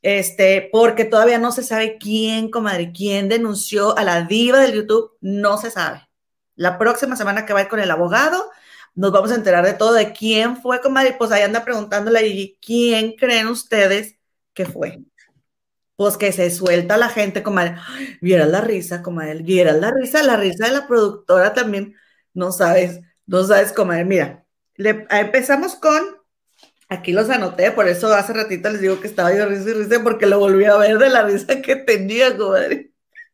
este, 0.02 0.68
porque 0.72 1.04
todavía 1.04 1.38
no 1.38 1.52
se 1.52 1.62
sabe 1.62 1.98
quién, 1.98 2.50
comadre, 2.50 2.92
quién 2.92 3.28
denunció 3.28 3.96
a 3.98 4.04
la 4.04 4.22
diva 4.22 4.60
del 4.60 4.74
YouTube, 4.74 5.12
no 5.20 5.58
se 5.58 5.70
sabe. 5.70 6.08
La 6.54 6.78
próxima 6.78 7.16
semana 7.16 7.46
que 7.46 7.52
va 7.52 7.60
a 7.60 7.62
ir 7.62 7.68
con 7.68 7.80
el 7.80 7.90
abogado, 7.90 8.50
nos 8.94 9.12
vamos 9.12 9.30
a 9.30 9.36
enterar 9.36 9.64
de 9.64 9.74
todo, 9.74 9.92
de 9.92 10.12
quién 10.12 10.56
fue, 10.60 10.80
comadre, 10.80 11.14
pues 11.18 11.30
ahí 11.32 11.42
anda 11.42 11.64
preguntándole 11.64 12.18
a 12.18 12.58
¿quién 12.60 13.14
creen 13.16 13.48
ustedes 13.48 14.16
que 14.54 14.66
fue? 14.66 15.00
Pues 15.96 16.16
que 16.16 16.32
se 16.32 16.50
suelta 16.50 16.96
la 16.96 17.08
gente, 17.08 17.42
comadre, 17.42 17.76
vieras 18.20 18.48
la 18.48 18.62
risa, 18.62 19.02
comadre, 19.02 19.42
vieras 19.42 19.76
la 19.76 19.90
risa, 19.90 20.22
la 20.22 20.36
risa 20.36 20.66
de 20.66 20.72
la 20.72 20.86
productora 20.86 21.52
también, 21.52 21.94
no 22.34 22.52
sabes, 22.52 23.00
no 23.26 23.44
sabes, 23.44 23.72
comadre, 23.72 24.04
mira, 24.04 24.46
empezamos 24.76 25.76
con 25.76 26.19
Aquí 26.92 27.12
los 27.12 27.30
anoté, 27.30 27.70
por 27.70 27.86
eso 27.86 28.12
hace 28.12 28.32
ratito 28.32 28.68
les 28.68 28.80
digo 28.80 29.00
que 29.00 29.06
estaba 29.06 29.32
yo 29.32 29.46
risa 29.46 29.70
y 29.70 29.74
risa 29.74 30.02
porque 30.02 30.26
lo 30.26 30.40
volví 30.40 30.64
a 30.64 30.76
ver 30.76 30.98
de 30.98 31.08
la 31.08 31.22
risa 31.22 31.62
que 31.62 31.76
tenía, 31.76 32.36
comadre. 32.36 32.90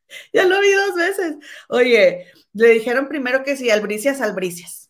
Ya 0.32 0.44
lo 0.44 0.60
vi 0.60 0.70
dos 0.70 0.94
veces. 0.94 1.36
Oye, 1.68 2.26
le 2.52 2.68
dijeron 2.68 3.08
primero 3.08 3.42
que 3.42 3.56
sí, 3.56 3.70
albricias, 3.70 4.20
albricias. 4.20 4.88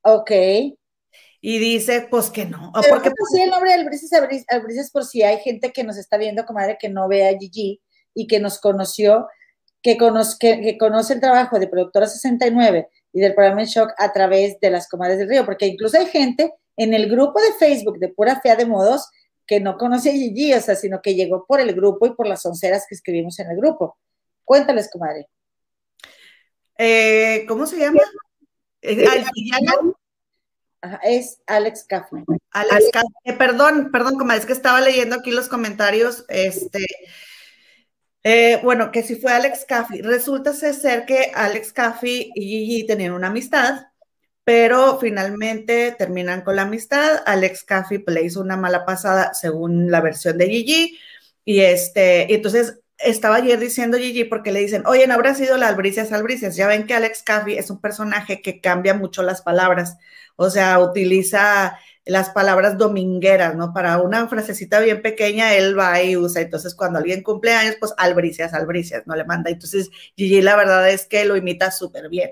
Ok. 0.00 0.30
Y 1.42 1.58
dice, 1.58 2.08
pues 2.10 2.30
que 2.30 2.46
no. 2.46 2.72
Pero 2.80 2.94
porque 2.94 3.10
pues, 3.10 3.30
sí 3.32 3.42
el 3.42 3.50
nombre 3.50 3.70
de 3.70 3.80
albricias, 3.80 4.10
albricias, 4.48 4.90
por 4.90 5.04
si 5.04 5.22
hay 5.22 5.38
gente 5.40 5.70
que 5.70 5.84
nos 5.84 5.98
está 5.98 6.16
viendo, 6.16 6.46
comadre, 6.46 6.78
que 6.80 6.88
no 6.88 7.08
ve 7.08 7.28
a 7.28 7.38
Gigi 7.38 7.80
y 8.14 8.26
que 8.26 8.40
nos 8.40 8.58
conoció, 8.58 9.28
que, 9.82 9.98
que, 10.40 10.78
conoce 10.78 11.12
el 11.12 11.20
trabajo 11.20 11.58
de 11.58 11.68
Productora 11.68 12.06
69 12.06 12.88
y 13.12 13.20
del 13.20 13.34
programa 13.34 13.64
Shock 13.64 13.92
a 13.98 14.12
través 14.12 14.58
de 14.60 14.70
las 14.70 14.88
comadres 14.88 15.18
del 15.18 15.28
río, 15.28 15.44
porque 15.44 15.66
incluso 15.66 15.98
hay 15.98 16.06
gente 16.06 16.54
en 16.76 16.94
el 16.94 17.10
grupo 17.10 17.40
de 17.40 17.52
Facebook 17.58 17.98
de 17.98 18.08
Pura 18.08 18.40
Fea 18.40 18.56
de 18.56 18.66
Modos 18.66 19.08
que 19.46 19.58
no 19.58 19.76
conoce 19.76 20.10
a 20.10 20.12
Gigi, 20.12 20.54
o 20.54 20.60
sea, 20.60 20.76
sino 20.76 21.02
que 21.02 21.16
llegó 21.16 21.44
por 21.44 21.60
el 21.60 21.74
grupo 21.74 22.06
y 22.06 22.14
por 22.14 22.28
las 22.28 22.46
onceras 22.46 22.86
que 22.88 22.94
escribimos 22.94 23.36
en 23.40 23.50
el 23.50 23.56
grupo. 23.56 23.98
Cuéntales, 24.44 24.88
comadre. 24.92 25.28
Eh, 26.78 27.44
¿Cómo 27.48 27.66
se 27.66 27.78
llama? 27.78 28.00
¿Es, 28.80 28.98
es 31.02 31.40
Alex 31.46 31.84
Caffey. 31.84 32.24
Alex. 32.52 32.90
Eh, 33.24 33.32
perdón, 33.32 33.90
perdón, 33.90 34.16
comadre, 34.18 34.40
es 34.40 34.46
que 34.46 34.52
estaba 34.52 34.80
leyendo 34.80 35.16
aquí 35.16 35.32
los 35.32 35.48
comentarios, 35.48 36.24
este, 36.28 36.86
eh, 38.22 38.60
bueno, 38.62 38.92
que 38.92 39.02
si 39.02 39.16
fue 39.16 39.32
Alex 39.32 39.64
Caffey. 39.66 40.00
Resulta 40.00 40.52
ser 40.52 41.06
que 41.06 41.32
Alex 41.34 41.72
Caffey 41.72 42.30
y 42.36 42.42
Gigi 42.42 42.86
tenían 42.86 43.12
una 43.12 43.26
amistad 43.26 43.89
pero 44.50 44.98
finalmente 44.98 45.94
terminan 45.96 46.40
con 46.42 46.56
la 46.56 46.62
amistad. 46.62 47.22
Alex 47.24 47.62
Caffey 47.62 47.98
pues, 47.98 48.16
le 48.16 48.24
hizo 48.24 48.40
una 48.40 48.56
mala 48.56 48.84
pasada 48.84 49.32
según 49.32 49.92
la 49.92 50.00
versión 50.00 50.38
de 50.38 50.48
Gigi. 50.48 50.98
Y 51.44 51.60
este, 51.60 52.26
y 52.28 52.34
entonces 52.34 52.80
estaba 52.98 53.36
ayer 53.36 53.60
diciendo 53.60 53.96
Gigi 53.96 54.24
porque 54.24 54.50
le 54.50 54.58
dicen, 54.58 54.82
oye, 54.86 55.06
¿no 55.06 55.14
habrá 55.14 55.36
sido 55.36 55.56
la 55.56 55.68
albricias 55.68 56.10
albricias? 56.10 56.56
Ya 56.56 56.66
ven 56.66 56.88
que 56.88 56.94
Alex 56.94 57.22
Caffey 57.22 57.58
es 57.58 57.70
un 57.70 57.80
personaje 57.80 58.42
que 58.42 58.60
cambia 58.60 58.92
mucho 58.92 59.22
las 59.22 59.40
palabras, 59.40 59.98
o 60.34 60.50
sea, 60.50 60.80
utiliza 60.80 61.78
las 62.04 62.30
palabras 62.30 62.76
domingueras, 62.76 63.54
¿no? 63.54 63.72
Para 63.72 63.98
una 64.00 64.26
frasecita 64.26 64.80
bien 64.80 65.00
pequeña, 65.00 65.54
él 65.54 65.78
va 65.78 66.02
y 66.02 66.16
usa. 66.16 66.42
Entonces, 66.42 66.74
cuando 66.74 66.98
alguien 66.98 67.22
cumple 67.22 67.52
años, 67.52 67.76
pues 67.78 67.94
albricias, 67.98 68.52
albricias, 68.52 69.06
no 69.06 69.14
le 69.14 69.24
manda. 69.24 69.48
Entonces, 69.48 69.90
Gigi 70.16 70.42
la 70.42 70.56
verdad 70.56 70.90
es 70.90 71.06
que 71.06 71.24
lo 71.24 71.36
imita 71.36 71.70
súper 71.70 72.08
bien 72.08 72.30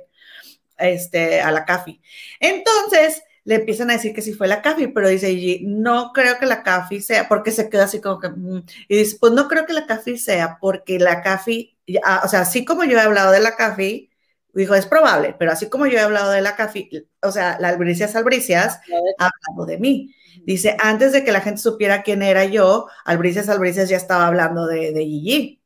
este, 0.78 1.40
a 1.40 1.50
la 1.50 1.64
CAFI. 1.64 2.00
Entonces, 2.40 3.22
le 3.44 3.56
empiezan 3.56 3.90
a 3.90 3.94
decir 3.94 4.14
que 4.14 4.22
sí 4.22 4.34
fue 4.34 4.46
la 4.46 4.60
CAFI, 4.62 4.88
pero 4.88 5.08
dice 5.08 5.28
Gigi, 5.28 5.64
no 5.66 6.12
creo 6.12 6.38
que 6.38 6.46
la 6.46 6.62
CAFI 6.62 7.00
sea, 7.00 7.28
porque 7.28 7.50
se 7.50 7.70
queda 7.70 7.84
así 7.84 8.00
como 8.00 8.20
que, 8.20 8.28
mm", 8.28 8.62
y 8.88 8.96
dice, 8.98 9.16
pues 9.18 9.32
no 9.32 9.48
creo 9.48 9.64
que 9.66 9.72
la 9.72 9.86
CAFI 9.86 10.18
sea, 10.18 10.58
porque 10.60 10.98
la 10.98 11.22
CAFI, 11.22 11.78
ah, 12.04 12.22
o 12.24 12.28
sea, 12.28 12.40
así 12.40 12.64
como 12.64 12.84
yo 12.84 12.98
he 12.98 13.00
hablado 13.00 13.32
de 13.32 13.40
la 13.40 13.56
CAFI, 13.56 14.10
dijo, 14.52 14.74
es 14.74 14.86
probable, 14.86 15.34
pero 15.38 15.52
así 15.52 15.68
como 15.70 15.86
yo 15.86 15.98
he 15.98 16.00
hablado 16.02 16.30
de 16.30 16.42
la 16.42 16.56
CAFI, 16.56 17.08
o 17.22 17.32
sea, 17.32 17.58
la 17.60 17.68
Albricias 17.68 18.16
Albricias 18.16 18.80
ha 19.18 19.30
hablado 19.30 19.66
de 19.66 19.78
mí. 19.78 20.14
Dice, 20.44 20.76
antes 20.80 21.12
de 21.12 21.24
que 21.24 21.32
la 21.32 21.40
gente 21.40 21.60
supiera 21.60 22.02
quién 22.02 22.22
era 22.22 22.44
yo, 22.44 22.88
Albricias 23.04 23.48
Albricias 23.48 23.88
ya 23.88 23.96
estaba 23.96 24.26
hablando 24.26 24.66
de, 24.66 24.92
de 24.92 25.04
Gigi. 25.04 25.62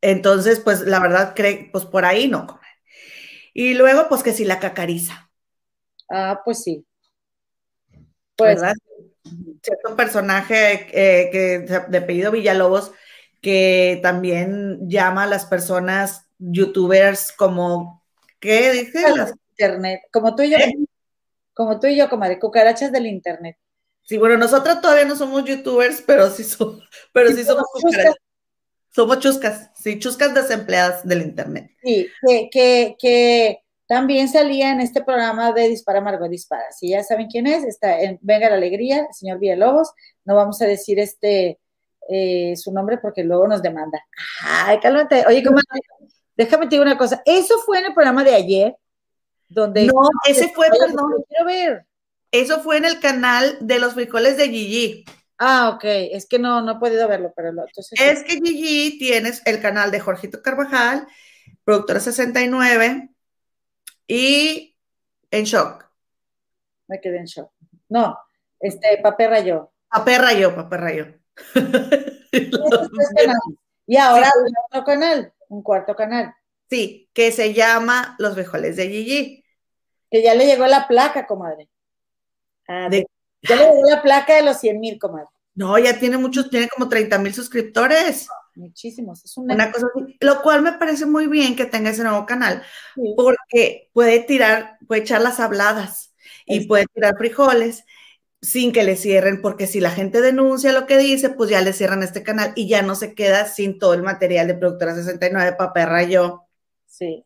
Entonces, 0.00 0.60
pues 0.60 0.82
la 0.82 1.00
verdad, 1.00 1.34
cree, 1.34 1.68
pues 1.72 1.84
por 1.84 2.04
ahí 2.04 2.28
no. 2.28 2.58
Y 3.60 3.74
luego, 3.74 4.08
pues 4.08 4.22
que 4.22 4.32
si 4.32 4.46
la 4.46 4.58
cacariza. 4.58 5.30
Ah, 6.08 6.40
pues 6.42 6.62
sí. 6.62 6.86
Pues, 8.34 8.54
¿verdad? 8.54 8.72
Cierto 9.62 9.94
personaje 9.96 10.88
eh, 10.94 11.28
que 11.30 11.58
de 11.90 11.98
apellido 11.98 12.32
Villalobos 12.32 12.90
que 13.42 14.00
también 14.02 14.88
llama 14.88 15.24
a 15.24 15.26
las 15.26 15.44
personas 15.44 16.26
youtubers 16.38 17.32
como, 17.32 18.02
¿qué 18.38 18.72
dice? 18.72 19.04
Internet, 19.50 20.00
como 20.10 20.34
tú 20.34 20.42
y 20.42 20.52
yo, 20.52 20.56
¿Eh? 20.56 20.74
como 21.52 21.78
tú 21.78 21.86
y 21.88 21.98
yo, 21.98 22.08
como 22.08 22.26
de 22.26 22.38
cucarachas 22.38 22.90
del 22.92 23.04
internet. 23.08 23.58
Sí, 24.04 24.16
bueno, 24.16 24.38
nosotros 24.38 24.80
todavía 24.80 25.04
no 25.04 25.16
somos 25.16 25.44
youtubers, 25.44 26.00
pero 26.00 26.30
sí, 26.30 26.44
somos, 26.44 26.82
pero 27.12 27.30
sí, 27.30 27.44
somos 27.44 27.64
cucarachas. 27.74 28.16
Somos 28.90 29.20
chuscas, 29.20 29.70
sí, 29.74 29.98
chuscas 29.98 30.34
desempleadas 30.34 31.06
del 31.06 31.22
Internet. 31.22 31.70
Sí, 31.82 32.08
que, 32.50 32.96
que, 32.98 33.62
también 33.86 34.28
salía 34.28 34.70
en 34.70 34.80
este 34.80 35.02
programa 35.02 35.52
de 35.52 35.68
Dispara 35.68 36.00
Margot 36.00 36.30
Dispara. 36.30 36.70
Si 36.70 36.90
ya 36.90 37.02
saben 37.02 37.26
quién 37.26 37.48
es, 37.48 37.64
está 37.64 38.00
en 38.00 38.20
Venga 38.22 38.48
la 38.48 38.54
Alegría, 38.54 39.06
el 39.08 39.14
señor 39.14 39.40
Villalobos. 39.40 39.90
No 40.24 40.36
vamos 40.36 40.62
a 40.62 40.66
decir 40.66 41.00
este 41.00 41.58
eh, 42.08 42.54
su 42.56 42.72
nombre 42.72 42.98
porque 42.98 43.24
luego 43.24 43.48
nos 43.48 43.62
demanda. 43.62 44.00
Ay, 44.42 44.78
cálmate. 44.78 45.24
Oye, 45.26 45.42
¿cómo? 45.42 45.58
déjame 46.36 46.66
decir 46.66 46.80
una 46.80 46.96
cosa. 46.96 47.20
Eso 47.24 47.58
fue 47.66 47.80
en 47.80 47.86
el 47.86 47.94
programa 47.94 48.24
de 48.24 48.34
ayer, 48.34 48.76
donde. 49.48 49.86
No, 49.86 50.08
ese 50.26 50.48
fue, 50.50 50.68
perdón. 50.70 51.24
Quiero 51.28 51.44
ver. 51.46 51.86
Eso 52.32 52.60
fue 52.60 52.76
en 52.76 52.84
el 52.84 53.00
canal 53.00 53.58
de 53.60 53.78
los 53.80 53.94
frijoles 53.94 54.36
de 54.36 54.48
Gigi. 54.48 55.04
Ah, 55.42 55.70
ok, 55.70 55.84
es 55.84 56.26
que 56.26 56.38
no, 56.38 56.60
no 56.60 56.72
he 56.72 56.78
podido 56.78 57.08
verlo, 57.08 57.32
pero 57.34 57.48
entonces... 57.48 57.98
Es 57.98 58.22
que 58.24 58.34
Gigi 58.34 58.98
tienes 58.98 59.40
el 59.46 59.62
canal 59.62 59.90
de 59.90 59.98
Jorgito 59.98 60.42
Carvajal, 60.42 61.06
Productora 61.64 61.98
69 61.98 63.08
y 64.06 64.76
En 65.30 65.44
Shock. 65.44 65.90
Me 66.88 67.00
quedé 67.00 67.20
en 67.20 67.24
shock. 67.24 67.50
No, 67.88 68.18
este, 68.58 68.98
Papé 69.02 69.28
Rayo. 69.28 69.72
Papé 69.88 70.18
Rayo, 70.18 70.54
Papé 70.54 70.76
Rayo. 70.76 71.06
y 73.86 73.96
ahora 73.96 74.30
otro 74.68 74.84
canal, 74.84 75.32
un 75.48 75.62
cuarto 75.62 75.96
canal. 75.96 76.34
Sí, 76.68 77.08
que 77.14 77.32
se 77.32 77.54
llama 77.54 78.14
Los 78.18 78.34
Vejoles 78.36 78.76
de 78.76 78.90
Gigi. 78.90 79.42
Que 80.10 80.22
ya 80.22 80.34
le 80.34 80.44
llegó 80.44 80.66
la 80.66 80.86
placa, 80.86 81.26
comadre. 81.26 81.70
Ah, 82.68 82.88
¿De 82.90 83.06
Ya 83.42 83.56
le 83.56 83.64
dio 83.64 83.84
la 83.88 84.02
placa 84.02 84.36
de 84.36 84.42
los 84.42 84.58
100 84.58 84.80
mil, 84.80 84.98
comadre. 84.98 85.28
No, 85.54 85.78
ya 85.78 85.98
tiene 85.98 86.16
muchos, 86.18 86.50
tiene 86.50 86.68
como 86.68 86.88
30 86.88 87.18
mil 87.18 87.34
suscriptores. 87.34 88.28
Muchísimos. 88.54 89.24
Es 89.24 89.36
una, 89.36 89.70
cosa 89.72 89.86
Lo 90.20 90.42
cual 90.42 90.62
me 90.62 90.72
parece 90.72 91.06
muy 91.06 91.26
bien 91.26 91.56
que 91.56 91.66
tenga 91.66 91.90
ese 91.90 92.02
nuevo 92.02 92.26
canal, 92.26 92.62
porque 93.16 93.90
puede 93.92 94.20
tirar, 94.20 94.78
puede 94.86 95.02
echar 95.02 95.20
las 95.20 95.40
habladas 95.40 96.14
y 96.46 96.66
puede 96.66 96.86
tirar 96.92 97.16
frijoles 97.16 97.84
sin 98.42 98.72
que 98.72 98.84
le 98.84 98.96
cierren, 98.96 99.42
porque 99.42 99.66
si 99.66 99.80
la 99.80 99.90
gente 99.90 100.20
denuncia 100.20 100.72
lo 100.72 100.86
que 100.86 100.98
dice, 100.98 101.30
pues 101.30 101.50
ya 101.50 101.60
le 101.60 101.72
cierran 101.72 102.02
este 102.02 102.22
canal 102.22 102.52
y 102.56 102.68
ya 102.68 102.82
no 102.82 102.94
se 102.94 103.14
queda 103.14 103.46
sin 103.46 103.78
todo 103.78 103.94
el 103.94 104.02
material 104.02 104.46
de 104.46 104.54
Productora 104.54 104.94
69, 104.94 105.56
Paperra 105.58 106.02
yo. 106.04 106.46
Sí. 106.86 107.24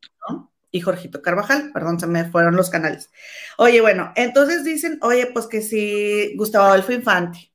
Y 0.75 0.81
Jorgito 0.81 1.23
Carvajal, 1.23 1.71
perdón, 1.73 2.01
se 2.01 2.07
me 2.07 2.25
fueron 2.25 2.57
los 2.57 2.69
canales. 2.69 3.11
Oye, 3.59 3.81
bueno, 3.81 4.13
entonces 4.17 4.65
dicen, 4.65 4.99
oye, 5.03 5.27
pues 5.27 5.47
que 5.47 5.63
si 5.63 6.37
Gustavo 6.37 6.65
Adolfo 6.65 6.93
Infante. 6.93 7.53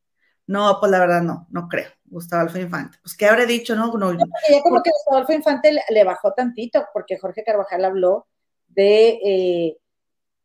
No, 0.47 0.77
pues 0.79 0.89
la 0.91 0.99
verdad 0.99 1.21
no, 1.21 1.45
no 1.49 1.67
creo. 1.67 1.89
Gustavo 2.05 2.41
Adolfo 2.41 2.59
Infante. 2.59 2.97
Pues, 3.03 3.17
¿qué 3.17 3.25
habré 3.25 3.45
dicho? 3.45 3.75
No, 3.75 3.91
no. 3.97 4.13
ya 4.13 4.61
como 4.63 4.81
que 4.81 4.91
Gustavo 4.91 5.17
Adolfo 5.17 5.33
Infante 5.33 5.77
le, 5.89 6.03
bajó 6.05 6.33
tantito, 6.33 6.85
porque 6.93 7.17
Jorge 7.19 7.43
Carvajal 7.43 7.83
habló 7.83 8.27
de 8.69 9.19
eh, 9.25 9.77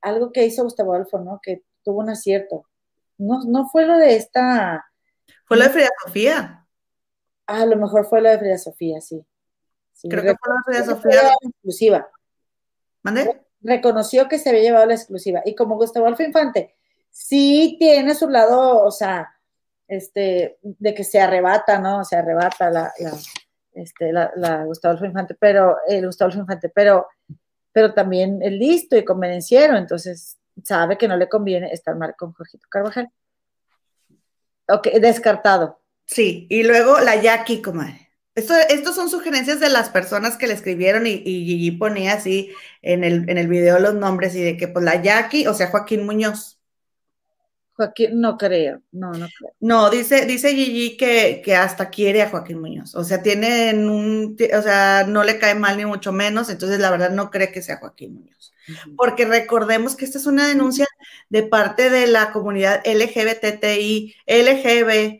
algo 0.00 0.32
que 0.32 0.44
hizo 0.44 0.64
Gustavo 0.64 0.94
Adolfo, 0.94 1.20
¿no? 1.20 1.40
Que 1.42 1.62
tuvo 1.84 2.00
un 2.00 2.10
acierto 2.10 2.66
no, 3.18 3.42
no 3.44 3.68
fue 3.68 3.86
lo 3.86 3.96
de 3.98 4.16
esta. 4.16 4.84
Fue 5.44 5.56
lo 5.56 5.64
de 5.64 5.70
Frida 5.70 5.88
Sofía. 6.04 6.66
Ah, 7.46 7.62
a 7.62 7.66
lo 7.66 7.76
mejor 7.76 8.06
fue 8.06 8.20
lo 8.20 8.30
de 8.30 8.38
Frida 8.38 8.58
Sofía, 8.58 9.00
sí. 9.00 9.24
Creo 10.08 10.22
que 10.22 10.34
fue 10.34 10.48
lo 10.48 10.54
de 10.54 10.62
Frida 10.64 10.84
Sofía. 10.84 11.22
La 11.22 11.34
exclusiva. 11.42 12.08
Reconoció 13.60 14.28
que 14.28 14.38
se 14.38 14.50
había 14.50 14.62
llevado 14.62 14.86
la 14.86 14.94
exclusiva. 14.94 15.42
Y 15.44 15.54
como 15.54 15.76
Gustavo 15.76 16.06
Alfa 16.06 16.24
Infante, 16.24 16.74
sí 17.10 17.76
tiene 17.78 18.14
su 18.14 18.28
lado, 18.28 18.82
o 18.82 18.90
sea, 18.90 19.30
este, 19.88 20.58
de 20.62 20.94
que 20.94 21.04
se 21.04 21.20
arrebata, 21.20 21.78
¿no? 21.78 22.04
Se 22.04 22.16
arrebata 22.16 22.70
la, 22.70 22.92
la 22.98 23.12
este, 23.74 24.12
la, 24.12 24.64
Gustavo 24.64 25.04
Infante, 25.04 25.34
pero, 25.34 25.76
el 25.86 26.06
Gustavo 26.06 26.30
Alfa 26.30 26.40
Infante, 26.40 26.68
pero, 26.68 27.08
pero 27.72 27.92
también 27.92 28.40
es 28.42 28.52
listo 28.52 28.96
y 28.96 29.04
convenciero, 29.04 29.76
entonces 29.76 30.38
sabe 30.62 30.96
que 30.96 31.08
no 31.08 31.16
le 31.16 31.28
conviene 31.28 31.72
estar 31.72 31.96
mal 31.96 32.14
con 32.16 32.32
Jorgito 32.32 32.66
Carvajal. 32.70 33.10
Ok, 34.68 34.88
descartado. 35.00 35.80
Sí, 36.06 36.46
y 36.48 36.62
luego 36.62 37.00
la 37.00 37.16
Jackie, 37.16 37.60
comadre. 37.60 38.03
Esto, 38.34 38.54
estos 38.68 38.94
son 38.96 39.08
sugerencias 39.08 39.60
de 39.60 39.68
las 39.68 39.90
personas 39.90 40.36
que 40.36 40.46
le 40.46 40.54
escribieron 40.54 41.06
y, 41.06 41.18
Gigi 41.18 41.70
ponía 41.72 42.14
así 42.14 42.50
en 42.82 43.04
el, 43.04 43.28
en 43.28 43.38
el 43.38 43.48
video 43.48 43.78
los 43.78 43.94
nombres 43.94 44.34
y 44.34 44.42
de 44.42 44.56
que 44.56 44.68
pues 44.68 44.84
la 44.84 45.00
Jackie, 45.00 45.46
o 45.46 45.54
sea, 45.54 45.68
Joaquín 45.68 46.04
Muñoz. 46.04 46.58
Joaquín, 47.74 48.20
no 48.20 48.36
creo, 48.36 48.82
no, 48.92 49.12
no 49.12 49.26
creo. 49.38 49.52
No, 49.60 49.90
dice, 49.90 50.26
dice 50.26 50.54
Gigi 50.54 50.96
que, 50.96 51.42
que 51.44 51.56
hasta 51.56 51.90
quiere 51.90 52.22
a 52.22 52.30
Joaquín 52.30 52.60
Muñoz. 52.60 52.94
O 52.94 53.04
sea, 53.04 53.22
tienen 53.22 53.88
un, 53.88 54.36
o 54.56 54.62
sea, 54.62 55.04
no 55.06 55.24
le 55.24 55.38
cae 55.38 55.54
mal 55.54 55.76
ni 55.76 55.84
mucho 55.84 56.12
menos, 56.12 56.50
entonces 56.50 56.78
la 56.78 56.90
verdad 56.90 57.10
no 57.10 57.30
cree 57.30 57.52
que 57.52 57.62
sea 57.62 57.78
Joaquín 57.78 58.14
Muñoz 58.14 58.34
porque 58.96 59.24
recordemos 59.24 59.96
que 59.96 60.04
esta 60.04 60.18
es 60.18 60.26
una 60.26 60.46
denuncia 60.48 60.86
de 61.28 61.42
parte 61.44 61.88
de 61.90 62.06
la 62.06 62.32
comunidad 62.32 62.82
LGBTI, 62.84 64.14
LGBTTIQ, 64.26 65.12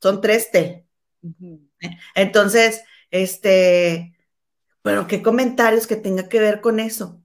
son 0.00 0.20
tres 0.20 0.50
T. 0.50 0.85
Entonces, 2.14 2.82
este, 3.10 4.16
pero 4.82 5.06
qué 5.06 5.22
comentarios 5.22 5.86
que 5.86 5.96
tenga 5.96 6.28
que 6.28 6.40
ver 6.40 6.60
con 6.60 6.80
eso. 6.80 7.22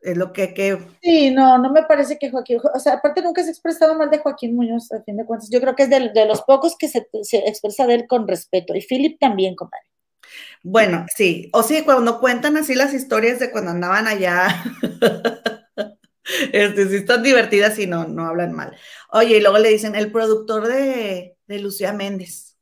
Es 0.00 0.18
lo 0.18 0.34
que, 0.34 0.52
que... 0.52 0.78
Sí, 1.02 1.30
no, 1.30 1.56
no 1.56 1.72
me 1.72 1.82
parece 1.84 2.18
que 2.18 2.30
Joaquín, 2.30 2.58
o 2.74 2.78
sea, 2.78 2.94
aparte 2.94 3.22
nunca 3.22 3.42
se 3.42 3.48
ha 3.48 3.52
expresado 3.52 3.94
mal 3.94 4.10
de 4.10 4.18
Joaquín 4.18 4.54
Muñoz, 4.54 4.92
a 4.92 5.02
fin 5.02 5.16
de 5.16 5.24
cuentas. 5.24 5.48
Yo 5.50 5.62
creo 5.62 5.74
que 5.74 5.84
es 5.84 5.90
de, 5.90 6.10
de 6.10 6.26
los 6.26 6.42
pocos 6.42 6.76
que 6.78 6.88
se, 6.88 7.08
se, 7.22 7.38
expresa 7.38 7.86
de 7.86 7.94
él 7.94 8.06
con 8.06 8.28
respeto. 8.28 8.74
Y 8.74 8.82
Philip 8.82 9.18
también, 9.18 9.56
compadre. 9.56 9.86
Bueno, 10.62 11.06
sí, 11.14 11.48
o 11.52 11.62
sí, 11.62 11.82
cuando 11.84 12.20
cuentan 12.20 12.56
así 12.56 12.74
las 12.74 12.92
historias 12.94 13.38
de 13.38 13.50
cuando 13.50 13.70
andaban 13.70 14.06
allá, 14.06 14.62
este, 16.52 16.88
sí 16.88 16.96
están 16.96 17.22
divertidas 17.22 17.78
y 17.78 17.86
no, 17.86 18.06
no 18.06 18.26
hablan 18.26 18.52
mal. 18.52 18.76
Oye, 19.10 19.38
y 19.38 19.40
luego 19.40 19.58
le 19.58 19.70
dicen, 19.70 19.94
el 19.94 20.10
productor 20.12 20.66
de, 20.66 21.36
Lucía 21.48 21.92
Méndez. 21.92 22.53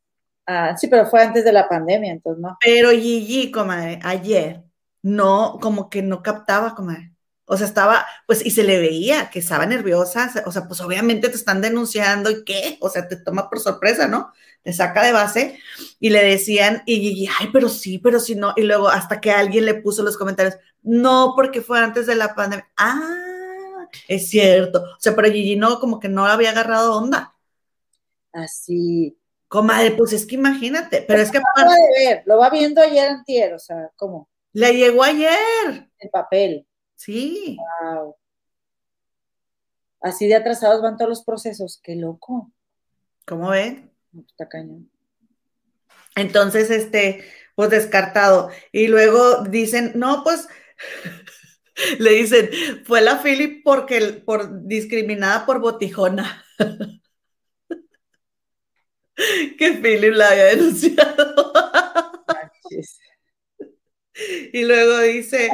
Ah, 0.54 0.76
sí, 0.76 0.86
pero 0.88 1.06
fue 1.06 1.22
antes 1.22 1.44
de 1.44 1.52
la 1.52 1.66
pandemia, 1.66 2.12
entonces 2.12 2.42
no. 2.42 2.58
Pero 2.60 2.90
Gigi, 2.90 3.50
comadre, 3.50 3.98
ayer, 4.02 4.62
no, 5.00 5.58
como 5.62 5.88
que 5.88 6.02
no 6.02 6.22
captaba, 6.22 6.74
comadre. 6.74 7.14
O 7.46 7.56
sea, 7.56 7.66
estaba, 7.66 8.06
pues, 8.26 8.44
y 8.44 8.50
se 8.50 8.62
le 8.62 8.78
veía 8.78 9.30
que 9.30 9.38
estaba 9.38 9.64
nerviosa, 9.64 10.30
o 10.44 10.52
sea, 10.52 10.68
pues 10.68 10.80
obviamente 10.82 11.30
te 11.30 11.36
están 11.36 11.62
denunciando 11.62 12.30
y 12.30 12.44
qué, 12.44 12.76
o 12.80 12.90
sea, 12.90 13.08
te 13.08 13.16
toma 13.16 13.48
por 13.48 13.60
sorpresa, 13.60 14.08
¿no? 14.08 14.30
Te 14.62 14.74
saca 14.74 15.02
de 15.02 15.12
base 15.12 15.58
y 15.98 16.10
le 16.10 16.22
decían, 16.22 16.82
y 16.84 17.00
Gigi, 17.00 17.28
ay, 17.40 17.48
pero 17.52 17.70
sí, 17.70 17.98
pero 17.98 18.20
sí, 18.20 18.34
no, 18.34 18.52
y 18.56 18.62
luego 18.62 18.88
hasta 18.88 19.20
que 19.22 19.32
alguien 19.32 19.64
le 19.64 19.74
puso 19.74 20.02
los 20.02 20.18
comentarios, 20.18 20.56
no, 20.82 21.32
porque 21.34 21.62
fue 21.62 21.78
antes 21.80 22.06
de 22.06 22.14
la 22.16 22.34
pandemia, 22.34 22.68
ah, 22.76 23.86
es 24.06 24.28
cierto, 24.28 24.82
o 24.82 25.00
sea, 25.00 25.16
pero 25.16 25.32
Gigi 25.32 25.56
no, 25.56 25.80
como 25.80 25.98
que 25.98 26.08
no 26.10 26.26
había 26.26 26.50
agarrado 26.50 26.96
onda. 26.98 27.34
Así. 28.32 29.16
Comadre, 29.52 29.90
pues 29.90 30.14
es 30.14 30.24
que 30.24 30.36
imagínate, 30.36 31.04
pero 31.06 31.20
es 31.20 31.30
que... 31.30 31.36
Lo 31.36 31.44
va, 31.62 31.74
de 31.74 32.06
ver, 32.06 32.22
lo 32.24 32.38
va 32.38 32.48
viendo 32.48 32.80
ayer 32.80 33.06
antier, 33.06 33.52
o 33.52 33.58
sea, 33.58 33.90
¿cómo? 33.96 34.30
Le 34.54 34.72
llegó 34.72 35.02
ayer. 35.02 35.90
El 35.98 36.08
papel. 36.08 36.66
Sí. 36.96 37.58
Wow. 37.82 38.16
Así 40.00 40.26
de 40.26 40.36
atrasados 40.36 40.80
van 40.80 40.96
todos 40.96 41.10
los 41.10 41.22
procesos. 41.22 41.78
Qué 41.82 41.96
loco. 41.96 42.50
¿Cómo 43.26 43.50
ven? 43.50 43.92
Está 44.26 44.48
cañón. 44.48 44.90
Entonces, 46.16 46.70
este, 46.70 47.22
pues 47.54 47.68
descartado. 47.68 48.48
Y 48.72 48.86
luego 48.88 49.42
dicen, 49.42 49.92
no, 49.96 50.24
pues, 50.24 50.48
le 51.98 52.12
dicen, 52.12 52.48
fue 52.86 53.02
la 53.02 53.22
Philip 53.22 53.62
porque, 53.62 54.22
por 54.24 54.66
discriminada 54.66 55.44
por 55.44 55.60
botijona. 55.60 56.42
que 59.58 59.72
Philip 59.72 60.14
la 60.14 60.30
había 60.30 60.44
denunciado. 60.44 61.52
y 64.52 64.64
luego 64.64 64.98
dice, 65.00 65.50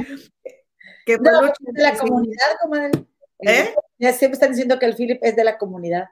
de 1.16 1.82
la 1.82 1.96
comunidad, 1.96 2.46
comadre. 2.60 2.90
¿Eh? 3.40 3.74
Ya 3.98 4.12
siempre 4.12 4.34
están 4.34 4.50
diciendo 4.50 4.78
que 4.78 4.86
el 4.86 4.96
Philip 4.96 5.18
es 5.22 5.36
de 5.36 5.44
la 5.44 5.58
comunidad. 5.58 6.08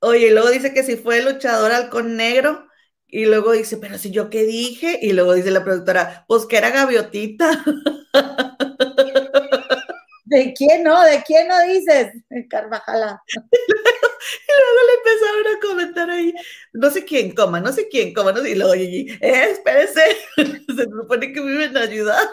Oye, 0.00 0.28
y 0.28 0.30
luego 0.30 0.50
dice 0.50 0.72
que 0.72 0.82
si 0.82 0.96
fue 0.96 1.22
luchador 1.22 1.72
halcón 1.72 2.16
negro, 2.16 2.66
y 3.06 3.26
luego 3.26 3.52
dice, 3.52 3.76
pero 3.76 3.98
si 3.98 4.10
yo 4.10 4.30
qué 4.30 4.44
dije, 4.44 4.98
y 5.02 5.12
luego 5.12 5.34
dice 5.34 5.50
la 5.50 5.64
productora, 5.64 6.24
pues 6.28 6.46
que 6.46 6.56
era 6.56 6.70
gaviotita. 6.70 7.64
¿De 10.30 10.54
quién 10.54 10.84
no? 10.84 11.02
¿De 11.04 11.22
quién 11.24 11.48
no 11.48 11.60
dices? 11.62 12.12
Carvajala. 12.48 13.20
y 13.26 14.52
luego 14.60 14.80
le 14.86 14.94
empezaron 14.98 15.46
a 15.46 15.60
comentar 15.60 16.10
ahí, 16.10 16.34
no 16.72 16.90
sé 16.90 17.04
quién 17.04 17.34
coma, 17.34 17.60
no 17.60 17.72
sé 17.72 17.88
quién 17.88 18.14
coma, 18.14 18.32
no 18.32 18.40
sé, 18.40 18.50
y 18.50 18.54
luego, 18.54 18.74
eh, 18.74 19.18
espérese, 19.20 20.02
se 20.36 20.84
supone 20.84 21.32
que 21.32 21.40
iban 21.40 21.76
a 21.76 21.80
ayudar 21.82 22.28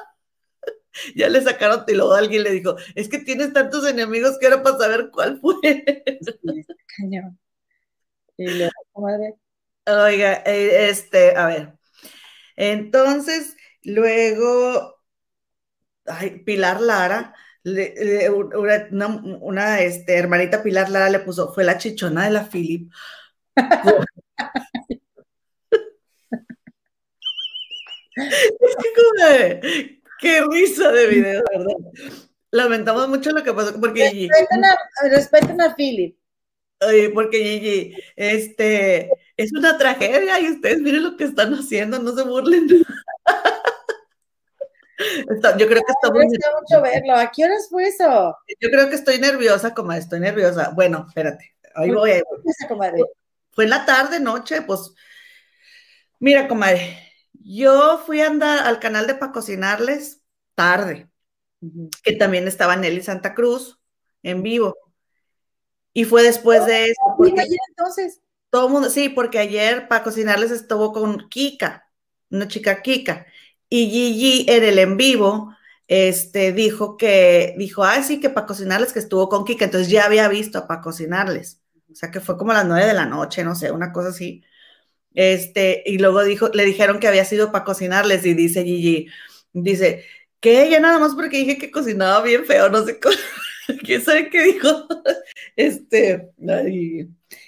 ya 1.15 1.29
le 1.29 1.41
sacaron 1.41 1.83
y 1.87 1.93
luego 1.93 2.13
alguien 2.13 2.43
le 2.43 2.51
dijo, 2.51 2.75
es 2.95 3.09
que 3.09 3.19
tienes 3.19 3.53
tantos 3.53 3.87
enemigos 3.87 4.37
que 4.39 4.47
era 4.47 4.61
para 4.63 4.77
saber 4.77 5.09
cuál 5.11 5.39
fue. 5.39 5.55
cañón. 6.97 7.39
Y 8.37 8.47
luego, 8.47 8.71
madre. 8.95 9.33
Oiga, 9.87 10.43
eh, 10.45 10.89
este, 10.89 11.35
a 11.35 11.47
ver. 11.47 11.73
Entonces, 12.55 13.55
luego, 13.83 14.99
ay, 16.05 16.43
Pilar 16.43 16.81
Lara, 16.81 17.33
una, 18.91 19.07
una 19.41 19.81
este, 19.81 20.17
hermanita 20.17 20.63
Pilar 20.63 20.89
Lara 20.89 21.09
le 21.09 21.19
puso, 21.19 21.53
fue 21.53 21.63
la 21.63 21.77
chichona 21.77 22.25
de 22.25 22.31
la 22.31 22.49
Philip. 22.49 22.91
es 28.15 28.75
que 28.75 28.89
como 28.95 29.97
Qué 30.19 30.41
risa 30.49 30.91
de 30.91 31.07
video, 31.07 31.43
¿verdad? 31.51 31.75
Lamentamos 32.51 33.07
mucho 33.07 33.31
lo 33.31 33.43
que 33.43 33.53
pasó 33.53 33.79
porque 33.79 34.09
Gigi. 34.09 34.29
Respeten 35.11 35.61
a, 35.61 35.75
Philip. 35.75 36.17
Oye, 36.81 37.09
porque 37.09 37.37
Gigi, 37.37 37.95
este, 38.15 39.11
es 39.35 39.53
una 39.53 39.77
tragedia 39.77 40.39
y 40.39 40.49
ustedes 40.51 40.79
miren 40.79 41.03
lo 41.03 41.17
que 41.17 41.25
están 41.25 41.53
haciendo, 41.53 41.99
no 41.99 42.15
se 42.15 42.23
burlen. 42.23 42.67
Yo 45.57 45.67
creo 45.67 45.81
que 45.81 45.91
está 45.91 46.11
muy 46.11 46.25
mucho 46.25 46.81
verlo. 46.81 47.15
¿A 47.15 47.31
qué 47.31 47.45
horas 47.45 47.67
fue 47.69 47.87
eso? 47.87 48.35
Yo 48.59 48.69
creo 48.69 48.89
que 48.89 48.95
estoy 48.95 49.19
nerviosa, 49.19 49.73
como 49.73 49.93
estoy 49.93 50.19
nerviosa. 50.19 50.71
Bueno, 50.75 51.05
espérate, 51.07 51.55
ahí 51.75 51.91
voy. 51.91 52.21
Fue 53.51 53.63
en 53.63 53.69
la 53.69 53.85
tarde, 53.85 54.19
noche, 54.19 54.61
pues. 54.61 54.93
Mira, 56.19 56.47
comadre, 56.47 56.97
yo 57.33 58.01
fui 58.05 58.21
a 58.21 58.27
andar 58.27 58.65
al 58.65 58.79
canal 58.79 59.07
de 59.07 59.15
para 59.15 59.31
cocinarles 59.31 60.21
tarde, 60.55 61.09
que 62.03 62.13
también 62.13 62.47
estaba 62.47 62.75
Nelly 62.75 63.01
Santa 63.01 63.33
Cruz 63.33 63.79
en 64.23 64.43
vivo. 64.43 64.75
Y 65.93 66.05
fue 66.05 66.23
después 66.23 66.65
de 66.65 66.85
eso. 66.85 67.01
Porque 67.17 67.41
ayer 67.41 67.59
entonces? 67.69 68.21
Todo 68.49 68.69
mundo, 68.69 68.89
sí, 68.89 69.09
porque 69.09 69.39
ayer 69.39 69.87
para 69.87 70.03
cocinarles 70.03 70.51
estuvo 70.51 70.93
con 70.93 71.27
Kika, 71.29 71.89
una 72.29 72.47
chica 72.47 72.81
Kika. 72.81 73.25
Y 73.69 73.89
Gigi 73.89 74.45
en 74.49 74.63
el 74.63 74.79
en 74.79 74.97
vivo 74.97 75.53
este, 75.87 76.53
dijo 76.53 76.97
que, 76.97 77.55
dijo, 77.57 77.83
ah, 77.83 78.01
sí, 78.03 78.19
que 78.19 78.29
para 78.29 78.45
cocinarles 78.45 78.93
que 78.93 78.99
estuvo 78.99 79.29
con 79.29 79.45
Kika, 79.45 79.65
entonces 79.65 79.89
ya 79.89 80.05
había 80.05 80.27
visto 80.27 80.67
para 80.67 80.81
cocinarles. 80.81 81.61
O 81.91 81.95
sea, 81.95 82.11
que 82.11 82.19
fue 82.19 82.37
como 82.37 82.51
a 82.51 82.55
las 82.55 82.65
nueve 82.65 82.85
de 82.85 82.93
la 82.93 83.05
noche, 83.05 83.43
no 83.43 83.55
sé, 83.55 83.71
una 83.71 83.91
cosa 83.91 84.09
así. 84.09 84.43
Este, 85.13 85.83
y 85.85 85.97
luego 85.99 86.23
dijo, 86.23 86.49
le 86.53 86.65
dijeron 86.65 86.99
que 86.99 87.07
había 87.07 87.25
sido 87.25 87.51
para 87.51 87.65
cocinarles 87.65 88.25
y 88.25 88.33
dice 88.33 88.63
Gigi, 88.63 89.07
dice, 89.53 90.05
que 90.39 90.63
ella 90.63 90.79
nada 90.79 90.99
más 90.99 91.15
porque 91.15 91.37
dije 91.37 91.57
que 91.57 91.71
cocinaba 91.71 92.21
bien 92.23 92.45
feo, 92.45 92.69
no 92.69 92.85
sé, 92.85 92.99
quién 93.83 94.01
sabe 94.03 94.29
qué 94.29 94.43
dijo. 94.43 94.87
Este, 95.55 96.29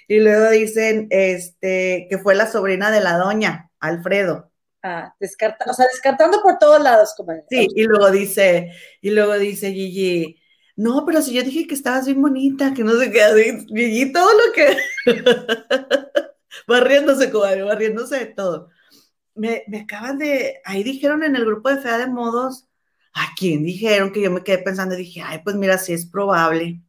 y 0.08 0.18
luego 0.18 0.50
dicen, 0.50 1.06
este, 1.10 2.08
que 2.10 2.18
fue 2.18 2.34
la 2.34 2.50
sobrina 2.50 2.90
de 2.90 3.00
la 3.00 3.16
doña, 3.16 3.70
Alfredo. 3.78 4.49
Ah, 4.82 5.14
descarta, 5.20 5.70
o 5.70 5.74
sea, 5.74 5.86
descartando 5.86 6.40
por 6.42 6.58
todos 6.58 6.82
lados, 6.82 7.12
como. 7.16 7.32
Sí, 7.50 7.68
y 7.74 7.84
luego 7.84 8.10
dice, 8.10 8.72
y 9.02 9.10
luego 9.10 9.38
dice 9.38 9.72
Gigi, 9.72 10.40
no, 10.76 11.04
pero 11.04 11.20
si 11.20 11.34
yo 11.34 11.42
dije 11.42 11.66
que 11.66 11.74
estabas 11.74 12.06
bien 12.06 12.22
bonita, 12.22 12.72
que 12.72 12.82
no 12.82 12.98
sé 12.98 13.10
qué, 13.10 13.66
Gigi, 13.68 14.12
todo 14.12 14.30
lo 14.32 14.52
que. 14.54 14.76
va 16.70 16.80
riéndose, 16.80 17.30
comadre, 17.30 17.62
va 17.62 17.74
riéndose 17.74 18.18
de 18.20 18.26
todo. 18.26 18.70
Me, 19.34 19.64
me 19.68 19.80
acaban 19.80 20.18
de, 20.18 20.60
ahí 20.64 20.82
dijeron 20.82 21.22
en 21.24 21.36
el 21.36 21.44
grupo 21.44 21.68
de 21.68 21.82
Fea 21.82 21.98
de 21.98 22.06
Modos, 22.06 22.66
¿a 23.12 23.34
quién 23.36 23.64
dijeron? 23.64 24.12
Que 24.12 24.22
yo 24.22 24.30
me 24.30 24.42
quedé 24.42 24.58
pensando 24.58 24.94
y 24.94 24.98
dije, 24.98 25.22
ay, 25.22 25.40
pues 25.44 25.56
mira, 25.56 25.76
sí 25.76 25.92
es 25.92 26.06
probable. 26.06 26.80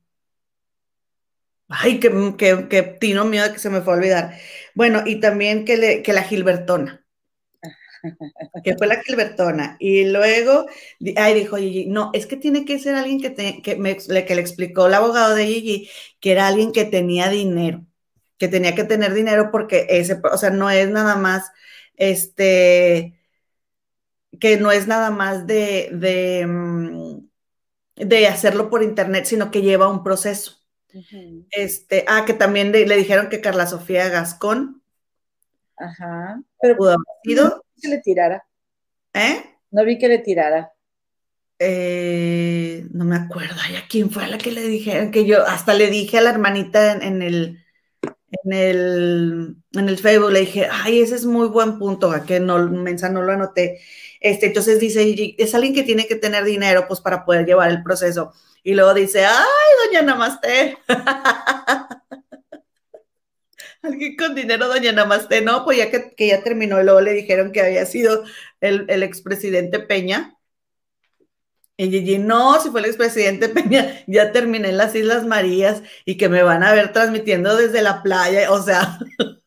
Ay, 1.68 2.00
que, 2.00 2.36
que, 2.38 2.68
que 2.70 2.84
tino 2.84 3.26
miedo 3.26 3.48
de 3.48 3.54
que 3.54 3.60
se 3.60 3.70
me 3.70 3.82
fue 3.82 3.94
a 3.94 3.98
olvidar. 3.98 4.38
Bueno, 4.76 5.04
y 5.06 5.20
también 5.20 5.66
que, 5.66 5.78
le, 5.78 6.04
que 6.04 6.14
la 6.14 6.24
Gilbertona 6.24 7.01
que 8.64 8.76
fue 8.78 8.88
la 8.88 9.02
Gilbertona. 9.02 9.78
Y 9.80 10.06
luego, 10.06 10.66
ay, 11.16 11.34
dijo 11.34 11.58
Gigi, 11.58 11.86
no, 11.88 12.12
es 12.14 12.26
que 12.26 12.38
tiene 12.38 12.66
que 12.66 12.80
ser 12.80 12.96
alguien 12.96 13.22
que, 13.22 13.62
que, 13.62 13.76
me, 13.76 13.98
que 13.98 14.36
le 14.36 14.42
explicó 14.42 14.88
el 14.88 14.94
abogado 14.94 15.36
de 15.36 15.46
Gigi, 15.46 15.90
que 16.20 16.32
era 16.32 16.48
alguien 16.48 16.72
que 16.72 16.86
tenía 16.86 17.30
dinero, 17.30 17.86
que 18.38 18.48
tenía 18.48 18.76
que 18.76 18.84
tener 18.84 19.14
dinero 19.14 19.50
porque 19.52 19.88
ese, 19.90 20.20
o 20.32 20.38
sea, 20.38 20.50
no 20.50 20.70
es 20.70 20.90
nada 20.90 21.16
más, 21.16 21.52
este, 21.96 23.20
que 24.40 24.58
no 24.58 24.72
es 24.72 24.88
nada 24.88 25.12
más 25.12 25.46
de, 25.48 25.90
de, 25.94 26.46
mm, 26.48 27.28
de 27.96 28.28
hacerlo 28.28 28.70
por 28.70 28.84
internet, 28.84 29.26
sino 29.26 29.52
que 29.52 29.62
lleva 29.62 29.90
un 29.90 30.04
proceso. 30.04 30.62
Este, 31.52 32.06
ah, 32.08 32.26
que 32.26 32.34
también 32.34 32.72
le, 32.72 32.98
dijeron 32.98 33.30
que 33.30 33.42
Carla 33.42 33.68
Sofía 33.68 34.10
Gascón. 34.10 34.82
Ajá. 35.78 36.42
Pero 36.60 36.78
pudo 36.78 36.90
haber 36.90 37.06
sido 37.24 37.64
que 37.82 37.90
le 37.90 38.00
tirara. 38.00 38.46
¿Eh? 39.14 39.44
No 39.72 39.84
vi 39.84 39.98
que 39.98 40.08
le 40.08 40.20
tirara. 40.20 40.72
Eh, 41.60 42.86
no 42.92 43.06
me 43.06 43.16
acuerdo. 43.16 43.56
a 43.56 43.88
quién 43.88 44.10
fue 44.10 44.24
a 44.24 44.28
la 44.28 44.38
que 44.38 44.52
le 44.52 44.64
dijeron? 44.64 45.12
Que 45.12 45.26
yo 45.26 45.46
hasta 45.46 45.74
le 45.74 45.90
dije 45.90 46.18
a 46.18 46.22
la 46.22 46.32
hermanita 46.32 46.94
en, 46.94 47.22
el 47.22 47.60
en 48.44 48.54
el, 48.54 49.56
en 49.74 49.90
el 49.90 49.98
Facebook, 49.98 50.32
le 50.32 50.42
dije, 50.42 50.68
ay, 50.72 51.02
ese 51.02 51.16
es 51.16 51.26
muy 51.26 51.48
buen 51.48 51.78
punto, 51.78 52.12
a 52.12 52.24
que 52.26 52.40
no, 52.40 52.58
mensa, 52.70 53.10
no 53.10 53.22
lo 53.22 53.34
anoté. 53.34 53.82
Este, 54.20 54.48
entonces 54.48 54.80
dice, 54.80 55.36
es 55.38 55.56
alguien 55.56 55.74
que 55.74 55.84
tiene 55.84 56.08
que 56.08 56.16
tener 56.16 56.44
dinero, 56.46 56.86
pues, 56.88 57.02
para 57.02 57.26
poder 57.26 57.46
llevar 57.46 57.70
el 57.70 57.84
proceso. 57.84 58.34
Y 58.64 58.74
luego 58.74 58.94
dice, 58.94 59.26
ay, 59.26 59.46
doña 59.86 60.02
Namaste. 60.04 60.78
Alguien 63.84 64.16
con 64.16 64.36
dinero, 64.36 64.68
doña 64.68 64.92
Namaste, 64.92 65.42
no, 65.42 65.66
pues 65.66 65.78
ya 65.80 65.90
que, 65.90 66.28
ya 66.28 66.44
terminó 66.44 66.80
y 66.80 66.84
luego 66.84 67.02
le 67.02 67.14
dijeron 67.14 67.52
que 67.52 67.62
había 67.62 67.86
sido 67.86 68.24
el, 68.60 68.86
el 68.90 69.04
expresidente 69.04 69.80
Peña. 69.80 70.38
Y 71.78 71.90
Gigi, 71.90 72.20
no, 72.20 72.62
si 72.62 72.70
fue 72.70 72.82
el 72.82 72.86
expresidente 72.86 73.50
Peña, 73.50 74.04
ya 74.08 74.32
terminé 74.32 74.70
en 74.70 74.78
las 74.78 74.94
Islas 74.94 75.26
Marías 75.26 75.82
y 76.06 76.16
que 76.18 76.30
me 76.30 76.44
van 76.44 76.64
a 76.64 76.74
ver 76.74 76.94
transmitiendo 76.94 77.56
desde 77.56 77.82
la 77.82 78.04
playa, 78.04 78.52
o 78.52 78.62
sea, 78.62 79.00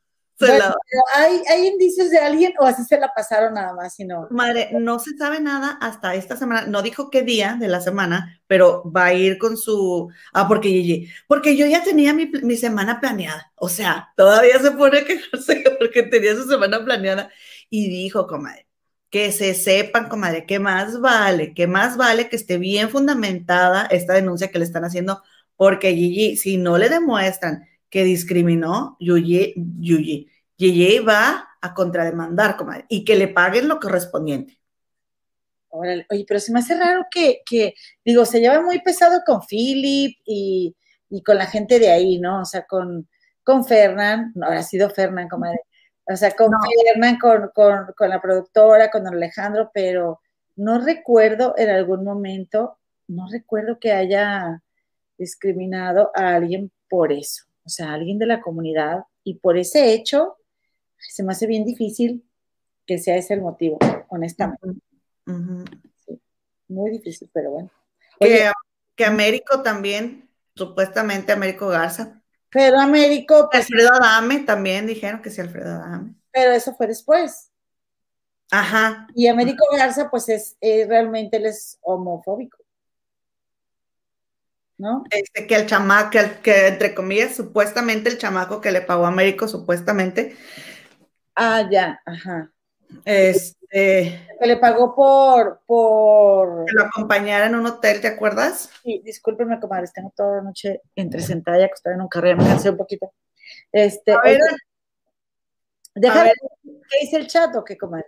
¿hay, 1.15 1.43
¿Hay 1.51 1.67
indicios 1.67 2.11
de 2.11 2.19
alguien 2.19 2.53
o 2.59 2.65
así 2.65 2.85
se 2.85 2.99
la 2.99 3.13
pasaron 3.15 3.55
nada 3.55 3.73
más? 3.75 3.95
no? 4.01 4.29
Madre, 4.31 4.71
no 4.73 4.99
se 4.99 5.17
sabe 5.17 5.41
nada 5.41 5.79
hasta 5.81 6.15
esta 6.15 6.37
semana. 6.37 6.67
No 6.67 6.83
dijo 6.83 7.11
qué 7.11 7.23
día 7.23 7.57
de 7.59 7.69
la 7.69 7.81
semana, 7.81 8.41
pero 8.47 8.83
va 8.91 9.07
a 9.07 9.15
ir 9.15 9.39
con 9.39 9.57
su. 9.57 10.11
Ah, 10.33 10.47
porque 10.49 10.69
Gigi. 10.69 11.09
Porque 11.27 11.57
yo 11.57 11.67
ya 11.67 11.83
tenía 11.83 12.13
mi, 12.13 12.27
mi 12.27 12.57
semana 12.57 13.01
planeada. 13.01 13.53
O 13.57 13.69
sea, 13.69 14.13
todavía 14.17 14.59
se 14.59 14.71
pone 14.73 15.05
que 15.05 15.21
porque 15.79 16.03
tenía 16.05 16.35
su 16.35 16.49
semana 16.49 16.85
planeada. 16.85 17.31
Y 17.71 17.89
dijo, 17.89 18.27
comadre, 18.27 18.69
que 19.11 19.33
se 19.33 19.55
sepan, 19.55 20.09
comadre, 20.09 20.45
que 20.47 20.59
más 20.59 21.01
vale, 21.01 21.55
que 21.55 21.67
más 21.67 21.97
vale 21.97 22.29
que 22.29 22.37
esté 22.37 22.59
bien 22.59 22.91
fundamentada 22.91 23.87
esta 23.87 24.15
denuncia 24.15 24.51
que 24.51 24.59
le 24.59 24.65
están 24.65 24.85
haciendo, 24.85 25.23
porque 25.57 25.95
Gigi, 25.95 26.37
si 26.37 26.57
no 26.57 26.79
le 26.79 26.89
demuestran 26.89 27.65
que 27.95 28.03
discriminó, 28.03 28.97
Yuyi, 28.99 29.55
Yuyi, 29.79 30.29
Yeye 30.57 31.01
va 31.01 31.49
a 31.61 31.75
contrademandar, 31.75 32.57
comadre, 32.57 32.85
y 32.89 33.05
que 33.05 33.17
le 33.17 33.29
paguen 33.29 33.69
lo 33.69 33.81
correspondiente. 33.81 34.59
Órale, 35.69 36.07
oye, 36.11 36.25
pero 36.29 36.39
se 36.39 36.53
me 36.53 36.61
hace 36.61 36.79
raro 36.79 37.07
que, 37.11 37.43
que 37.45 37.75
digo, 38.05 38.25
se 38.25 38.41
lleva 38.41 38.61
muy 38.63 38.81
pesado 38.81 39.23
con 39.27 39.41
Philip 39.41 40.17
y, 40.25 40.77
y, 41.11 41.23
con 41.23 41.37
la 41.37 41.47
gente 41.47 41.79
de 41.81 41.91
ahí, 41.91 42.21
¿no? 42.21 42.43
O 42.43 42.45
sea, 42.45 42.65
con, 42.65 43.09
con 43.43 43.65
Fernán, 43.65 44.33
no 44.37 44.47
habrá 44.47 44.63
sido 44.63 44.89
Fernán, 44.91 45.29
comadre. 45.29 45.61
O 46.07 46.17
sea, 46.17 46.31
con 46.33 46.51
Fernán, 46.87 47.19
con, 47.19 47.51
con, 47.55 47.93
con 47.97 48.09
la 48.09 48.21
productora, 48.21 48.91
con 48.91 49.07
Alejandro, 49.07 49.71
pero 49.75 50.21
no 50.57 50.79
recuerdo 50.81 51.55
en 51.57 51.71
algún 51.71 52.05
momento, 52.05 52.79
no 53.09 53.27
recuerdo 53.31 53.79
que 53.81 53.93
haya 53.93 54.63
discriminado 55.19 56.11
a 56.15 56.35
alguien 56.35 56.71
por 56.89 57.13
eso, 57.13 57.45
o 57.65 57.69
sea, 57.69 57.91
a 57.91 57.95
alguien 57.95 58.19
de 58.19 58.27
la 58.27 58.41
comunidad, 58.41 59.05
y 59.25 59.35
por 59.35 59.57
ese 59.57 59.93
hecho 59.93 60.37
se 61.09 61.23
me 61.23 61.33
hace 61.33 61.47
bien 61.47 61.65
difícil 61.65 62.25
que 62.87 62.99
sea 62.99 63.17
ese 63.17 63.35
el 63.35 63.43
motivo, 63.43 63.79
honestamente. 64.09 64.67
muy 66.69 66.91
difícil, 66.91 67.31
pero 67.33 67.51
bueno. 67.51 67.71
que, 68.97 69.05
Américo 69.05 69.63
también, 69.63 70.29
supuestamente 70.55 71.33
Américo 71.33 71.69
Garza. 71.69 72.21
Pero 72.51 72.79
Américo. 72.79 73.49
Pues, 73.51 73.65
Alfredo 73.65 73.91
Adame 73.95 74.41
también 74.41 74.87
dijeron 74.87 75.23
que 75.23 75.31
sí, 75.31 75.41
Alfredo 75.41 75.75
Adame. 75.75 76.15
Pero 76.31 76.53
eso 76.53 76.75
fue 76.75 76.87
después. 76.87 77.51
Ajá. 78.51 79.09
Y 79.15 79.27
Américo 79.27 79.65
Garza, 79.77 80.11
pues 80.11 80.29
es, 80.29 80.57
realmente 80.61 81.39
él 81.39 81.47
es 81.47 81.79
homofóbico. 81.83 82.59
¿No? 84.77 85.05
Este, 85.11 85.47
que 85.47 85.55
el 85.55 85.67
chamaco, 85.67 86.11
que, 86.11 86.41
que, 86.43 86.67
entre 86.67 86.95
comillas, 86.95 87.37
supuestamente 87.37 88.11
el 88.11 88.19
chamaco 88.19 88.61
que 88.61 88.73
le 88.73 88.83
pagó 88.83 89.07
a 89.07 89.09
Américo, 89.09 89.47
supuestamente, 89.47 90.37
Ah, 91.35 91.69
ya, 91.71 92.01
ajá. 92.05 92.51
Este. 93.05 94.29
Que 94.41 94.47
le 94.47 94.57
pagó 94.59 94.95
por, 94.95 95.61
por. 95.67 96.65
Que 96.67 96.73
lo 96.73 96.85
acompañara 96.85 97.47
en 97.47 97.57
un 97.57 97.67
hotel, 97.67 98.01
¿te 98.01 98.09
acuerdas? 98.09 98.71
Sí, 98.83 99.03
discúlpenme, 99.05 99.59
comadres, 99.59 99.93
tengo 99.93 100.13
toda 100.15 100.37
la 100.37 100.43
noche 100.43 100.81
entre 100.95 101.21
sentada 101.21 101.59
y 101.59 101.65
acostada 101.65 101.97
en 101.97 102.03
un 102.03 102.09
carril, 102.09 102.37
me 102.37 102.45
cansé 102.45 102.71
un 102.71 102.77
poquito. 102.77 103.13
Este. 103.73 104.13
A 104.13 104.21
ver. 104.21 104.39
Déjame 105.95 106.25
ver. 106.25 106.35
¿Qué 106.63 106.99
dice 107.01 107.17
el 107.17 107.27
chat 107.27 107.55
o 107.57 107.65
qué, 107.65 107.77
comadre? 107.77 108.07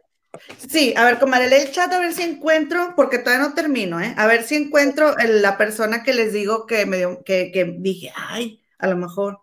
Sí, 0.68 0.92
a 0.96 1.04
ver, 1.04 1.18
comadre, 1.18 1.48
lee 1.48 1.66
el 1.66 1.72
chat 1.72 1.92
a 1.92 2.00
ver 2.00 2.12
si 2.12 2.22
encuentro, 2.22 2.92
porque 2.94 3.18
todavía 3.18 3.48
no 3.48 3.54
termino, 3.54 4.00
¿eh? 4.00 4.14
A 4.16 4.26
ver 4.26 4.42
si 4.42 4.56
encuentro 4.56 5.14
la 5.16 5.56
persona 5.56 6.02
que 6.02 6.12
les 6.12 6.32
digo 6.32 6.66
que 6.66 6.84
me 6.84 6.98
dio, 6.98 7.22
que, 7.24 7.50
que 7.52 7.64
dije, 7.78 8.12
ay, 8.14 8.62
a 8.78 8.86
lo 8.86 8.96
mejor. 8.96 9.40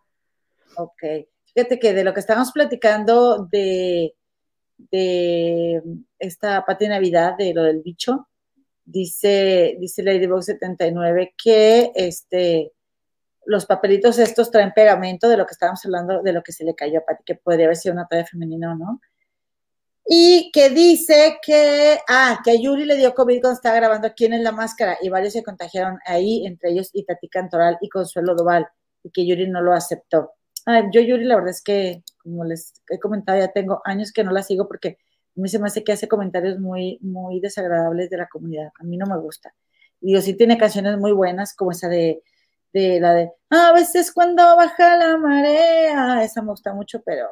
Ok. 0.75 1.03
Fíjate 1.53 1.79
que 1.79 1.93
de 1.93 2.03
lo 2.03 2.13
que 2.13 2.19
estamos 2.19 2.51
platicando 2.51 3.47
de, 3.51 4.15
de 4.77 5.83
esta 6.17 6.65
Pati 6.65 6.87
Navidad, 6.87 7.37
de 7.37 7.53
lo 7.53 7.63
del 7.63 7.81
bicho, 7.81 8.27
dice, 8.83 9.77
dice 9.79 10.01
Ladybug 10.01 10.41
79 10.41 11.35
que 11.41 11.91
este, 11.93 12.71
los 13.45 13.65
papelitos 13.67 14.17
estos 14.17 14.49
traen 14.49 14.73
pegamento 14.73 15.29
de 15.29 15.37
lo 15.37 15.45
que 15.45 15.53
estábamos 15.53 15.85
hablando, 15.85 16.23
de 16.23 16.33
lo 16.33 16.41
que 16.41 16.51
se 16.51 16.63
le 16.63 16.73
cayó 16.73 16.99
a 16.99 17.05
Pati, 17.05 17.23
que 17.23 17.35
podría 17.35 17.65
haber 17.65 17.77
sido 17.77 17.93
una 17.93 18.07
talla 18.07 18.25
femenina 18.25 18.71
o 18.71 18.75
no. 18.75 19.01
Y 20.05 20.51
que 20.51 20.69
dice 20.69 21.37
que, 21.41 21.99
ah, 22.09 22.39
que 22.43 22.51
a 22.51 22.55
Yuri 22.55 22.85
le 22.85 22.97
dio 22.97 23.13
COVID 23.13 23.41
cuando 23.41 23.55
estaba 23.55 23.75
grabando 23.75 24.07
aquí 24.07 24.25
en 24.25 24.43
La 24.43 24.51
Máscara 24.51 24.97
y 25.01 25.09
varios 25.09 25.33
se 25.33 25.43
contagiaron 25.43 25.99
ahí, 26.05 26.45
entre 26.45 26.71
ellos 26.71 26.89
Itati 26.93 27.29
Cantoral 27.29 27.77
y 27.79 27.89
Consuelo 27.89 28.35
Doval, 28.35 28.67
y 29.03 29.11
que 29.11 29.25
Yuri 29.25 29.47
no 29.49 29.61
lo 29.61 29.71
aceptó 29.71 30.33
yo 30.91 31.01
Yuri, 31.01 31.25
la 31.25 31.35
verdad 31.35 31.51
es 31.51 31.61
que, 31.61 32.03
como 32.17 32.45
les 32.45 32.73
he 32.89 32.99
comentado, 32.99 33.39
ya 33.39 33.51
tengo 33.51 33.81
años 33.85 34.11
que 34.11 34.23
no 34.23 34.31
la 34.31 34.43
sigo 34.43 34.67
porque 34.67 34.97
a 35.35 35.41
mí 35.41 35.49
se 35.49 35.59
me 35.59 35.67
hace 35.67 35.83
que 35.83 35.91
hace 35.91 36.07
comentarios 36.07 36.59
muy, 36.59 36.99
muy 37.01 37.39
desagradables 37.39 38.09
de 38.09 38.17
la 38.17 38.27
comunidad. 38.27 38.71
A 38.79 38.83
mí 38.83 38.97
no 38.97 39.05
me 39.05 39.17
gusta. 39.17 39.53
Y 40.01 40.07
digo, 40.07 40.21
sí 40.21 40.35
tiene 40.35 40.57
canciones 40.57 40.97
muy 40.97 41.11
buenas, 41.11 41.55
como 41.55 41.71
esa 41.71 41.89
de, 41.89 42.23
de 42.73 42.99
la 42.99 43.13
de 43.13 43.31
a 43.49 43.71
veces 43.73 44.11
cuando 44.11 44.43
baja 44.55 44.97
la 44.97 45.17
marea, 45.17 46.23
esa 46.23 46.41
me 46.41 46.49
gusta 46.49 46.73
mucho, 46.73 47.01
pero 47.03 47.27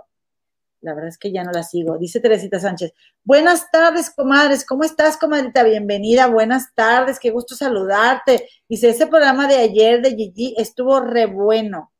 la 0.81 0.93
verdad 0.93 1.09
es 1.09 1.17
que 1.17 1.31
ya 1.31 1.43
no 1.43 1.51
la 1.51 1.63
sigo. 1.63 1.97
Dice 1.97 2.19
Teresita 2.19 2.59
Sánchez, 2.59 2.93
buenas 3.23 3.69
tardes, 3.71 4.09
comadres, 4.09 4.65
¿cómo 4.65 4.83
estás, 4.83 5.17
comadrita? 5.17 5.63
Bienvenida, 5.63 6.27
buenas 6.27 6.73
tardes, 6.73 7.19
qué 7.19 7.29
gusto 7.31 7.55
saludarte. 7.55 8.47
Dice, 8.67 8.89
ese 8.89 9.07
programa 9.07 9.47
de 9.47 9.57
ayer 9.57 10.01
de 10.01 10.15
Gigi 10.15 10.55
estuvo 10.57 10.99
re 10.99 11.27
bueno, 11.27 11.90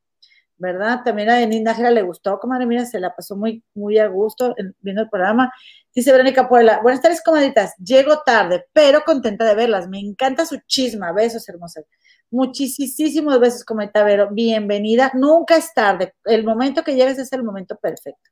¿verdad? 0.62 1.00
También 1.04 1.28
a 1.28 1.34
Denis 1.34 1.60
Nájera 1.60 1.90
le 1.90 2.00
gustó, 2.00 2.38
comadre, 2.38 2.64
mira, 2.64 2.86
se 2.86 2.98
la 3.00 3.14
pasó 3.14 3.36
muy, 3.36 3.62
muy 3.74 3.98
a 3.98 4.06
gusto 4.06 4.54
viendo 4.80 5.02
el 5.02 5.10
programa. 5.10 5.52
Dice 5.94 6.12
Verónica 6.12 6.48
Puebla, 6.48 6.80
buenas 6.82 7.02
tardes, 7.02 7.22
comadritas, 7.22 7.74
llego 7.76 8.22
tarde, 8.24 8.64
pero 8.72 9.02
contenta 9.04 9.44
de 9.44 9.54
verlas, 9.54 9.88
me 9.88 10.00
encanta 10.00 10.46
su 10.46 10.58
chisma, 10.66 11.12
besos 11.12 11.46
hermosas. 11.48 11.84
Muchísimos 12.30 13.38
besos, 13.38 13.64
comadrita 13.64 14.04
Vero, 14.04 14.30
bienvenida, 14.32 15.10
nunca 15.14 15.56
es 15.56 15.74
tarde, 15.74 16.14
el 16.24 16.44
momento 16.44 16.82
que 16.82 16.94
llegues 16.94 17.18
es 17.18 17.32
el 17.34 17.42
momento 17.42 17.76
perfecto 17.76 18.30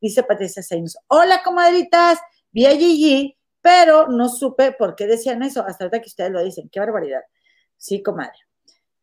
dice 0.00 0.22
Patricia 0.22 0.62
Seines. 0.62 0.96
Hola, 1.08 1.42
comadritas, 1.44 2.18
vi 2.50 2.66
a 2.66 2.70
Gigi, 2.70 3.36
pero 3.60 4.08
no 4.08 4.28
supe 4.28 4.72
por 4.72 4.94
qué 4.94 5.06
decían 5.06 5.42
eso, 5.42 5.64
hasta 5.64 5.84
ahorita 5.84 6.00
que 6.00 6.08
ustedes 6.08 6.30
lo 6.30 6.42
dicen. 6.42 6.68
Qué 6.70 6.80
barbaridad. 6.80 7.22
Sí, 7.76 8.02
comadre. 8.02 8.47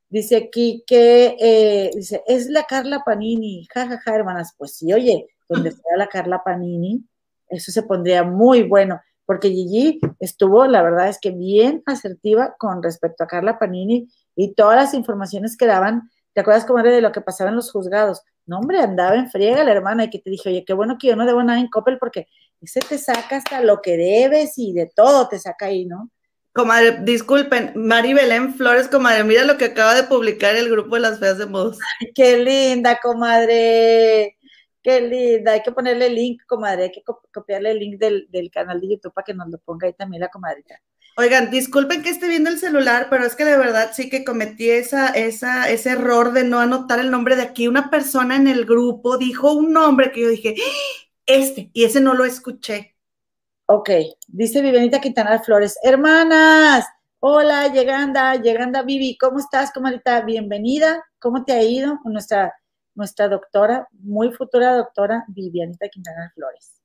Dice 0.09 0.37
aquí 0.37 0.83
que, 0.85 1.35
eh, 1.39 1.91
dice, 1.95 2.23
es 2.27 2.47
la 2.47 2.63
Carla 2.63 3.03
Panini. 3.05 3.65
Ja, 3.73 3.87
ja, 3.87 3.99
ja, 3.99 4.15
hermanas. 4.15 4.53
Pues 4.57 4.75
sí, 4.77 4.93
oye, 4.93 5.27
donde 5.49 5.71
sea 5.71 5.97
la 5.97 6.07
Carla 6.07 6.43
Panini, 6.43 7.03
eso 7.49 7.71
se 7.71 7.83
pondría 7.83 8.23
muy 8.23 8.63
bueno, 8.63 9.01
porque 9.25 9.49
Gigi 9.49 9.99
estuvo, 10.19 10.65
la 10.67 10.81
verdad 10.81 11.09
es 11.09 11.19
que 11.19 11.31
bien 11.31 11.83
asertiva 11.85 12.55
con 12.57 12.81
respecto 12.83 13.23
a 13.23 13.27
Carla 13.27 13.59
Panini 13.59 14.07
y 14.35 14.53
todas 14.53 14.75
las 14.75 14.93
informaciones 14.93 15.57
que 15.57 15.65
daban. 15.65 16.09
¿Te 16.33 16.41
acuerdas, 16.41 16.65
comadre, 16.65 16.91
de 16.91 17.01
lo 17.01 17.11
que 17.11 17.21
pasaba 17.21 17.49
en 17.49 17.55
los 17.55 17.71
juzgados? 17.71 18.21
No, 18.45 18.59
hombre, 18.59 18.79
andaba 18.79 19.15
en 19.15 19.29
friega 19.31 19.63
la 19.63 19.71
hermana 19.71 20.03
y 20.03 20.09
que 20.09 20.19
te 20.19 20.29
dije, 20.29 20.49
oye, 20.49 20.65
qué 20.65 20.73
bueno 20.73 20.97
que 20.99 21.07
yo 21.07 21.15
no 21.15 21.25
debo 21.25 21.41
nada 21.41 21.59
en 21.59 21.69
Coppel 21.69 21.97
porque 21.97 22.27
ese 22.61 22.81
te 22.81 22.97
saca 22.97 23.37
hasta 23.37 23.61
lo 23.61 23.81
que 23.81 23.97
debes 23.97 24.57
y 24.57 24.73
de 24.73 24.91
todo 24.93 25.27
te 25.27 25.39
saca 25.39 25.67
ahí, 25.67 25.85
¿no? 25.85 26.11
Comadre, 26.55 26.99
disculpen, 27.01 27.73
Mari 27.75 28.13
Belén 28.13 28.53
Flores, 28.53 28.87
comadre, 28.87 29.25
mira 29.25 29.43
lo 29.43 29.57
que 29.57 29.65
acaba 29.65 29.93
de 29.93 30.03
publicar 30.03 30.55
el 30.55 30.69
grupo 30.69 30.95
de 30.95 31.01
las 31.01 31.19
feas 31.19 31.37
de 31.37 31.47
modos. 31.47 31.77
Ay, 31.99 32.13
qué 32.15 32.37
linda, 32.37 32.97
comadre. 33.03 34.37
Qué 34.81 35.01
linda. 35.01 35.51
Hay 35.51 35.63
que 35.63 35.73
ponerle 35.73 36.05
el 36.05 36.15
link, 36.15 36.43
comadre. 36.47 36.83
Hay 36.83 36.91
que 36.93 37.03
copiarle 37.03 37.71
el 37.71 37.79
link 37.79 37.99
del, 37.99 38.27
del 38.31 38.49
canal 38.51 38.79
de 38.79 38.87
YouTube 38.87 39.13
para 39.13 39.25
que 39.25 39.33
nos 39.33 39.49
lo 39.49 39.57
ponga 39.57 39.87
ahí 39.87 39.93
también 39.95 40.21
la 40.21 40.29
comadrita. 40.29 40.79
Oigan, 41.17 41.51
disculpen 41.51 42.01
que 42.01 42.09
esté 42.09 42.29
viendo 42.29 42.49
el 42.49 42.57
celular, 42.57 43.07
pero 43.09 43.25
es 43.25 43.35
que 43.35 43.43
de 43.43 43.57
verdad 43.57 43.91
sí 43.93 44.09
que 44.09 44.23
cometí 44.23 44.69
esa, 44.69 45.09
esa, 45.09 45.69
ese 45.69 45.89
error 45.89 46.31
de 46.31 46.45
no 46.45 46.61
anotar 46.61 46.99
el 46.99 47.11
nombre 47.11 47.35
de 47.35 47.41
aquí. 47.41 47.67
Una 47.67 47.89
persona 47.89 48.37
en 48.37 48.47
el 48.47 48.63
grupo 48.63 49.17
dijo 49.17 49.51
un 49.51 49.73
nombre 49.73 50.13
que 50.13 50.21
yo 50.21 50.29
dije, 50.29 50.55
¡Ah! 50.57 51.09
este, 51.25 51.69
y 51.73 51.83
ese 51.83 51.99
no 51.99 52.13
lo 52.13 52.23
escuché. 52.23 52.94
Ok, 53.67 53.89
dice 54.27 54.61
Vivenita 54.61 55.01
Quintana 55.01 55.39
Flores, 55.39 55.79
hermanas, 55.81 56.85
hola, 57.19 57.67
lleganda, 57.69 58.35
lleganda 58.35 58.83
Vivi, 58.83 59.17
¿cómo 59.17 59.39
estás, 59.39 59.71
comadita? 59.71 60.21
Bienvenida, 60.21 61.03
¿cómo 61.17 61.43
te 61.43 61.53
ha 61.53 61.63
ido? 61.63 61.99
Nuestra, 62.03 62.53
nuestra 62.93 63.27
doctora, 63.27 63.87
muy 63.91 64.31
futura 64.31 64.75
doctora, 64.75 65.25
Vivianita 65.29 65.89
Quintana 65.89 66.31
Flores. 66.35 66.79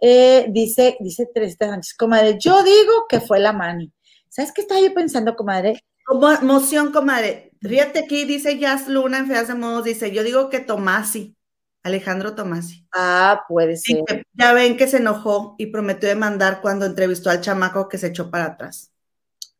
Eh, 0.00 0.46
dice, 0.50 0.96
dice 1.00 1.26
Teresita 1.26 1.66
Sánchez, 1.68 1.96
comadre, 1.96 2.38
yo 2.38 2.62
digo 2.62 3.06
que 3.08 3.18
fue 3.20 3.40
la 3.40 3.52
mani. 3.52 3.92
¿Sabes 4.28 4.52
qué 4.52 4.60
estaba 4.60 4.80
yo 4.80 4.94
pensando, 4.94 5.34
comadre? 5.34 5.82
Como 6.04 6.30
emoción, 6.30 6.92
comadre. 6.92 7.50
Fíjate 7.60 7.98
aquí, 8.04 8.24
dice 8.24 8.56
Jazz 8.56 8.86
Luna 8.86 9.18
en 9.18 9.26
Feas 9.26 9.48
de 9.48 9.54
Modos, 9.54 9.82
dice, 9.82 10.12
yo 10.12 10.22
digo 10.22 10.48
que 10.48 10.60
Tomasi, 10.60 11.34
Alejandro 11.82 12.34
Tomasi. 12.34 12.86
Ah, 12.92 13.44
puede 13.48 13.76
ser. 13.76 14.04
ya 14.34 14.52
ven 14.52 14.76
que 14.76 14.86
se 14.86 14.98
enojó 14.98 15.54
y 15.58 15.66
prometió 15.66 16.08
demandar 16.08 16.60
cuando 16.60 16.86
entrevistó 16.86 17.30
al 17.30 17.40
chamaco 17.40 17.88
que 17.88 17.98
se 17.98 18.08
echó 18.08 18.30
para 18.30 18.46
atrás. 18.46 18.92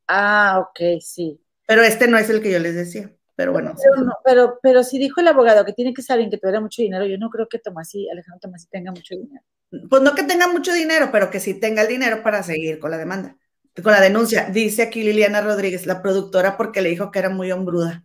Ah, 0.07 0.59
ok, 0.61 1.01
sí. 1.01 1.41
Pero 1.67 1.83
este 1.83 2.09
no 2.09 2.19
es 2.19 2.29
el 2.31 2.43
que 2.43 2.51
yo 2.51 2.59
les 2.59 2.75
decía. 2.75 3.15
Pero 3.37 3.53
bueno. 3.53 3.75
Pero, 3.83 4.13
pero, 4.25 4.59
pero 4.63 4.85
si 4.85 4.99
dijo 4.99 5.21
el 5.21 5.29
abogado 5.29 5.65
que 5.65 5.73
tiene 5.73 5.95
que 5.95 6.03
saber 6.03 6.29
que 6.29 6.37
tuviera 6.37 6.61
mucho 6.61 6.83
dinero, 6.83 7.07
yo 7.07 7.17
no 7.17 7.31
creo 7.31 7.49
que 7.49 7.59
Tomasi, 7.59 8.11
Alejandro 8.11 8.41
Tomasi 8.41 8.69
tenga 8.69 8.93
mucho 8.93 9.15
dinero 9.15 9.43
pues 9.89 10.03
no 10.03 10.15
que 10.15 10.25
tenga 10.25 10.49
mucho 10.49 10.73
dinero, 10.73 11.11
pero 11.13 11.31
que 11.31 11.41
sí 11.41 11.55
tenga 11.55 11.83
el 11.83 11.89
dinero 11.89 12.23
para 12.23 12.43
seguir 12.43 12.79
con 12.79 12.91
la 12.91 12.99
demanda, 12.99 13.37
con 13.83 13.93
la 13.93 14.01
denuncia. 14.01 14.51
Dice 14.51 14.83
aquí 14.83 15.03
Liliana 15.03 15.41
Rodríguez, 15.41 15.87
la 15.87 16.03
productora, 16.03 16.57
porque 16.57 16.83
le 16.83 16.91
dijo 16.91 17.11
que 17.11 17.21
era 17.21 17.31
muy 17.31 17.53
hombruda. 17.53 18.05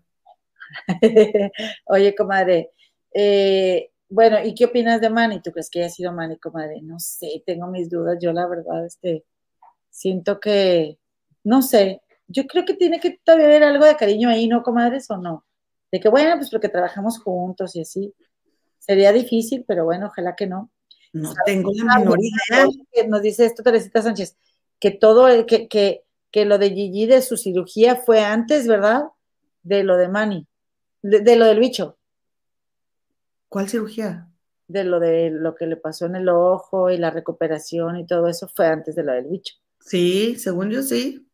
Oye, 1.86 2.16
comadre, 2.16 2.72
eh, 3.14 3.92
bueno, 4.10 4.38
¿y 4.44 4.53
qué 4.53 4.65
opinas 4.65 5.02
de 5.02 5.10
Manny? 5.10 5.41
¿Tú 5.41 5.52
crees 5.52 5.69
que 5.69 5.80
haya 5.80 5.90
sido 5.90 6.14
Manny, 6.14 6.38
comadre? 6.38 6.82
No 6.82 6.99
sé, 6.99 7.44
tengo 7.45 7.68
mis 7.68 7.90
dudas. 7.90 8.18
Yo 8.22 8.32
la 8.34 8.48
verdad, 8.48 8.86
este, 8.86 9.26
siento 9.90 10.40
que, 10.40 10.98
no 11.44 11.61
sé, 11.61 12.02
yo 12.27 12.45
creo 12.48 12.65
que 12.65 12.73
tiene 12.73 12.99
que 12.99 13.19
todavía 13.23 13.48
haber 13.48 13.64
algo 13.64 13.86
de 13.86 13.95
cariño 13.95 14.30
ahí, 14.30 14.48
¿no, 14.48 14.64
comadres, 14.64 15.10
o 15.10 15.18
no? 15.18 15.45
De 15.91 15.99
que, 15.99 16.10
bueno, 16.10 16.36
pues 16.38 16.49
porque 16.49 16.69
trabajamos 16.69 17.19
juntos 17.19 17.76
y 17.76 17.82
así. 17.82 18.14
Sería 18.80 19.11
difícil, 19.11 19.64
pero 19.68 19.86
bueno, 19.86 20.07
ojalá 20.07 20.36
que 20.36 20.48
no. 20.48 20.72
No 21.14 21.34
tengo 21.45 21.72
la 21.73 21.99
menor 21.99 22.19
idea. 22.19 22.68
Nos 23.07 23.22
dice 23.22 23.45
esto 23.45 23.64
Teresita 23.64 24.02
Sánchez, 24.02 24.38
que 24.80 24.91
todo, 24.91 25.45
que, 25.45 25.68
que, 25.69 26.03
que 26.30 26.44
lo 26.44 26.57
de 26.57 26.72
Gigi 26.72 27.06
de 27.06 27.22
su 27.22 27.38
cirugía 27.38 27.95
fue 27.95 28.19
antes, 28.19 28.68
¿verdad? 28.68 29.06
De 29.64 29.84
lo 29.84 29.95
de 29.95 30.10
Manny, 30.10 30.45
de, 31.02 31.36
lo 31.38 31.45
del 31.45 31.60
bicho. 31.60 31.98
¿Cuál 33.56 33.69
cirugía? 33.69 34.27
De 34.68 34.84
lo 34.84 34.99
de 34.99 35.30
lo 35.32 35.56
que 35.56 35.65
le 35.65 35.77
pasó 35.77 36.07
en 36.07 36.18
el 36.18 36.27
ojo 36.27 36.90
y 36.90 36.98
la 36.98 37.10
recuperación 37.10 37.95
y 37.95 38.06
todo 38.06 38.27
eso 38.27 38.49
fue 38.53 38.68
antes 38.68 38.98
de 38.98 39.03
lo 39.06 39.14
del 39.14 39.27
bicho. 39.27 39.56
Sí, 39.80 40.36
según 40.36 40.72
yo 40.72 40.82
sí. 40.82 41.26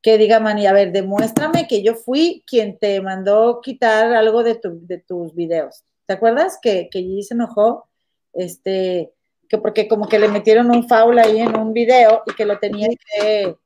Que 0.00 0.16
diga 0.16 0.38
Manny, 0.38 0.68
a 0.68 0.72
ver, 0.72 0.92
demuéstrame 0.92 1.66
que 1.66 1.82
yo 1.82 1.96
fui 1.96 2.44
quien 2.46 2.78
te 2.78 3.00
mandó 3.00 3.60
quitar 3.60 4.12
algo 4.12 4.44
de, 4.44 4.54
tu, 4.54 4.78
de 4.86 4.98
tus 4.98 5.34
videos. 5.34 5.82
¿Te 6.06 6.12
acuerdas 6.12 6.60
que, 6.62 6.88
que 6.88 7.00
Gigi 7.00 7.24
se 7.24 7.34
enojó 7.34 7.88
este, 8.32 9.12
que 9.48 9.58
porque 9.58 9.88
como 9.88 10.06
que 10.06 10.20
le 10.20 10.28
metieron 10.28 10.70
un 10.70 10.86
foul 10.86 11.18
ahí 11.18 11.40
en 11.40 11.56
un 11.56 11.72
video 11.72 12.22
y 12.26 12.34
que 12.36 12.44
lo 12.44 12.60
tenía 12.60 12.90
que, 12.90 13.56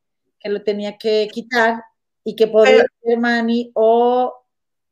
que 0.41 0.49
lo 0.49 0.63
tenía 0.63 0.97
que 0.97 1.29
quitar 1.31 1.85
y 2.25 2.35
que 2.35 2.47
podía 2.47 2.87
ser 3.03 3.19
Manny 3.19 3.73
o 3.75 4.42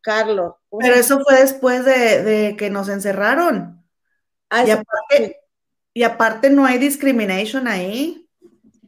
Carlos. 0.02 0.54
Pero 0.78 0.94
eso 0.94 1.20
fue 1.20 1.40
después 1.40 1.84
de, 1.84 2.54
que 2.58 2.70
nos 2.70 2.88
encerraron. 2.88 3.84
Ah, 4.48 4.64
y, 4.66 4.70
aparte, 4.70 5.40
y 5.94 6.02
aparte 6.02 6.50
no 6.50 6.64
hay 6.64 6.78
discrimination 6.78 7.68
ahí. 7.68 8.28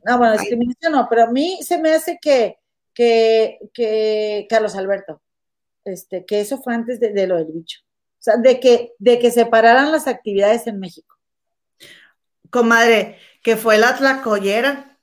No, 0.05 0.19
bueno, 0.19 0.33
discriminación 0.33 0.93
no, 0.93 1.07
pero 1.09 1.25
a 1.25 1.31
mí 1.31 1.59
se 1.63 1.79
me 1.79 1.93
hace 1.93 2.19
que, 2.21 2.59
que, 2.95 3.59
que 3.73 4.47
Carlos 4.49 4.75
Alberto, 4.75 5.23
este, 5.85 6.25
que 6.25 6.41
eso 6.41 6.61
fue 6.61 6.75
antes 6.75 6.99
de, 6.99 7.13
de 7.13 7.27
lo 7.27 7.37
del 7.37 7.53
bicho. 7.53 7.81
O 8.19 8.23
sea, 8.25 8.37
de 8.37 8.61
que, 8.61 8.93
de 8.99 9.19
que 9.19 9.31
separaran 9.31 9.91
las 9.91 10.07
actividades 10.07 10.67
en 10.67 10.79
México. 10.79 11.17
Comadre, 12.51 13.19
que 13.43 13.57
fue 13.57 13.79
la 13.79 13.97
tlacoyera, 13.97 14.99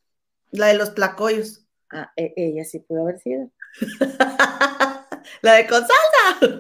la 0.52 0.68
de 0.68 0.76
los 0.76 0.95
tlacoyos. 0.95 1.65
Ah, 1.91 2.11
e, 2.15 2.34
ella 2.38 2.64
sí 2.64 2.80
pudo 2.80 3.02
haber 3.02 3.19
sido. 3.19 3.49
la 5.41 5.53
de 5.53 5.68
Consalda. 5.68 6.57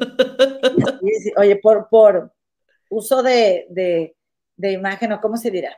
Oye, 1.37 1.55
por, 1.57 1.87
por 1.89 2.33
uso 2.89 3.23
de, 3.23 3.65
de, 4.57 4.71
imagen, 4.71 5.11
o 5.11 5.21
cómo 5.21 5.37
se 5.37 5.51
dirá, 5.51 5.77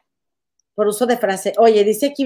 por 0.76 0.88
uso 0.88 1.05
de 1.05 1.18
frase. 1.18 1.53
Oye, 1.57 1.84
dice 1.84 2.07
aquí 2.07 2.26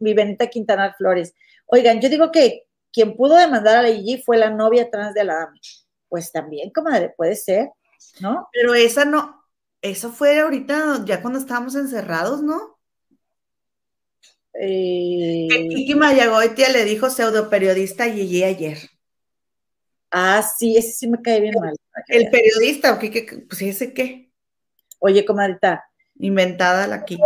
Vivenita 0.00 0.46
Quintanar 0.48 0.94
Flores. 0.96 1.34
Oigan, 1.66 2.00
yo 2.00 2.08
digo 2.08 2.30
que 2.30 2.66
quien 2.92 3.16
pudo 3.16 3.36
demandar 3.36 3.76
a 3.76 3.82
la 3.82 3.90
IG 3.90 4.24
fue 4.24 4.36
la 4.36 4.50
novia 4.50 4.90
trans 4.90 5.14
de 5.14 5.24
la 5.24 5.34
dama. 5.34 5.60
Pues 6.08 6.32
también, 6.32 6.70
comadre, 6.70 7.14
puede 7.16 7.36
ser. 7.36 7.70
¿no? 8.20 8.48
Pero 8.52 8.74
esa 8.74 9.04
no, 9.04 9.44
eso 9.82 10.10
fue 10.10 10.40
ahorita, 10.40 11.04
ya 11.04 11.22
cuando 11.22 11.38
estábamos 11.38 11.74
encerrados, 11.74 12.42
¿no? 12.42 12.78
Eh... 14.54 15.48
Kiki 15.48 15.94
Mayagoitia 15.94 16.68
le 16.70 16.84
dijo 16.84 17.08
pseudo 17.08 17.48
periodista 17.48 18.04
Gigi 18.10 18.42
ayer. 18.44 18.89
Ah, 20.10 20.42
sí, 20.42 20.76
ese 20.76 20.92
sí 20.92 21.08
me 21.08 21.20
cae 21.22 21.40
bien 21.40 21.54
mal. 21.60 21.74
El 22.08 22.30
periodista, 22.30 22.98
¿qué, 22.98 23.44
pues 23.48 23.62
ese 23.62 23.94
qué. 23.94 24.32
Oye, 24.98 25.24
comadita. 25.24 25.84
Inventada 26.22 26.86
la 26.86 27.04
Kiki. 27.06 27.22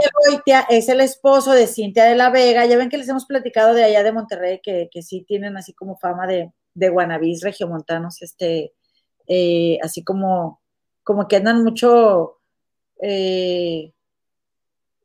es 0.69 0.89
el 0.89 1.01
esposo 1.01 1.51
de 1.51 1.66
Cintia 1.66 2.05
de 2.05 2.15
la 2.15 2.31
Vega. 2.31 2.65
Ya 2.65 2.77
ven 2.77 2.89
que 2.89 2.98
les 2.98 3.09
hemos 3.09 3.27
platicado 3.27 3.74
de 3.74 3.82
allá 3.82 4.05
de 4.05 4.12
Monterrey, 4.12 4.61
que, 4.62 4.89
que 4.93 5.02
sí 5.02 5.24
tienen 5.27 5.56
así 5.56 5.73
como 5.73 5.97
fama 5.97 6.28
de, 6.28 6.52
de 6.74 6.89
guanabís 6.90 7.43
regiomontanos, 7.43 8.23
este, 8.23 8.73
eh, 9.27 9.78
así 9.82 10.05
como 10.05 10.61
como 11.05 11.28
que 11.28 11.36
andan 11.36 11.62
mucho, 11.62 12.40
eh, 13.01 13.93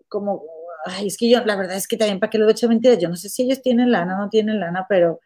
como, 0.07 0.43
ay, 0.85 1.07
es 1.07 1.18
que 1.18 1.30
yo, 1.30 1.43
la 1.45 1.57
verdad 1.57 1.76
es 1.76 1.88
que 1.88 1.97
también, 1.97 2.19
¿para 2.19 2.30
qué 2.31 2.38
les 2.38 2.45
voy 2.45 2.53
a 2.53 2.53
echar 2.53 2.69
mentiras? 2.69 2.97
Yo 2.97 3.10
no 3.10 3.18
sé 3.18 3.30
si 3.30 3.43
ellos 3.43 3.61
tienen 3.61 3.91
lana 3.91 4.15
o 4.15 4.22
no 4.23 4.30
tienen 4.30 4.60
lana, 4.60 4.85
pero 4.89 5.19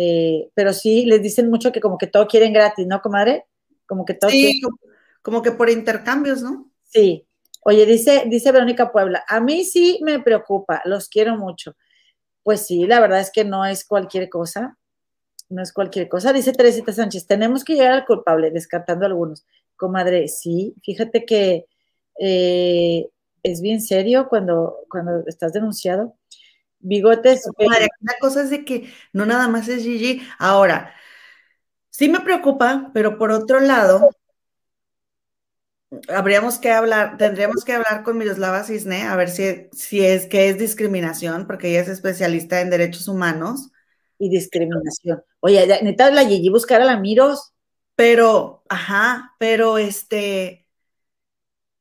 Eh, 0.00 0.48
pero 0.54 0.72
sí 0.72 1.04
les 1.06 1.20
dicen 1.20 1.50
mucho 1.50 1.72
que 1.72 1.80
como 1.80 1.98
que 1.98 2.06
todo 2.06 2.28
quieren 2.28 2.52
gratis, 2.52 2.86
¿no, 2.86 3.02
comadre? 3.02 3.46
Como 3.84 4.04
que 4.04 4.14
todo 4.14 4.30
Sí, 4.30 4.60
como 5.22 5.42
que 5.42 5.50
por 5.50 5.68
intercambios, 5.68 6.40
¿no? 6.40 6.70
Sí. 6.84 7.26
Oye, 7.64 7.84
dice, 7.84 8.22
dice 8.28 8.52
Verónica 8.52 8.92
Puebla, 8.92 9.24
a 9.26 9.40
mí 9.40 9.64
sí 9.64 9.98
me 10.02 10.20
preocupa, 10.20 10.80
los 10.84 11.08
quiero 11.08 11.36
mucho. 11.36 11.74
Pues 12.44 12.64
sí, 12.64 12.86
la 12.86 13.00
verdad 13.00 13.18
es 13.18 13.32
que 13.32 13.44
no 13.44 13.64
es 13.66 13.84
cualquier 13.84 14.28
cosa, 14.28 14.78
no 15.48 15.62
es 15.62 15.72
cualquier 15.72 16.08
cosa. 16.08 16.32
Dice 16.32 16.52
Teresita 16.52 16.92
Sánchez, 16.92 17.26
tenemos 17.26 17.64
que 17.64 17.74
llegar 17.74 17.92
al 17.92 18.06
culpable, 18.06 18.52
descartando 18.52 19.04
algunos. 19.04 19.44
Comadre, 19.76 20.28
sí, 20.28 20.76
fíjate 20.84 21.24
que 21.24 21.66
eh, 22.20 23.08
es 23.42 23.60
bien 23.60 23.80
serio 23.80 24.28
cuando, 24.28 24.76
cuando 24.88 25.24
estás 25.26 25.52
denunciado. 25.52 26.14
Bigotes. 26.80 27.42
Comadre, 27.56 27.88
la 28.00 28.14
cosa 28.20 28.42
es 28.42 28.50
de 28.50 28.64
que 28.64 28.92
no 29.12 29.26
nada 29.26 29.48
más 29.48 29.68
es 29.68 29.82
Gigi. 29.82 30.22
Ahora, 30.38 30.94
sí 31.90 32.08
me 32.08 32.20
preocupa, 32.20 32.90
pero 32.94 33.18
por 33.18 33.30
otro 33.32 33.60
lado, 33.60 34.10
habríamos 36.08 36.58
que 36.58 36.70
hablar, 36.70 37.16
tendríamos 37.16 37.64
que 37.64 37.72
hablar 37.72 38.02
con 38.02 38.18
Miroslava 38.18 38.64
Cisne 38.64 39.02
a 39.02 39.16
ver 39.16 39.30
si, 39.30 39.68
si 39.72 40.04
es 40.04 40.26
que 40.26 40.48
es 40.48 40.58
discriminación, 40.58 41.46
porque 41.46 41.70
ella 41.70 41.80
es 41.80 41.88
especialista 41.88 42.60
en 42.60 42.70
derechos 42.70 43.08
humanos. 43.08 43.70
Y 44.20 44.30
discriminación. 44.30 45.22
Oye, 45.40 45.64
neta, 45.82 46.10
la 46.10 46.26
Gigi 46.26 46.48
buscar 46.48 46.82
a 46.82 46.84
la 46.84 46.98
Miros. 46.98 47.52
Pero, 47.94 48.64
ajá, 48.68 49.34
pero 49.38 49.78
este, 49.78 50.68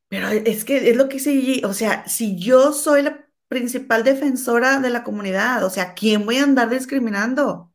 pero 0.07 0.29
es 0.29 0.65
que 0.65 0.89
es 0.89 0.95
lo 0.95 1.09
que 1.09 1.17
dice 1.17 1.31
Gigi, 1.31 1.63
o 1.65 1.73
sea, 1.73 2.07
si 2.07 2.37
yo 2.39 2.73
soy 2.73 3.03
la 3.03 3.26
principal 3.47 4.03
defensora 4.03 4.79
de 4.79 4.89
la 4.89 5.03
comunidad, 5.03 5.63
o 5.63 5.69
sea, 5.69 5.93
¿quién 5.93 6.25
voy 6.25 6.37
a 6.37 6.43
andar 6.43 6.69
discriminando? 6.69 7.71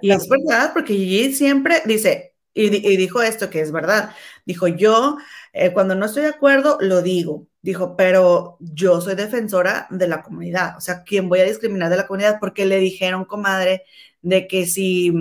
Y 0.00 0.12
es 0.12 0.28
verdad, 0.28 0.72
porque 0.72 0.94
Gigi 0.94 1.34
siempre 1.34 1.82
dice, 1.84 2.34
y, 2.54 2.68
dijo 2.96 3.22
esto 3.22 3.50
que 3.50 3.60
es 3.60 3.72
verdad, 3.72 4.14
dijo, 4.44 4.68
yo 4.68 5.16
eh, 5.52 5.72
cuando 5.72 5.94
no 5.94 6.06
estoy 6.06 6.22
de 6.22 6.28
acuerdo, 6.28 6.78
lo 6.80 7.02
digo, 7.02 7.48
dijo, 7.62 7.96
pero 7.96 8.56
yo 8.60 9.00
soy 9.00 9.14
defensora 9.14 9.86
de 9.90 10.08
la 10.08 10.22
comunidad, 10.22 10.76
o 10.76 10.80
sea, 10.80 11.02
¿quién 11.02 11.28
voy 11.28 11.40
a 11.40 11.44
discriminar 11.44 11.90
de 11.90 11.96
la 11.96 12.06
comunidad? 12.06 12.38
Porque 12.40 12.66
le 12.66 12.78
dijeron, 12.78 13.24
comadre, 13.24 13.84
de 14.20 14.46
que 14.46 14.66
si, 14.66 15.12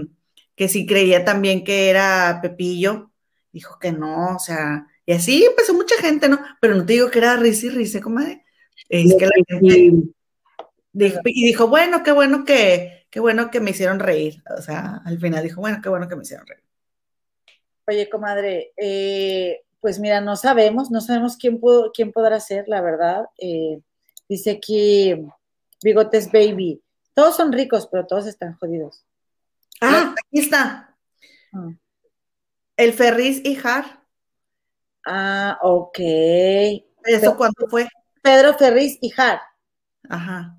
que 0.55 0.67
si 0.67 0.85
creía 0.85 1.25
también 1.25 1.63
que 1.63 1.89
era 1.89 2.39
Pepillo, 2.41 3.11
dijo 3.51 3.79
que 3.79 3.91
no, 3.91 4.35
o 4.35 4.39
sea, 4.39 4.87
y 5.05 5.13
así 5.13 5.43
empezó 5.43 5.73
mucha 5.73 5.95
gente, 5.97 6.29
¿no? 6.29 6.39
Pero 6.59 6.75
no 6.75 6.85
te 6.85 6.93
digo 6.93 7.09
que 7.09 7.19
era 7.19 7.35
risa 7.35 7.67
y 7.67 7.69
risa, 7.69 8.01
comadre. 8.01 8.40
Es 8.91 9.15
que 9.15 9.25
la 9.25 9.31
gente 9.47 10.03
dijo, 10.91 11.19
y 11.23 11.45
dijo, 11.45 11.67
bueno, 11.67 12.03
qué 12.03 12.11
bueno 12.11 12.43
que, 12.43 13.07
qué 13.09 13.21
bueno 13.21 13.49
que 13.49 13.61
me 13.61 13.71
hicieron 13.71 13.99
reír. 13.99 14.43
O 14.57 14.61
sea, 14.61 15.01
al 15.05 15.17
final 15.17 15.43
dijo, 15.43 15.61
bueno, 15.61 15.79
qué 15.81 15.87
bueno 15.87 16.09
que 16.09 16.17
me 16.17 16.23
hicieron 16.23 16.45
reír. 16.45 16.63
Oye, 17.87 18.09
comadre, 18.09 18.73
eh, 18.75 19.61
pues 19.79 19.97
mira, 19.97 20.19
no 20.19 20.35
sabemos, 20.35 20.91
no 20.91 20.99
sabemos 20.99 21.37
quién, 21.37 21.59
pudo, 21.59 21.91
quién 21.93 22.11
podrá 22.11 22.39
ser, 22.41 22.65
la 22.67 22.81
verdad. 22.81 23.25
Eh, 23.37 23.79
dice 24.27 24.51
aquí 24.51 25.15
Bigotes 25.81 26.29
Baby. 26.29 26.81
Todos 27.13 27.37
son 27.37 27.53
ricos, 27.53 27.87
pero 27.89 28.05
todos 28.05 28.27
están 28.27 28.57
jodidos. 28.57 29.05
Ah, 29.79 30.13
aquí 30.17 30.39
está. 30.39 30.97
Ah. 31.53 31.69
El 32.75 32.91
Ferris 32.91 33.41
y 33.45 33.57
Har. 33.63 34.03
Ah, 35.05 35.57
ok. 35.61 35.97
¿Eso 37.05 37.37
cuándo 37.37 37.67
fue? 37.69 37.87
Pedro 38.21 38.53
Ferriz 38.57 38.97
y 39.01 39.11
Har. 39.17 39.41
Ajá. 40.09 40.57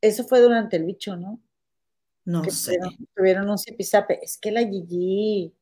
Eso 0.00 0.24
fue 0.24 0.40
durante 0.40 0.76
el 0.76 0.84
bicho, 0.84 1.16
¿no? 1.16 1.40
No 2.24 2.44
sé. 2.44 2.78
Tuvieron, 3.14 3.48
un 3.48 3.58
zipizape. 3.58 4.20
Es 4.22 4.38
que 4.38 4.50
la 4.50 4.60
Gigi, 4.60 5.52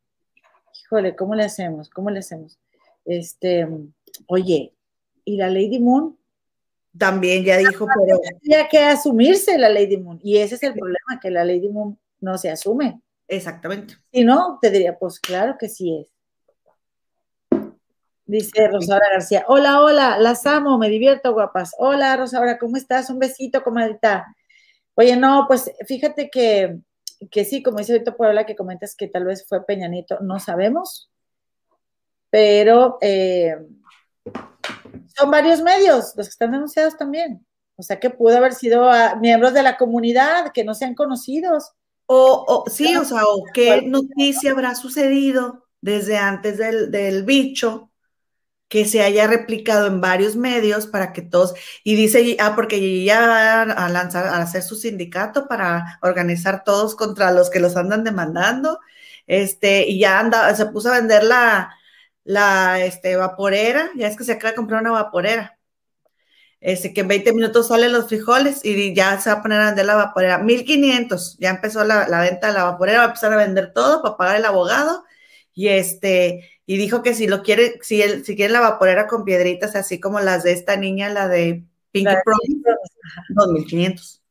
híjole, 0.83 1.17
¿cómo 1.17 1.35
le 1.35 1.45
hacemos? 1.45 1.91
¿Cómo 1.91 2.11
le 2.11 2.21
hacemos? 2.21 2.59
Este, 3.05 3.67
oye, 4.27 4.75
¿y 5.25 5.37
la 5.37 5.49
Lady 5.49 5.81
Moon? 5.81 6.17
También 6.97 7.45
ya 7.45 7.57
dijo, 7.57 7.87
pero. 7.87 8.19
Tendría 8.21 8.69
que 8.69 8.79
asumirse 8.79 9.59
la 9.59 9.69
Lady 9.69 9.97
Moon. 9.97 10.21
Y 10.23 10.39
ese 10.39 10.57
es 10.57 10.63
el 10.63 10.75
problema, 10.75 11.21
que 11.21 11.31
la 11.31 11.45
Lady 11.45 11.69
Moon 11.69 11.99
no 12.21 12.39
se 12.39 12.51
asume. 12.51 13.01
Exactamente. 13.27 13.97
Si 14.13 14.25
no, 14.25 14.59
te 14.61 14.71
diría, 14.71 14.99
pues 14.99 15.19
claro 15.19 15.57
que 15.59 15.69
sí 15.69 15.99
es. 15.99 16.12
Dice 18.25 18.69
Rosaura 18.69 19.07
García, 19.13 19.45
hola, 19.49 19.81
hola, 19.83 20.19
las 20.19 20.47
amo, 20.47 20.79
me 20.79 20.89
divierto, 20.89 21.33
guapas. 21.33 21.73
Hola, 21.79 22.17
Rosaura, 22.17 22.57
¿cómo 22.59 22.77
estás? 22.77 23.11
Un 23.11 23.19
besito, 23.19 23.63
comadita. 23.65 24.35
Oye, 24.95 25.17
no, 25.17 25.47
pues 25.49 25.71
fíjate 25.87 26.31
que, 26.31 26.79
que 27.31 27.45
sí, 27.45 27.63
como 27.63 27.79
dice 27.79 27.93
ahorita 27.93 28.17
Puebla, 28.17 28.47
que 28.47 28.55
comentas 28.55 28.95
que 28.95 29.09
tal 29.09 29.25
vez 29.25 29.47
fue 29.49 29.65
Peñanito, 29.67 30.21
no 30.21 30.39
sabemos, 30.39 31.11
pero 32.31 32.99
eh, 33.01 33.57
son 35.17 35.31
varios 35.31 35.61
medios 35.61 36.15
los 36.17 36.27
que 36.27 36.33
están 36.33 36.53
denunciados 36.53 36.97
también. 36.97 37.45
O 37.77 37.83
sea 37.83 37.99
que 37.99 38.11
pudo 38.11 38.37
haber 38.37 38.55
sido 38.55 38.89
miembros 39.21 39.53
de 39.55 39.63
la 39.63 39.77
comunidad 39.77 40.53
que 40.53 40.63
no 40.63 40.75
sean 40.75 40.95
conocidos. 40.95 41.73
O, 42.07 42.45
o 42.47 42.71
sí, 42.71 42.97
o 42.97 43.05
sea, 43.05 43.25
o 43.25 43.45
qué 43.53 43.83
noticia 43.83 44.53
habrá 44.53 44.75
sucedido 44.75 45.67
desde 45.81 46.19
antes 46.19 46.59
del, 46.59 46.91
del 46.91 47.25
bicho 47.25 47.92
que 48.73 48.87
se 48.87 49.03
haya 49.03 49.27
replicado 49.27 49.87
en 49.87 50.01
varios 50.01 50.35
medios 50.35 50.87
para 50.87 51.13
que 51.13 51.21
todos, 51.21 51.53
y 51.85 51.95
dice, 51.95 52.39
ah, 52.41 52.55
porque 52.57 53.05
ya 53.05 53.21
va 53.21 53.63
a 53.65 53.89
lanzar, 53.91 54.27
a 54.27 54.39
hacer 54.39 54.63
su 54.63 54.77
sindicato 54.77 55.47
para 55.47 55.99
organizar 56.01 56.65
todos 56.65 56.95
contra 56.97 57.33
los 57.33 57.51
que 57.51 57.61
los 57.61 57.77
andan 57.77 58.03
demandando, 58.03 58.81
este, 59.27 59.87
y 59.87 60.01
ya 60.01 60.19
anda, 60.19 60.55
se 60.55 60.65
puso 60.67 60.91
a 60.91 60.99
vender 60.99 61.23
la, 61.25 61.77
la, 62.25 62.81
este, 62.83 63.17
vaporera, 63.17 63.91
ya 63.95 64.09
es 64.09 64.17
que 64.17 64.25
se 64.25 64.33
acaba 64.33 64.53
de 64.53 64.57
comprar 64.57 64.81
una 64.81 64.93
vaporera, 64.93 65.59
este, 66.61 66.95
que 66.95 67.03
en 67.03 67.09
20 67.09 67.35
minutos 67.35 67.69
salen 67.69 67.93
los 67.93 68.09
frijoles 68.09 68.65
y 68.65 68.95
ya 68.95 69.21
se 69.21 69.29
va 69.31 69.41
a 69.41 69.43
poner 69.43 69.61
a 69.61 69.67
vender 69.67 69.85
la 69.85 69.97
vaporera, 69.97 70.39
1500, 70.39 71.37
ya 71.39 71.51
empezó 71.51 71.85
la, 71.85 72.09
la 72.09 72.21
venta 72.23 72.47
de 72.47 72.55
la 72.55 72.65
vaporera, 72.65 73.01
va 73.01 73.05
a 73.05 73.09
empezar 73.09 73.33
a 73.35 73.37
vender 73.37 73.75
todo 73.75 74.01
para 74.03 74.17
pagar 74.17 74.37
el 74.37 74.47
abogado, 74.47 75.05
y 75.55 75.69
este, 75.69 76.52
y 76.73 76.79
dijo 76.79 77.03
que 77.03 77.13
si 77.13 77.27
lo 77.27 77.43
quiere, 77.43 77.79
si 77.83 78.01
él, 78.01 78.25
si 78.25 78.35
quiere 78.35 78.51
la 78.51 78.61
vaporera 78.61 79.07
con 79.07 79.27
piedritas, 79.27 79.77
así 79.77 80.01
como 80.01 80.21
las 80.21 80.43
de 80.43 80.53
esta 80.53 80.75
niña, 80.75 81.11
la 81.11 81.29
de 81.29 81.67
Pinky 81.91 82.15
Promise, 82.25 82.63
2500. 83.29 84.23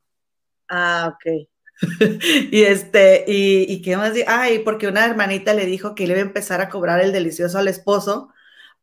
Ah, 0.68 1.14
ok. 1.14 1.48
y 2.50 2.62
este, 2.62 3.24
y, 3.28 3.72
y 3.72 3.80
qué 3.80 3.96
más, 3.96 4.14
ay, 4.26 4.58
porque 4.58 4.88
una 4.88 5.04
hermanita 5.04 5.54
le 5.54 5.66
dijo 5.66 5.94
que 5.94 6.08
le 6.08 6.14
iba 6.14 6.18
a 6.20 6.26
empezar 6.26 6.60
a 6.60 6.68
cobrar 6.68 7.00
el 7.00 7.12
delicioso 7.12 7.58
al 7.60 7.68
esposo 7.68 8.30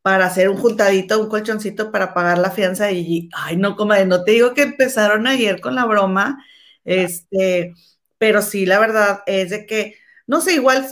para 0.02 0.28
hacer 0.28 0.48
un 0.50 0.56
juntadito, 0.56 1.20
un 1.22 1.28
colchoncito 1.28 1.92
para 1.92 2.14
pagar 2.14 2.38
la 2.38 2.52
fianza 2.52 2.94
y, 2.94 3.28
ay, 3.34 3.58
no, 3.58 3.76
comadre, 3.76 4.06
no 4.06 4.24
te 4.24 4.32
digo 4.32 4.54
que 4.54 4.62
empezaron 4.62 5.28
ayer 5.28 5.60
con 5.60 5.76
la 5.76 5.84
broma, 5.84 6.42
este, 6.86 7.74
pero 8.18 8.42
sí, 8.42 8.66
la 8.66 8.80
verdad 8.80 9.22
es 9.26 9.50
de 9.50 9.66
que, 9.66 9.96
no 10.28 10.40
sé, 10.40 10.54
igual 10.54 10.88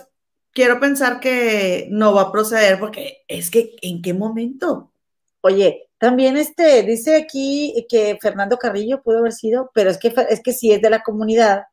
quiero 0.57 0.79
pensar 0.79 1.19
que 1.19 1.87
no 1.91 2.15
va 2.15 2.23
a 2.23 2.31
proceder 2.31 2.79
porque 2.79 3.23
es 3.27 3.51
que 3.51 3.75
¿en 3.83 4.01
qué 4.01 4.15
momento? 4.15 4.91
Oye, 5.41 5.87
también 5.99 6.35
este 6.35 6.81
dice 6.81 7.15
aquí 7.15 7.85
que 7.87 8.17
Fernando 8.19 8.57
Carrillo 8.57 9.03
pudo 9.03 9.19
haber 9.19 9.33
sido, 9.33 9.69
pero 9.75 9.91
es 9.91 9.99
que 9.99 10.11
es 10.29 10.41
que 10.41 10.53
si 10.53 10.71
es 10.71 10.81
de 10.81 10.89
la 10.89 11.03
comunidad. 11.03 11.65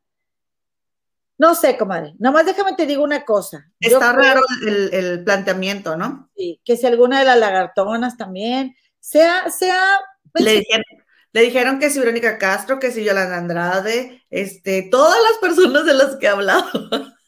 No 1.38 1.54
sé, 1.54 1.78
comadre. 1.78 2.12
Nomás 2.18 2.44
déjame 2.44 2.74
te 2.76 2.84
digo 2.84 3.02
una 3.02 3.24
cosa. 3.24 3.72
Está 3.80 4.12
raro 4.12 4.42
el, 4.66 5.24
planteamiento, 5.24 5.96
¿no? 5.96 6.28
Sí, 6.36 6.60
que 6.62 6.76
si 6.76 6.86
alguna 6.86 7.20
de 7.20 7.24
las 7.24 7.38
lagartonas 7.38 8.18
también, 8.18 8.76
sea, 9.00 9.48
sea. 9.48 9.98
Pues 10.30 10.44
le, 10.44 10.58
dijeron, 10.58 10.84
le 11.32 11.40
dijeron 11.40 11.78
que 11.78 11.88
si 11.88 12.00
Verónica 12.00 12.36
Castro, 12.36 12.78
que 12.78 12.90
si 12.90 13.02
Yolanda 13.02 13.38
Andrade, 13.38 14.22
este, 14.28 14.82
todas 14.90 15.18
las 15.22 15.38
personas 15.38 15.86
de 15.86 15.94
las 15.94 16.16
que 16.16 16.26
he 16.26 16.28
hablado. 16.28 16.70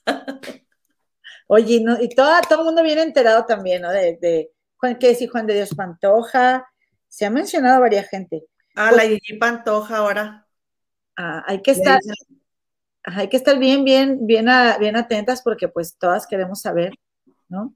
Oye, 1.49 1.81
no, 1.81 2.01
y 2.01 2.09
todo, 2.09 2.31
todo 2.49 2.61
el 2.61 2.65
mundo 2.67 2.83
viene 2.83 3.03
enterado 3.03 3.45
también, 3.45 3.83
¿no? 3.83 3.91
De, 3.91 4.19
de 4.21 4.51
Juan, 4.77 4.99
¿qué 4.99 5.09
decir? 5.09 5.31
Juan 5.31 5.47
de 5.47 5.55
Dios 5.55 5.75
Pantoja, 5.75 6.67
se 7.09 7.25
ha 7.25 7.31
mencionado 7.31 7.81
varias 7.81 8.09
gente. 8.09 8.45
Ah, 8.75 8.91
la 8.91 8.99
pues 8.99 9.09
Gigi 9.09 9.39
Pantoja 9.39 9.97
ahora. 9.97 10.47
Ah, 11.17 11.45
hay 11.47 11.63
que 11.63 11.71
estar, 11.71 11.99
hay 13.05 13.29
que 13.29 13.37
estar 13.37 13.59
bien, 13.59 13.85
bien, 13.85 14.27
bien, 14.27 14.47
bien 14.79 14.97
atentas 14.97 15.41
porque 15.43 15.69
pues 15.69 15.97
todas 15.97 16.27
queremos 16.27 16.61
saber, 16.61 16.93
¿no? 17.49 17.75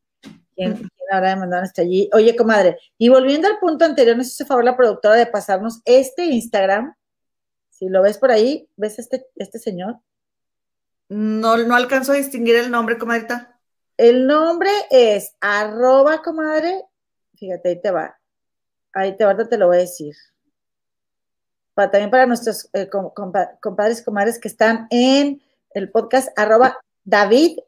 ¿Quién, 0.55 0.75
quién 0.75 0.91
habrá 1.11 1.31
demandado 1.31 1.63
hasta 1.63 1.83
allí? 1.83 2.11
Oye, 2.13 2.37
comadre, 2.37 2.77
y 2.99 3.09
volviendo 3.09 3.49
al 3.49 3.59
punto 3.59 3.85
anterior, 3.85 4.17
nos 4.17 4.27
hizo 4.27 4.45
favor 4.45 4.65
la 4.65 4.77
productora 4.77 5.15
de 5.15 5.27
pasarnos 5.27 5.81
este 5.85 6.27
Instagram. 6.27 6.95
Si 7.71 7.89
lo 7.89 8.03
ves 8.03 8.19
por 8.19 8.31
ahí, 8.31 8.69
¿ves 8.77 8.99
este, 8.99 9.27
este 9.37 9.59
señor? 9.59 10.01
No, 11.09 11.57
no 11.57 11.75
alcanzo 11.75 12.13
a 12.13 12.17
distinguir 12.17 12.57
el 12.57 12.71
nombre, 12.71 12.99
comadita. 12.99 13.60
El 14.01 14.27
nombre 14.27 14.71
es 14.91 15.37
arroba, 15.43 16.23
comadre. 16.23 16.87
Fíjate, 17.37 17.69
ahí 17.69 17.83
te 17.83 17.91
va. 17.91 18.19
Ahí 18.95 19.15
te 19.15 19.27
va, 19.27 19.37
te 19.37 19.59
lo 19.59 19.67
voy 19.67 19.77
a 19.77 19.81
decir. 19.81 20.15
Para, 21.75 21.91
también 21.91 22.11
para 22.11 22.25
nuestros 22.25 22.71
eh, 22.73 22.89
compadres 22.89 24.01
y 24.01 24.05
comadres 24.05 24.39
que 24.39 24.49
están 24.49 24.87
en 24.89 25.43
el 25.75 25.91
podcast 25.91 26.31
arroba 26.35 26.79
David 27.05 27.59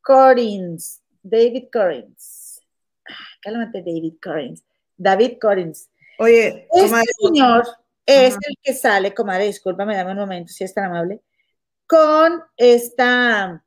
Corins. 0.00 1.02
David 1.22 1.68
Corins. 1.70 2.62
Ah, 3.06 3.12
cálmate, 3.42 3.82
David 3.82 4.14
Corins. 4.22 4.64
David 4.96 5.36
Corins. 5.38 5.90
Oye, 6.18 6.68
este 6.72 7.04
señor 7.20 7.66
es 8.06 8.32
el 8.32 8.56
que 8.62 8.72
sale, 8.72 9.12
comadre, 9.12 9.44
discúlpame, 9.44 9.94
dame 9.94 10.12
un 10.12 10.20
momento, 10.20 10.54
si 10.54 10.64
es 10.64 10.72
tan 10.72 10.86
amable, 10.86 11.20
con 11.86 12.42
esta, 12.56 13.61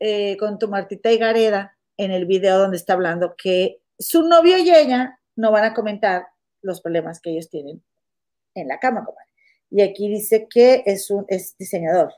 eh, 0.00 0.36
con 0.38 0.58
tu 0.58 0.68
Martita 0.68 1.12
y 1.12 1.18
Gareda 1.18 1.76
en 1.96 2.10
el 2.10 2.26
video 2.26 2.58
donde 2.58 2.76
está 2.76 2.94
hablando 2.94 3.34
que 3.36 3.80
su 3.98 4.22
novio 4.22 4.58
y 4.58 4.70
ella 4.70 5.20
no 5.36 5.52
van 5.52 5.64
a 5.64 5.74
comentar 5.74 6.26
los 6.62 6.80
problemas 6.80 7.20
que 7.20 7.30
ellos 7.30 7.50
tienen 7.50 7.82
en 8.54 8.68
la 8.68 8.78
cama, 8.78 9.04
comadre. 9.04 9.28
Y 9.70 9.82
aquí 9.82 10.08
dice 10.08 10.48
que 10.50 10.82
es 10.86 11.10
un 11.10 11.24
es 11.28 11.56
diseñador. 11.56 12.12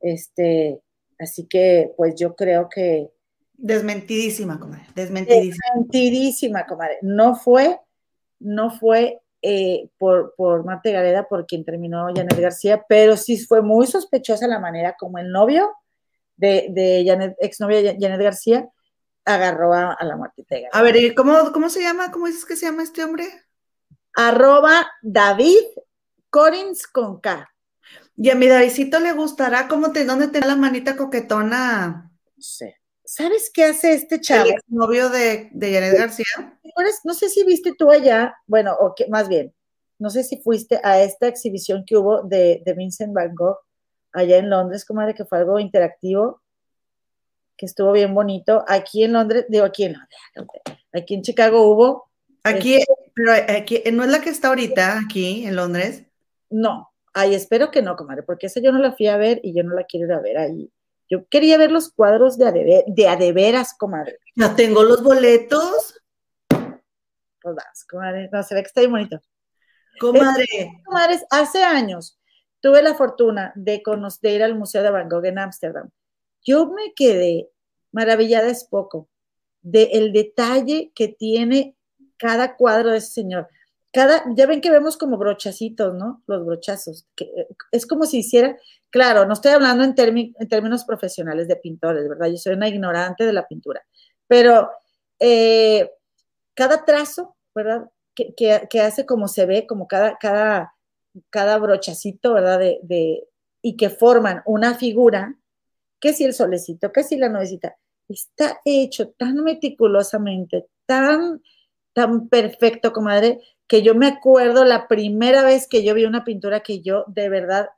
Este, 0.00 0.80
así 1.18 1.46
que 1.46 1.92
pues 1.96 2.14
yo 2.14 2.36
creo 2.36 2.68
que 2.68 3.10
desmentidísima, 3.54 4.60
comadre, 4.60 4.84
desmentidísima. 4.94 5.64
Desmentidísima, 5.74 6.66
comadre. 6.66 6.98
No 7.02 7.34
fue 7.34 7.80
no 8.44 8.70
fue 8.70 9.20
eh, 9.42 9.88
por, 9.98 10.34
por 10.36 10.64
Marta 10.64 10.90
Gareda 10.90 11.26
por 11.28 11.46
quien 11.46 11.64
terminó 11.64 12.06
Janet 12.14 12.38
García, 12.38 12.84
pero 12.88 13.16
sí 13.16 13.38
fue 13.38 13.62
muy 13.62 13.86
sospechosa 13.86 14.46
la 14.46 14.58
manera 14.58 14.96
como 14.98 15.18
el 15.18 15.30
novio 15.30 15.72
de, 16.36 16.66
de 16.70 17.04
Janet, 17.06 17.36
exnovia 17.40 17.94
Janet 17.98 18.20
García, 18.20 18.68
agarró 19.24 19.72
a, 19.72 19.96
la 20.00 20.16
Martita 20.16 20.56
Gareda. 20.56 20.70
A 20.72 20.82
ver, 20.82 21.14
¿cómo, 21.14 21.52
¿cómo 21.52 21.68
se 21.68 21.82
llama? 21.82 22.10
¿Cómo 22.10 22.26
dices 22.26 22.44
que 22.44 22.56
se 22.56 22.66
llama 22.66 22.82
este 22.82 23.02
hombre? 23.04 23.26
Arroba 24.14 24.86
David 25.02 25.62
Corins 26.30 26.86
con 26.86 27.20
K. 27.20 27.50
Y 28.16 28.30
a 28.30 28.34
mi 28.34 28.46
Davidcito 28.46 29.00
le 29.00 29.12
gustará 29.12 29.66
cómo 29.66 29.92
te, 29.92 30.04
dónde 30.04 30.28
te 30.28 30.40
da 30.40 30.46
la 30.46 30.56
manita 30.56 30.96
coquetona. 30.96 32.10
No 32.36 32.42
sé. 32.42 32.76
¿Sabes 33.04 33.50
qué 33.52 33.64
hace 33.64 33.94
este 33.94 34.20
chavo? 34.20 34.50
El 34.50 34.60
novio 34.68 35.10
de, 35.10 35.50
de 35.52 35.72
Janet 35.72 35.98
García. 35.98 36.58
No 37.04 37.14
sé 37.14 37.28
si 37.28 37.44
viste 37.44 37.72
tú 37.76 37.90
allá, 37.90 38.34
bueno, 38.46 38.74
o 38.78 38.94
que, 38.94 39.06
más 39.08 39.28
bien, 39.28 39.54
no 39.98 40.10
sé 40.10 40.24
si 40.24 40.40
fuiste 40.40 40.80
a 40.82 41.00
esta 41.00 41.28
exhibición 41.28 41.84
que 41.86 41.96
hubo 41.96 42.22
de, 42.22 42.62
de 42.64 42.72
Vincent 42.74 43.12
Van 43.12 43.34
Gogh 43.34 43.58
allá 44.14 44.38
en 44.38 44.48
Londres, 44.48 44.84
como 44.84 45.02
de 45.02 45.14
que 45.14 45.24
fue 45.24 45.38
algo 45.38 45.58
interactivo, 45.58 46.40
que 47.56 47.66
estuvo 47.66 47.92
bien 47.92 48.14
bonito. 48.14 48.64
Aquí 48.66 49.04
en 49.04 49.12
Londres, 49.12 49.44
digo 49.48 49.64
aquí 49.64 49.84
en 49.84 49.94
Londres, 49.94 50.58
aquí 50.92 51.14
en 51.14 51.22
Chicago 51.22 51.62
hubo. 51.68 52.10
Aquí, 52.44 52.76
este 52.76 52.92
pero 53.14 53.32
aquí, 53.32 53.82
¿no 53.92 54.04
es 54.04 54.10
la 54.10 54.20
que 54.20 54.30
está 54.30 54.48
ahorita 54.48 54.98
aquí 54.98 55.46
en 55.46 55.56
Londres? 55.56 56.04
No, 56.50 56.92
ay, 57.12 57.34
espero 57.34 57.70
que 57.70 57.82
no, 57.82 57.96
comadre, 57.96 58.22
porque 58.22 58.46
esa 58.46 58.60
yo 58.60 58.72
no 58.72 58.78
la 58.78 58.92
fui 58.92 59.08
a 59.08 59.16
ver 59.16 59.40
y 59.42 59.54
yo 59.54 59.62
no 59.64 59.74
la 59.74 59.84
quiero 59.84 60.06
ir 60.06 60.12
a 60.12 60.20
ver 60.20 60.38
ahí. 60.38 60.72
Yo 61.10 61.26
quería 61.28 61.58
ver 61.58 61.70
los 61.70 61.92
cuadros 61.92 62.38
de, 62.38 62.46
adever, 62.46 62.84
de 62.86 63.08
adeveras, 63.08 63.74
comadre. 63.76 64.18
¿No 64.36 64.54
tengo 64.54 64.82
los 64.82 65.02
boletos? 65.02 66.00
Pues 66.48 67.54
vas, 67.54 67.84
comadre. 67.88 68.30
No, 68.32 68.42
se 68.42 68.54
ve 68.54 68.62
que 68.62 68.68
está 68.68 68.80
bien 68.80 68.92
bonito. 68.92 69.20
Comadre. 70.00 70.46
comadres, 70.84 71.24
hace 71.30 71.62
años 71.62 72.18
tuve 72.64 72.82
la 72.82 72.94
fortuna 72.94 73.52
de 73.54 73.82
conocer 73.82 74.32
ir 74.32 74.42
al 74.42 74.56
Museo 74.56 74.82
de 74.82 74.90
Van 74.90 75.10
Gogh 75.10 75.26
en 75.26 75.38
Ámsterdam. 75.38 75.90
Yo 76.42 76.66
me 76.70 76.94
quedé 76.94 77.50
maravillada, 77.92 78.48
es 78.48 78.64
poco, 78.64 79.10
del 79.60 79.88
el 79.92 80.12
detalle 80.14 80.90
que 80.94 81.08
tiene 81.08 81.76
cada 82.16 82.56
cuadro 82.56 82.90
de 82.90 82.98
ese 82.98 83.10
señor. 83.10 83.48
Cada, 83.92 84.24
ya 84.34 84.46
ven 84.46 84.62
que 84.62 84.70
vemos 84.70 84.96
como 84.96 85.18
brochacitos, 85.18 85.94
¿no? 85.94 86.22
Los 86.26 86.46
brochazos. 86.46 87.06
Que 87.14 87.24
eh, 87.24 87.48
es 87.70 87.86
como 87.86 88.06
si 88.06 88.20
hiciera, 88.20 88.56
Claro, 88.94 89.26
no 89.26 89.32
estoy 89.34 89.50
hablando 89.50 89.82
en, 89.82 89.94
términos 89.96 90.84
profesionales 90.84 91.48
de 91.48 91.56
pintores, 91.56 92.08
¿verdad? 92.08 92.28
Yo 92.28 92.36
soy 92.36 92.54
una 92.54 92.68
ignorante 92.68 93.26
de 93.26 93.32
la 93.32 93.44
pintura, 93.44 93.84
pero 94.28 94.70
eh, 95.18 95.90
cada 96.54 96.84
trazo, 96.84 97.36
¿verdad? 97.56 97.90
Que, 98.14 98.80
hace 98.80 99.04
como 99.04 99.26
se 99.26 99.46
ve, 99.46 99.66
como 99.66 99.88
cada, 99.88 100.16
cada, 100.18 100.73
cada 101.30 101.58
brochacito, 101.58 102.34
¿verdad? 102.34 102.58
De, 102.58 103.24
y 103.62 103.76
que 103.76 103.90
forman 103.90 104.42
una 104.46 104.74
figura, 104.74 105.36
que 106.00 106.12
si 106.12 106.24
el 106.24 106.34
solecito, 106.34 106.92
que 106.92 107.02
si 107.02 107.16
la 107.16 107.28
nubecita, 107.28 107.76
está 108.08 108.60
hecho 108.64 109.10
tan 109.10 109.36
meticulosamente, 109.36 110.66
tan, 110.86 111.42
tan 111.92 112.28
perfecto, 112.28 112.92
comadre, 112.92 113.40
que 113.66 113.82
yo 113.82 113.94
me 113.94 114.06
acuerdo 114.06 114.64
la 114.64 114.88
primera 114.88 115.42
vez 115.42 115.66
que 115.66 115.82
yo 115.82 115.94
vi 115.94 116.04
una 116.04 116.24
pintura 116.24 116.60
que 116.60 116.82
yo 116.82 117.04
de 117.06 117.28
verdad 117.28 117.68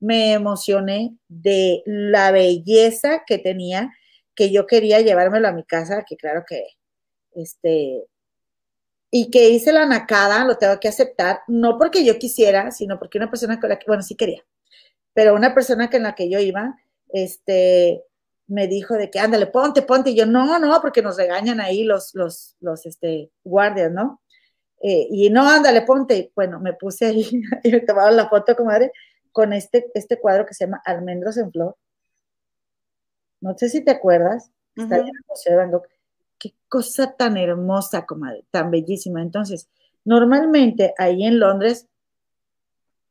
me 0.00 0.32
emocioné 0.32 1.16
de 1.28 1.82
la 1.84 2.30
belleza 2.30 3.24
que 3.26 3.38
tenía, 3.38 3.92
que 4.34 4.50
yo 4.50 4.66
quería 4.66 5.00
llevármelo 5.00 5.48
a 5.48 5.52
mi 5.52 5.64
casa, 5.64 6.04
que 6.08 6.16
claro 6.16 6.44
que, 6.48 6.64
este, 7.34 8.06
y 9.18 9.30
que 9.30 9.48
hice 9.48 9.72
la 9.72 9.86
nacada, 9.86 10.44
lo 10.44 10.58
tengo 10.58 10.78
que 10.78 10.88
aceptar, 10.88 11.40
no 11.48 11.78
porque 11.78 12.04
yo 12.04 12.18
quisiera, 12.18 12.70
sino 12.70 12.98
porque 12.98 13.16
una 13.16 13.30
persona 13.30 13.58
con 13.58 13.70
la 13.70 13.78
que, 13.78 13.86
bueno, 13.86 14.02
sí 14.02 14.14
quería, 14.14 14.44
pero 15.14 15.34
una 15.34 15.54
persona 15.54 15.88
con 15.88 16.02
la 16.02 16.14
que 16.14 16.28
yo 16.28 16.38
iba, 16.38 16.76
este, 17.08 18.04
me 18.46 18.66
dijo 18.66 18.92
de 18.92 19.10
que, 19.10 19.18
ándale, 19.18 19.46
ponte, 19.46 19.80
ponte, 19.80 20.10
y 20.10 20.16
yo, 20.16 20.26
no, 20.26 20.58
no, 20.58 20.80
porque 20.82 21.00
nos 21.00 21.16
regañan 21.16 21.60
ahí 21.60 21.84
los, 21.84 22.14
los, 22.14 22.56
los, 22.60 22.84
este, 22.84 23.30
guardias, 23.42 23.90
¿no? 23.90 24.20
Eh, 24.82 25.08
y 25.10 25.30
no, 25.30 25.48
ándale, 25.48 25.80
ponte, 25.80 26.30
bueno, 26.36 26.60
me 26.60 26.74
puse 26.74 27.06
ahí 27.06 27.26
y 27.64 27.72
me 27.72 27.80
tomaron 27.80 28.16
la 28.16 28.28
foto, 28.28 28.54
comadre, 28.54 28.92
con 29.32 29.54
este, 29.54 29.90
este 29.94 30.20
cuadro 30.20 30.44
que 30.44 30.52
se 30.52 30.66
llama 30.66 30.82
Almendros 30.84 31.38
en 31.38 31.50
Flor. 31.50 31.74
No 33.40 33.56
sé 33.56 33.70
si 33.70 33.82
te 33.82 33.92
acuerdas, 33.92 34.50
está 34.76 34.96
en 34.98 35.06
el 35.06 35.24
Museo 35.26 35.52
de 35.52 35.56
Van 35.56 35.70
Gogh. 35.70 35.86
Qué 36.46 36.54
cosa 36.68 37.14
tan 37.16 37.36
hermosa, 37.36 38.06
comadre, 38.06 38.44
tan 38.50 38.70
bellísima. 38.70 39.22
Entonces, 39.22 39.68
normalmente 40.04 40.94
ahí 40.98 41.24
en 41.24 41.38
Londres 41.40 41.88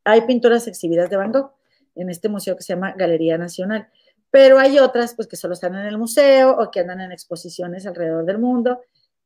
hay 0.04 0.22
pinturas 0.22 0.66
exhibidas 0.66 1.10
de 1.10 1.16
Van 1.16 1.32
Gogh 1.32 1.52
en 1.94 2.10
este 2.10 2.28
museo 2.28 2.56
que 2.56 2.62
se 2.62 2.74
llama 2.74 2.92
Galería 2.92 3.38
Nacional, 3.38 3.88
pero 4.30 4.58
hay 4.58 4.78
otras 4.78 5.14
pues 5.14 5.28
que 5.28 5.36
solo 5.36 5.54
están 5.54 5.74
en 5.74 5.86
el 5.86 5.98
museo 5.98 6.56
o 6.58 6.70
que 6.70 6.80
andan 6.80 7.00
en 7.00 7.12
exposiciones 7.12 7.86
alrededor 7.86 8.24
del 8.24 8.38
mundo 8.38 8.80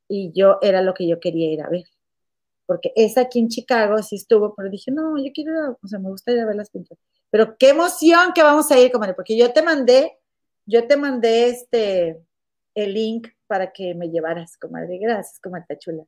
y 0.08 0.32
yo 0.32 0.58
era 0.62 0.82
lo 0.82 0.94
que 0.94 1.06
yo 1.06 1.20
quería 1.20 1.52
ir 1.52 1.62
a 1.62 1.68
ver 1.68 1.84
porque 2.70 2.92
esa 2.94 3.22
aquí 3.22 3.40
en 3.40 3.48
Chicago 3.48 4.00
sí 4.00 4.14
estuvo, 4.14 4.54
pero 4.54 4.70
dije, 4.70 4.92
no, 4.92 5.18
yo 5.18 5.32
quiero, 5.34 5.76
o 5.82 5.88
sea, 5.88 5.98
me 5.98 6.08
gusta 6.08 6.30
ir 6.30 6.38
a 6.38 6.46
ver 6.46 6.54
las 6.54 6.70
pinturas. 6.70 7.02
Pero 7.28 7.56
qué 7.58 7.70
emoción 7.70 8.32
que 8.32 8.44
vamos 8.44 8.70
a 8.70 8.78
ir, 8.78 8.92
comadre, 8.92 9.14
porque 9.14 9.36
yo 9.36 9.52
te 9.52 9.60
mandé, 9.60 10.20
yo 10.66 10.86
te 10.86 10.96
mandé 10.96 11.48
este, 11.48 12.22
el 12.76 12.94
link 12.94 13.26
para 13.50 13.72
que 13.72 13.96
me 13.96 14.08
llevaras, 14.08 14.56
comadre. 14.56 14.96
Gracias, 14.98 15.40
comadre 15.40 15.76
chula. 15.76 16.04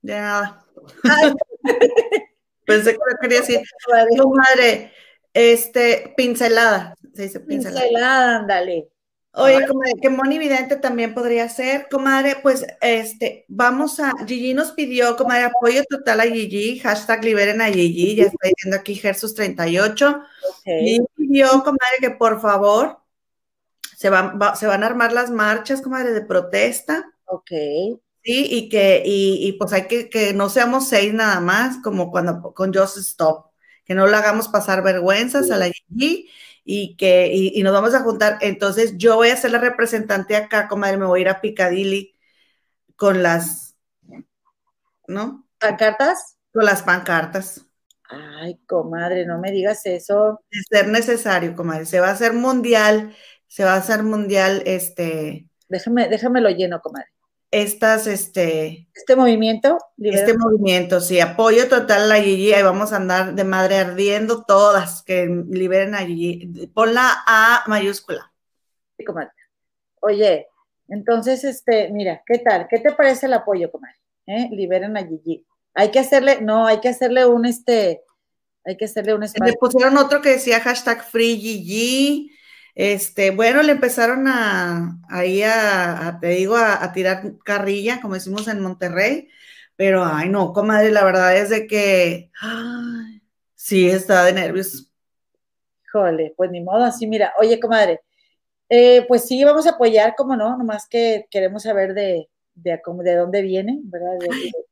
De 0.00 0.14
nada. 0.14 0.64
Pensé 2.64 2.92
que 2.92 2.98
me 2.98 3.18
quería 3.20 3.40
decir, 3.40 3.60
comadre, 4.22 4.92
este, 5.32 6.14
pincelada, 6.16 6.94
se 7.12 7.22
dice 7.22 7.40
pincelada. 7.40 7.86
Pincelada, 7.86 8.36
ándale. 8.36 8.88
Oye, 9.32 9.66
comadre, 9.66 9.94
que 10.00 10.10
Moni 10.10 10.38
Vidente 10.38 10.76
también 10.76 11.12
podría 11.12 11.48
ser, 11.48 11.88
comadre, 11.90 12.36
pues 12.40 12.64
este, 12.80 13.44
vamos 13.48 13.98
a, 13.98 14.12
Gigi 14.28 14.54
nos 14.54 14.70
pidió, 14.70 15.16
comadre, 15.16 15.46
apoyo 15.46 15.82
total 15.90 16.20
a 16.20 16.22
Gigi, 16.22 16.78
hashtag 16.78 17.24
liberen 17.24 17.60
a 17.60 17.66
Gigi, 17.66 18.14
ya 18.14 18.26
está 18.26 18.46
diciendo 18.46 18.76
aquí 18.76 18.94
Gersus38, 18.94 20.24
y 20.66 21.00
pidió, 21.16 21.48
comadre, 21.64 21.98
que 22.00 22.10
por 22.10 22.40
favor, 22.40 23.03
se 23.96 24.10
van, 24.10 24.38
se 24.56 24.66
van 24.66 24.82
a 24.82 24.86
armar 24.86 25.12
las 25.12 25.30
marchas, 25.30 25.82
comadre, 25.82 26.12
de 26.12 26.22
protesta. 26.22 27.10
Ok. 27.26 27.50
Sí, 28.22 28.46
y 28.50 28.68
que, 28.70 29.02
y, 29.04 29.52
pues 29.58 29.72
hay 29.74 29.86
que, 29.86 30.08
que 30.08 30.32
no 30.32 30.48
seamos 30.48 30.88
seis 30.88 31.12
nada 31.12 31.40
más, 31.40 31.76
como 31.82 32.10
cuando 32.10 32.54
con 32.54 32.72
Just 32.72 32.96
Stop, 32.96 33.50
que 33.84 33.94
no 33.94 34.06
le 34.06 34.16
hagamos 34.16 34.48
pasar 34.48 34.82
vergüenzas 34.82 35.50
a 35.50 35.58
la 35.58 35.70
Gigi, 35.70 36.30
y 36.64 36.96
que 36.96 37.30
y, 37.34 37.62
nos 37.62 37.74
vamos 37.74 37.94
a 37.94 38.00
juntar. 38.00 38.38
Entonces 38.40 38.96
yo 38.96 39.16
voy 39.16 39.28
a 39.28 39.36
ser 39.36 39.50
la 39.50 39.58
representante 39.58 40.36
acá, 40.36 40.68
comadre, 40.68 40.96
me 40.96 41.04
voy 41.04 41.20
a 41.20 41.22
ir 41.22 41.28
a 41.28 41.40
Piccadilly 41.42 42.16
con 42.96 43.22
las, 43.22 43.76
¿no? 45.06 45.46
¿Pancartas? 45.58 46.38
Con 46.52 46.64
las 46.64 46.82
pancartas. 46.82 47.66
Ay, 48.08 48.58
comadre, 48.66 49.26
no 49.26 49.38
me 49.38 49.50
digas 49.50 49.84
eso. 49.86 50.40
De 50.50 50.60
ser 50.62 50.88
necesario, 50.88 51.54
comadre. 51.54 51.84
Se 51.84 52.00
va 52.00 52.08
a 52.08 52.12
hacer 52.12 52.32
mundial, 52.32 53.14
se 53.54 53.64
va 53.64 53.74
a 53.74 53.76
hacer 53.76 54.02
mundial, 54.02 54.62
este. 54.66 55.46
Déjame, 55.68 56.08
déjame 56.08 56.40
lo 56.40 56.50
lleno, 56.50 56.80
comadre 56.80 57.14
estas, 57.54 58.08
este... 58.08 58.88
Este 58.92 59.14
movimiento. 59.14 59.78
Este 59.98 60.36
movimiento, 60.36 61.00
sí, 61.00 61.20
apoyo 61.20 61.68
total 61.68 62.02
a 62.02 62.06
la 62.06 62.20
Gigi, 62.20 62.52
ahí 62.52 62.64
vamos 62.64 62.92
a 62.92 62.96
andar 62.96 63.34
de 63.34 63.44
madre 63.44 63.78
ardiendo 63.78 64.44
todas, 64.44 65.02
que 65.04 65.26
liberen 65.48 65.94
a 65.94 65.98
Gigi. 65.98 66.66
Ponla 66.74 67.22
A 67.26 67.62
mayúscula. 67.68 68.32
Sí, 68.98 69.04
comadre. 69.04 69.30
Oye, 70.00 70.48
entonces, 70.88 71.44
este, 71.44 71.90
mira, 71.92 72.22
¿qué 72.26 72.38
tal? 72.38 72.66
¿Qué 72.68 72.80
te 72.80 72.92
parece 72.92 73.26
el 73.26 73.34
apoyo, 73.34 73.70
comadre? 73.70 74.00
¿Eh? 74.26 74.48
Liberen 74.50 74.96
a 74.96 75.06
Gigi. 75.06 75.46
Hay 75.74 75.92
que 75.92 76.00
hacerle, 76.00 76.40
no, 76.40 76.66
hay 76.66 76.80
que 76.80 76.88
hacerle 76.88 77.24
un, 77.24 77.46
este, 77.46 78.02
Hay 78.64 78.76
que 78.76 78.86
hacerle 78.86 79.14
un 79.14 79.22
espacio. 79.22 79.52
Le 79.52 79.58
pusieron 79.58 79.96
otro 79.96 80.20
que 80.20 80.30
decía 80.30 80.58
hashtag 80.58 81.04
FreeGG. 81.04 81.68
Le 81.68 82.33
Este, 82.74 83.30
bueno, 83.30 83.62
le 83.62 83.72
empezaron 83.72 84.26
a, 84.26 84.98
ahí 85.08 85.42
a, 85.42 86.18
te 86.20 86.28
digo, 86.28 86.56
a, 86.56 86.92
tirar 86.92 87.38
carrilla, 87.44 88.00
como 88.00 88.14
decimos 88.14 88.48
en 88.48 88.60
Monterrey, 88.60 89.28
pero 89.76 90.04
ay 90.04 90.28
no, 90.28 90.52
comadre, 90.52 90.90
la 90.90 91.04
verdad 91.04 91.36
es 91.36 91.50
de 91.50 91.66
que 91.66 92.30
sí 93.54 93.88
está 93.88 94.24
de 94.24 94.32
nervios. 94.32 94.90
Híjole, 95.86 96.34
pues 96.36 96.50
ni 96.50 96.60
modo, 96.60 96.82
así 96.82 97.06
mira, 97.06 97.32
oye, 97.38 97.60
comadre, 97.60 98.00
eh, 98.68 99.04
pues 99.06 99.26
sí, 99.26 99.44
vamos 99.44 99.66
a 99.66 99.70
apoyar, 99.70 100.14
como 100.16 100.34
no, 100.34 100.56
nomás 100.56 100.88
que 100.88 101.26
queremos 101.30 101.62
saber 101.62 101.94
de, 101.94 102.28
de, 102.54 102.80
de 103.04 103.16
dónde 103.16 103.42
viene, 103.42 103.78
¿verdad? 103.84 104.18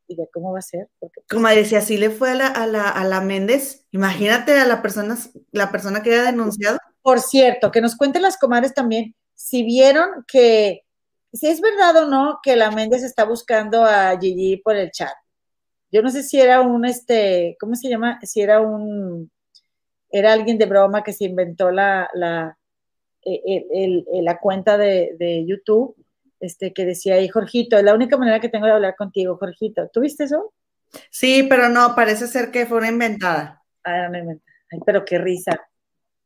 y 0.09 0.17
de 0.17 0.29
cómo 0.33 0.53
va 0.53 0.59
a 0.59 0.63
ser. 0.63 0.89
Porque, 0.99 1.21
pues, 1.21 1.29
Comadre, 1.29 1.65
si 1.65 1.77
así 1.77 1.97
le 1.97 2.11
fue 2.11 2.31
a 2.31 2.35
la, 2.35 2.47
a 2.49 2.67
la, 2.67 2.89
a 2.89 3.05
la 3.05 3.21
Méndez, 3.21 3.87
imagínate 3.93 4.59
a 4.59 4.67
la 4.67 4.83
persona, 4.83 5.17
la 5.53 5.71
persona 5.71 6.03
que 6.03 6.13
haya 6.13 6.25
denunciado. 6.25 6.79
Por 7.03 7.21
cierto, 7.21 7.71
que 7.71 7.81
nos 7.81 7.97
cuenten 7.97 8.23
las 8.23 8.39
comadres 8.39 8.75
también 8.75 9.15
si 9.35 9.65
vieron 9.65 10.25
que, 10.27 10.83
si 11.33 11.49
es 11.49 11.61
verdad 11.61 12.05
o 12.05 12.09
no 12.09 12.39
que 12.43 12.55
la 12.57 12.71
Méndez 12.71 13.03
está 13.03 13.25
buscando 13.25 13.85
a 13.85 14.17
Gigi 14.19 14.59
por 14.59 14.77
el 14.77 14.91
chat. 14.91 15.13
Yo 15.91 16.01
no 16.01 16.11
sé 16.11 16.23
si 16.23 16.41
era 16.41 16.61
un, 16.61 16.85
este, 16.85 17.57
¿cómo 17.61 17.75
se 17.75 17.89
llama? 17.89 18.19
Si 18.23 18.41
era 18.41 18.61
un, 18.61 19.31
era 20.11 20.33
alguien 20.33 20.59
de 20.59 20.67
broma 20.67 21.03
que 21.03 21.13
se 21.13 21.25
inventó 21.25 21.71
la, 21.71 22.09
la, 22.15 22.57
e, 23.25 23.67
el, 23.73 24.07
la 24.23 24.39
cuenta 24.39 24.79
de, 24.79 25.17
de, 25.19 25.45
YouTube, 25.47 25.97
este, 26.41 26.73
que 26.73 26.85
decía 26.85 27.17
ahí, 27.17 27.29
Jorgito, 27.29 27.77
es 27.77 27.85
la 27.85 27.95
única 27.95 28.17
manera 28.17 28.41
que 28.41 28.49
tengo 28.49 28.67
de 28.67 28.73
hablar 28.73 28.95
contigo, 28.97 29.37
Jorgito. 29.37 29.89
¿Tuviste 29.93 30.25
eso? 30.25 30.55
Sí, 31.11 31.47
pero 31.49 31.69
no, 31.69 31.95
parece 31.95 32.27
ser 32.27 32.51
que 32.51 32.67
fue 32.67 32.79
una 32.79 32.89
inventada. 32.89 33.63
Ah, 33.85 33.97
era 33.97 34.09
una 34.09 34.19
inventada. 34.19 34.53
Ay, 34.71 34.79
pero 34.87 35.05
qué 35.05 35.19
risa. 35.19 35.61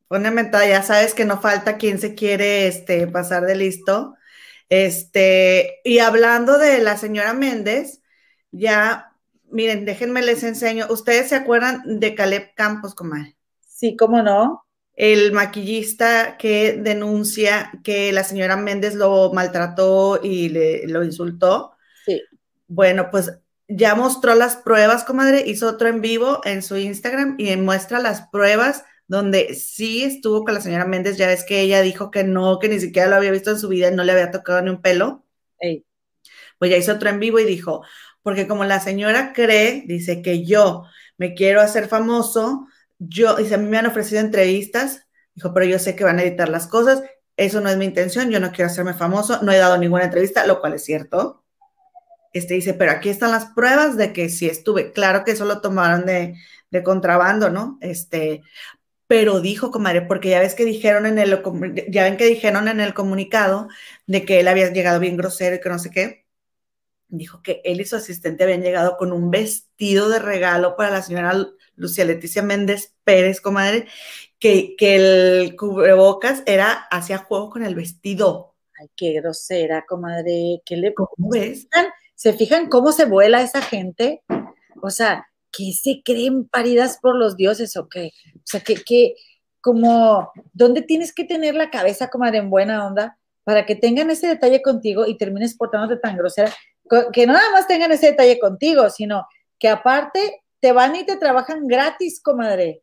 Una 0.08 0.30
mentada, 0.30 0.66
ya 0.66 0.82
sabes 0.82 1.14
que 1.14 1.24
no 1.24 1.40
falta 1.40 1.78
quien 1.78 1.98
se 1.98 2.14
quiere 2.14 2.68
este, 2.68 3.06
pasar 3.06 3.44
de 3.44 3.56
listo. 3.56 4.14
Este, 4.68 5.80
y 5.84 5.98
hablando 5.98 6.58
de 6.58 6.78
la 6.80 6.96
señora 6.96 7.34
Méndez, 7.34 8.00
ya, 8.50 9.12
miren, 9.50 9.84
déjenme 9.84 10.22
les 10.22 10.42
enseño. 10.42 10.86
¿Ustedes 10.90 11.28
se 11.28 11.34
acuerdan 11.34 11.82
de 12.00 12.14
Caleb 12.14 12.54
Campos, 12.54 12.94
comadre? 12.94 13.36
Sí, 13.66 13.96
cómo 13.96 14.22
no. 14.22 14.64
El 14.94 15.32
maquillista 15.32 16.36
que 16.38 16.72
denuncia 16.72 17.70
que 17.84 18.12
la 18.12 18.24
señora 18.24 18.56
Méndez 18.56 18.94
lo 18.94 19.32
maltrató 19.32 20.20
y 20.22 20.48
le, 20.48 20.86
lo 20.86 21.04
insultó. 21.04 21.76
Sí. 22.04 22.22
Bueno, 22.68 23.10
pues 23.10 23.32
ya 23.68 23.94
mostró 23.94 24.34
las 24.34 24.56
pruebas, 24.56 25.04
comadre, 25.04 25.42
hizo 25.46 25.68
otro 25.68 25.88
en 25.88 26.00
vivo 26.00 26.40
en 26.44 26.62
su 26.62 26.76
Instagram 26.76 27.34
y 27.38 27.54
muestra 27.56 27.98
las 27.98 28.28
pruebas 28.28 28.84
donde 29.08 29.54
sí 29.54 30.02
estuvo 30.02 30.44
con 30.44 30.54
la 30.54 30.60
señora 30.60 30.84
Méndez, 30.86 31.16
ya 31.16 31.28
ves 31.28 31.44
que 31.44 31.60
ella 31.60 31.82
dijo 31.82 32.10
que 32.10 32.24
no, 32.24 32.58
que 32.58 32.68
ni 32.68 32.80
siquiera 32.80 33.08
lo 33.08 33.16
había 33.16 33.30
visto 33.30 33.50
en 33.50 33.58
su 33.58 33.68
vida 33.68 33.88
y 33.90 33.94
no 33.94 34.04
le 34.04 34.12
había 34.12 34.30
tocado 34.30 34.62
ni 34.62 34.70
un 34.70 34.82
pelo. 34.82 35.24
Pues 36.58 36.70
ya 36.70 36.76
hizo 36.76 36.92
otro 36.92 37.08
en 37.10 37.20
vivo 37.20 37.38
y 37.38 37.44
dijo, 37.44 37.82
porque 38.22 38.46
como 38.48 38.64
la 38.64 38.80
señora 38.80 39.32
cree, 39.32 39.84
dice 39.86 40.22
que 40.22 40.44
yo 40.44 40.84
me 41.18 41.34
quiero 41.34 41.60
hacer 41.60 41.86
famoso, 41.88 42.66
yo, 42.98 43.36
dice, 43.36 43.54
a 43.54 43.58
mí 43.58 43.68
me 43.68 43.78
han 43.78 43.86
ofrecido 43.86 44.20
entrevistas, 44.20 45.06
dijo, 45.34 45.52
pero 45.54 45.66
yo 45.66 45.78
sé 45.78 45.94
que 45.94 46.04
van 46.04 46.18
a 46.18 46.22
editar 46.22 46.48
las 46.48 46.66
cosas, 46.66 47.02
eso 47.36 47.60
no 47.60 47.68
es 47.68 47.76
mi 47.76 47.84
intención, 47.84 48.30
yo 48.30 48.40
no 48.40 48.50
quiero 48.50 48.70
hacerme 48.70 48.94
famoso, 48.94 49.42
no 49.42 49.52
he 49.52 49.58
dado 49.58 49.76
ninguna 49.78 50.04
entrevista, 50.04 50.46
lo 50.46 50.60
cual 50.60 50.74
es 50.74 50.84
cierto. 50.84 51.44
Este 52.32 52.54
dice, 52.54 52.74
pero 52.74 52.92
aquí 52.92 53.08
están 53.10 53.30
las 53.30 53.46
pruebas 53.46 53.96
de 53.96 54.12
que 54.12 54.28
sí 54.28 54.48
estuve, 54.48 54.92
claro 54.92 55.24
que 55.24 55.32
eso 55.32 55.44
lo 55.44 55.60
tomaron 55.60 56.06
de, 56.06 56.34
de 56.70 56.82
contrabando, 56.82 57.50
¿no? 57.50 57.78
Este, 57.80 58.42
pero 59.06 59.40
dijo, 59.40 59.70
comadre, 59.70 60.02
porque 60.02 60.30
ya 60.30 60.40
ves 60.40 60.54
que 60.54 60.64
dijeron 60.64 61.06
en 61.06 61.18
el, 61.18 61.42
ya 61.88 62.04
ven 62.04 62.16
que 62.16 62.26
dijeron 62.26 62.68
en 62.68 62.80
el 62.80 62.94
comunicado 62.94 63.68
de 64.06 64.24
que 64.24 64.40
él 64.40 64.48
había 64.48 64.72
llegado 64.72 64.98
bien 65.00 65.16
grosero 65.16 65.56
y 65.56 65.60
que 65.60 65.68
no 65.68 65.78
sé 65.78 65.90
qué. 65.90 66.26
Dijo 67.08 67.40
que 67.42 67.60
él 67.64 67.80
y 67.80 67.84
su 67.84 67.96
asistente 67.96 68.44
habían 68.44 68.62
llegado 68.62 68.96
con 68.96 69.12
un 69.12 69.30
vestido 69.30 70.08
de 70.08 70.18
regalo 70.18 70.74
para 70.76 70.90
la 70.90 71.02
señora 71.02 71.46
Lucia 71.76 72.04
Leticia 72.04 72.42
Méndez 72.42 72.94
Pérez, 73.04 73.40
comadre, 73.40 73.86
que, 74.40 74.74
que 74.76 74.96
el 74.96 75.56
cubrebocas 75.56 76.42
era 76.46 76.72
hacia 76.72 77.18
juego 77.18 77.50
con 77.50 77.64
el 77.64 77.76
vestido. 77.76 78.54
Ay, 78.78 78.90
qué 78.96 79.12
grosera, 79.12 79.84
comadre. 79.86 80.62
¿Qué 80.64 80.76
le 80.76 80.92
¿Cómo 80.94 81.30
ves? 81.30 81.68
¿Se 82.14 82.32
fijan 82.32 82.68
cómo 82.68 82.92
se 82.92 83.04
vuela 83.04 83.42
esa 83.42 83.62
gente? 83.62 84.22
O 84.82 84.90
sea, 84.90 85.28
¿qué 85.52 85.72
se 85.72 86.02
creen 86.04 86.46
paridas 86.48 86.98
por 87.00 87.16
los 87.16 87.36
dioses 87.36 87.76
o 87.76 87.88
qué? 87.88 88.12
O 88.34 88.40
sea, 88.44 88.60
que, 88.60 88.76
que 88.76 89.14
como, 89.60 90.30
¿dónde 90.52 90.82
tienes 90.82 91.12
que 91.12 91.24
tener 91.24 91.54
la 91.54 91.70
cabeza, 91.70 92.08
como 92.08 92.24
en 92.26 92.50
buena 92.50 92.86
onda, 92.86 93.18
para 93.42 93.66
que 93.66 93.74
tengan 93.74 94.10
ese 94.10 94.28
detalle 94.28 94.62
contigo 94.62 95.06
y 95.06 95.18
termines 95.18 95.56
portándote 95.56 95.96
tan 96.00 96.16
grosera? 96.16 96.52
Que 97.12 97.26
no 97.26 97.32
nada 97.32 97.50
más 97.50 97.66
tengan 97.66 97.90
ese 97.90 98.12
detalle 98.12 98.38
contigo, 98.38 98.88
sino 98.90 99.26
que 99.58 99.68
aparte 99.68 100.44
te 100.60 100.72
van 100.72 100.94
y 100.94 101.04
te 101.04 101.16
trabajan 101.16 101.66
gratis, 101.66 102.20
comadre. 102.22 102.82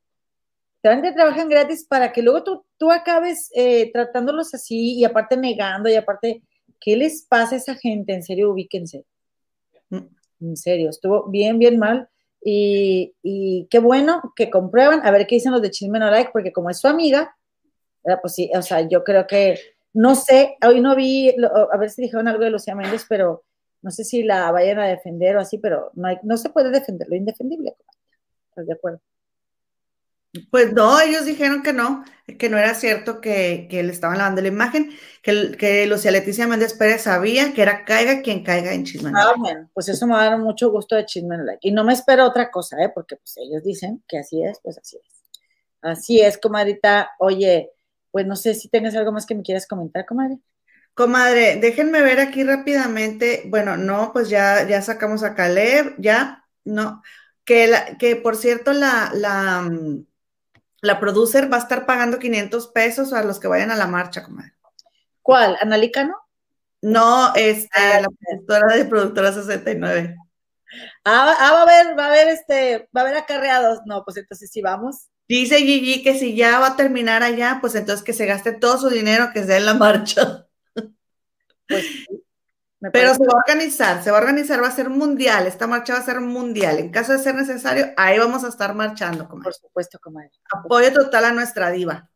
Te 0.81 0.89
van 0.89 0.99
y 0.99 1.03
te 1.03 1.13
trabajan 1.13 1.47
gratis 1.47 1.85
para 1.87 2.11
que 2.11 2.21
luego 2.21 2.43
tú, 2.43 2.65
tú 2.77 2.91
acabes 2.91 3.49
eh, 3.55 3.89
tratándolos 3.93 4.53
así 4.53 4.95
y 4.95 5.05
aparte 5.05 5.37
negando 5.37 5.87
y 5.87 5.95
aparte, 5.95 6.43
¿qué 6.81 6.97
les 6.97 7.23
pasa 7.23 7.55
a 7.55 7.59
esa 7.59 7.75
gente? 7.75 8.13
En 8.13 8.23
serio, 8.23 8.51
ubíquense. 8.51 9.05
Mm, 9.89 10.07
en 10.41 10.57
serio, 10.57 10.89
estuvo 10.89 11.29
bien, 11.29 11.59
bien 11.59 11.79
mal. 11.79 12.09
Y, 12.45 13.67
qué 13.69 13.79
bueno 13.79 14.33
que 14.35 14.49
comprueban, 14.49 15.05
a 15.05 15.11
ver 15.11 15.25
qué 15.27 15.35
dicen 15.35 15.51
los 15.51 15.61
de 15.61 15.71
Chisme 15.71 15.99
No 15.99 16.11
Like, 16.11 16.31
porque 16.33 16.51
como 16.51 16.69
es 16.69 16.79
su 16.79 16.87
amiga, 16.87 17.35
pues 18.21 18.33
sí, 18.33 18.51
o 18.55 18.61
sea, 18.61 18.81
yo 18.81 19.03
creo 19.03 19.25
que, 19.27 19.59
no 19.93 20.15
sé, 20.15 20.57
hoy 20.65 20.81
no 20.81 20.95
vi, 20.95 21.33
a 21.71 21.77
ver 21.77 21.89
si 21.89 22.01
dijeron 22.01 22.27
algo 22.27 22.43
de 22.43 22.49
Lucía 22.49 22.75
Méndez, 22.75 23.05
pero 23.07 23.43
no 23.81 23.91
sé 23.91 24.03
si 24.03 24.23
la 24.23 24.51
vayan 24.51 24.79
a 24.79 24.87
defender 24.87 25.37
o 25.37 25.41
así, 25.41 25.57
pero 25.57 25.91
no, 25.93 26.07
hay, 26.07 26.17
no 26.23 26.37
se 26.37 26.49
puede 26.49 26.69
defender 26.69 27.07
lo 27.09 27.15
indefendible. 27.15 27.75
¿Estás 28.49 28.67
de 28.67 28.73
acuerdo? 28.73 29.01
Pues 30.49 30.73
no, 30.73 30.99
ellos 30.99 31.25
dijeron 31.25 31.61
que 31.61 31.73
no, 31.73 32.03
que 32.39 32.49
no 32.49 32.57
era 32.57 32.73
cierto 32.73 33.21
que, 33.21 33.67
que 33.69 33.83
le 33.83 33.91
estaban 33.91 34.17
lavando 34.17 34.41
la 34.41 34.47
imagen, 34.47 34.91
que, 35.21 35.55
que 35.57 35.85
Lucía 35.85 36.09
Leticia 36.09 36.47
Méndez 36.47 36.73
Pérez 36.73 37.03
sabía 37.03 37.53
que 37.53 37.61
era 37.61 37.85
caiga 37.85 38.21
quien 38.21 38.43
caiga 38.43 38.73
en 38.73 38.83
Chismen. 38.83 39.15
Ah, 39.15 39.33
bueno, 39.37 39.69
pues 39.73 39.89
eso 39.89 40.07
me 40.07 40.13
va 40.13 40.23
a 40.23 40.29
dar 40.31 40.39
mucho 40.39 40.71
gusto 40.71 40.95
de 40.95 41.05
Chismen 41.05 41.41
Y 41.61 41.71
no 41.71 41.83
me 41.83 41.93
espero 41.93 42.25
otra 42.25 42.49
cosa, 42.49 42.83
¿eh? 42.83 42.91
porque 42.93 43.17
pues 43.17 43.37
ellos 43.37 43.63
dicen 43.63 44.03
que 44.07 44.17
así 44.17 44.43
es, 44.43 44.59
pues 44.63 44.77
así 44.79 44.97
es. 44.97 45.13
Así 45.83 46.21
es, 46.21 46.37
comadrita. 46.37 47.11
Oye, 47.19 47.69
pues 48.09 48.25
no 48.25 48.35
sé 48.35 48.55
si 48.55 48.69
tienes 48.69 48.95
algo 48.95 49.11
más 49.11 49.25
que 49.25 49.35
me 49.35 49.43
quieras 49.43 49.67
comentar, 49.67 50.05
comadre. 50.05 50.39
Comadre, 50.95 51.57
déjenme 51.57 52.01
ver 52.01 52.19
aquí 52.19 52.43
rápidamente. 52.43 53.43
Bueno, 53.47 53.77
no, 53.77 54.11
pues 54.13 54.29
ya, 54.29 54.67
ya 54.67 54.81
sacamos 54.81 55.23
a 55.23 55.35
Caleb, 55.35 55.95
ya, 55.97 56.45
no. 56.63 57.03
Que, 57.43 57.67
la, 57.67 57.97
que 57.97 58.15
por 58.15 58.35
cierto, 58.37 58.73
la, 58.73 59.11
la, 59.13 59.61
mm, 59.61 60.05
la 60.83 60.99
producer 60.99 61.51
va 61.51 61.57
a 61.57 61.61
estar 61.61 61.85
pagando 61.85 62.19
500 62.19 62.67
pesos 62.67 63.13
a 63.13 63.23
los 63.23 63.39
que 63.39 63.47
vayan 63.47 63.71
a 63.71 63.77
la 63.77 63.87
marcha, 63.87 64.21
comadre. 64.21 64.53
¿Cuál? 65.21 65.57
¿Analícano? 65.61 66.13
No, 66.81 67.33
este, 67.35 67.69
ah, 67.79 68.01
la 68.01 68.09
productora 68.09 68.75
de 68.75 68.85
Productora 68.85 69.31
69. 69.31 70.17
Ah, 71.05 71.33
ah, 71.39 71.51
va 71.53 71.59
a 71.59 71.61
haber, 71.61 71.97
va 71.97 72.03
a 72.03 72.07
haber 72.09 72.27
este, 72.27 72.89
va 72.95 72.99
a 72.99 73.03
haber 73.05 73.15
acarreados. 73.15 73.79
No, 73.85 74.03
pues 74.03 74.17
entonces 74.17 74.51
sí 74.51 74.61
vamos. 74.61 75.07
Dice 75.29 75.59
Gigi 75.59 76.03
que 76.03 76.19
si 76.19 76.35
ya 76.35 76.59
va 76.59 76.67
a 76.67 76.75
terminar 76.75 77.23
allá, 77.23 77.59
pues 77.61 77.75
entonces 77.75 78.03
que 78.03 78.11
se 78.11 78.25
gaste 78.25 78.51
todo 78.51 78.77
su 78.77 78.89
dinero 78.89 79.29
que 79.33 79.45
sea 79.45 79.55
en 79.55 79.65
la 79.65 79.75
marcha. 79.75 80.47
Pues 81.69 81.85
pero 82.91 83.13
se 83.13 83.25
va 83.25 83.33
a 83.33 83.43
organizar, 83.47 84.03
se 84.03 84.11
va 84.11 84.17
a 84.17 84.21
organizar, 84.21 84.61
va 84.61 84.67
a 84.67 84.71
ser 84.71 84.89
mundial, 84.89 85.47
esta 85.47 85.67
marcha 85.67 85.93
va 85.93 85.99
a 85.99 86.03
ser 86.03 86.19
mundial. 86.19 86.79
En 86.79 86.89
caso 86.89 87.13
de 87.13 87.19
ser 87.19 87.35
necesario, 87.35 87.87
ahí 87.97 88.17
vamos 88.19 88.43
a 88.43 88.49
estar 88.49 88.73
marchando, 88.73 89.27
comadre. 89.27 89.43
Por 89.43 89.53
supuesto, 89.53 89.99
comadre. 89.99 90.31
Apoyo 90.51 90.91
total 90.91 91.25
a 91.25 91.31
nuestra 91.31 91.71
diva. 91.71 92.09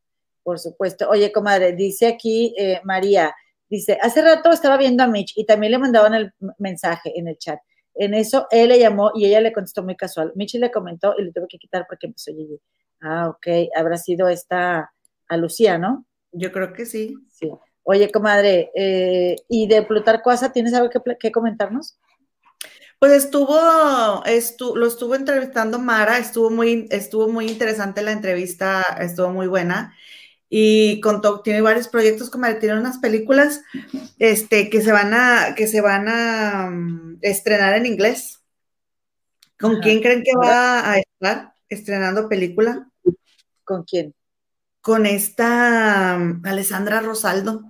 Por 0.43 0.59
supuesto. 0.59 1.09
Oye, 1.09 1.31
comadre, 1.31 1.73
dice 1.73 2.07
aquí 2.07 2.53
eh, 2.57 2.81
María, 2.83 3.33
dice, 3.69 3.97
hace 4.01 4.21
rato 4.21 4.51
estaba 4.51 4.77
viendo 4.77 5.03
a 5.03 5.07
Mitch 5.07 5.33
y 5.35 5.45
también 5.45 5.71
le 5.71 5.77
mandaban 5.77 6.13
el 6.13 6.33
mensaje 6.57 7.17
en 7.17 7.27
el 7.27 7.37
chat. 7.37 7.59
En 7.93 8.13
eso 8.13 8.47
él 8.51 8.69
le 8.69 8.79
llamó 8.79 9.11
y 9.15 9.25
ella 9.25 9.41
le 9.41 9.53
contestó 9.53 9.83
muy 9.83 9.95
casual. 9.95 10.31
Mitch 10.35 10.55
le 10.55 10.71
comentó 10.71 11.15
y 11.17 11.23
le 11.23 11.31
tuve 11.31 11.47
que 11.49 11.57
quitar 11.57 11.85
porque 11.87 12.07
empezó 12.07 12.31
Gigi. 12.31 12.59
Ah, 13.01 13.29
ok, 13.29 13.69
habrá 13.75 13.97
sido 13.97 14.27
esta 14.27 14.91
a 15.27 15.37
Lucía, 15.37 15.77
¿no? 15.77 16.05
Yo 16.31 16.51
creo 16.51 16.73
que 16.73 16.85
sí. 16.85 17.15
Sí. 17.29 17.51
Oye, 17.89 18.11
comadre, 18.11 18.69
eh, 18.75 19.37
¿y 19.47 19.67
de 19.67 19.81
Plutarco 19.81 20.29
Asa 20.29 20.51
tienes 20.51 20.73
algo 20.73 20.89
que, 21.19 21.31
comentarnos? 21.31 21.97
Pues 22.99 23.13
estuvo, 23.13 23.55
lo 24.75 24.87
estuvo 24.87 25.15
entrevistando 25.15 25.79
Mara, 25.79 26.17
estuvo 26.17 26.49
muy, 26.49 26.87
estuvo 26.91 27.29
muy 27.29 27.47
interesante 27.47 28.01
la 28.01 28.11
entrevista, 28.11 28.81
estuvo 28.99 29.29
muy 29.29 29.47
buena. 29.47 29.95
Y 30.49 30.99
contó, 30.99 31.41
tiene 31.41 31.61
varios 31.61 31.87
proyectos, 31.87 32.29
comadre, 32.29 32.55
tiene 32.55 32.77
unas 32.77 32.97
películas 32.97 33.61
este, 34.19 34.69
que 34.69 34.81
se 34.81 34.91
van 34.91 35.13
a, 35.13 35.55
que 35.55 35.67
se 35.67 35.79
van 35.79 36.07
a 36.09 36.69
mm, 36.69 37.19
estrenar 37.21 37.75
en 37.75 37.85
inglés. 37.85 38.43
¿Con 39.57 39.79
quién 39.79 40.01
creen 40.01 40.23
que 40.23 40.35
va 40.35 40.91
a 40.91 40.99
estar? 40.99 41.53
estrenando 41.69 42.29
película. 42.29 42.89
¿Con 43.63 43.83
quién? 43.83 44.13
Con 44.81 45.05
esta 45.05 46.17
um, 46.17 46.41
Alessandra 46.45 47.01
Rosaldo. 47.01 47.63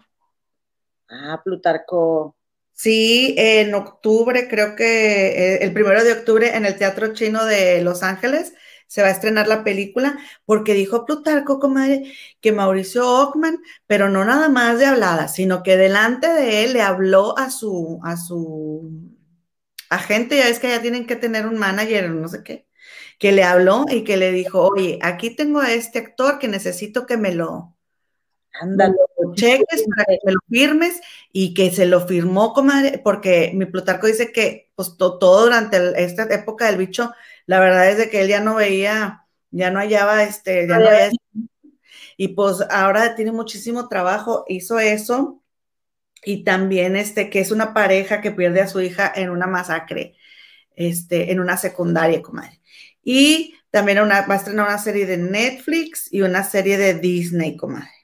Ah, 1.10 1.42
Plutarco. 1.44 2.36
Sí, 2.74 3.34
en 3.38 3.74
octubre, 3.74 4.48
creo 4.48 4.76
que 4.76 5.56
eh, 5.56 5.64
el 5.64 5.74
primero 5.74 6.04
de 6.04 6.14
octubre 6.14 6.56
en 6.56 6.66
el 6.66 6.78
Teatro 6.78 7.14
Chino 7.14 7.46
de 7.46 7.82
Los 7.82 8.04
Ángeles 8.04 8.54
se 8.88 9.02
va 9.02 9.08
a 9.10 9.12
estrenar 9.12 9.48
la 9.48 9.64
película, 9.64 10.18
porque 10.46 10.74
dijo 10.74 11.06
Plutarco, 11.06 11.60
comadre, 11.60 12.14
que 12.40 12.52
Mauricio 12.52 13.06
Ockman, 13.06 13.60
pero 13.88 14.10
no 14.10 14.24
nada 14.26 14.48
más 14.50 14.80
de 14.80 14.86
hablada, 14.86 15.28
sino 15.28 15.64
que 15.64 15.76
delante 15.76 16.28
de 16.28 16.64
él 16.64 16.74
le 16.74 16.82
habló 16.82 17.38
a 17.38 17.50
su, 17.50 18.00
a 18.04 18.16
su 18.16 18.90
agente, 19.90 20.38
ya 20.38 20.50
es 20.50 20.60
que 20.60 20.70
ya 20.70 20.82
tienen 20.82 21.08
que 21.08 21.16
tener 21.16 21.48
un 21.48 21.58
manager 21.58 22.10
no 22.12 22.28
sé 22.28 22.44
qué, 22.44 22.68
que 23.20 23.32
le 23.32 23.44
habló 23.44 23.86
y 23.90 24.04
que 24.04 24.18
le 24.18 24.32
dijo, 24.32 24.68
oye, 24.70 25.00
aquí 25.02 25.36
tengo 25.36 25.60
a 25.62 25.74
este 25.74 26.00
actor 26.00 26.40
que 26.40 26.48
necesito 26.48 27.06
que 27.06 27.18
me 27.18 27.34
lo, 27.34 27.77
Anda, 28.62 28.90
lo 28.90 29.34
cheques 29.36 29.84
para 29.96 30.06
que 30.06 30.20
me 30.24 30.32
lo 30.34 30.40
firmes 30.50 31.00
y 31.32 31.54
que 31.54 31.72
se 31.72 31.86
lo 31.86 32.08
firmó, 32.08 32.54
comadre, 32.54 33.00
porque 33.04 33.52
mi 33.54 33.66
Plutarco 33.66 34.08
dice 34.08 34.32
que 34.32 34.72
pues 34.76 34.96
todo 34.98 35.44
durante 35.46 35.78
esta 36.04 36.24
época 36.24 36.68
del 36.68 36.78
bicho 36.78 37.12
la 37.48 37.60
verdad 37.60 37.90
es 37.90 37.98
de 37.98 38.10
que 38.10 38.22
él 38.22 38.28
ya 38.28 38.42
no 38.42 38.56
veía, 38.56 39.26
ya 39.52 39.72
no 39.72 39.80
hallaba, 39.80 40.24
este, 40.24 40.68
ya 40.68 40.78
no 40.78 40.88
había, 40.88 41.12
y 42.18 42.30
pues 42.30 42.62
ahora 42.70 43.16
tiene 43.16 43.32
muchísimo 43.32 43.88
trabajo, 43.88 44.44
hizo 44.48 44.80
eso, 44.80 45.42
y 46.24 46.44
también 46.44 46.96
este, 46.98 47.30
que 47.30 47.40
es 47.40 47.52
una 47.52 47.74
pareja 47.74 48.22
que 48.22 48.32
pierde 48.32 48.62
a 48.62 48.68
su 48.68 48.82
hija 48.82 49.12
en 49.16 49.30
una 49.30 49.48
masacre, 49.48 50.16
este, 50.76 51.32
en 51.32 51.40
una 51.40 51.58
secundaria, 51.58 52.22
comadre. 52.22 52.60
Y 53.02 53.56
también 53.72 54.00
una, 54.00 54.26
va 54.26 54.34
a 54.34 54.38
estrenar 54.38 54.68
una 54.68 54.78
serie 54.78 55.06
de 55.06 55.18
Netflix 55.18 56.12
y 56.12 56.22
una 56.22 56.44
serie 56.44 56.78
de 56.78 56.96
Disney, 56.96 57.56
comadre. 57.56 57.97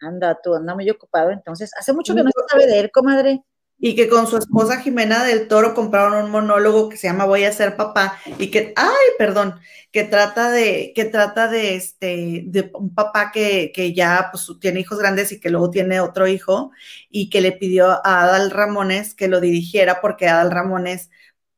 Anda, 0.00 0.38
tú 0.42 0.54
anda 0.54 0.74
muy 0.74 0.88
ocupado, 0.90 1.30
entonces, 1.30 1.70
hace 1.78 1.92
mucho 1.92 2.14
que 2.14 2.22
no 2.22 2.30
se 2.30 2.50
sabe 2.50 2.66
de 2.66 2.80
él, 2.80 2.90
comadre. 2.90 3.42
Y 3.82 3.96
que 3.96 4.10
con 4.10 4.26
su 4.26 4.36
esposa 4.36 4.80
Jimena 4.80 5.24
del 5.24 5.48
Toro 5.48 5.74
compraron 5.74 6.24
un 6.24 6.30
monólogo 6.30 6.90
que 6.90 6.98
se 6.98 7.06
llama 7.06 7.24
Voy 7.24 7.44
a 7.44 7.52
ser 7.52 7.76
papá 7.76 8.18
y 8.38 8.50
que, 8.50 8.74
ay, 8.76 9.06
perdón, 9.16 9.58
que 9.90 10.04
trata 10.04 10.50
de, 10.50 10.92
que 10.94 11.06
trata 11.06 11.48
de 11.48 11.76
este, 11.76 12.42
de 12.44 12.70
un 12.74 12.94
papá 12.94 13.32
que, 13.32 13.72
que 13.74 13.94
ya 13.94 14.28
pues, 14.30 14.50
tiene 14.60 14.80
hijos 14.80 14.98
grandes 14.98 15.32
y 15.32 15.40
que 15.40 15.48
luego 15.48 15.70
tiene 15.70 16.00
otro 16.00 16.28
hijo 16.28 16.72
y 17.08 17.30
que 17.30 17.40
le 17.40 17.52
pidió 17.52 17.88
a 18.06 18.22
Adal 18.24 18.50
Ramones 18.50 19.14
que 19.14 19.28
lo 19.28 19.40
dirigiera 19.40 20.02
porque 20.02 20.28
Adal 20.28 20.50
Ramones, 20.50 21.08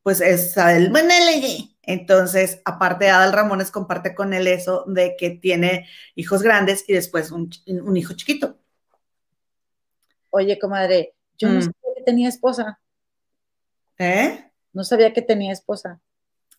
pues 0.05 0.21
es 0.21 0.57
el 0.57 0.93
entonces, 1.83 2.61
aparte 2.65 3.11
Adal 3.11 3.33
Ramones 3.33 3.71
comparte 3.71 4.15
con 4.15 4.33
él 4.35 4.47
eso 4.47 4.85
de 4.87 5.17
que 5.19 5.31
tiene 5.31 5.89
hijos 6.15 6.43
grandes 6.43 6.85
y 6.89 6.93
después 6.93 7.31
un, 7.31 7.51
un 7.67 7.97
hijo 7.97 8.15
chiquito. 8.15 8.59
Oye, 10.31 10.59
comadre, 10.59 11.15
yo 11.39 11.49
no 11.49 11.59
mm. 11.59 11.63
sabía 11.63 11.95
que 11.97 12.03
tenía 12.05 12.29
esposa. 12.29 12.81
¿Eh? 13.99 14.51
No 14.73 14.85
sabía 14.85 15.13
que 15.13 15.23
tenía 15.23 15.53
esposa. 15.53 16.01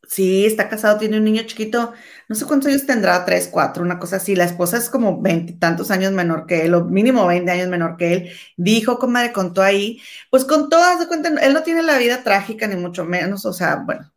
Sí, 0.06 0.46
está 0.46 0.68
casado, 0.68 1.00
tiene 1.00 1.18
un 1.18 1.24
niño 1.24 1.44
chiquito, 1.44 1.94
no 2.28 2.36
sé 2.36 2.46
cuántos 2.46 2.70
años 2.70 2.86
tendrá, 2.86 3.24
tres, 3.24 3.48
cuatro, 3.50 3.82
una 3.82 4.00
cosa 4.00 4.18
así. 4.18 4.36
La 4.36 4.44
esposa 4.44 4.78
es 4.78 4.90
como 4.90 5.22
veintitantos 5.22 5.92
años 5.92 6.12
menor 6.12 6.46
que 6.46 6.66
él, 6.66 6.74
o 6.74 6.84
mínimo 6.84 7.26
veinte 7.26 7.52
años 7.52 7.70
menor 7.70 7.96
que 7.96 8.14
él. 8.14 8.32
Dijo, 8.58 9.00
comadre, 9.00 9.32
contó 9.32 9.62
ahí, 9.64 10.02
pues 10.30 10.44
con 10.44 10.70
todas 10.70 11.00
de 11.00 11.08
cuenta, 11.08 11.30
él 11.30 11.54
no 11.54 11.64
tiene 11.64 11.84
la 11.84 11.98
vida 11.98 12.22
trágica, 12.22 12.68
ni 12.68 12.76
mucho 12.76 13.06
menos, 13.06 13.46
o 13.46 13.54
sea, 13.54 13.78
bueno, 13.78 14.13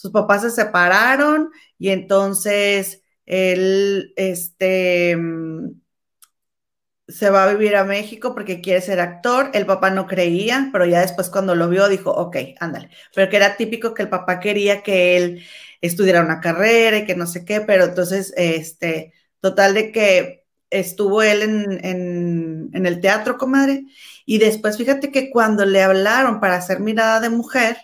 sus 0.00 0.12
papás 0.12 0.40
se 0.40 0.50
separaron 0.50 1.50
y 1.78 1.90
entonces 1.90 3.02
él, 3.26 4.14
este, 4.16 5.14
se 7.08 7.28
va 7.28 7.44
a 7.44 7.52
vivir 7.52 7.76
a 7.76 7.84
México 7.84 8.34
porque 8.34 8.62
quiere 8.62 8.80
ser 8.80 8.98
actor. 9.00 9.50
El 9.52 9.66
papá 9.66 9.90
no 9.90 10.06
creía, 10.06 10.70
pero 10.72 10.86
ya 10.86 11.00
después 11.00 11.28
cuando 11.28 11.54
lo 11.54 11.68
vio 11.68 11.88
dijo, 11.88 12.10
ok, 12.12 12.36
ándale. 12.60 12.88
Pero 13.14 13.28
que 13.30 13.36
era 13.36 13.56
típico 13.58 13.92
que 13.92 14.02
el 14.02 14.08
papá 14.08 14.40
quería 14.40 14.82
que 14.82 15.16
él 15.18 15.44
estudiara 15.82 16.22
una 16.22 16.40
carrera 16.40 16.98
y 16.98 17.04
que 17.04 17.14
no 17.16 17.26
sé 17.26 17.44
qué, 17.44 17.60
pero 17.60 17.84
entonces, 17.84 18.32
este, 18.38 19.12
total 19.40 19.74
de 19.74 19.92
que 19.92 20.46
estuvo 20.70 21.22
él 21.22 21.42
en, 21.42 22.70
en 22.72 22.86
el 22.86 23.00
teatro, 23.00 23.36
comadre, 23.36 23.84
y 24.24 24.38
después 24.38 24.78
fíjate 24.78 25.10
que 25.12 25.30
cuando 25.30 25.66
le 25.66 25.82
hablaron 25.82 26.40
para 26.40 26.56
hacer 26.56 26.80
mirada 26.80 27.20
de 27.20 27.28
mujer, 27.30 27.76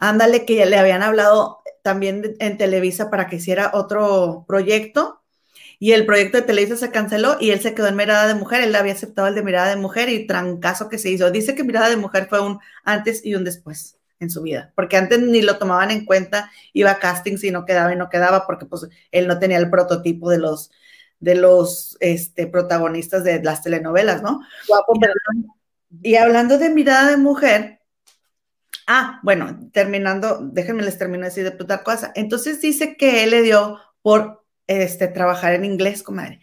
ándale 0.00 0.44
que 0.44 0.56
ya 0.56 0.66
le 0.66 0.76
habían 0.76 1.02
hablado 1.02 1.60
también 1.82 2.36
en 2.40 2.58
Televisa 2.58 3.10
para 3.10 3.28
que 3.28 3.36
hiciera 3.36 3.70
otro 3.72 4.44
proyecto 4.48 5.20
y 5.78 5.92
el 5.92 6.04
proyecto 6.04 6.36
de 6.36 6.42
Televisa 6.42 6.76
se 6.76 6.90
canceló 6.90 7.38
y 7.40 7.52
él 7.52 7.60
se 7.60 7.74
quedó 7.74 7.86
en 7.86 7.96
Mirada 7.96 8.26
de 8.26 8.34
Mujer, 8.34 8.62
él 8.62 8.74
había 8.76 8.92
aceptado 8.92 9.28
el 9.28 9.34
de 9.34 9.42
Mirada 9.42 9.70
de 9.70 9.76
Mujer 9.76 10.10
y 10.10 10.26
trancazo 10.26 10.90
que 10.90 10.98
se 10.98 11.08
hizo. 11.08 11.30
Dice 11.30 11.54
que 11.54 11.64
Mirada 11.64 11.88
de 11.88 11.96
Mujer 11.96 12.26
fue 12.28 12.40
un 12.40 12.58
antes 12.84 13.24
y 13.24 13.34
un 13.34 13.44
después 13.44 13.98
en 14.18 14.28
su 14.28 14.42
vida, 14.42 14.72
porque 14.76 14.98
antes 14.98 15.20
ni 15.20 15.40
lo 15.40 15.56
tomaban 15.56 15.90
en 15.90 16.04
cuenta, 16.04 16.50
iba 16.74 16.90
a 16.90 16.98
castings 16.98 17.42
y 17.44 17.50
no 17.50 17.64
quedaba 17.64 17.94
y 17.94 17.96
no 17.96 18.10
quedaba 18.10 18.46
porque 18.46 18.66
pues 18.66 18.86
él 19.10 19.26
no 19.26 19.38
tenía 19.38 19.56
el 19.56 19.70
prototipo 19.70 20.28
de 20.28 20.38
los 20.38 20.70
de 21.18 21.34
los 21.34 21.96
este, 22.00 22.46
protagonistas 22.46 23.24
de 23.24 23.42
las 23.42 23.62
telenovelas, 23.62 24.22
¿no? 24.22 24.40
y, 26.02 26.16
hablando, 26.16 26.58
de 26.58 26.70
mirada 26.70 27.10
de 27.10 27.16
mujer, 27.18 27.79
ah, 28.90 29.20
bueno, 29.22 29.70
terminando, 29.72 30.40
déjenme 30.42 30.82
les 30.82 30.98
termino 30.98 31.22
de 31.22 31.28
decir 31.28 31.44
de 31.44 31.52
Plutarco 31.52 31.92
Entonces 32.16 32.60
dice 32.60 32.96
que 32.96 33.22
él 33.22 33.30
le 33.30 33.42
dio 33.42 33.78
por 34.02 34.44
este, 34.66 35.06
trabajar 35.06 35.54
en 35.54 35.64
inglés, 35.64 36.02
comadre. 36.02 36.40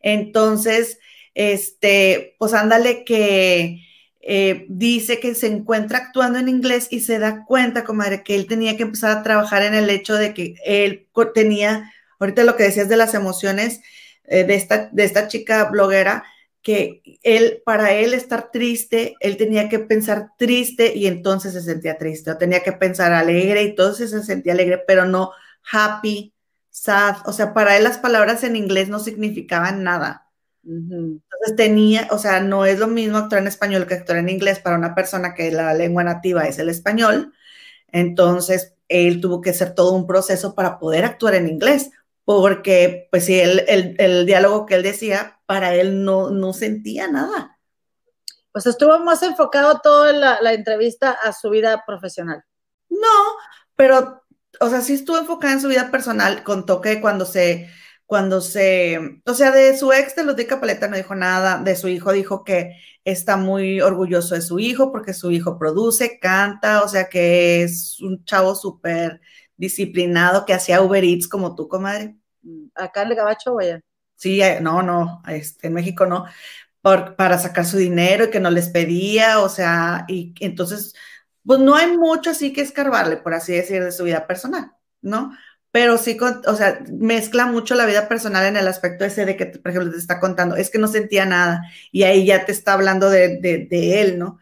Entonces, 0.00 1.00
este, 1.34 2.36
pues 2.38 2.54
ándale 2.54 3.04
que 3.04 3.82
eh, 4.20 4.66
dice 4.68 5.18
que 5.18 5.34
se 5.34 5.48
encuentra 5.48 5.98
actuando 5.98 6.38
en 6.38 6.48
inglés 6.48 6.86
y 6.92 7.00
se 7.00 7.18
da 7.18 7.44
cuenta, 7.44 7.82
comadre, 7.82 8.22
que 8.22 8.36
él 8.36 8.46
tenía 8.46 8.76
que 8.76 8.84
empezar 8.84 9.16
a 9.18 9.22
trabajar 9.24 9.64
en 9.64 9.74
el 9.74 9.90
hecho 9.90 10.14
de 10.14 10.34
que 10.34 10.54
él 10.64 11.08
tenía, 11.34 11.92
ahorita 12.20 12.44
lo 12.44 12.54
que 12.54 12.62
decías 12.62 12.88
de 12.88 12.96
las 12.96 13.14
emociones 13.14 13.80
eh, 14.22 14.44
de, 14.44 14.54
esta, 14.54 14.88
de 14.92 15.02
esta 15.02 15.26
chica 15.26 15.64
bloguera, 15.64 16.22
que 16.62 17.02
él, 17.22 17.62
para 17.64 17.92
él 17.92 18.14
estar 18.14 18.50
triste, 18.50 19.14
él 19.20 19.36
tenía 19.36 19.68
que 19.68 19.78
pensar 19.78 20.30
triste 20.38 20.94
y 20.94 21.06
entonces 21.06 21.52
se 21.52 21.62
sentía 21.62 21.98
triste, 21.98 22.30
o 22.30 22.38
tenía 22.38 22.62
que 22.62 22.72
pensar 22.72 23.12
alegre 23.12 23.62
y 23.62 23.66
entonces 23.68 24.10
se 24.10 24.22
sentía 24.22 24.52
alegre, 24.52 24.82
pero 24.86 25.04
no 25.04 25.32
happy, 25.70 26.34
sad, 26.70 27.16
o 27.26 27.32
sea, 27.32 27.54
para 27.54 27.76
él 27.76 27.84
las 27.84 27.98
palabras 27.98 28.44
en 28.44 28.56
inglés 28.56 28.88
no 28.88 28.98
significaban 28.98 29.82
nada. 29.82 30.28
Entonces 30.64 31.56
tenía, 31.56 32.08
o 32.10 32.18
sea, 32.18 32.40
no 32.40 32.66
es 32.66 32.78
lo 32.78 32.88
mismo 32.88 33.16
actuar 33.16 33.40
en 33.40 33.48
español 33.48 33.86
que 33.86 33.94
actuar 33.94 34.18
en 34.18 34.28
inglés 34.28 34.58
para 34.58 34.76
una 34.76 34.94
persona 34.94 35.34
que 35.34 35.50
la 35.50 35.72
lengua 35.72 36.04
nativa 36.04 36.46
es 36.46 36.58
el 36.58 36.68
español. 36.68 37.32
Entonces, 37.90 38.74
él 38.88 39.20
tuvo 39.20 39.40
que 39.40 39.50
hacer 39.50 39.74
todo 39.74 39.92
un 39.92 40.06
proceso 40.06 40.54
para 40.54 40.78
poder 40.78 41.04
actuar 41.04 41.34
en 41.34 41.48
inglés, 41.48 41.90
porque, 42.24 43.08
pues 43.10 43.24
sí, 43.24 43.38
el, 43.40 43.64
el, 43.98 44.26
diálogo 44.26 44.66
que 44.66 44.74
él 44.74 44.82
decía, 44.82 45.37
para 45.48 45.74
él 45.74 46.04
no, 46.04 46.28
no 46.28 46.52
sentía 46.52 47.08
nada. 47.08 47.58
Pues 48.52 48.66
estuvo 48.66 48.98
más 48.98 49.22
enfocado 49.22 49.80
toda 49.82 50.12
la, 50.12 50.42
la 50.42 50.52
entrevista 50.52 51.12
a 51.12 51.32
su 51.32 51.48
vida 51.48 51.84
profesional. 51.86 52.44
No, 52.90 53.08
pero 53.74 54.24
o 54.60 54.68
sea, 54.68 54.82
sí 54.82 54.92
estuvo 54.92 55.16
enfocada 55.16 55.54
en 55.54 55.62
su 55.62 55.68
vida 55.68 55.90
personal, 55.90 56.42
contó 56.42 56.82
que 56.82 57.00
cuando 57.00 57.24
se, 57.24 57.70
cuando 58.04 58.42
se, 58.42 59.22
o 59.24 59.32
sea, 59.32 59.50
de 59.52 59.74
su 59.76 59.90
ex 59.90 60.16
de 60.16 60.24
Ludwika 60.24 60.60
Paleta 60.60 60.86
no 60.86 60.98
dijo 60.98 61.14
nada, 61.14 61.62
de 61.62 61.76
su 61.76 61.88
hijo 61.88 62.12
dijo 62.12 62.44
que 62.44 62.76
está 63.04 63.38
muy 63.38 63.80
orgulloso 63.80 64.34
de 64.34 64.42
su 64.42 64.58
hijo 64.58 64.92
porque 64.92 65.14
su 65.14 65.30
hijo 65.30 65.58
produce, 65.58 66.18
canta, 66.18 66.82
o 66.82 66.88
sea, 66.88 67.08
que 67.08 67.62
es 67.62 68.00
un 68.02 68.22
chavo 68.24 68.54
súper 68.54 69.22
disciplinado 69.56 70.44
que 70.44 70.52
hacía 70.52 70.82
Uber 70.82 71.02
Eats 71.04 71.26
como 71.26 71.54
tú, 71.54 71.68
comadre. 71.68 72.16
Acá 72.74 73.02
en 73.02 73.08
el 73.08 73.16
Gabacho, 73.16 73.54
vaya. 73.54 73.80
Sí, 74.18 74.42
eh, 74.42 74.58
no, 74.60 74.82
no, 74.82 75.22
este, 75.28 75.68
en 75.68 75.74
México 75.74 76.04
no, 76.04 76.26
por, 76.82 77.14
para 77.14 77.38
sacar 77.38 77.64
su 77.64 77.76
dinero 77.76 78.24
y 78.24 78.30
que 78.30 78.40
no 78.40 78.50
les 78.50 78.68
pedía, 78.68 79.38
o 79.40 79.48
sea, 79.48 80.04
y 80.08 80.34
entonces 80.40 80.94
pues 81.44 81.60
no 81.60 81.74
hay 81.76 81.96
mucho 81.96 82.30
así 82.30 82.52
que 82.52 82.60
escarbarle, 82.62 83.16
por 83.16 83.32
así 83.32 83.54
decir, 83.54 83.82
de 83.82 83.92
su 83.92 84.04
vida 84.04 84.26
personal, 84.26 84.72
¿no? 85.00 85.32
Pero 85.70 85.96
sí, 85.98 86.18
o 86.46 86.54
sea, 86.56 86.80
mezcla 86.92 87.46
mucho 87.46 87.74
la 87.74 87.86
vida 87.86 88.08
personal 88.08 88.44
en 88.44 88.56
el 88.56 88.68
aspecto 88.68 89.04
ese 89.04 89.24
de 89.24 89.36
que, 89.36 89.46
por 89.46 89.70
ejemplo, 89.70 89.92
te 89.92 89.98
está 89.98 90.20
contando, 90.20 90.56
es 90.56 90.68
que 90.68 90.78
no 90.78 90.88
sentía 90.88 91.24
nada 91.26 91.62
y 91.92 92.02
ahí 92.02 92.26
ya 92.26 92.44
te 92.44 92.52
está 92.52 92.72
hablando 92.74 93.08
de, 93.10 93.38
de, 93.38 94.00
él, 94.02 94.18
¿no? 94.18 94.38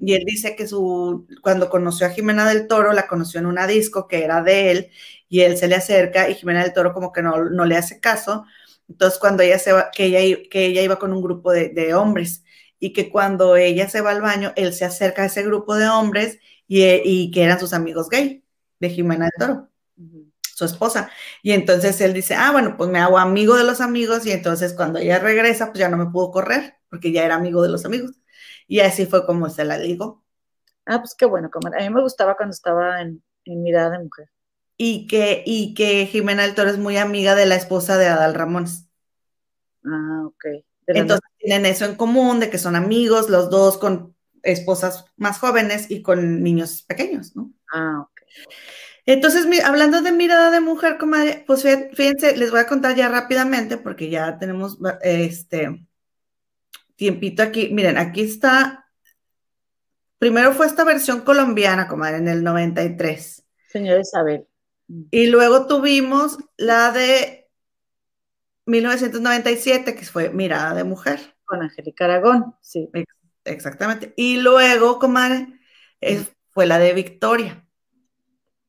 Y 0.00 0.14
él 0.14 0.24
dice 0.26 0.56
que 0.56 0.66
su, 0.66 1.26
cuando 1.42 1.70
conoció 1.70 2.06
a 2.06 2.10
Jimena 2.10 2.46
del 2.48 2.66
Toro, 2.66 2.92
la 2.92 3.06
conoció 3.06 3.40
en 3.40 3.46
una 3.46 3.66
disco 3.66 4.08
que 4.08 4.24
era 4.24 4.42
de 4.42 4.70
él 4.70 4.90
y 5.30 5.42
él 5.42 5.56
se 5.56 5.68
le 5.68 5.76
acerca 5.76 6.28
y 6.28 6.34
Jimena 6.34 6.62
del 6.62 6.74
Toro 6.74 6.92
como 6.92 7.12
que 7.12 7.22
no, 7.22 7.44
no 7.44 7.64
le 7.64 7.76
hace 7.78 8.00
caso. 8.00 8.44
Entonces, 8.90 9.18
cuando 9.18 9.42
ella 9.42 9.58
se 9.58 9.72
va, 9.72 9.90
que 9.90 10.06
ella, 10.06 10.38
que 10.50 10.66
ella 10.66 10.82
iba 10.82 10.98
con 10.98 11.12
un 11.12 11.22
grupo 11.22 11.52
de, 11.52 11.70
de 11.70 11.94
hombres 11.94 12.44
y 12.78 12.92
que 12.92 13.10
cuando 13.10 13.56
ella 13.56 13.88
se 13.88 14.00
va 14.00 14.10
al 14.10 14.20
baño, 14.20 14.52
él 14.56 14.74
se 14.74 14.84
acerca 14.84 15.22
a 15.22 15.26
ese 15.26 15.42
grupo 15.44 15.76
de 15.76 15.88
hombres 15.88 16.38
y, 16.66 17.30
que 17.30 17.44
eran 17.44 17.60
sus 17.60 17.72
amigos 17.72 18.08
gay 18.08 18.44
de 18.78 18.90
Jimena 18.90 19.26
del 19.26 19.32
Toro. 19.38 19.68
su 20.42 20.64
esposa. 20.64 21.10
Y 21.42 21.52
entonces 21.52 22.00
él 22.00 22.14
dice, 22.14 22.34
ah, 22.34 22.52
bueno, 22.52 22.76
pues 22.76 22.90
me 22.90 22.98
hago 23.00 23.18
amigo 23.18 23.56
de 23.56 23.64
los 23.64 23.80
amigos 23.80 24.26
y 24.26 24.32
entonces 24.32 24.74
cuando 24.74 24.98
ella 24.98 25.18
regresa, 25.18 25.66
pues 25.66 25.78
ya 25.78 25.88
no 25.88 25.96
me 25.96 26.10
pudo 26.10 26.30
correr 26.30 26.76
porque 26.88 27.12
ya 27.12 27.24
era 27.24 27.36
amigo 27.36 27.62
de 27.62 27.70
los 27.70 27.84
amigos. 27.84 28.12
Y 28.66 28.80
así 28.80 29.06
fue 29.06 29.26
como 29.26 29.48
se 29.50 29.64
la 29.64 29.78
digo. 29.78 30.24
Ah, 30.86 30.98
pues 30.98 31.14
qué 31.14 31.26
bueno, 31.26 31.50
a 31.52 31.82
mí 31.82 31.90
me 31.90 32.02
gustaba 32.02 32.36
cuando 32.36 32.52
estaba 32.52 33.02
en, 33.02 33.22
en 33.44 33.62
Mirada 33.62 33.90
de 33.90 34.04
Mujer. 34.04 34.28
Y 34.82 35.06
que, 35.06 35.42
y 35.44 35.74
que 35.74 36.06
Jimena 36.06 36.42
del 36.42 36.54
Toro 36.54 36.70
es 36.70 36.78
muy 36.78 36.96
amiga 36.96 37.34
de 37.34 37.44
la 37.44 37.54
esposa 37.54 37.98
de 37.98 38.06
Adal 38.06 38.32
Ramones. 38.32 38.88
Ah, 39.84 40.22
ok. 40.24 40.42
Entonces 40.86 41.28
tienen 41.36 41.66
eso 41.66 41.84
en 41.84 41.96
común, 41.96 42.40
de 42.40 42.48
que 42.48 42.56
son 42.56 42.74
amigos, 42.76 43.28
los 43.28 43.50
dos 43.50 43.76
con 43.76 44.16
esposas 44.42 45.04
más 45.18 45.38
jóvenes 45.38 45.90
y 45.90 46.00
con 46.00 46.42
niños 46.42 46.82
pequeños, 46.84 47.36
¿no? 47.36 47.52
Ah, 47.70 48.00
ok. 48.00 48.22
Entonces, 49.04 49.46
hablando 49.62 50.00
de 50.00 50.12
mirada 50.12 50.50
de 50.50 50.60
mujer, 50.60 50.96
comadre, 50.96 51.44
pues 51.46 51.62
fíjense, 51.92 52.34
les 52.38 52.50
voy 52.50 52.60
a 52.60 52.66
contar 52.66 52.96
ya 52.96 53.10
rápidamente 53.10 53.76
porque 53.76 54.08
ya 54.08 54.38
tenemos 54.38 54.78
este 55.02 55.86
tiempito 56.96 57.42
aquí. 57.42 57.68
Miren, 57.68 57.98
aquí 57.98 58.22
está. 58.22 58.86
Primero 60.16 60.54
fue 60.54 60.64
esta 60.64 60.84
versión 60.84 61.20
colombiana, 61.20 61.86
comadre, 61.86 62.16
en 62.16 62.28
el 62.28 62.42
93. 62.42 63.44
Señora 63.68 64.00
Isabel. 64.00 64.46
Y 65.10 65.26
luego 65.26 65.66
tuvimos 65.66 66.38
la 66.56 66.90
de 66.92 67.48
1997, 68.66 69.94
que 69.94 70.04
fue 70.04 70.30
Mirada 70.30 70.74
de 70.74 70.84
Mujer. 70.84 71.36
Con 71.44 71.62
Angélica 71.62 72.04
Aragón, 72.04 72.54
sí. 72.60 72.88
Exactamente. 73.44 74.14
Y 74.16 74.38
luego, 74.38 74.98
comadre, 74.98 75.48
fue 76.50 76.66
la 76.66 76.78
de 76.78 76.92
Victoria. 76.92 77.66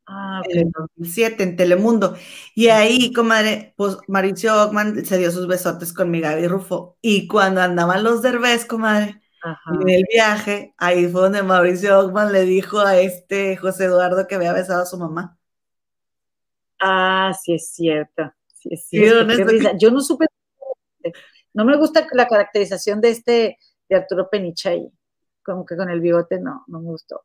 Ah, 0.07 0.41
En 0.49 0.71
2007, 0.71 1.43
en 1.43 1.55
Telemundo. 1.55 2.15
Y 2.55 2.67
ahí, 2.67 3.13
comadre, 3.13 3.73
pues 3.77 3.97
Mauricio 4.07 4.61
Ockman 4.61 5.05
se 5.05 5.17
dio 5.17 5.31
sus 5.31 5.47
besotes 5.47 5.93
con 5.93 6.11
mi 6.11 6.19
Gaby 6.19 6.47
Rufo. 6.47 6.97
Y 7.01 7.27
cuando 7.27 7.61
andaban 7.61 8.03
los 8.03 8.21
derbés, 8.21 8.65
comadre, 8.65 9.21
en 9.81 9.89
el 9.89 10.03
viaje, 10.11 10.73
ahí 10.77 11.07
fue 11.07 11.21
donde 11.21 11.43
Mauricio 11.43 11.99
Ockman 11.99 12.31
le 12.31 12.41
dijo 12.43 12.79
a 12.79 12.97
este 12.99 13.55
José 13.57 13.85
Eduardo 13.85 14.27
que 14.27 14.35
había 14.35 14.53
besado 14.53 14.83
a 14.83 14.85
su 14.85 14.97
mamá. 14.97 15.37
Ah, 16.81 17.31
sí 17.39 17.53
es 17.53 17.69
cierto. 17.69 18.33
Sí 18.53 18.69
es 18.71 18.85
cierto. 18.85 19.33
Yo 19.77 19.91
no 19.91 20.01
supe. 20.01 20.25
No 21.53 21.63
me 21.65 21.77
gusta 21.77 22.07
la 22.13 22.27
caracterización 22.27 22.99
de 23.01 23.09
este, 23.09 23.57
de 23.87 23.95
Arturo 23.95 24.29
Peniche 24.29 24.69
ahí. 24.69 24.91
Como 25.43 25.65
que 25.65 25.77
con 25.77 25.89
el 25.89 26.01
bigote 26.01 26.39
no, 26.39 26.63
no 26.67 26.79
me 26.79 26.87
gustó. 26.87 27.21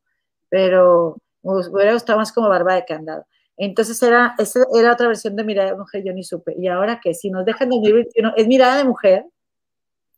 Pero 0.49 1.17
me 1.43 1.53
hubiera 1.53 1.95
gustado 1.95 2.19
más 2.19 2.33
como 2.33 2.49
barba 2.49 2.75
de 2.75 2.85
candado. 2.85 3.27
Entonces 3.57 4.03
era, 4.03 4.35
esa 4.39 4.61
era 4.79 4.93
otra 4.93 5.09
versión 5.09 5.35
de 5.37 5.45
mirada 5.45 5.71
de 5.71 5.77
mujer, 5.79 6.03
yo 6.05 6.13
ni 6.13 6.23
supe. 6.23 6.55
Y 6.59 6.69
ahora 6.69 7.01
que 7.01 7.15
si 7.15 7.31
nos 7.31 7.45
dejan 7.47 7.71
2021, 7.71 8.35
es 8.37 8.47
mirada 8.47 8.77
de 8.77 8.85
mujer. 8.85 9.25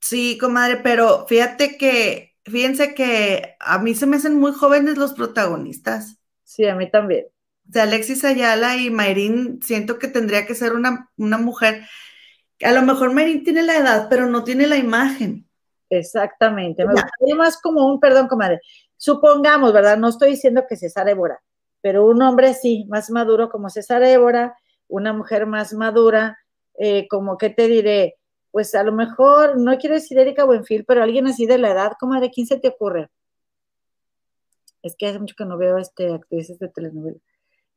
Sí, 0.01 0.39
comadre, 0.39 0.81
pero 0.83 1.27
fíjate 1.27 1.77
que, 1.77 2.35
fíjense 2.45 2.95
que 2.95 3.57
a 3.61 3.79
mí 3.79 3.95
se 3.95 4.07
me 4.07 4.17
hacen 4.17 4.39
muy 4.39 4.53
jóvenes 4.53 4.97
los 4.97 5.13
protagonistas. 5.13 6.19
Sí, 6.43 6.67
a 6.67 6.75
mí 6.75 6.91
también. 6.91 7.27
O 7.69 7.73
sea, 7.73 7.83
Alexis 7.83 8.25
Ayala 8.25 8.77
y 8.77 8.91
Mayrin, 8.91 9.61
siento 9.63 9.99
que 9.99 10.09
tendría 10.09 10.47
que 10.47 10.55
ser 10.55 10.73
una, 10.73 11.11
una 11.17 11.39
mujer. 11.39 11.83
A 12.63 12.73
lo 12.73 12.83
mejor 12.83 13.13
Mayrin 13.13 13.45
tiene 13.45 13.63
la 13.63 13.77
edad, 13.77 14.07
pero 14.09 14.27
no 14.27 14.45
tiene 14.45 14.67
la 14.67 14.77
imagen. 14.77 15.47
Exactamente. 15.91 16.85
Me 16.85 16.93
gustaría 16.93 17.35
más 17.37 17.61
como 17.61 17.87
un, 17.87 18.01
perdón, 18.01 18.29
comadre, 18.29 18.61
supongamos, 18.97 19.73
¿verdad? 19.73 19.97
No 19.97 20.09
estoy 20.09 20.31
diciendo 20.31 20.65
que 20.69 20.77
César 20.77 21.09
Évora, 21.09 21.41
pero 21.81 22.07
un 22.07 22.21
hombre 22.23 22.55
sí, 22.55 22.87
más 22.89 23.11
maduro 23.11 23.49
como 23.49 23.71
César 23.71 24.03
Évora, 24.03 24.57
una 24.89 25.13
mujer 25.13 25.47
más 25.47 25.73
madura, 25.73 26.39
eh, 26.79 27.07
como 27.09 27.39
que 27.39 27.51
te 27.51 27.69
diré, 27.69 28.17
pues 28.51 28.75
a 28.75 28.83
lo 28.83 28.93
mejor, 28.93 29.59
no 29.59 29.77
quiero 29.79 29.95
decir 29.95 30.19
Erika 30.19 30.45
Buenfil, 30.45 30.85
pero 30.85 31.03
alguien 31.03 31.27
así 31.27 31.47
de 31.47 31.59
la 31.59 31.71
edad, 31.71 31.93
como 31.99 32.21
de 32.21 32.31
quién 32.31 32.47
se 32.47 32.59
te 32.59 32.69
ocurre? 32.69 33.09
Es 34.83 34.95
que 34.97 35.07
hace 35.07 35.19
mucho 35.19 35.35
que 35.37 35.45
no 35.45 35.59
veo 35.59 35.79
este, 35.79 36.13
actrices 36.13 36.59
de 36.59 36.69
telenovela. 36.69 37.19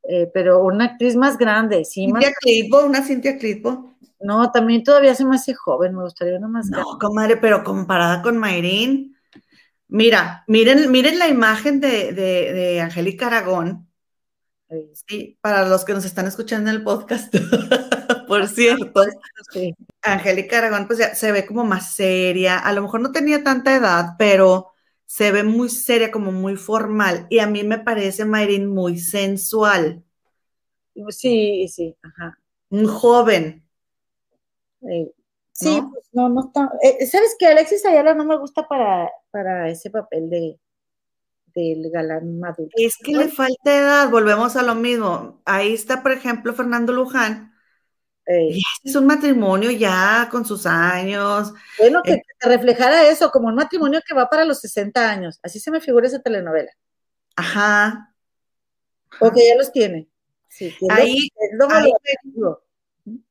Eh, 0.03 0.30
pero 0.34 0.64
una 0.64 0.86
actriz 0.86 1.15
más 1.15 1.38
grande, 1.38 1.86
sí. 1.86 2.06
Cintia 2.06 2.34
Clitbo, 2.40 2.86
una 2.86 3.03
Cintia 3.03 3.38
Clitbo. 3.38 3.94
No, 4.19 4.52
también 4.52 4.84
todavía 4.84 5.15
se 5.15 5.26
me 5.26 5.36
hace 5.36 5.53
joven, 5.53 5.95
me 5.95 6.03
gustaría 6.03 6.38
una 6.38 6.48
más 6.48 6.69
No, 6.69 6.98
comadre, 6.99 7.38
pero 7.38 7.64
comparada 7.64 8.22
con 8.22 8.38
Mayrin, 8.38 9.15
Mira, 9.94 10.45
miren, 10.48 10.90
miren 10.90 11.19
la 11.19 11.28
imagen 11.28 11.82
de, 11.82 12.80
Angélica 12.82 13.28
Aragón. 13.28 13.90
Sí, 15.06 15.38
para 15.41 15.68
los 15.68 15.84
que 15.84 15.91
nos 15.91 16.06
están 16.06 16.28
escuchando 16.28 16.69
en 16.69 16.78
el 16.78 16.84
podcast, 16.84 17.34
por 18.28 18.48
cierto, 18.48 19.03
Angélica 20.02 20.60
Aragón, 20.60 20.88
pues 20.88 20.99
ya 20.99 21.14
se 21.14 21.34
ve 21.34 21.45
como 21.45 21.65
más 21.65 21.94
seria, 21.94 22.57
a 22.57 22.72
lo 22.72 22.84
mejor 22.84 23.02
no 23.02 23.11
tenía 23.11 23.44
tanta 23.44 23.76
edad, 23.76 24.15
pero 24.18 24.70
se 25.11 25.29
ve 25.33 25.43
muy 25.43 25.67
seria, 25.67 26.09
como 26.09 26.31
muy 26.31 26.55
formal, 26.55 27.27
y 27.29 27.39
a 27.39 27.45
mí 27.45 27.65
me 27.65 27.77
parece 27.77 28.23
Mayrin 28.23 28.65
muy 28.65 28.97
sensual. 28.97 30.05
Sí, 31.09 31.67
sí, 31.67 31.97
ajá. 32.01 32.39
Un 32.69 32.88
joven. 32.88 33.61
Sí, 35.51 35.81
pues 35.91 36.05
no, 36.13 36.29
no 36.29 36.45
está. 36.45 36.71
Eh, 36.81 37.05
¿Sabes 37.07 37.35
que 37.38 37.45
Alexis 37.45 37.85
Ayala 37.85 38.13
no 38.13 38.23
me 38.23 38.38
gusta 38.38 38.65
para, 38.69 39.11
para 39.31 39.69
ese 39.69 39.89
papel 39.89 40.29
de 40.29 40.57
del 41.53 41.91
galán 41.91 42.39
maduro? 42.39 42.69
Es 42.75 42.95
que 42.95 43.11
le 43.11 43.27
falta 43.27 43.77
edad, 43.77 44.09
volvemos 44.09 44.55
a 44.55 44.63
lo 44.63 44.75
mismo. 44.75 45.41
Ahí 45.43 45.73
está, 45.73 46.03
por 46.03 46.13
ejemplo, 46.13 46.53
Fernando 46.53 46.93
Luján. 46.93 47.51
Es 48.83 48.95
un 48.95 49.05
matrimonio 49.05 49.71
ya 49.71 50.27
con 50.31 50.45
sus 50.45 50.65
años. 50.65 51.53
Bueno, 51.77 52.01
que, 52.03 52.21
te 52.39 52.49
reflejara 52.49 53.07
eso, 53.09 53.31
como 53.31 53.47
un 53.47 53.55
matrimonio 53.55 54.01
que 54.05 54.13
va 54.13 54.29
para 54.29 54.45
los 54.45 54.59
60 54.59 55.09
años. 55.09 55.39
Así 55.43 55.59
se 55.59 55.71
me 55.71 55.81
figura 55.81 56.07
esa 56.07 56.21
telenovela. 56.21 56.71
Ajá. 57.35 58.13
O 59.19 59.31
que 59.31 59.47
ya 59.47 59.55
los 59.55 59.71
tiene. 59.71 60.07
Sí, 60.47 60.75
ahí, 60.89 61.29
ahí, 61.69 61.91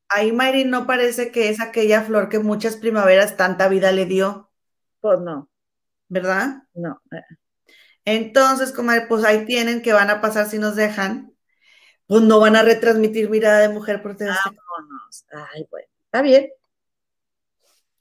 ahí 0.09 0.31
Mayrin 0.31 0.69
no 0.69 0.87
parece 0.87 1.31
que 1.31 1.49
es 1.49 1.59
aquella 1.59 2.01
flor 2.01 2.29
que 2.29 2.39
muchas 2.39 2.77
primaveras 2.77 3.37
tanta 3.37 3.67
vida 3.67 3.91
le 3.91 4.05
dio. 4.05 4.49
Pues 5.01 5.19
no. 5.19 5.49
¿Verdad? 6.09 6.63
No. 6.73 7.01
Entonces, 8.05 8.71
comadre, 8.71 9.05
pues 9.07 9.23
ahí 9.23 9.45
tienen 9.45 9.81
que 9.81 9.93
van 9.93 10.09
a 10.09 10.19
pasar 10.21 10.47
si 10.47 10.57
nos 10.57 10.75
dejan. 10.75 11.30
Pues 12.11 12.23
no 12.23 12.41
van 12.41 12.57
a 12.57 12.61
retransmitir 12.61 13.29
mirada 13.29 13.59
de 13.59 13.69
mujer 13.69 14.01
por 14.01 14.17
Vámonos. 14.17 15.25
Ay, 15.53 15.65
bueno. 15.71 15.87
Está 16.03 16.21
bien. 16.21 16.49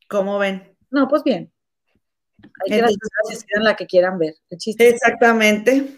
¿Cómo 0.08 0.36
ven? 0.36 0.76
No, 0.90 1.06
pues 1.06 1.22
bien. 1.22 1.52
Hay 2.42 2.76
que 2.76 2.82
las 2.82 2.96
la 3.60 3.76
que 3.76 3.86
quieran 3.86 4.18
ver. 4.18 4.34
Exactamente 4.50 5.96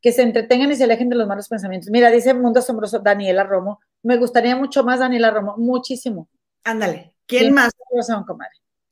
que 0.00 0.10
se 0.12 0.22
entretengan 0.22 0.72
y 0.72 0.74
se 0.74 0.82
alejen 0.82 1.08
de 1.08 1.14
los 1.14 1.28
malos 1.28 1.48
pensamientos. 1.48 1.90
Mira, 1.90 2.10
dice 2.10 2.34
Mundo 2.34 2.58
Asombroso 2.58 2.98
Daniela 2.98 3.44
Romo, 3.44 3.80
me 4.02 4.16
gustaría 4.16 4.56
mucho 4.56 4.82
más 4.82 4.98
Daniela 4.98 5.30
Romo, 5.30 5.56
muchísimo. 5.56 6.28
Ándale, 6.64 7.14
¿quién 7.26 7.54
más? 7.54 7.72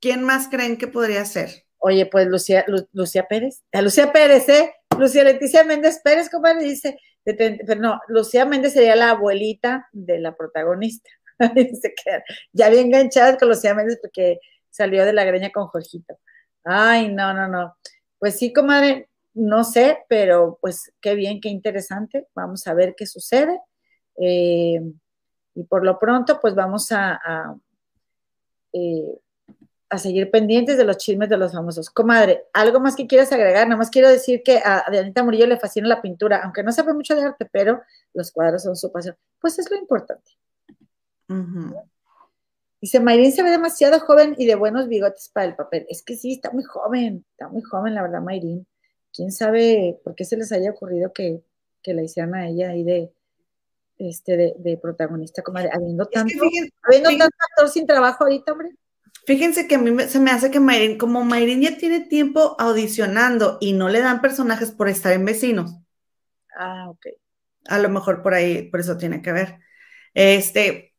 ¿Quién 0.01 0.23
más 0.23 0.47
creen 0.48 0.77
que 0.77 0.86
podría 0.86 1.24
ser? 1.24 1.64
Oye, 1.78 2.06
pues 2.06 2.28
Lucía, 2.28 2.64
Lucía 2.93 3.27
Pérez, 3.28 3.62
a 3.73 3.82
Lucía 3.82 4.12
Pérez, 4.12 4.48
¿eh? 4.48 4.73
Lucía 4.98 5.24
Leticia 5.24 5.64
Méndez 5.64 6.01
Pérez, 6.02 6.31
comadre, 6.31 6.64
dice, 6.64 6.98
pero 7.24 7.81
no, 7.81 8.01
Lucía 8.09 8.44
Méndez 8.44 8.73
sería 8.73 8.97
la 8.97 9.10
abuelita 9.10 9.89
de 9.93 10.18
la 10.18 10.36
protagonista. 10.36 11.10
ya 12.52 12.70
bien 12.70 12.86
enganchada 12.86 13.36
con 13.36 13.48
Lucía 13.48 13.74
Méndez 13.74 13.98
porque 14.01 14.39
salió 14.70 15.05
de 15.05 15.12
la 15.12 15.24
greña 15.24 15.51
con 15.51 15.66
Jorgito. 15.66 16.18
Ay, 16.64 17.12
no, 17.12 17.32
no, 17.32 17.48
no. 17.48 17.77
Pues 18.18 18.39
sí, 18.39 18.52
comadre, 18.52 19.09
no 19.35 19.64
sé, 19.64 19.98
pero 20.09 20.59
pues 20.60 20.93
qué 21.01 21.14
bien, 21.14 21.40
qué 21.40 21.48
interesante. 21.48 22.27
Vamos 22.35 22.66
a 22.66 22.74
ver 22.74 22.94
qué 22.97 23.06
sucede. 23.06 23.60
Eh, 24.18 24.81
y 25.55 25.64
por 25.64 25.85
lo 25.85 25.98
pronto, 25.98 26.39
pues 26.40 26.55
vamos 26.55 26.90
a, 26.93 27.55
eh, 28.73 29.18
a, 29.88 29.98
seguir 29.98 30.30
pendientes 30.30 30.76
de 30.76 30.84
los 30.84 30.96
chismes 30.98 31.28
de 31.28 31.36
los 31.36 31.52
famosos. 31.52 31.90
Comadre, 31.90 32.44
¿algo 32.52 32.80
más 32.80 32.96
que 32.96 33.06
quieras 33.06 33.32
agregar? 33.32 33.66
Nada 33.66 33.78
más 33.78 33.90
quiero 33.90 34.08
decir 34.08 34.42
que 34.42 34.58
a 34.58 34.84
Dianita 34.90 35.22
Murillo 35.22 35.46
le 35.46 35.58
fascina 35.58 35.88
la 35.88 36.02
pintura, 36.02 36.42
aunque 36.42 36.62
no 36.62 36.72
sabe 36.72 36.92
mucho 36.92 37.14
de 37.14 37.22
arte, 37.22 37.46
pero 37.50 37.82
los 38.14 38.30
cuadros 38.32 38.62
son 38.62 38.76
su 38.76 38.90
pasión. 38.90 39.16
Pues 39.40 39.58
es 39.58 39.70
lo 39.70 39.76
importante. 39.76 40.32
Dice, 42.80 43.00
Mayrín 43.00 43.32
se 43.32 43.42
ve 43.42 43.50
demasiado 43.50 43.98
joven 44.00 44.34
y 44.38 44.46
de 44.46 44.54
buenos 44.54 44.88
bigotes 44.88 45.30
para 45.32 45.46
el 45.46 45.56
papel. 45.56 45.86
Es 45.88 46.02
que 46.02 46.16
sí, 46.16 46.34
está 46.34 46.50
muy 46.50 46.64
joven, 46.64 47.24
está 47.30 47.48
muy 47.48 47.62
joven, 47.62 47.94
la 47.94 48.02
verdad, 48.02 48.20
Mayrín 48.20 48.66
quién 49.16 49.32
sabe 49.32 49.98
por 50.04 50.14
qué 50.14 50.24
se 50.24 50.36
les 50.36 50.52
haya 50.52 50.70
ocurrido 50.70 51.12
que, 51.12 51.42
la 51.84 52.02
hicieran 52.02 52.34
a 52.34 52.48
ella 52.48 52.70
ahí 52.70 52.82
de, 52.82 53.12
este, 53.96 54.56
de, 54.58 54.76
protagonista, 54.76 55.42
como 55.42 55.58
habiendo 55.58 56.04
tanto, 56.06 56.34
habiendo 56.82 57.10
tanto 57.10 57.36
actor 57.48 57.68
sin 57.68 57.86
trabajo 57.86 58.24
ahorita, 58.24 58.50
hombre. 58.50 58.70
Fíjense 59.27 59.66
que 59.66 59.74
a 59.74 59.78
mí 59.78 59.90
se 60.09 60.20
me 60.20 60.31
hace 60.31 60.53
que 60.53 60.61
Mayrin, 60.61 60.98
como 60.98 61.24
Mayrin 61.24 61.61
ya 61.61 61.77
tiene 61.77 62.01
tiempo 62.01 62.55
audicionando 62.61 63.59
y 63.61 63.73
no 63.73 63.89
le 63.89 64.01
dan 64.01 64.20
personajes 64.20 64.70
por 64.70 64.89
estar 64.89 65.12
en 65.12 65.24
vecinos. 65.24 65.74
Ah, 66.57 66.89
ok. 66.89 67.07
A 67.69 67.78
lo 67.81 67.89
mejor 67.89 68.23
por 68.23 68.35
ahí, 68.35 68.70
por 68.70 68.78
eso 68.78 68.97
tiene 68.97 69.23
que 69.23 69.32
ver. 69.32 69.59
Este, 70.15 70.94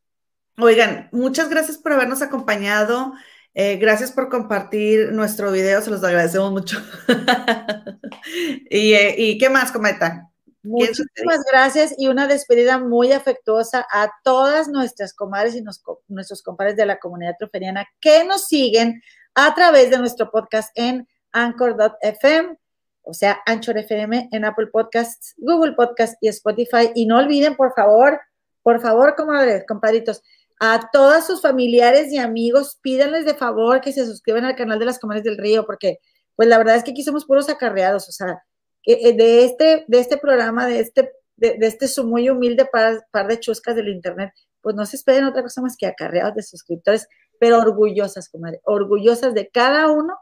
oigan, 0.58 1.08
muchas 1.10 1.48
gracias 1.48 1.78
por 1.78 1.94
habernos 1.94 2.20
acompañado. 2.20 3.14
Eh, 3.54 3.76
gracias 3.78 4.12
por 4.12 4.28
compartir 4.28 5.10
nuestro 5.12 5.50
video, 5.50 5.80
se 5.80 5.90
los 5.90 6.04
agradecemos 6.04 6.52
mucho. 6.52 6.76
y, 8.70 8.92
eh, 8.92 9.14
y, 9.16 9.38
qué 9.38 9.48
más, 9.48 9.72
Cometa? 9.72 10.30
Muchísimas 10.68 11.44
gracias 11.50 11.94
y 11.96 12.08
una 12.08 12.26
despedida 12.26 12.78
muy 12.78 13.12
afectuosa 13.12 13.86
a 13.90 14.10
todas 14.22 14.68
nuestras 14.68 15.14
comadres 15.14 15.54
y 15.54 15.62
nos, 15.62 15.82
nuestros 16.08 16.42
compadres 16.42 16.76
de 16.76 16.84
la 16.84 16.98
comunidad 16.98 17.36
troferiana 17.38 17.86
que 18.00 18.24
nos 18.24 18.46
siguen 18.46 19.00
a 19.34 19.54
través 19.54 19.90
de 19.90 19.98
nuestro 19.98 20.30
podcast 20.30 20.70
en 20.74 21.08
anchor.fm, 21.32 22.58
o 23.02 23.14
sea, 23.14 23.40
Anchor 23.46 23.78
FM 23.78 24.28
en 24.30 24.44
Apple 24.44 24.66
Podcasts, 24.66 25.34
Google 25.38 25.72
Podcasts 25.72 26.18
y 26.20 26.28
Spotify. 26.28 26.90
Y 26.94 27.06
no 27.06 27.18
olviden, 27.18 27.56
por 27.56 27.72
favor, 27.74 28.20
por 28.62 28.80
favor, 28.80 29.14
comadres, 29.16 29.64
compadritos, 29.66 30.22
a 30.60 30.90
todos 30.92 31.26
sus 31.26 31.40
familiares 31.40 32.12
y 32.12 32.18
amigos, 32.18 32.78
pídanles 32.82 33.24
de 33.24 33.34
favor 33.34 33.80
que 33.80 33.92
se 33.92 34.04
suscriban 34.04 34.44
al 34.44 34.56
canal 34.56 34.78
de 34.78 34.84
las 34.84 34.98
Comadres 34.98 35.24
del 35.24 35.38
Río, 35.38 35.64
porque 35.64 35.98
pues 36.36 36.48
la 36.48 36.58
verdad 36.58 36.76
es 36.76 36.84
que 36.84 36.90
aquí 36.90 37.02
somos 37.02 37.24
puros 37.24 37.48
acarreados, 37.48 38.08
o 38.08 38.12
sea, 38.12 38.42
eh, 38.90 39.12
de 39.12 39.44
este, 39.44 39.84
de 39.86 39.98
este 39.98 40.16
programa, 40.16 40.66
de 40.66 40.80
este, 40.80 41.12
de, 41.36 41.58
este 41.60 41.88
su 41.88 42.06
muy 42.06 42.30
humilde 42.30 42.66
par, 42.72 43.28
de 43.28 43.38
chuscas 43.38 43.76
del 43.76 43.88
internet, 43.88 44.32
pues 44.62 44.74
no 44.74 44.86
se 44.86 44.96
esperen 44.96 45.24
otra 45.24 45.42
cosa 45.42 45.60
más 45.60 45.76
que 45.76 45.86
acarreados 45.86 46.34
de 46.34 46.42
suscriptores, 46.42 47.06
pero 47.38 47.58
orgullosas, 47.58 48.30
comadre, 48.30 48.60
orgullosas 48.64 49.34
de 49.34 49.50
cada 49.50 49.90
uno 49.90 50.18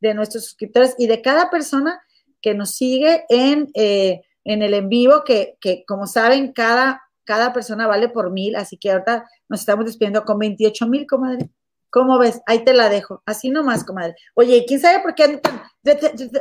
de 0.00 0.14
nuestros 0.14 0.44
suscriptores 0.44 0.96
y 0.98 1.06
de 1.06 1.22
cada 1.22 1.50
persona 1.50 2.02
que 2.42 2.52
nos 2.52 2.74
sigue 2.74 3.26
en, 3.28 3.70
eh, 3.74 4.22
en 4.42 4.62
el 4.62 4.74
en 4.74 4.88
vivo, 4.88 5.22
que, 5.24 5.56
que 5.60 5.84
como 5.86 6.08
saben, 6.08 6.52
cada, 6.52 7.02
cada 7.22 7.52
persona 7.52 7.86
vale 7.86 8.08
por 8.08 8.32
mil, 8.32 8.56
así 8.56 8.76
que 8.76 8.90
ahorita 8.90 9.24
nos 9.48 9.60
estamos 9.60 9.84
despidiendo 9.84 10.24
con 10.24 10.36
28 10.40 10.88
mil, 10.88 11.06
comadre. 11.06 11.48
¿Cómo 11.90 12.18
ves? 12.18 12.40
Ahí 12.46 12.64
te 12.64 12.72
la 12.72 12.88
dejo. 12.88 13.22
Así 13.26 13.50
nomás, 13.50 13.84
comadre. 13.84 14.14
Oye, 14.34 14.64
¿quién 14.66 14.80
sabe 14.80 15.02
por 15.02 15.14
qué 15.14 15.40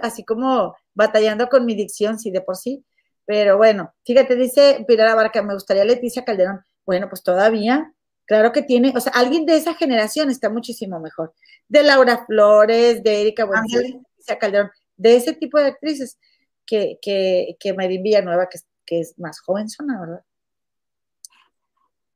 así 0.02 0.24
como 0.24 0.76
batallando 0.94 1.48
con 1.50 1.66
mi 1.66 1.76
dicción, 1.76 2.20
sí, 2.20 2.32
de 2.32 2.42
por 2.42 2.56
sí? 2.56 2.86
Pero 3.26 3.58
bueno, 3.58 3.94
fíjate, 4.06 4.36
dice 4.36 4.86
Pilar 4.88 5.08
Abarca, 5.08 5.42
me 5.42 5.54
gustaría 5.54 5.86
Leticia 5.86 6.24
Calderón. 6.24 6.62
Bueno, 6.86 7.10
pues 7.10 7.24
todavía, 7.24 7.94
claro 8.26 8.52
que 8.52 8.64
tiene, 8.64 8.94
o 8.96 9.00
sea, 9.00 9.12
alguien 9.14 9.46
de 9.46 9.56
esa 9.56 9.76
generación 9.76 10.30
está 10.30 10.50
muchísimo 10.50 11.00
mejor. 11.00 11.34
De 11.68 11.84
Laura 11.84 12.26
Flores, 12.26 13.04
de 13.04 13.22
Erika 13.22 13.46
Buenfil, 13.46 14.04
Leticia 14.10 14.40
Calderón, 14.40 14.72
de 14.98 15.16
ese 15.16 15.34
tipo 15.34 15.60
de 15.60 15.68
actrices 15.68 16.18
que, 16.66 16.98
que, 17.02 17.56
que 17.60 17.74
Marín 17.74 18.04
Villanueva, 18.04 18.50
que, 18.50 18.60
que 18.86 19.00
es 19.00 19.18
más 19.18 19.40
joven, 19.42 19.68
¿verdad? 19.80 20.24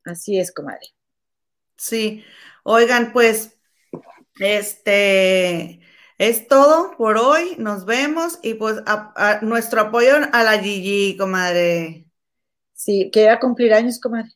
Así 0.04 0.38
es, 0.38 0.52
comadre. 0.52 0.94
Sí, 1.76 2.24
oigan, 2.64 3.12
pues, 3.12 3.56
este 4.40 5.80
es 6.18 6.48
todo 6.48 6.96
por 6.96 7.18
hoy. 7.18 7.54
Nos 7.58 7.84
vemos 7.84 8.40
y 8.42 8.54
pues 8.54 8.76
nuestro 9.42 9.82
apoyo 9.82 10.14
a 10.32 10.42
la 10.42 10.58
Gigi, 10.58 11.16
comadre. 11.16 12.06
Sí, 12.72 13.10
que 13.12 13.22
iba 13.22 13.34
a 13.34 13.40
cumplir 13.40 13.72
años, 13.72 14.00
comadre. 14.00 14.30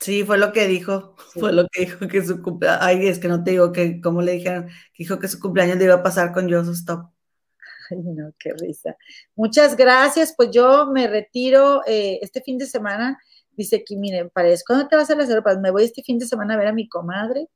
Sí, 0.00 0.24
fue 0.24 0.38
lo 0.38 0.52
que 0.52 0.68
dijo, 0.68 1.16
fue 1.34 1.52
lo 1.52 1.66
que 1.68 1.80
dijo 1.80 2.06
que 2.06 2.24
su 2.24 2.40
cumpleaños, 2.40 2.82
ay, 2.82 3.08
es 3.08 3.18
que 3.18 3.26
no 3.26 3.42
te 3.42 3.50
digo 3.50 3.72
que, 3.72 4.00
como 4.00 4.22
le 4.22 4.32
dijeron, 4.32 4.68
dijo 4.96 5.18
que 5.18 5.26
su 5.26 5.40
cumpleaños 5.40 5.76
le 5.76 5.84
iba 5.84 5.94
a 5.94 6.02
pasar 6.04 6.32
con 6.32 6.48
Yo 6.48 6.60
Stop. 6.60 7.10
Ay, 7.90 7.98
no, 8.04 8.32
qué 8.38 8.52
risa. 8.52 8.96
Muchas 9.34 9.76
gracias, 9.76 10.34
pues 10.36 10.50
yo 10.52 10.86
me 10.86 11.08
retiro 11.08 11.82
eh, 11.86 12.20
este 12.22 12.42
fin 12.42 12.58
de 12.58 12.66
semana 12.66 13.18
dice 13.58 13.76
aquí, 13.76 13.96
miren, 13.96 14.30
parece, 14.30 14.62
¿cuándo 14.66 14.88
te 14.88 14.96
vas 14.96 15.10
a 15.10 15.16
las 15.16 15.28
Europas? 15.28 15.58
Me 15.58 15.70
voy 15.70 15.84
este 15.84 16.02
fin 16.02 16.18
de 16.18 16.26
semana 16.26 16.54
a 16.54 16.56
ver 16.56 16.68
a 16.68 16.72
mi 16.72 16.88
comadre. 16.88 17.48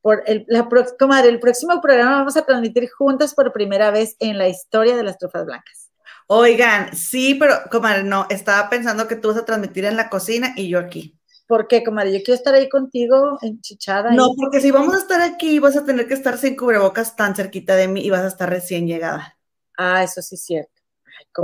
Por 0.00 0.22
el, 0.26 0.44
la 0.48 0.68
comadre, 0.98 1.28
el 1.28 1.38
próximo 1.38 1.80
programa 1.80 2.16
vamos 2.16 2.36
a 2.36 2.46
transmitir 2.46 2.88
juntas 2.90 3.34
por 3.34 3.52
primera 3.52 3.90
vez 3.90 4.16
en 4.18 4.38
la 4.38 4.48
historia 4.48 4.96
de 4.96 5.04
las 5.04 5.18
trufas 5.18 5.44
blancas. 5.44 5.90
Oigan, 6.28 6.96
sí, 6.96 7.34
pero 7.34 7.54
comadre, 7.70 8.04
no, 8.04 8.26
estaba 8.30 8.70
pensando 8.70 9.06
que 9.06 9.16
tú 9.16 9.28
vas 9.28 9.36
a 9.36 9.44
transmitir 9.44 9.84
en 9.84 9.96
la 9.96 10.08
cocina 10.08 10.54
y 10.56 10.68
yo 10.68 10.78
aquí. 10.78 11.18
¿Por 11.46 11.68
qué, 11.68 11.84
comadre? 11.84 12.12
Yo 12.12 12.24
quiero 12.24 12.38
estar 12.38 12.54
ahí 12.54 12.68
contigo, 12.68 13.38
enchichada. 13.42 14.12
No, 14.12 14.28
porque 14.36 14.60
si 14.60 14.70
vamos 14.70 14.94
a 14.94 14.98
estar 14.98 15.20
aquí, 15.20 15.58
vas 15.58 15.76
a 15.76 15.84
tener 15.84 16.08
que 16.08 16.14
estar 16.14 16.38
sin 16.38 16.56
cubrebocas 16.56 17.14
tan 17.14 17.36
cerquita 17.36 17.76
de 17.76 17.88
mí 17.88 18.00
y 18.00 18.10
vas 18.10 18.22
a 18.22 18.28
estar 18.28 18.48
recién 18.48 18.86
llegada. 18.86 19.36
Ah, 19.76 20.02
eso 20.02 20.22
sí 20.22 20.36
es 20.36 20.44
cierto. 20.44 20.72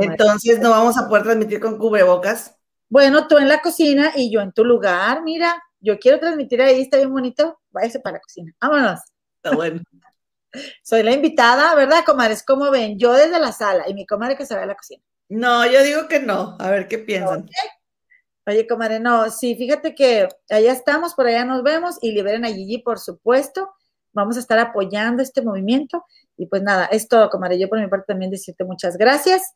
Entonces 0.01 0.61
no 0.61 0.71
vamos 0.71 0.99
a 0.99 1.09
poder 1.09 1.25
transmitir 1.25 1.61
con 1.61 1.79
cubrebocas. 1.79 2.58
Bueno, 2.91 3.29
tú 3.29 3.37
en 3.37 3.49
la 3.49 3.61
cocina 3.61 4.13
y 4.17 4.31
yo 4.33 4.41
en 4.41 4.53
tu 4.53 4.65
lugar, 4.65 5.23
mira, 5.23 5.63
yo 5.81 5.99
quiero 5.99 6.19
transmitir 6.19 6.63
ahí, 6.63 6.81
está 6.81 6.97
bien 6.97 7.13
bonito, 7.13 7.61
váyase 7.71 8.01
para 8.01 8.15
la 8.15 8.21
cocina, 8.21 8.53
vámonos. 8.61 9.01
Está 9.37 9.55
bueno. 9.55 9.83
Soy 10.83 11.03
la 11.03 11.13
invitada, 11.13 11.75
¿verdad, 11.75 12.05
comadres? 12.07 12.43
¿Cómo 12.43 12.71
ven? 12.71 12.99
Yo 12.99 13.13
desde 13.13 13.39
la 13.39 13.53
sala 13.53 13.89
y 13.89 13.95
mi 13.95 14.07
comadre 14.07 14.37
que 14.37 14.47
se 14.47 14.57
va 14.57 14.63
a 14.63 14.67
la 14.67 14.75
cocina. 14.75 15.03
No, 15.29 15.67
yo 15.71 15.83
digo 15.83 16.09
que 16.09 16.21
no, 16.21 16.57
a 16.59 16.71
ver 16.71 16.89
qué 16.89 16.99
piensan. 16.99 17.47
Oye, 18.47 18.67
comadre, 18.67 18.99
no, 18.99 19.31
sí, 19.31 19.55
fíjate 19.57 19.95
que 19.95 20.27
allá 20.49 20.73
estamos, 20.73 21.15
por 21.15 21.27
allá 21.27 21.45
nos 21.45 21.63
vemos 21.63 21.99
y 22.01 22.13
liberen 22.13 22.47
a 22.47 22.49
Gigi, 22.49 22.79
por 22.79 22.99
supuesto. 22.99 23.71
Vamos 24.15 24.39
a 24.39 24.41
estar 24.41 24.59
apoyando 24.59 25.23
este 25.23 25.43
movimiento. 25.43 26.03
Y 26.39 26.47
pues 26.47 26.63
nada, 26.63 26.87
es 26.87 27.09
todo, 27.09 27.29
comadre. 27.29 27.59
Yo 27.59 27.69
por 27.69 27.79
mi 27.79 27.89
parte 27.89 28.07
también 28.09 28.31
decirte 28.31 28.65
muchas 28.65 28.97
gracias. 28.97 29.53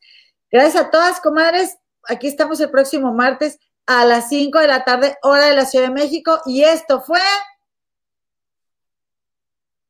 Gracias 0.50 0.84
a 0.84 0.90
todas, 0.90 1.20
comadres 1.20 1.78
aquí 2.08 2.28
estamos 2.28 2.60
el 2.60 2.70
próximo 2.70 3.12
martes 3.12 3.58
a 3.86 4.04
las 4.04 4.28
5 4.28 4.58
de 4.58 4.66
la 4.68 4.84
tarde, 4.84 5.16
hora 5.22 5.46
de 5.46 5.54
la 5.54 5.66
Ciudad 5.66 5.86
de 5.86 5.94
México. 5.94 6.40
Y 6.46 6.62
esto 6.62 7.00
fue. 7.00 7.20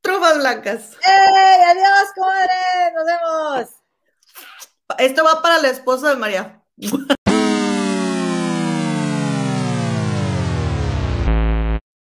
Trufas 0.00 0.38
blancas. 0.38 0.96
¡Ey! 1.04 1.62
¡Adiós, 1.70 2.12
comadre! 2.14 2.52
¡Nos 2.94 3.04
vemos! 3.06 3.70
Esto 4.98 5.24
va 5.24 5.40
para 5.42 5.58
la 5.58 5.68
esposa 5.68 6.10
de 6.10 6.16
María. 6.16 6.62